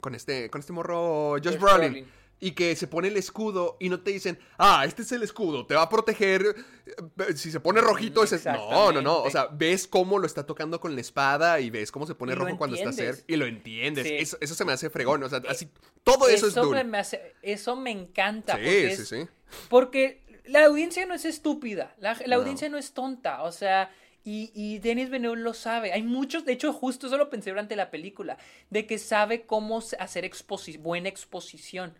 con 0.00 0.14
este 0.14 0.48
con 0.48 0.60
este 0.60 0.72
morro 0.72 1.32
Josh, 1.32 1.44
Josh 1.44 1.58
Brolin. 1.58 1.92
Brolin. 1.92 2.06
Y 2.42 2.52
que 2.52 2.74
se 2.74 2.86
pone 2.86 3.08
el 3.08 3.18
escudo 3.18 3.76
y 3.80 3.90
no 3.90 4.00
te 4.00 4.12
dicen, 4.12 4.38
ah, 4.56 4.84
este 4.86 5.02
es 5.02 5.12
el 5.12 5.22
escudo, 5.22 5.66
te 5.66 5.74
va 5.74 5.82
a 5.82 5.88
proteger. 5.90 6.42
eh, 6.86 7.36
Si 7.36 7.50
se 7.52 7.60
pone 7.60 7.82
rojito, 7.82 8.24
ese 8.24 8.36
es. 8.36 8.46
No, 8.46 8.90
no, 8.92 9.02
no. 9.02 9.18
O 9.22 9.30
sea, 9.30 9.48
ves 9.52 9.86
cómo 9.86 10.18
lo 10.18 10.26
está 10.26 10.46
tocando 10.46 10.80
con 10.80 10.94
la 10.94 11.02
espada 11.02 11.60
y 11.60 11.68
ves 11.68 11.92
cómo 11.92 12.06
se 12.06 12.14
pone 12.14 12.32
Y 12.32 12.36
rojo 12.36 12.56
cuando 12.56 12.76
está 12.76 12.92
cerca. 12.92 13.22
Y 13.26 13.36
lo 13.36 13.44
entiendes. 13.44 14.06
Sí. 14.06 14.14
Eso, 14.14 14.38
eso 14.40 14.54
se 14.54 14.64
me 14.64 14.72
hace 14.72 14.88
fregón. 14.88 15.22
O 15.22 15.28
sea, 15.28 15.42
así. 15.48 15.68
Todo 16.02 16.28
eso, 16.30 16.46
es 16.46 16.56
me, 16.56 16.62
Dune. 16.62 16.84
me 16.84 16.98
hace, 16.98 17.34
eso 17.42 17.76
me 17.76 17.90
encanta. 17.90 18.56
Sí, 18.56 18.62
porque 18.62 18.96
sí, 18.96 19.02
es- 19.02 19.08
sí. 19.08 19.28
Porque 19.68 20.22
la 20.46 20.64
audiencia 20.64 21.04
no 21.06 21.12
es 21.14 21.26
estúpida, 21.26 21.94
la, 21.98 22.14
la 22.24 22.36
No. 22.36 22.40
audiencia 22.42 22.68
no 22.70 22.78
es 22.78 22.92
tonta, 22.92 23.42
o 23.42 23.52
sea, 23.52 23.90
y, 24.24 24.50
y 24.54 24.78
Denis 24.78 25.10
Villeneuve 25.10 25.40
lo 25.40 25.52
sabe. 25.54 25.92
Hay 25.92 26.02
muchos, 26.02 26.44
de 26.46 26.52
hecho, 26.54 26.72
justo 26.72 27.06
eso 27.08 27.18
lo 27.18 27.28
pensé 27.30 27.50
durante 27.50 27.76
la 27.76 27.90
película, 27.90 28.38
de 28.70 28.86
que 28.86 28.96
sabe 28.98 29.42
cómo 29.42 29.82
hacer 29.98 30.24
exposi- 30.24 30.78
buena 30.80 31.08
exposición. 31.10 31.94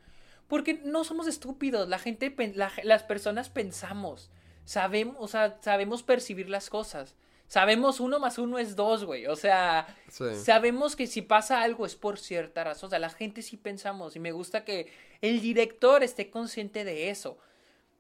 Porque 0.50 0.74
no 0.84 1.04
somos 1.04 1.26
estúpidos, 1.26 1.88
la 1.88 1.98
gente, 1.98 2.34
la- 2.54 2.70
las 2.82 3.02
personas 3.04 3.48
pensamos, 3.48 4.30
sabemos, 4.66 5.16
o 5.18 5.28
sea, 5.28 5.56
sabemos 5.62 6.02
percibir 6.02 6.50
las 6.50 6.68
cosas. 6.68 7.16
Sabemos 7.46 7.98
uno 7.98 8.20
más 8.20 8.38
uno 8.38 8.58
es 8.60 8.76
dos, 8.76 9.04
güey. 9.04 9.26
O 9.26 9.34
sea, 9.34 9.86
Sí. 10.08 10.24
sabemos 10.36 10.94
que 10.94 11.06
si 11.08 11.20
pasa 11.22 11.62
algo 11.62 11.84
es 11.86 11.96
por 11.96 12.18
cierta 12.18 12.62
razón. 12.62 12.86
O 12.88 12.90
sea, 12.90 12.98
la 13.00 13.10
gente 13.10 13.42
sí 13.42 13.56
pensamos. 13.56 14.14
Y 14.14 14.20
me 14.20 14.30
gusta 14.30 14.64
que 14.64 14.92
el 15.20 15.40
director 15.40 16.04
esté 16.04 16.30
consciente 16.30 16.84
de 16.84 17.10
eso. 17.10 17.38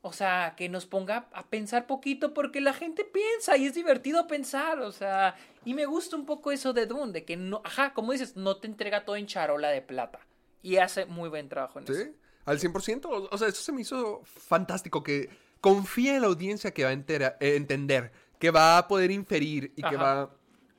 O 0.02 0.12
sea, 0.12 0.54
que 0.56 0.68
nos 0.68 0.86
ponga 0.86 1.28
a 1.32 1.46
pensar 1.48 1.86
poquito 1.88 2.32
porque 2.32 2.60
la 2.60 2.72
gente 2.74 3.04
piensa 3.04 3.56
y 3.56 3.66
es 3.66 3.74
divertido 3.74 4.28
pensar. 4.28 4.78
O 4.80 4.92
sea, 4.92 5.34
y 5.64 5.74
me 5.74 5.84
gusta 5.86 6.14
un 6.14 6.26
poco 6.26 6.52
eso 6.52 6.72
de 6.72 6.86
Dune, 6.86 7.10
de 7.12 7.24
que 7.24 7.36
no, 7.36 7.60
ajá, 7.64 7.92
como 7.92 8.12
dices, 8.12 8.36
no 8.36 8.56
te 8.58 8.68
entrega 8.68 9.04
todo 9.04 9.16
en 9.16 9.26
charola 9.26 9.70
de 9.70 9.82
plata. 9.82 10.20
Y 10.62 10.76
hace 10.76 11.06
muy 11.06 11.28
buen 11.28 11.48
trabajo 11.48 11.80
en 11.80 11.84
eso. 11.86 12.12
Al 12.50 12.58
100%. 12.58 13.28
O 13.30 13.38
sea, 13.38 13.48
eso 13.48 13.62
se 13.62 13.72
me 13.72 13.80
hizo 13.82 14.22
fantástico. 14.24 15.02
Que 15.02 15.30
confía 15.60 16.16
en 16.16 16.22
la 16.22 16.28
audiencia 16.28 16.72
que 16.72 16.84
va 16.84 16.90
a 16.90 16.92
entera- 16.92 17.36
eh, 17.40 17.56
entender, 17.56 18.12
que 18.38 18.50
va 18.50 18.78
a 18.78 18.88
poder 18.88 19.10
inferir 19.10 19.72
y 19.76 19.82
que 19.82 19.96
va 19.96 20.22
a 20.22 20.30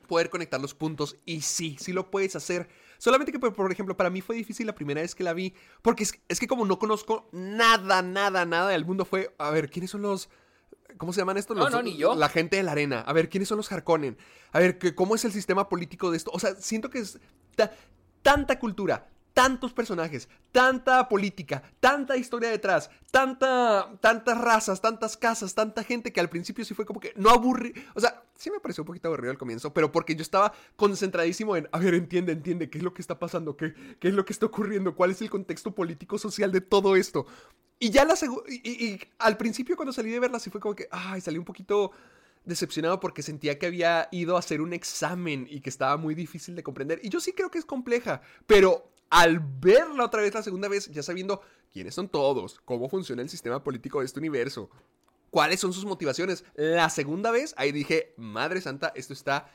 poder 0.07 0.29
conectar 0.29 0.59
los 0.59 0.73
puntos. 0.73 1.17
Y 1.25 1.41
sí, 1.41 1.77
sí 1.79 1.93
lo 1.93 2.11
puedes 2.11 2.35
hacer. 2.35 2.67
Solamente 2.97 3.31
que, 3.31 3.39
por, 3.39 3.71
ejemplo, 3.71 3.97
para 3.97 4.09
mí 4.09 4.21
fue 4.21 4.35
difícil 4.35 4.67
la 4.67 4.75
primera 4.75 5.01
vez 5.01 5.15
que 5.15 5.23
la 5.23 5.33
vi. 5.33 5.55
Porque 5.81 6.03
es, 6.03 6.13
es 6.27 6.39
que 6.39 6.47
como 6.47 6.65
no 6.65 6.77
conozco 6.77 7.29
nada, 7.31 8.01
nada, 8.01 8.45
nada 8.45 8.69
del 8.69 8.85
mundo, 8.85 9.05
fue, 9.05 9.33
a 9.39 9.49
ver, 9.49 9.69
¿quiénes 9.71 9.89
son 9.91 10.01
los... 10.03 10.29
¿Cómo 10.97 11.13
se 11.13 11.21
llaman 11.21 11.37
estos? 11.37 11.55
No, 11.55 11.63
Los- 11.63 11.71
no, 11.71 11.81
ni 11.81 11.95
yo. 11.95 12.15
La 12.15 12.27
gente 12.27 12.57
de 12.57 12.63
la 12.63 12.73
arena. 12.73 12.99
A 13.01 13.13
ver, 13.13 13.29
¿quiénes 13.29 13.47
son 13.47 13.57
los 13.57 13.71
Harkonnen? 13.71 14.17
A 14.51 14.59
ver, 14.59 14.77
¿qué- 14.77 14.93
¿cómo 14.93 15.15
es 15.15 15.23
el 15.23 15.31
sistema 15.31 15.69
político 15.69 16.11
de 16.11 16.17
esto? 16.17 16.31
O 16.33 16.39
sea, 16.39 16.53
siento 16.55 16.89
que 16.89 16.99
es 16.99 17.17
ta- 17.55 17.71
tanta 18.21 18.59
cultura, 18.59 19.09
tantos 19.33 19.73
personajes, 19.73 20.27
tanta 20.51 21.07
política, 21.07 21.63
tanta 21.79 22.17
historia 22.17 22.49
detrás, 22.49 22.89
tanta, 23.11 23.89
tantas 24.01 24.37
razas, 24.39 24.81
tantas 24.81 25.15
casas, 25.17 25.55
tanta 25.55 25.83
gente 25.83 26.11
que 26.11 26.19
al 26.19 26.29
principio 26.29 26.65
sí 26.65 26.73
fue 26.73 26.85
como 26.85 26.99
que 26.99 27.13
no 27.15 27.29
aburrí. 27.29 27.73
O 27.95 27.99
sea, 27.99 28.23
sí 28.37 28.51
me 28.51 28.59
pareció 28.59 28.83
un 28.83 28.87
poquito 28.87 29.07
aburrido 29.07 29.31
al 29.31 29.37
comienzo, 29.37 29.73
pero 29.73 29.91
porque 29.91 30.15
yo 30.15 30.21
estaba 30.21 30.53
concentradísimo 30.75 31.55
en, 31.55 31.69
a 31.71 31.79
ver, 31.79 31.93
entiende, 31.93 32.31
entiende, 32.33 32.69
qué 32.69 32.77
es 32.79 32.83
lo 32.83 32.93
que 32.93 33.01
está 33.01 33.19
pasando, 33.19 33.55
qué, 33.55 33.73
qué 33.99 34.09
es 34.09 34.13
lo 34.13 34.25
que 34.25 34.33
está 34.33 34.45
ocurriendo, 34.47 34.95
cuál 34.95 35.11
es 35.11 35.21
el 35.21 35.29
contexto 35.29 35.73
político 35.73 36.17
social 36.17 36.51
de 36.51 36.61
todo 36.61 36.95
esto. 36.95 37.25
Y 37.79 37.89
ya 37.89 38.05
la 38.05 38.15
y, 38.47 38.61
y- 38.69 38.85
y 38.93 38.99
al 39.17 39.37
principio 39.37 39.75
cuando 39.75 39.91
salí 39.93 40.11
de 40.11 40.19
verla 40.19 40.39
sí 40.39 40.49
fue 40.49 40.61
como 40.61 40.75
que, 40.75 40.87
ay, 40.91 41.21
salí 41.21 41.37
un 41.37 41.45
poquito 41.45 41.91
decepcionado 42.45 42.99
porque 42.99 43.21
sentía 43.21 43.57
que 43.59 43.67
había 43.67 44.07
ido 44.11 44.35
a 44.35 44.39
hacer 44.39 44.61
un 44.61 44.73
examen 44.73 45.47
y 45.49 45.61
que 45.61 45.69
estaba 45.69 45.97
muy 45.97 46.15
difícil 46.15 46.55
de 46.55 46.63
comprender. 46.63 46.99
Y 47.03 47.09
yo 47.09 47.19
sí 47.19 47.33
creo 47.33 47.51
que 47.51 47.59
es 47.59 47.65
compleja, 47.65 48.21
pero 48.47 48.90
al 49.11 49.39
verla 49.39 50.05
otra 50.05 50.21
vez 50.23 50.33
la 50.33 50.41
segunda 50.41 50.67
vez, 50.67 50.89
ya 50.91 51.03
sabiendo 51.03 51.41
quiénes 51.71 51.93
son 51.93 52.09
todos, 52.09 52.59
cómo 52.65 52.89
funciona 52.89 53.21
el 53.21 53.29
sistema 53.29 53.63
político 53.63 53.99
de 53.99 54.05
este 54.05 54.19
universo, 54.19 54.69
cuáles 55.29 55.59
son 55.59 55.71
sus 55.73 55.85
motivaciones. 55.85 56.43
La 56.55 56.89
segunda 56.89 57.29
vez, 57.29 57.53
ahí 57.57 57.71
dije, 57.71 58.13
Madre 58.17 58.59
Santa, 58.61 58.91
esto 58.95 59.13
está 59.13 59.49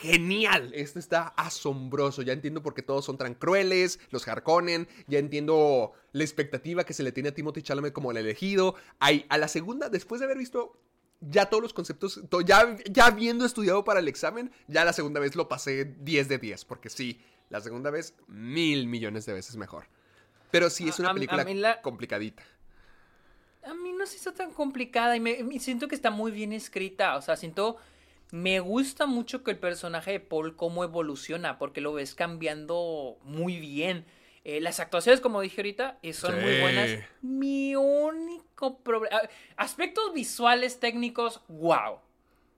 genial, 0.00 0.70
esto 0.74 0.98
está 0.98 1.28
asombroso. 1.28 2.22
Ya 2.22 2.32
entiendo 2.32 2.62
por 2.62 2.74
qué 2.74 2.82
todos 2.82 3.04
son 3.04 3.16
tan 3.18 3.34
crueles, 3.34 3.98
los 4.10 4.26
Harkonnen, 4.28 4.88
ya 5.06 5.18
entiendo 5.18 5.92
la 6.12 6.24
expectativa 6.24 6.84
que 6.84 6.94
se 6.94 7.02
le 7.02 7.12
tiene 7.12 7.30
a 7.30 7.34
Timothy 7.34 7.62
Chalamet 7.62 7.92
como 7.92 8.10
el 8.10 8.16
elegido. 8.16 8.74
Ahí, 8.98 9.26
a 9.28 9.38
la 9.38 9.48
segunda, 9.48 9.88
después 9.88 10.20
de 10.20 10.26
haber 10.26 10.38
visto 10.38 10.76
ya 11.20 11.46
todos 11.46 11.62
los 11.62 11.74
conceptos, 11.74 12.20
to- 12.30 12.40
ya, 12.40 12.76
ya 12.90 13.06
habiendo 13.06 13.44
estudiado 13.44 13.84
para 13.84 14.00
el 14.00 14.08
examen, 14.08 14.50
ya 14.68 14.84
la 14.84 14.92
segunda 14.92 15.20
vez 15.20 15.36
lo 15.36 15.48
pasé 15.48 15.84
10 15.84 16.28
de 16.28 16.38
10, 16.38 16.64
porque 16.64 16.88
sí, 16.88 17.20
la 17.50 17.60
segunda 17.60 17.90
vez 17.90 18.14
mil 18.26 18.86
millones 18.86 19.26
de 19.26 19.34
veces 19.34 19.56
mejor. 19.56 19.86
Pero 20.50 20.70
sí 20.70 20.88
es 20.88 20.98
A- 20.98 21.02
una 21.02 21.10
a- 21.10 21.14
película 21.14 21.44
la- 21.54 21.82
complicadita. 21.82 22.42
A 23.64 23.74
mí 23.74 23.92
no 23.92 24.06
se 24.06 24.16
hizo 24.16 24.32
tan 24.32 24.52
complicada 24.52 25.14
y 25.16 25.20
me, 25.20 25.42
me 25.44 25.60
siento 25.60 25.86
que 25.86 25.94
está 25.94 26.10
muy 26.10 26.32
bien 26.32 26.52
escrita. 26.52 27.16
O 27.16 27.22
sea, 27.22 27.36
siento. 27.36 27.76
Me 28.32 28.60
gusta 28.60 29.06
mucho 29.06 29.42
que 29.42 29.50
el 29.50 29.58
personaje 29.58 30.12
de 30.12 30.20
Paul 30.20 30.54
cómo 30.54 30.84
evoluciona, 30.84 31.58
porque 31.58 31.80
lo 31.80 31.92
ves 31.92 32.14
cambiando 32.14 33.18
muy 33.24 33.58
bien. 33.58 34.06
Eh, 34.44 34.60
las 34.60 34.78
actuaciones, 34.80 35.20
como 35.20 35.40
dije 35.40 35.60
ahorita, 35.60 35.98
eh, 36.02 36.12
son 36.12 36.40
muy 36.40 36.60
buenas. 36.60 36.90
Mi 37.22 37.74
único 37.76 38.78
problema. 38.78 39.20
Aspectos 39.56 40.14
visuales, 40.14 40.78
técnicos, 40.80 41.42
wow. 41.48 41.98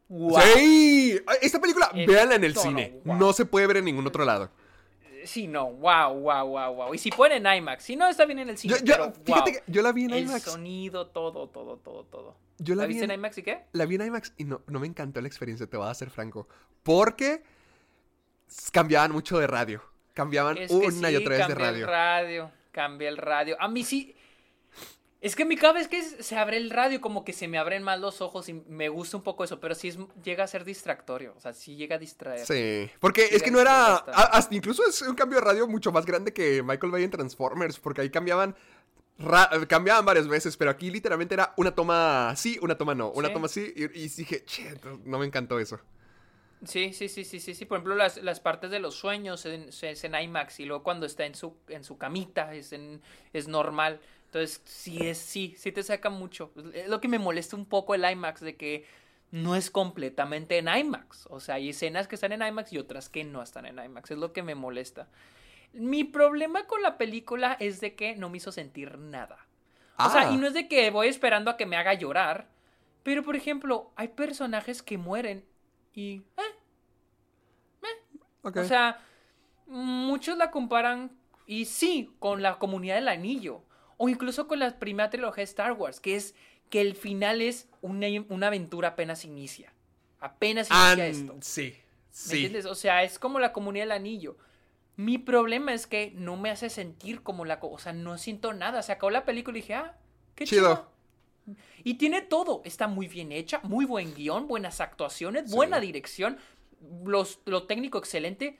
Wow. 0.08 0.40
¡Sí! 0.54 1.18
Esta 1.40 1.58
película, 1.58 1.90
Es 1.94 2.06
véanla 2.06 2.34
en 2.36 2.44
el 2.44 2.54
cine. 2.54 3.00
wow. 3.06 3.16
No 3.16 3.32
se 3.32 3.46
puede 3.46 3.66
ver 3.66 3.78
en 3.78 3.86
ningún 3.86 4.06
otro 4.06 4.24
lado. 4.26 4.50
Sí, 5.26 5.46
no, 5.48 5.70
wow, 5.72 6.12
wow, 6.18 6.46
wow, 6.46 6.74
wow. 6.74 6.94
Y 6.94 6.98
si 6.98 7.10
ponen 7.10 7.46
en 7.46 7.56
IMAX, 7.58 7.84
si 7.84 7.96
no 7.96 8.08
está 8.08 8.24
bien 8.24 8.38
en 8.40 8.48
el 8.50 8.58
cine, 8.58 8.74
Yo- 8.78 8.84
yo- 8.84 8.94
pero, 8.94 9.12
fíjate 9.24 9.50
wow. 9.52 9.60
que 9.64 9.72
yo 9.72 9.82
la 9.82 9.92
vi 9.92 10.04
en 10.04 10.10
el 10.12 10.24
IMAX. 10.24 10.42
sonido, 10.42 11.06
todo, 11.08 11.48
todo, 11.48 11.76
todo, 11.78 12.04
todo. 12.04 12.36
Yo 12.58 12.74
la 12.74 12.82
vi 12.86 12.94
viste 12.94 13.04
en 13.04 13.10
en- 13.10 13.18
IMAX 13.20 13.38
y 13.38 13.42
qué? 13.42 13.64
La 13.72 13.86
vi 13.86 13.94
en 13.96 14.06
IMAX 14.06 14.34
y 14.36 14.44
no, 14.44 14.60
no 14.66 14.78
me 14.80 14.86
encantó 14.86 15.20
la 15.20 15.26
experiencia, 15.28 15.66
te 15.66 15.76
voy 15.76 15.88
a 15.88 15.94
ser 15.94 16.10
franco. 16.10 16.48
Porque 16.82 17.42
cambiaban 18.72 19.12
mucho 19.12 19.38
de 19.38 19.46
radio. 19.46 19.82
Cambiaban 20.14 20.58
Es 20.58 20.68
que 20.70 20.76
una 20.76 21.10
y 21.10 21.16
otra 21.16 21.36
vez 21.38 21.48
de 21.48 21.54
radio. 21.54 21.84
el 21.84 21.90
radio, 21.90 22.50
cambia 22.70 23.08
el 23.08 23.16
radio. 23.16 23.56
A 23.60 23.68
mí 23.68 23.82
sí. 23.84 24.14
Es 25.22 25.36
que 25.36 25.44
a 25.44 25.46
mí 25.46 25.54
cada 25.56 25.74
vez 25.74 25.86
que 25.88 25.98
es- 25.98 26.16
se 26.18 26.36
abre 26.36 26.56
el 26.56 26.68
radio, 26.68 27.00
como 27.00 27.24
que 27.24 27.32
se 27.32 27.46
me 27.46 27.56
abren 27.56 27.82
más 27.84 27.98
los 28.00 28.20
ojos 28.20 28.48
y 28.48 28.54
me 28.54 28.88
gusta 28.88 29.16
un 29.16 29.22
poco 29.22 29.44
eso, 29.44 29.60
pero 29.60 29.74
sí 29.76 29.86
es- 29.88 29.98
llega 30.24 30.42
a 30.42 30.46
ser 30.48 30.64
distractorio. 30.64 31.32
O 31.36 31.40
sea, 31.40 31.52
sí 31.52 31.76
llega 31.76 31.94
a 31.94 31.98
distraer. 32.00 32.44
Sí, 32.44 32.90
porque 32.98 33.28
Sí, 33.28 33.36
es 33.36 33.42
que 33.44 33.52
no 33.52 33.60
era. 33.60 33.94
hasta 33.94 34.52
incluso 34.54 34.82
es 34.84 35.00
un 35.02 35.14
cambio 35.14 35.38
de 35.38 35.44
radio 35.44 35.68
mucho 35.68 35.92
más 35.92 36.04
grande 36.04 36.32
que 36.32 36.62
Michael 36.64 36.90
Bay 36.90 37.04
en 37.04 37.10
Transformers, 37.10 37.78
porque 37.78 38.00
ahí 38.02 38.10
cambiaban. 38.10 38.54
ra- 39.18 39.48
cambiaban 39.68 40.04
varias 40.04 40.26
veces, 40.26 40.56
pero 40.56 40.70
aquí 40.70 40.90
literalmente 40.90 41.34
era 41.34 41.52
una 41.56 41.72
toma 41.72 42.34
sí, 42.34 42.58
una 42.60 42.76
toma 42.76 42.94
no, 42.94 43.10
una 43.10 43.28
Sí. 43.28 43.34
toma 43.34 43.46
sí, 43.46 43.72
y, 43.76 43.84
y 43.84 44.08
dije, 44.08 44.42
che, 44.44 44.74
no- 45.04 45.18
me 45.18 45.26
encantó 45.26 45.60
eso. 45.60 45.78
Sí, 46.64 46.92
sí, 46.92 47.08
sí, 47.08 47.24
sí, 47.24 47.38
sí, 47.38 47.54
sí. 47.54 47.64
Por 47.66 47.76
ejemplo, 47.76 47.94
las, 47.94 48.16
las 48.22 48.40
partes 48.40 48.70
de 48.72 48.80
los 48.80 48.94
sueños 48.96 49.44
en- 49.46 49.68
es 49.68 50.04
en 50.04 50.14
IMAX 50.14 50.58
y 50.60 50.64
luego 50.64 50.82
cuando 50.82 51.06
está 51.06 51.24
en 51.26 51.34
su, 51.36 51.56
en 51.68 51.84
su 51.84 51.98
camita 51.98 52.52
es, 52.54 52.72
en, 52.72 53.00
es 53.32 53.46
normal. 53.46 54.00
Entonces, 54.32 54.62
sí, 54.64 54.96
es, 55.06 55.18
sí, 55.18 55.54
sí 55.58 55.72
te 55.72 55.82
saca 55.82 56.08
mucho. 56.08 56.52
Es 56.72 56.88
lo 56.88 57.02
que 57.02 57.08
me 57.08 57.18
molesta 57.18 57.54
un 57.54 57.66
poco 57.66 57.94
el 57.94 58.10
IMAX 58.10 58.40
de 58.40 58.56
que 58.56 58.86
no 59.30 59.54
es 59.56 59.70
completamente 59.70 60.56
en 60.56 60.68
IMAX. 60.68 61.26
O 61.28 61.38
sea, 61.38 61.56
hay 61.56 61.68
escenas 61.68 62.08
que 62.08 62.14
están 62.14 62.32
en 62.32 62.40
IMAX 62.40 62.72
y 62.72 62.78
otras 62.78 63.10
que 63.10 63.24
no 63.24 63.42
están 63.42 63.66
en 63.66 63.78
IMAX. 63.78 64.12
Es 64.12 64.16
lo 64.16 64.32
que 64.32 64.42
me 64.42 64.54
molesta. 64.54 65.08
Mi 65.74 66.04
problema 66.04 66.66
con 66.66 66.80
la 66.80 66.96
película 66.96 67.58
es 67.60 67.80
de 67.82 67.94
que 67.94 68.16
no 68.16 68.30
me 68.30 68.38
hizo 68.38 68.52
sentir 68.52 68.96
nada. 68.96 69.46
O 69.98 70.08
sea, 70.08 70.28
Ah. 70.28 70.32
y 70.32 70.38
no 70.38 70.46
es 70.46 70.54
de 70.54 70.66
que 70.66 70.90
voy 70.90 71.08
esperando 71.08 71.50
a 71.50 71.58
que 71.58 71.66
me 71.66 71.76
haga 71.76 71.92
llorar. 71.92 72.48
Pero, 73.02 73.22
por 73.22 73.36
ejemplo, 73.36 73.90
hay 73.96 74.08
personajes 74.08 74.82
que 74.82 74.96
mueren 74.96 75.44
y... 75.92 76.22
eh, 76.38 77.88
Ok. 78.44 78.56
o 78.56 78.64
sea, 78.64 78.98
muchos 79.66 80.38
la 80.38 80.50
comparan, 80.50 81.10
y 81.46 81.66
sí, 81.66 82.10
con 82.18 82.40
la 82.40 82.58
comunidad 82.58 82.94
del 82.94 83.08
anillo. 83.08 83.62
O 84.04 84.08
incluso 84.08 84.48
con 84.48 84.58
la 84.58 84.80
primera 84.80 85.10
trilogía 85.10 85.42
de 85.42 85.44
Star 85.44 85.72
Wars, 85.74 86.00
que 86.00 86.16
es 86.16 86.34
que 86.70 86.80
el 86.80 86.96
final 86.96 87.40
es 87.40 87.68
una, 87.82 88.08
una 88.30 88.48
aventura 88.48 88.88
apenas 88.88 89.24
inicia. 89.24 89.72
Apenas 90.18 90.68
inicia 90.70 91.06
esto. 91.06 91.36
sí, 91.40 91.62
¿Me 91.70 91.76
sí. 92.10 92.32
entiendes? 92.34 92.66
O 92.66 92.74
sea, 92.74 93.04
es 93.04 93.20
como 93.20 93.38
la 93.38 93.52
comunidad 93.52 93.84
del 93.84 93.92
anillo. 93.92 94.36
Mi 94.96 95.18
problema 95.18 95.72
es 95.72 95.86
que 95.86 96.12
no 96.16 96.36
me 96.36 96.50
hace 96.50 96.68
sentir 96.68 97.22
como 97.22 97.44
la... 97.44 97.60
O 97.62 97.78
sea, 97.78 97.92
no 97.92 98.18
siento 98.18 98.52
nada. 98.52 98.82
Se 98.82 98.90
acabó 98.90 99.10
la 99.10 99.24
película 99.24 99.56
y 99.56 99.60
dije, 99.60 99.74
ah, 99.74 99.96
qué 100.34 100.46
chido. 100.46 100.88
Chido. 101.46 101.56
Y 101.84 101.94
tiene 101.94 102.22
todo. 102.22 102.62
Está 102.64 102.88
muy 102.88 103.06
bien 103.06 103.30
hecha, 103.30 103.60
muy 103.62 103.84
buen 103.84 104.14
guion, 104.14 104.48
buenas 104.48 104.80
actuaciones, 104.80 105.48
buena 105.52 105.78
Sí. 105.78 105.86
dirección, 105.86 106.38
los, 107.04 107.38
lo 107.44 107.68
técnico 107.68 107.98
excelente. 107.98 108.58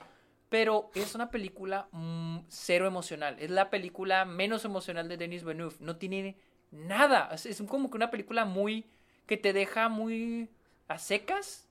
Pero 0.53 0.91
es 0.95 1.15
una 1.15 1.31
película 1.31 1.89
mm, 1.93 2.41
cero 2.49 2.87
emocional. 2.87 3.37
Es 3.41 3.51
la 3.51 3.71
película 3.71 4.27
menos 4.27 4.67
emocional 4.67 5.09
de 5.09 5.17
Denis 5.17 5.45
Villeneuve. 5.45 5.77
No 5.81 5.97
tiene 5.97 6.37
nada. 6.71 7.31
Es, 7.33 7.47
es 7.47 7.63
como 7.63 7.91
que 7.91 7.97
una 7.97 8.11
película 8.11 8.45
muy... 8.45 8.85
que 9.27 9.39
te 9.39 9.55
deja 9.55 9.89
muy... 9.89 10.51
a 10.89 10.99
secas. 10.99 11.67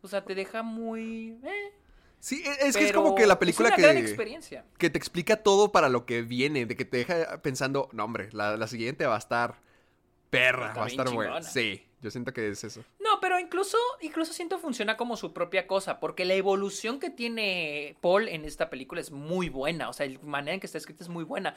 O 0.00 0.08
sea, 0.08 0.24
te 0.24 0.34
deja 0.34 0.62
muy... 0.62 1.36
eh, 1.44 1.72
Sí, 2.20 2.42
e- 2.46 2.68
es 2.68 2.76
que 2.76 2.84
es 2.86 2.92
como 2.92 3.14
que 3.14 3.26
la 3.26 3.38
película 3.38 3.68
es 3.68 3.74
una 3.74 3.76
que, 3.76 3.82
gran 3.82 3.96
experiencia. 3.98 4.64
que 4.78 4.88
te 4.88 4.96
explica 4.96 5.42
todo 5.42 5.72
para 5.72 5.90
lo 5.90 6.06
que 6.06 6.22
viene, 6.22 6.64
de 6.64 6.74
que 6.76 6.84
te 6.86 6.98
deja 6.98 7.42
pensando, 7.42 7.88
no 7.92 8.04
hombre, 8.04 8.30
la, 8.32 8.56
la 8.56 8.66
siguiente 8.66 9.04
va 9.06 9.16
a 9.16 9.18
estar 9.18 9.56
perra, 10.30 10.68
Está 10.68 10.80
va 10.80 10.86
a 10.86 10.88
estar 10.88 11.10
buena. 11.10 11.42
Sí, 11.42 11.84
yo 12.02 12.10
siento 12.10 12.32
que 12.32 12.48
es 12.48 12.64
eso. 12.64 12.84
No, 13.00 13.20
pero 13.20 13.38
incluso, 13.38 13.78
incluso 14.00 14.32
siento 14.32 14.58
funciona 14.58 14.96
como 14.96 15.16
su 15.16 15.32
propia 15.32 15.66
cosa, 15.66 16.00
porque 16.00 16.24
la 16.24 16.34
evolución 16.34 17.00
que 17.00 17.08
tiene 17.10 17.96
Paul 18.00 18.28
en 18.28 18.44
esta 18.44 18.68
película 18.68 19.00
es 19.00 19.10
muy 19.10 19.48
buena, 19.48 19.88
o 19.88 19.92
sea, 19.92 20.06
la 20.06 20.18
manera 20.20 20.54
en 20.54 20.60
que 20.60 20.66
está 20.66 20.78
escrita 20.78 21.04
es 21.04 21.08
muy 21.08 21.24
buena, 21.24 21.54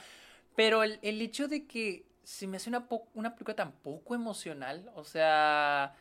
pero 0.55 0.83
el, 0.83 0.99
el 1.01 1.21
hecho 1.21 1.47
de 1.47 1.65
que 1.65 2.05
se 2.23 2.47
me 2.47 2.57
hace 2.57 2.69
una, 2.69 2.87
una 3.13 3.33
película 3.35 3.55
tan 3.55 3.71
poco 3.71 4.15
emocional, 4.15 4.89
o 4.95 5.03
sea, 5.03 5.95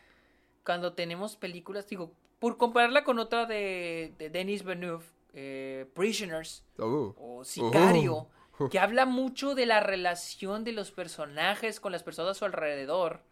cuando 0.65 0.93
tenemos 0.95 1.37
películas, 1.37 1.89
digo, 1.89 2.13
por 2.39 2.57
compararla 2.57 3.05
con 3.05 3.19
otra 3.19 3.47
de, 3.47 4.15
de 4.19 4.31
Denis 4.31 4.65
Villeneuve, 4.65 5.05
eh, 5.33 5.87
Prisoners, 5.95 6.65
Uh, 6.79 7.13
o 7.17 7.45
Sicario, 7.45 8.29
Uh. 8.59 8.69
que 8.69 8.79
habla 8.79 9.05
mucho 9.05 9.55
de 9.57 9.67
la 9.67 9.81
relación 9.81 10.63
de 10.63 10.73
los 10.73 10.93
personajes 10.93 11.81
con 11.81 11.91
las 11.91 12.05
personas 12.05 12.33
a 12.33 12.39
su 12.39 12.45
alrededor. 12.45 13.23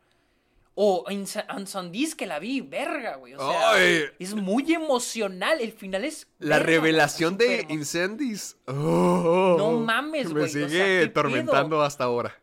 O 0.74 1.04
Ansondis 1.48 2.14
que 2.14 2.26
la 2.26 2.38
vi, 2.38 2.62
verga, 2.62 3.16
güey. 3.16 3.34
O 3.34 3.38
sea, 3.38 3.72
Ay. 3.72 4.04
es 4.18 4.34
muy 4.34 4.72
emocional. 4.72 5.60
El 5.60 5.72
final 5.72 6.04
es. 6.04 6.28
La 6.38 6.56
verga, 6.56 6.72
revelación 6.72 7.36
de 7.36 7.66
Incendies. 7.68 8.56
Oh, 8.66 9.56
No 9.58 9.72
mames, 9.72 10.28
Me 10.28 10.32
güey, 10.32 10.44
o 10.44 10.48
sea, 10.48 10.68
sigue 10.68 10.78
¿qué 10.78 11.04
atormentando 11.10 11.82
hasta 11.82 12.04
ahora. 12.04 12.38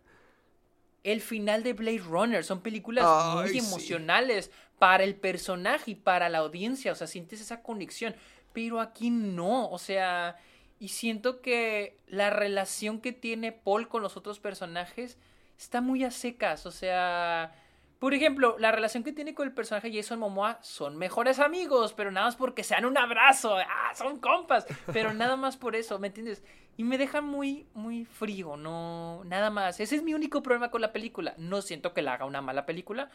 El 1.04 1.22
final 1.22 1.64
de 1.64 1.74
Blade 1.74 2.04
Runner. 2.08 2.44
Son 2.44 2.62
películas 2.62 3.06
Ay, 3.08 3.36
muy 3.36 3.50
sí. 3.50 3.58
emocionales 3.68 4.52
para 4.78 5.04
el 5.04 5.16
personaje 5.16 5.92
y 5.92 5.96
para 5.96 6.30
la 6.30 6.38
audiencia. 6.40 6.92
O 6.92 6.96
sea, 6.96 7.08
sientes 7.08 7.42
esa 7.42 7.64
conexión. 7.64 8.16
Pero 8.54 8.80
aquí 8.80 9.10
no. 9.10 9.70
O 9.72 9.80
sea. 9.80 10.38
Y 10.78 10.90
siento 10.90 11.42
que 11.42 11.98
la 12.08 12.30
relación 12.30 13.02
que 13.02 13.12
tiene 13.12 13.52
Paul 13.52 13.90
con 13.90 14.02
los 14.04 14.16
otros 14.16 14.40
personajes 14.40 15.18
está 15.58 15.82
muy 15.82 16.04
a 16.04 16.12
secas. 16.12 16.68
O 16.68 16.72
sea. 16.72 17.56
Por 18.00 18.14
ejemplo, 18.14 18.56
la 18.60 18.72
relación 18.72 19.04
que 19.04 19.12
tiene 19.12 19.34
con 19.34 19.46
el 19.46 19.54
personaje 19.54 19.92
Jason 19.94 20.20
Momoa 20.20 20.58
son 20.62 20.98
mejores 20.98 21.40
amigos, 21.40 21.94
pero 21.94 22.12
nada 22.12 22.28
más 22.28 22.38
porque 22.38 22.64
se 22.64 22.74
dan 22.74 22.86
un 22.86 22.98
abrazo, 22.98 23.58
ah, 23.58 23.94
son 23.94 24.20
compas, 24.20 24.66
pero 24.94 25.14
nada 25.14 25.36
más 25.36 25.58
por 25.58 25.76
eso, 25.76 26.00
¿me 26.00 26.08
entiendes? 26.08 26.42
Y 26.78 26.86
me 26.86 26.98
deja 26.98 27.20
muy, 27.20 27.68
muy 27.74 28.06
frío, 28.06 28.56
no, 28.56 29.22
nada 29.26 29.50
más. 29.50 29.82
Ese 29.82 29.98
es 29.98 30.04
mi 30.04 30.14
único 30.14 30.42
problema 30.42 30.72
con 30.72 30.80
la 30.80 30.94
película. 30.94 31.34
No 31.38 31.62
siento 31.62 31.94
que 31.94 32.02
la 32.02 32.14
haga 32.14 32.24
una 32.24 32.42
mala 32.42 32.66
película, 32.66 33.10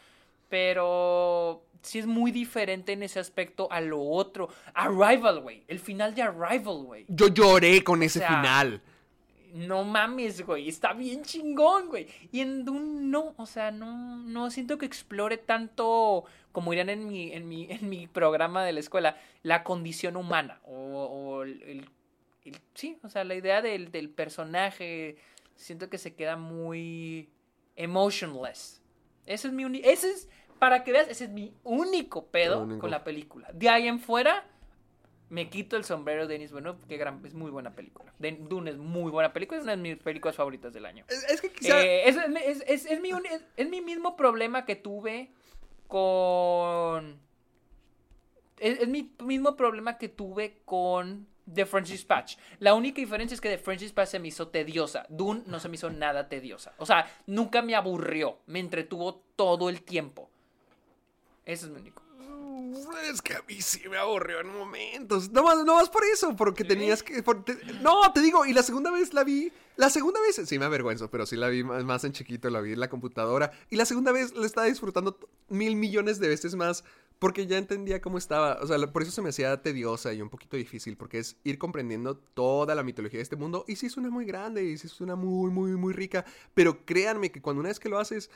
pero 0.50 1.64
sí 1.80 1.98
es 1.98 2.06
muy 2.06 2.30
diferente 2.30 2.92
en 2.92 3.02
ese 3.02 3.20
aspecto 3.20 3.72
a 3.72 3.80
lo 3.80 4.02
otro. 4.02 4.50
Arrival, 4.74 5.40
güey, 5.40 5.64
el 5.66 5.78
final 5.78 6.14
de 6.14 6.22
Arrival, 6.22 6.82
güey. 6.84 7.06
Yo 7.08 7.28
lloré 7.28 7.82
con 7.82 8.02
ese 8.02 8.18
sea, 8.18 8.28
final. 8.28 8.82
No 9.54 9.84
mames, 9.84 10.44
güey, 10.44 10.68
está 10.68 10.92
bien 10.92 11.22
chingón, 11.22 11.88
güey. 11.88 12.08
Y 12.32 12.40
en 12.40 12.64
Dune 12.64 13.02
no, 13.06 13.34
o 13.36 13.46
sea, 13.46 13.70
no, 13.70 14.16
no 14.18 14.50
siento 14.50 14.78
que 14.78 14.86
explore 14.86 15.38
tanto, 15.38 16.24
como 16.52 16.72
dirán 16.72 16.90
en 16.90 17.06
mi, 17.08 17.32
en 17.32 17.48
mi, 17.48 17.66
en 17.70 17.88
mi 17.88 18.06
programa 18.08 18.64
de 18.64 18.72
la 18.72 18.80
escuela, 18.80 19.16
la 19.42 19.62
condición 19.62 20.16
humana. 20.16 20.60
O, 20.64 20.72
o 20.74 21.42
el, 21.44 21.62
el- 21.62 21.90
el- 22.44 22.58
sí, 22.74 22.98
o 23.02 23.08
sea, 23.08 23.24
la 23.24 23.34
idea 23.36 23.62
del, 23.62 23.90
del 23.92 24.10
personaje, 24.10 25.16
siento 25.56 25.88
que 25.88 25.98
se 25.98 26.14
queda 26.14 26.36
muy 26.36 27.28
emotionless. 27.76 28.82
Ese 29.26 29.48
es 29.48 29.54
mi 29.54 29.64
único, 29.64 29.88
ese 29.88 30.10
es, 30.10 30.28
para 30.58 30.84
que 30.84 30.92
veas, 30.92 31.08
ese 31.08 31.24
es 31.24 31.30
mi 31.30 31.54
único 31.62 32.26
pedo 32.26 32.66
con 32.80 32.90
la 32.90 33.04
película. 33.04 33.48
De 33.52 33.68
ahí 33.68 33.86
en 33.88 33.98
fuera, 34.00 34.46
Me 35.34 35.50
quito 35.50 35.76
el 35.76 35.84
sombrero 35.84 36.26
de 36.28 36.34
Denis 36.34 36.52
Villeneuve, 36.52 36.78
que 36.88 36.96
gran, 36.96 37.20
es 37.26 37.34
muy 37.34 37.50
buena 37.50 37.74
película. 37.74 38.12
De- 38.20 38.32
Dune 38.32 38.70
es 38.70 38.76
muy 38.76 39.10
buena 39.10 39.32
película, 39.32 39.58
es 39.58 39.64
una 39.64 39.72
de 39.74 39.82
mis 39.82 39.96
películas 39.96 40.36
favoritas 40.36 40.72
del 40.72 40.86
año. 40.86 41.04
Es, 41.08 41.24
es 41.24 41.40
que 41.40 41.50
quizá... 41.50 41.82
Eh, 41.84 42.08
es, 42.08 42.16
es- 42.66 42.86
es- 42.86 43.00
mi, 43.00 43.12
un- 43.12 43.26
es- 43.56 43.68
mi 43.68 43.80
mismo 43.80 44.16
problema 44.16 44.64
que 44.64 44.76
tuve 44.76 45.30
con. 45.88 47.18
Es, 48.58 48.86
mi 48.86 49.12
mismo 49.24 49.56
problema 49.56 49.98
que 49.98 50.08
tuve 50.08 50.60
con 50.64 51.26
The 51.52 51.66
French 51.66 51.88
Dispatch. 51.88 52.36
La 52.60 52.74
única 52.74 53.00
diferencia 53.00 53.34
es 53.34 53.40
que 53.40 53.48
The 53.50 53.58
French 53.58 53.80
Dispatch 53.80 54.08
se 54.10 54.18
me 54.20 54.28
hizo 54.28 54.48
tediosa. 54.48 55.04
Dune 55.08 55.42
no 55.46 55.58
se 55.58 55.68
me 55.68 55.74
hizo 55.74 55.90
nada 55.90 56.28
tediosa. 56.28 56.72
O 56.78 56.86
sea, 56.86 57.06
nunca 57.26 57.60
me 57.60 57.74
aburrió. 57.74 58.38
Me 58.46 58.60
entretuvo 58.60 59.22
todo 59.34 59.68
el 59.68 59.82
tiempo. 59.82 60.30
Eso 61.44 61.66
es 61.66 61.72
mi 61.72 61.80
único. 61.80 62.03
Es 63.10 63.20
que 63.22 63.34
a 63.34 63.42
mí 63.46 63.60
sí 63.60 63.88
me 63.88 63.96
aburrió 63.96 64.40
en 64.40 64.48
momentos. 64.48 65.30
No 65.30 65.42
más, 65.42 65.64
no 65.64 65.74
más 65.74 65.88
por 65.88 66.02
eso, 66.04 66.34
porque 66.36 66.64
tenías 66.64 67.02
que. 67.02 67.22
por- 67.22 67.44
te- 67.44 67.56
no, 67.82 68.12
te 68.12 68.20
digo, 68.20 68.44
y 68.46 68.52
la 68.52 68.62
segunda 68.62 68.90
vez 68.90 69.12
la 69.14 69.24
vi. 69.24 69.52
La 69.76 69.90
segunda 69.90 70.20
vez, 70.20 70.40
sí 70.48 70.58
me 70.58 70.64
avergüenzo, 70.66 71.10
pero 71.10 71.26
sí 71.26 71.36
la 71.36 71.48
vi 71.48 71.64
más, 71.64 71.82
más 71.84 72.04
en 72.04 72.12
chiquito, 72.12 72.48
la 72.50 72.60
vi 72.60 72.72
en 72.72 72.80
la 72.80 72.88
computadora. 72.88 73.50
Y 73.70 73.76
la 73.76 73.84
segunda 73.84 74.12
vez 74.12 74.32
la 74.34 74.46
estaba 74.46 74.66
disfrutando 74.66 75.18
mil 75.48 75.74
millones 75.76 76.20
de 76.20 76.28
veces 76.28 76.54
más, 76.54 76.84
porque 77.18 77.46
ya 77.46 77.58
entendía 77.58 78.00
cómo 78.00 78.16
estaba. 78.18 78.58
O 78.62 78.66
sea, 78.66 78.78
por 78.92 79.02
eso 79.02 79.10
se 79.10 79.20
me 79.22 79.30
hacía 79.30 79.60
tediosa 79.62 80.12
y 80.12 80.22
un 80.22 80.30
poquito 80.30 80.56
difícil, 80.56 80.96
porque 80.96 81.18
es 81.18 81.36
ir 81.44 81.58
comprendiendo 81.58 82.16
toda 82.16 82.74
la 82.76 82.82
mitología 82.84 83.18
de 83.18 83.22
este 83.24 83.36
mundo. 83.36 83.64
Y 83.66 83.76
sí 83.76 83.90
suena 83.90 84.10
muy 84.10 84.24
grande, 84.26 84.64
y 84.64 84.78
sí 84.78 84.86
suena 84.88 85.16
muy, 85.16 85.50
muy, 85.50 85.72
muy 85.72 85.92
rica. 85.92 86.24
Pero 86.54 86.84
créanme 86.84 87.32
que 87.32 87.42
cuando 87.42 87.60
una 87.60 87.68
vez 87.70 87.80
que 87.80 87.88
lo 87.88 87.98
haces. 87.98 88.30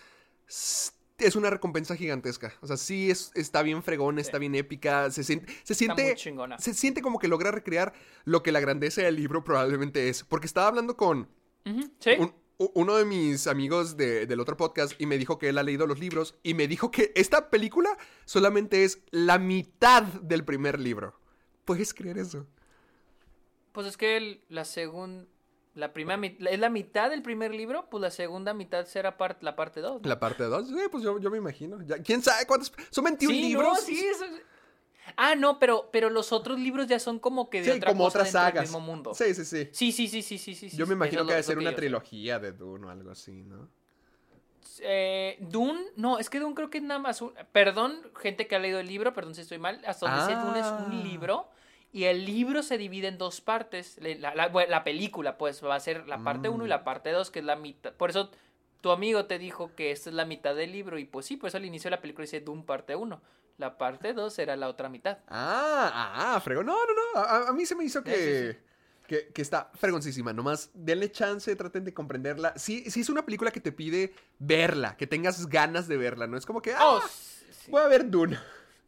Es 1.18 1.36
una 1.36 1.50
recompensa 1.50 1.96
gigantesca. 1.96 2.54
O 2.60 2.66
sea, 2.66 2.76
sí 2.76 3.10
es, 3.10 3.30
está 3.34 3.62
bien 3.62 3.82
fregón, 3.82 4.18
está 4.18 4.38
bien 4.38 4.54
épica. 4.54 5.10
Se 5.10 5.24
siente, 5.24 5.52
se 5.64 5.74
siente, 5.74 6.04
muy 6.04 6.14
chingona. 6.14 6.58
se 6.58 6.74
siente 6.74 7.02
como 7.02 7.18
que 7.18 7.28
logra 7.28 7.50
recrear 7.50 7.92
lo 8.24 8.42
que 8.42 8.52
la 8.52 8.60
grandeza 8.60 9.02
del 9.02 9.16
libro 9.16 9.44
probablemente 9.44 10.08
es. 10.08 10.24
Porque 10.24 10.46
estaba 10.46 10.68
hablando 10.68 10.96
con 10.96 11.28
Ujú, 11.66 11.90
¿Sí? 11.98 12.10
un- 12.18 12.34
uno 12.74 12.96
de 12.96 13.04
mis 13.04 13.46
amigos 13.46 13.96
de- 13.96 14.26
del 14.26 14.40
otro 14.40 14.56
podcast 14.56 15.00
y 15.00 15.06
me 15.06 15.16
dijo 15.18 15.38
que 15.38 15.48
él 15.50 15.58
ha 15.58 15.62
leído 15.62 15.86
los 15.86 16.00
libros 16.00 16.36
y 16.42 16.54
me 16.54 16.66
dijo 16.66 16.90
que 16.90 17.12
esta 17.14 17.50
película 17.50 17.96
solamente 18.24 18.82
es 18.84 18.98
la 19.10 19.38
mitad 19.38 20.02
del 20.02 20.44
primer 20.44 20.80
libro. 20.80 21.14
¿Puedes 21.64 21.94
creer 21.94 22.18
eso? 22.18 22.46
Pues 23.72 23.86
es 23.86 23.96
que 23.96 24.16
el- 24.16 24.40
la 24.48 24.64
segunda. 24.64 25.26
La 25.78 25.92
primera 25.92 26.20
es 26.26 26.58
la 26.58 26.70
mitad 26.70 27.08
del 27.08 27.22
primer 27.22 27.54
libro, 27.54 27.88
pues 27.88 28.00
la 28.02 28.10
segunda 28.10 28.52
mitad 28.52 28.84
será 28.86 29.16
part- 29.16 29.36
la 29.42 29.54
parte 29.54 29.80
2. 29.80 30.04
La 30.04 30.18
parte 30.18 30.42
2, 30.44 30.70
pues 30.90 31.04
yo, 31.04 31.20
yo 31.20 31.30
me 31.30 31.38
imagino. 31.38 31.80
Ya, 31.82 32.02
¿Quién 32.02 32.20
sabe 32.20 32.46
cuántos? 32.46 32.72
Son 32.90 33.04
21 33.04 33.32
Sí, 33.32 33.42
libros. 33.42 33.68
no, 33.68 33.74
sí, 33.76 34.04
eso 34.04 34.24
es- 34.24 34.42
Ah, 35.16 35.34
no, 35.36 35.58
pero, 35.58 35.88
pero 35.92 36.10
los 36.10 36.32
otros 36.32 36.58
libros 36.58 36.86
ya 36.88 36.98
son 36.98 37.18
como 37.20 37.48
que 37.48 37.60
de 37.62 37.64
Sí, 37.64 37.70
otra 37.78 37.90
como 37.92 38.04
cosa 38.04 38.18
otras 38.18 38.32
dentro 38.32 38.40
del 38.44 38.52
sagas. 38.52 38.62
mismo 38.64 38.80
mundo. 38.80 39.14
Sí, 39.14 39.32
sí, 39.34 39.44
sí. 39.44 39.68
Sí, 39.72 39.92
sí, 39.92 40.08
sí, 40.08 40.22
sí, 40.22 40.36
sí, 40.38 40.54
sí. 40.54 40.76
Yo 40.76 40.86
me 40.86 40.94
imagino 40.94 41.24
que 41.24 41.30
debe 41.32 41.42
ser 41.44 41.58
una 41.58 41.74
trilogía 41.74 42.38
de 42.40 42.52
Dune 42.52 42.86
o 42.86 42.90
algo 42.90 43.10
así, 43.12 43.44
¿no? 43.44 43.68
Eh, 44.80 45.36
Dune, 45.40 45.80
no, 45.96 46.18
es 46.18 46.28
que 46.28 46.40
Dune 46.40 46.54
creo 46.54 46.70
que 46.70 46.78
es 46.78 46.84
nada 46.84 47.00
más 47.00 47.22
un... 47.22 47.32
Perdón, 47.52 48.00
gente 48.20 48.46
que 48.46 48.54
ha 48.56 48.58
leído 48.58 48.78
el 48.80 48.86
libro, 48.86 49.12
perdón 49.14 49.34
si 49.34 49.40
estoy 49.40 49.58
mal. 49.58 49.80
Hasta 49.86 50.08
donde 50.10 50.24
sé, 50.34 50.38
Dune 50.40 50.60
es 50.60 50.66
Ah. 50.66 50.84
un 50.86 51.02
libro 51.02 51.48
y 51.92 52.04
el 52.04 52.24
libro 52.26 52.62
se 52.62 52.78
divide 52.78 53.08
en 53.08 53.18
dos 53.18 53.40
partes. 53.40 53.96
La, 54.00 54.34
la- 54.34 54.48
bueno, 54.48 54.70
la 54.70 54.84
película, 54.84 55.38
pues, 55.38 55.64
va 55.64 55.74
a 55.74 55.80
ser 55.80 56.06
la 56.08 56.22
parte 56.22 56.48
1 56.48 56.64
y 56.64 56.66
Mm. 56.66 56.70
la 56.70 56.84
parte 56.84 57.10
2, 57.10 57.30
que 57.30 57.38
es 57.38 57.44
la 57.44 57.56
mitad. 57.56 57.92
Por 57.94 58.10
eso 58.10 58.30
tu 58.80 58.90
amigo 58.90 59.24
te 59.26 59.38
dijo 59.38 59.74
que 59.74 59.90
esta 59.90 60.10
es 60.10 60.14
la 60.14 60.24
mitad 60.24 60.54
del 60.54 60.70
libro 60.72 60.98
y 60.98 61.04
pues 61.04 61.26
sí, 61.26 61.36
por 61.36 61.48
eso 61.48 61.56
al 61.56 61.64
inicio 61.64 61.88
de 61.90 61.96
la 61.96 62.00
película 62.00 62.22
dice 62.24 62.40
Dune 62.40 62.62
parte 62.62 62.94
1. 62.94 63.20
La 63.56 63.76
parte 63.76 64.12
2 64.12 64.32
será 64.32 64.54
la 64.54 64.68
otra 64.68 64.88
mitad. 64.88 65.18
Ah, 65.26 66.34
ah, 66.34 66.40
fregón. 66.40 66.66
No, 66.66 66.74
no, 66.76 66.92
no. 67.14 67.20
A, 67.20 67.48
a 67.48 67.52
mí 67.52 67.66
se 67.66 67.74
me 67.74 67.84
hizo 67.84 67.98
Sí, 68.00 68.04
que, 68.04 68.52
sí, 68.52 68.58
que, 69.08 69.28
que 69.32 69.42
está 69.42 69.70
fregoncísima. 69.74 70.32
Nomás 70.32 70.70
denle 70.74 71.10
chance, 71.10 71.56
traten 71.56 71.84
de 71.84 71.92
comprenderla. 71.92 72.52
Sí, 72.56 72.88
sí 72.88 73.00
es 73.00 73.08
una 73.08 73.24
película 73.24 73.50
que 73.50 73.60
te 73.60 73.72
pide 73.72 74.14
verla, 74.38 74.96
que 74.96 75.08
tengas 75.08 75.48
ganas 75.48 75.88
de 75.88 75.96
verla. 75.96 76.28
No 76.28 76.36
es 76.36 76.46
como 76.46 76.62
que, 76.62 76.72
ah, 76.74 76.78
Oh, 76.80 77.00
sí. 77.50 77.72
voy 77.72 77.80
a 77.82 77.88
ver 77.88 78.08
Dune. 78.08 78.38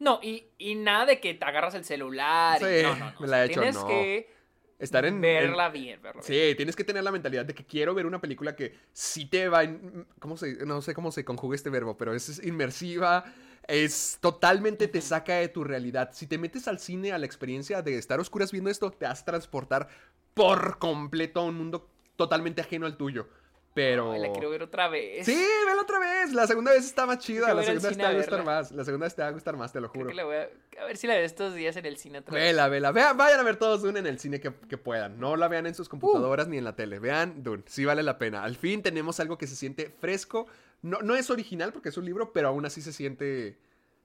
No, 0.01 0.19
y, 0.23 0.47
y 0.59 0.75
nada 0.75 1.07
de 1.07 1.21
que 1.21 1.35
te 1.35 1.45
agarras 1.45 1.75
el 1.75 1.85
celular. 1.85 2.61
y- 2.61 2.65
Sí, 2.65 2.83
no, 2.83 2.97
no, 2.97 3.11
no. 3.13 3.21
me 3.21 3.27
la 3.29 3.43
he 3.43 3.47
hecho, 3.47 3.61
Tienes 3.61 3.77
no. 3.77 3.87
que 3.87 4.31
Estar 4.79 5.05
en... 5.05 5.17
en- 5.17 5.21
verla 5.21 5.69
bien, 5.69 6.01
verla 6.03 6.23
bien. 6.27 6.51
Sí, 6.51 6.57
tienes 6.57 6.75
que 6.75 6.85
tener 6.85 7.05
la 7.05 7.13
mentalidad 7.13 7.45
de 7.45 7.55
que 7.55 7.65
quiero 7.67 7.95
ver 7.95 8.07
una 8.07 8.21
película 8.21 8.57
que 8.57 8.75
sí 8.93 9.27
te 9.27 9.49
va... 9.49 9.63
in- 9.63 10.07
¿Cómo 10.19 10.37
se...? 10.39 10.65
No 10.65 10.81
sé 10.83 10.95
cómo 10.95 11.13
se 11.13 11.25
conjuga 11.25 11.55
este 11.55 11.69
verbo, 11.71 11.97
pero 11.99 12.15
es, 12.15 12.31
es 12.31 12.45
inmersiva, 12.47 13.25
es 13.69 14.17
totalmente 14.23 14.89
te 14.89 15.03
saca 15.03 15.35
de 15.35 15.49
tu 15.49 15.65
realidad. 15.65 16.11
Si 16.15 16.27
te 16.27 16.39
metes 16.39 16.67
al 16.67 16.79
cine, 16.79 17.13
a 17.13 17.19
la 17.19 17.27
experiencia 17.27 17.83
de 17.83 17.99
estar 17.99 18.19
oscuras 18.21 18.53
viendo 18.53 18.71
esto, 18.71 18.91
te 18.91 19.05
vas 19.05 19.21
a 19.21 19.25
transportar 19.27 19.89
por 20.33 20.79
completo 20.79 21.41
a 21.41 21.45
un 21.45 21.57
mundo 21.57 21.91
totalmente 22.17 22.63
ajeno 22.63 22.87
al 22.87 22.97
tuyo. 22.97 23.29
Pero... 23.73 24.13
Ay, 24.13 24.21
la 24.21 24.33
quiero 24.33 24.51
ver 24.51 24.65
otra 24.65 24.89
vez. 24.89 25.25
Sí, 25.25 25.47
vela 25.67 25.83
otra 25.83 26.01
vez. 26.01 26.33
La 26.33 26.47
segunda 26.49 26.73
vez 26.73 26.85
está 26.85 27.07
más 27.07 27.19
chida. 27.19 27.55
La 27.55 27.63
segunda 27.63 27.89
vez 27.89 27.97
te 27.97 28.03
va 28.03 28.09
a 28.09 28.15
gustar 28.15 28.45
más. 28.45 28.73
La 28.73 28.85
segunda 28.85 29.07
vez 29.07 29.15
te 29.15 29.23
va 29.23 29.29
a 29.29 29.31
gustar 29.31 29.57
más, 29.57 29.73
te 29.73 29.81
lo 29.81 29.91
Creo 29.93 30.01
juro. 30.03 30.11
que 30.11 30.17
la 30.17 30.25
voy 30.25 30.37
a, 30.37 30.49
a 30.83 30.85
ver 30.87 30.97
si 30.97 31.07
la 31.07 31.15
veo 31.15 31.25
estos 31.25 31.55
días 31.55 31.77
en 31.77 31.87
el 31.87 31.97
cine 31.97 32.19
otra 32.19 32.35
vez. 32.35 32.43
Vela, 32.43 32.69
vela. 32.69 32.91
Vean, 32.91 33.17
vayan 33.17 33.39
a 33.39 33.43
ver 33.45 33.57
todos 33.57 33.83
Dune 33.83 34.01
en 34.01 34.07
el 34.09 34.19
cine 34.19 34.41
que, 34.41 34.53
que 34.69 34.77
puedan. 34.77 35.21
No 35.21 35.37
la 35.37 35.47
vean 35.47 35.67
en 35.67 35.75
sus 35.77 35.87
Uh. 35.87 35.91
computadoras 35.91 36.49
ni 36.49 36.59
en 36.59 36.65
la 36.65 36.75
tele. 36.75 36.99
Vean 36.99 37.45
Dune. 37.45 37.63
Sí 37.67 37.85
vale 37.85 38.03
la 38.03 38.19
pena. 38.19 38.43
Al 38.43 38.57
fin 38.57 38.83
tenemos 38.83 39.21
algo 39.21 39.39
que 39.39 39.47
se 39.47 39.55
siente 39.55 39.89
fresco. 40.01 40.47
No, 40.83 40.99
no 41.03 41.15
es 41.15 41.31
original 41.31 41.73
porque 41.73 41.91
es 41.91 41.97
un 41.97 42.07
libro, 42.07 42.33
pero 42.33 42.49
aún 42.49 42.67
así 42.67 42.83
se 42.83 42.93
siente 42.93 43.57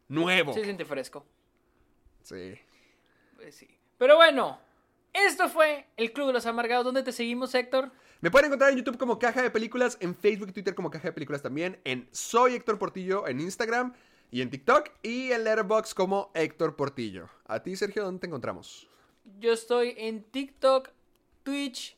nuevo. 0.09 0.53
Se 0.53 0.63
siente 0.63 0.85
fresco. 0.85 1.25
Sí. 2.21 2.53
Pues 3.35 3.55
sí. 3.55 3.67
Pero 3.97 4.15
bueno, 4.15 4.59
esto 5.13 5.49
fue 5.49 5.87
el 5.97 6.11
Club 6.13 6.27
de 6.27 6.33
los 6.33 6.45
Amargados. 6.45 6.85
¿Dónde 6.85 7.01
te 7.01 7.11
seguimos, 7.11 7.55
Héctor? 7.55 7.91
Me 8.21 8.31
pueden 8.31 8.45
encontrar 8.45 8.71
en 8.71 8.77
YouTube 8.77 8.97
como 8.97 9.19
Caja 9.19 9.41
de 9.41 9.51
Películas, 9.51 9.97
en 9.99 10.15
Facebook 10.15 10.49
y 10.49 10.53
Twitter 10.53 10.73
como 10.73 10.89
Caja 10.89 11.09
de 11.09 11.11
Películas 11.11 11.41
también, 11.41 11.79
en 11.83 12.07
Soy 12.11 12.55
Héctor 12.55 12.79
Portillo 12.79 13.27
en 13.27 13.41
Instagram 13.41 13.93
y 14.31 14.41
en 14.41 14.49
TikTok 14.49 14.89
y 15.03 15.31
en 15.33 15.43
Letterboxd 15.43 15.93
como 15.93 16.31
Héctor 16.33 16.77
Portillo. 16.77 17.29
A 17.45 17.61
ti, 17.61 17.75
Sergio, 17.75 18.03
¿dónde 18.03 18.21
te 18.21 18.27
encontramos? 18.27 18.87
Yo 19.39 19.51
estoy 19.51 19.95
en 19.97 20.23
TikTok, 20.23 20.89
Twitch, 21.43 21.97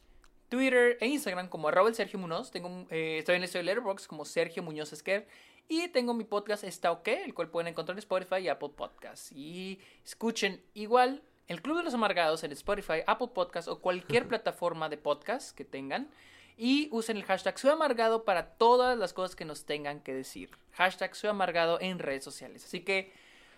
Twitter 0.49 0.97
e 0.99 1.07
Instagram 1.07 1.49
como 1.49 1.67
arroba 1.67 1.89
el 1.89 1.95
Sergio 1.95 2.17
Munoz. 2.17 2.51
Eh, 2.89 3.17
estoy 3.19 3.35
en 3.35 3.43
el 3.43 3.65
Letterboxd 3.65 4.07
como 4.07 4.25
Sergio 4.25 4.63
Muñoz 4.63 4.91
Esquer. 4.93 5.27
Y 5.69 5.89
tengo 5.89 6.13
mi 6.13 6.23
podcast 6.23 6.63
Está 6.63 6.91
OK, 6.91 7.09
el 7.09 7.33
cual 7.33 7.49
pueden 7.49 7.67
encontrar 7.67 7.95
en 7.95 7.99
Spotify 7.99 8.37
y 8.37 8.47
Apple 8.47 8.71
Podcasts. 8.75 9.31
Y 9.33 9.79
escuchen 10.03 10.63
igual 10.73 11.21
el 11.47 11.61
Club 11.61 11.77
de 11.77 11.83
los 11.83 11.93
Amargados 11.93 12.43
en 12.43 12.51
Spotify, 12.51 13.03
Apple 13.07 13.29
Podcasts 13.33 13.69
o 13.69 13.79
cualquier 13.79 14.27
plataforma 14.27 14.89
de 14.89 14.97
podcast 14.97 15.55
que 15.55 15.65
tengan. 15.65 16.09
Y 16.57 16.89
usen 16.91 17.17
el 17.17 17.23
hashtag 17.23 17.57
Soy 17.59 17.71
Amargado 17.71 18.23
para 18.25 18.47
todas 18.47 18.97
las 18.97 19.13
cosas 19.13 19.35
que 19.35 19.45
nos 19.45 19.65
tengan 19.65 19.99
que 19.99 20.13
decir. 20.13 20.49
Hashtag 20.73 21.15
Soy 21.15 21.29
Amargado 21.29 21.79
en 21.79 21.99
redes 21.99 22.23
sociales. 22.23 22.65
Así 22.65 22.79
que, 22.81 23.13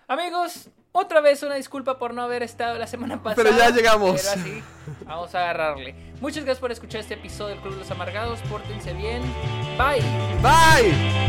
amigos, 0.08 0.70
otra 0.92 1.22
vez 1.22 1.42
una 1.42 1.56
disculpa 1.56 1.98
por 1.98 2.14
no 2.14 2.22
haber 2.22 2.44
estado 2.44 2.78
la 2.78 2.88
semana 2.88 3.24
pasada. 3.24 3.42
Pero 3.42 3.58
ya 3.58 3.70
llegamos. 3.70 4.22
Pero 4.22 4.42
así, 4.42 4.64
vamos 5.06 5.34
a 5.34 5.40
agarrarle. 5.44 5.96
Muchas 6.20 6.44
gracias 6.44 6.60
por 6.60 6.74
escuchar 6.74 7.00
este 7.02 7.14
episodio 7.14 7.56
del 7.56 7.62
Club 7.62 7.76
de 7.76 7.80
los 7.80 7.92
Amargados. 7.92 8.40
Pórtense 8.50 8.94
bien. 8.94 9.22
Bye. 9.78 10.02
Bye. 10.42 11.29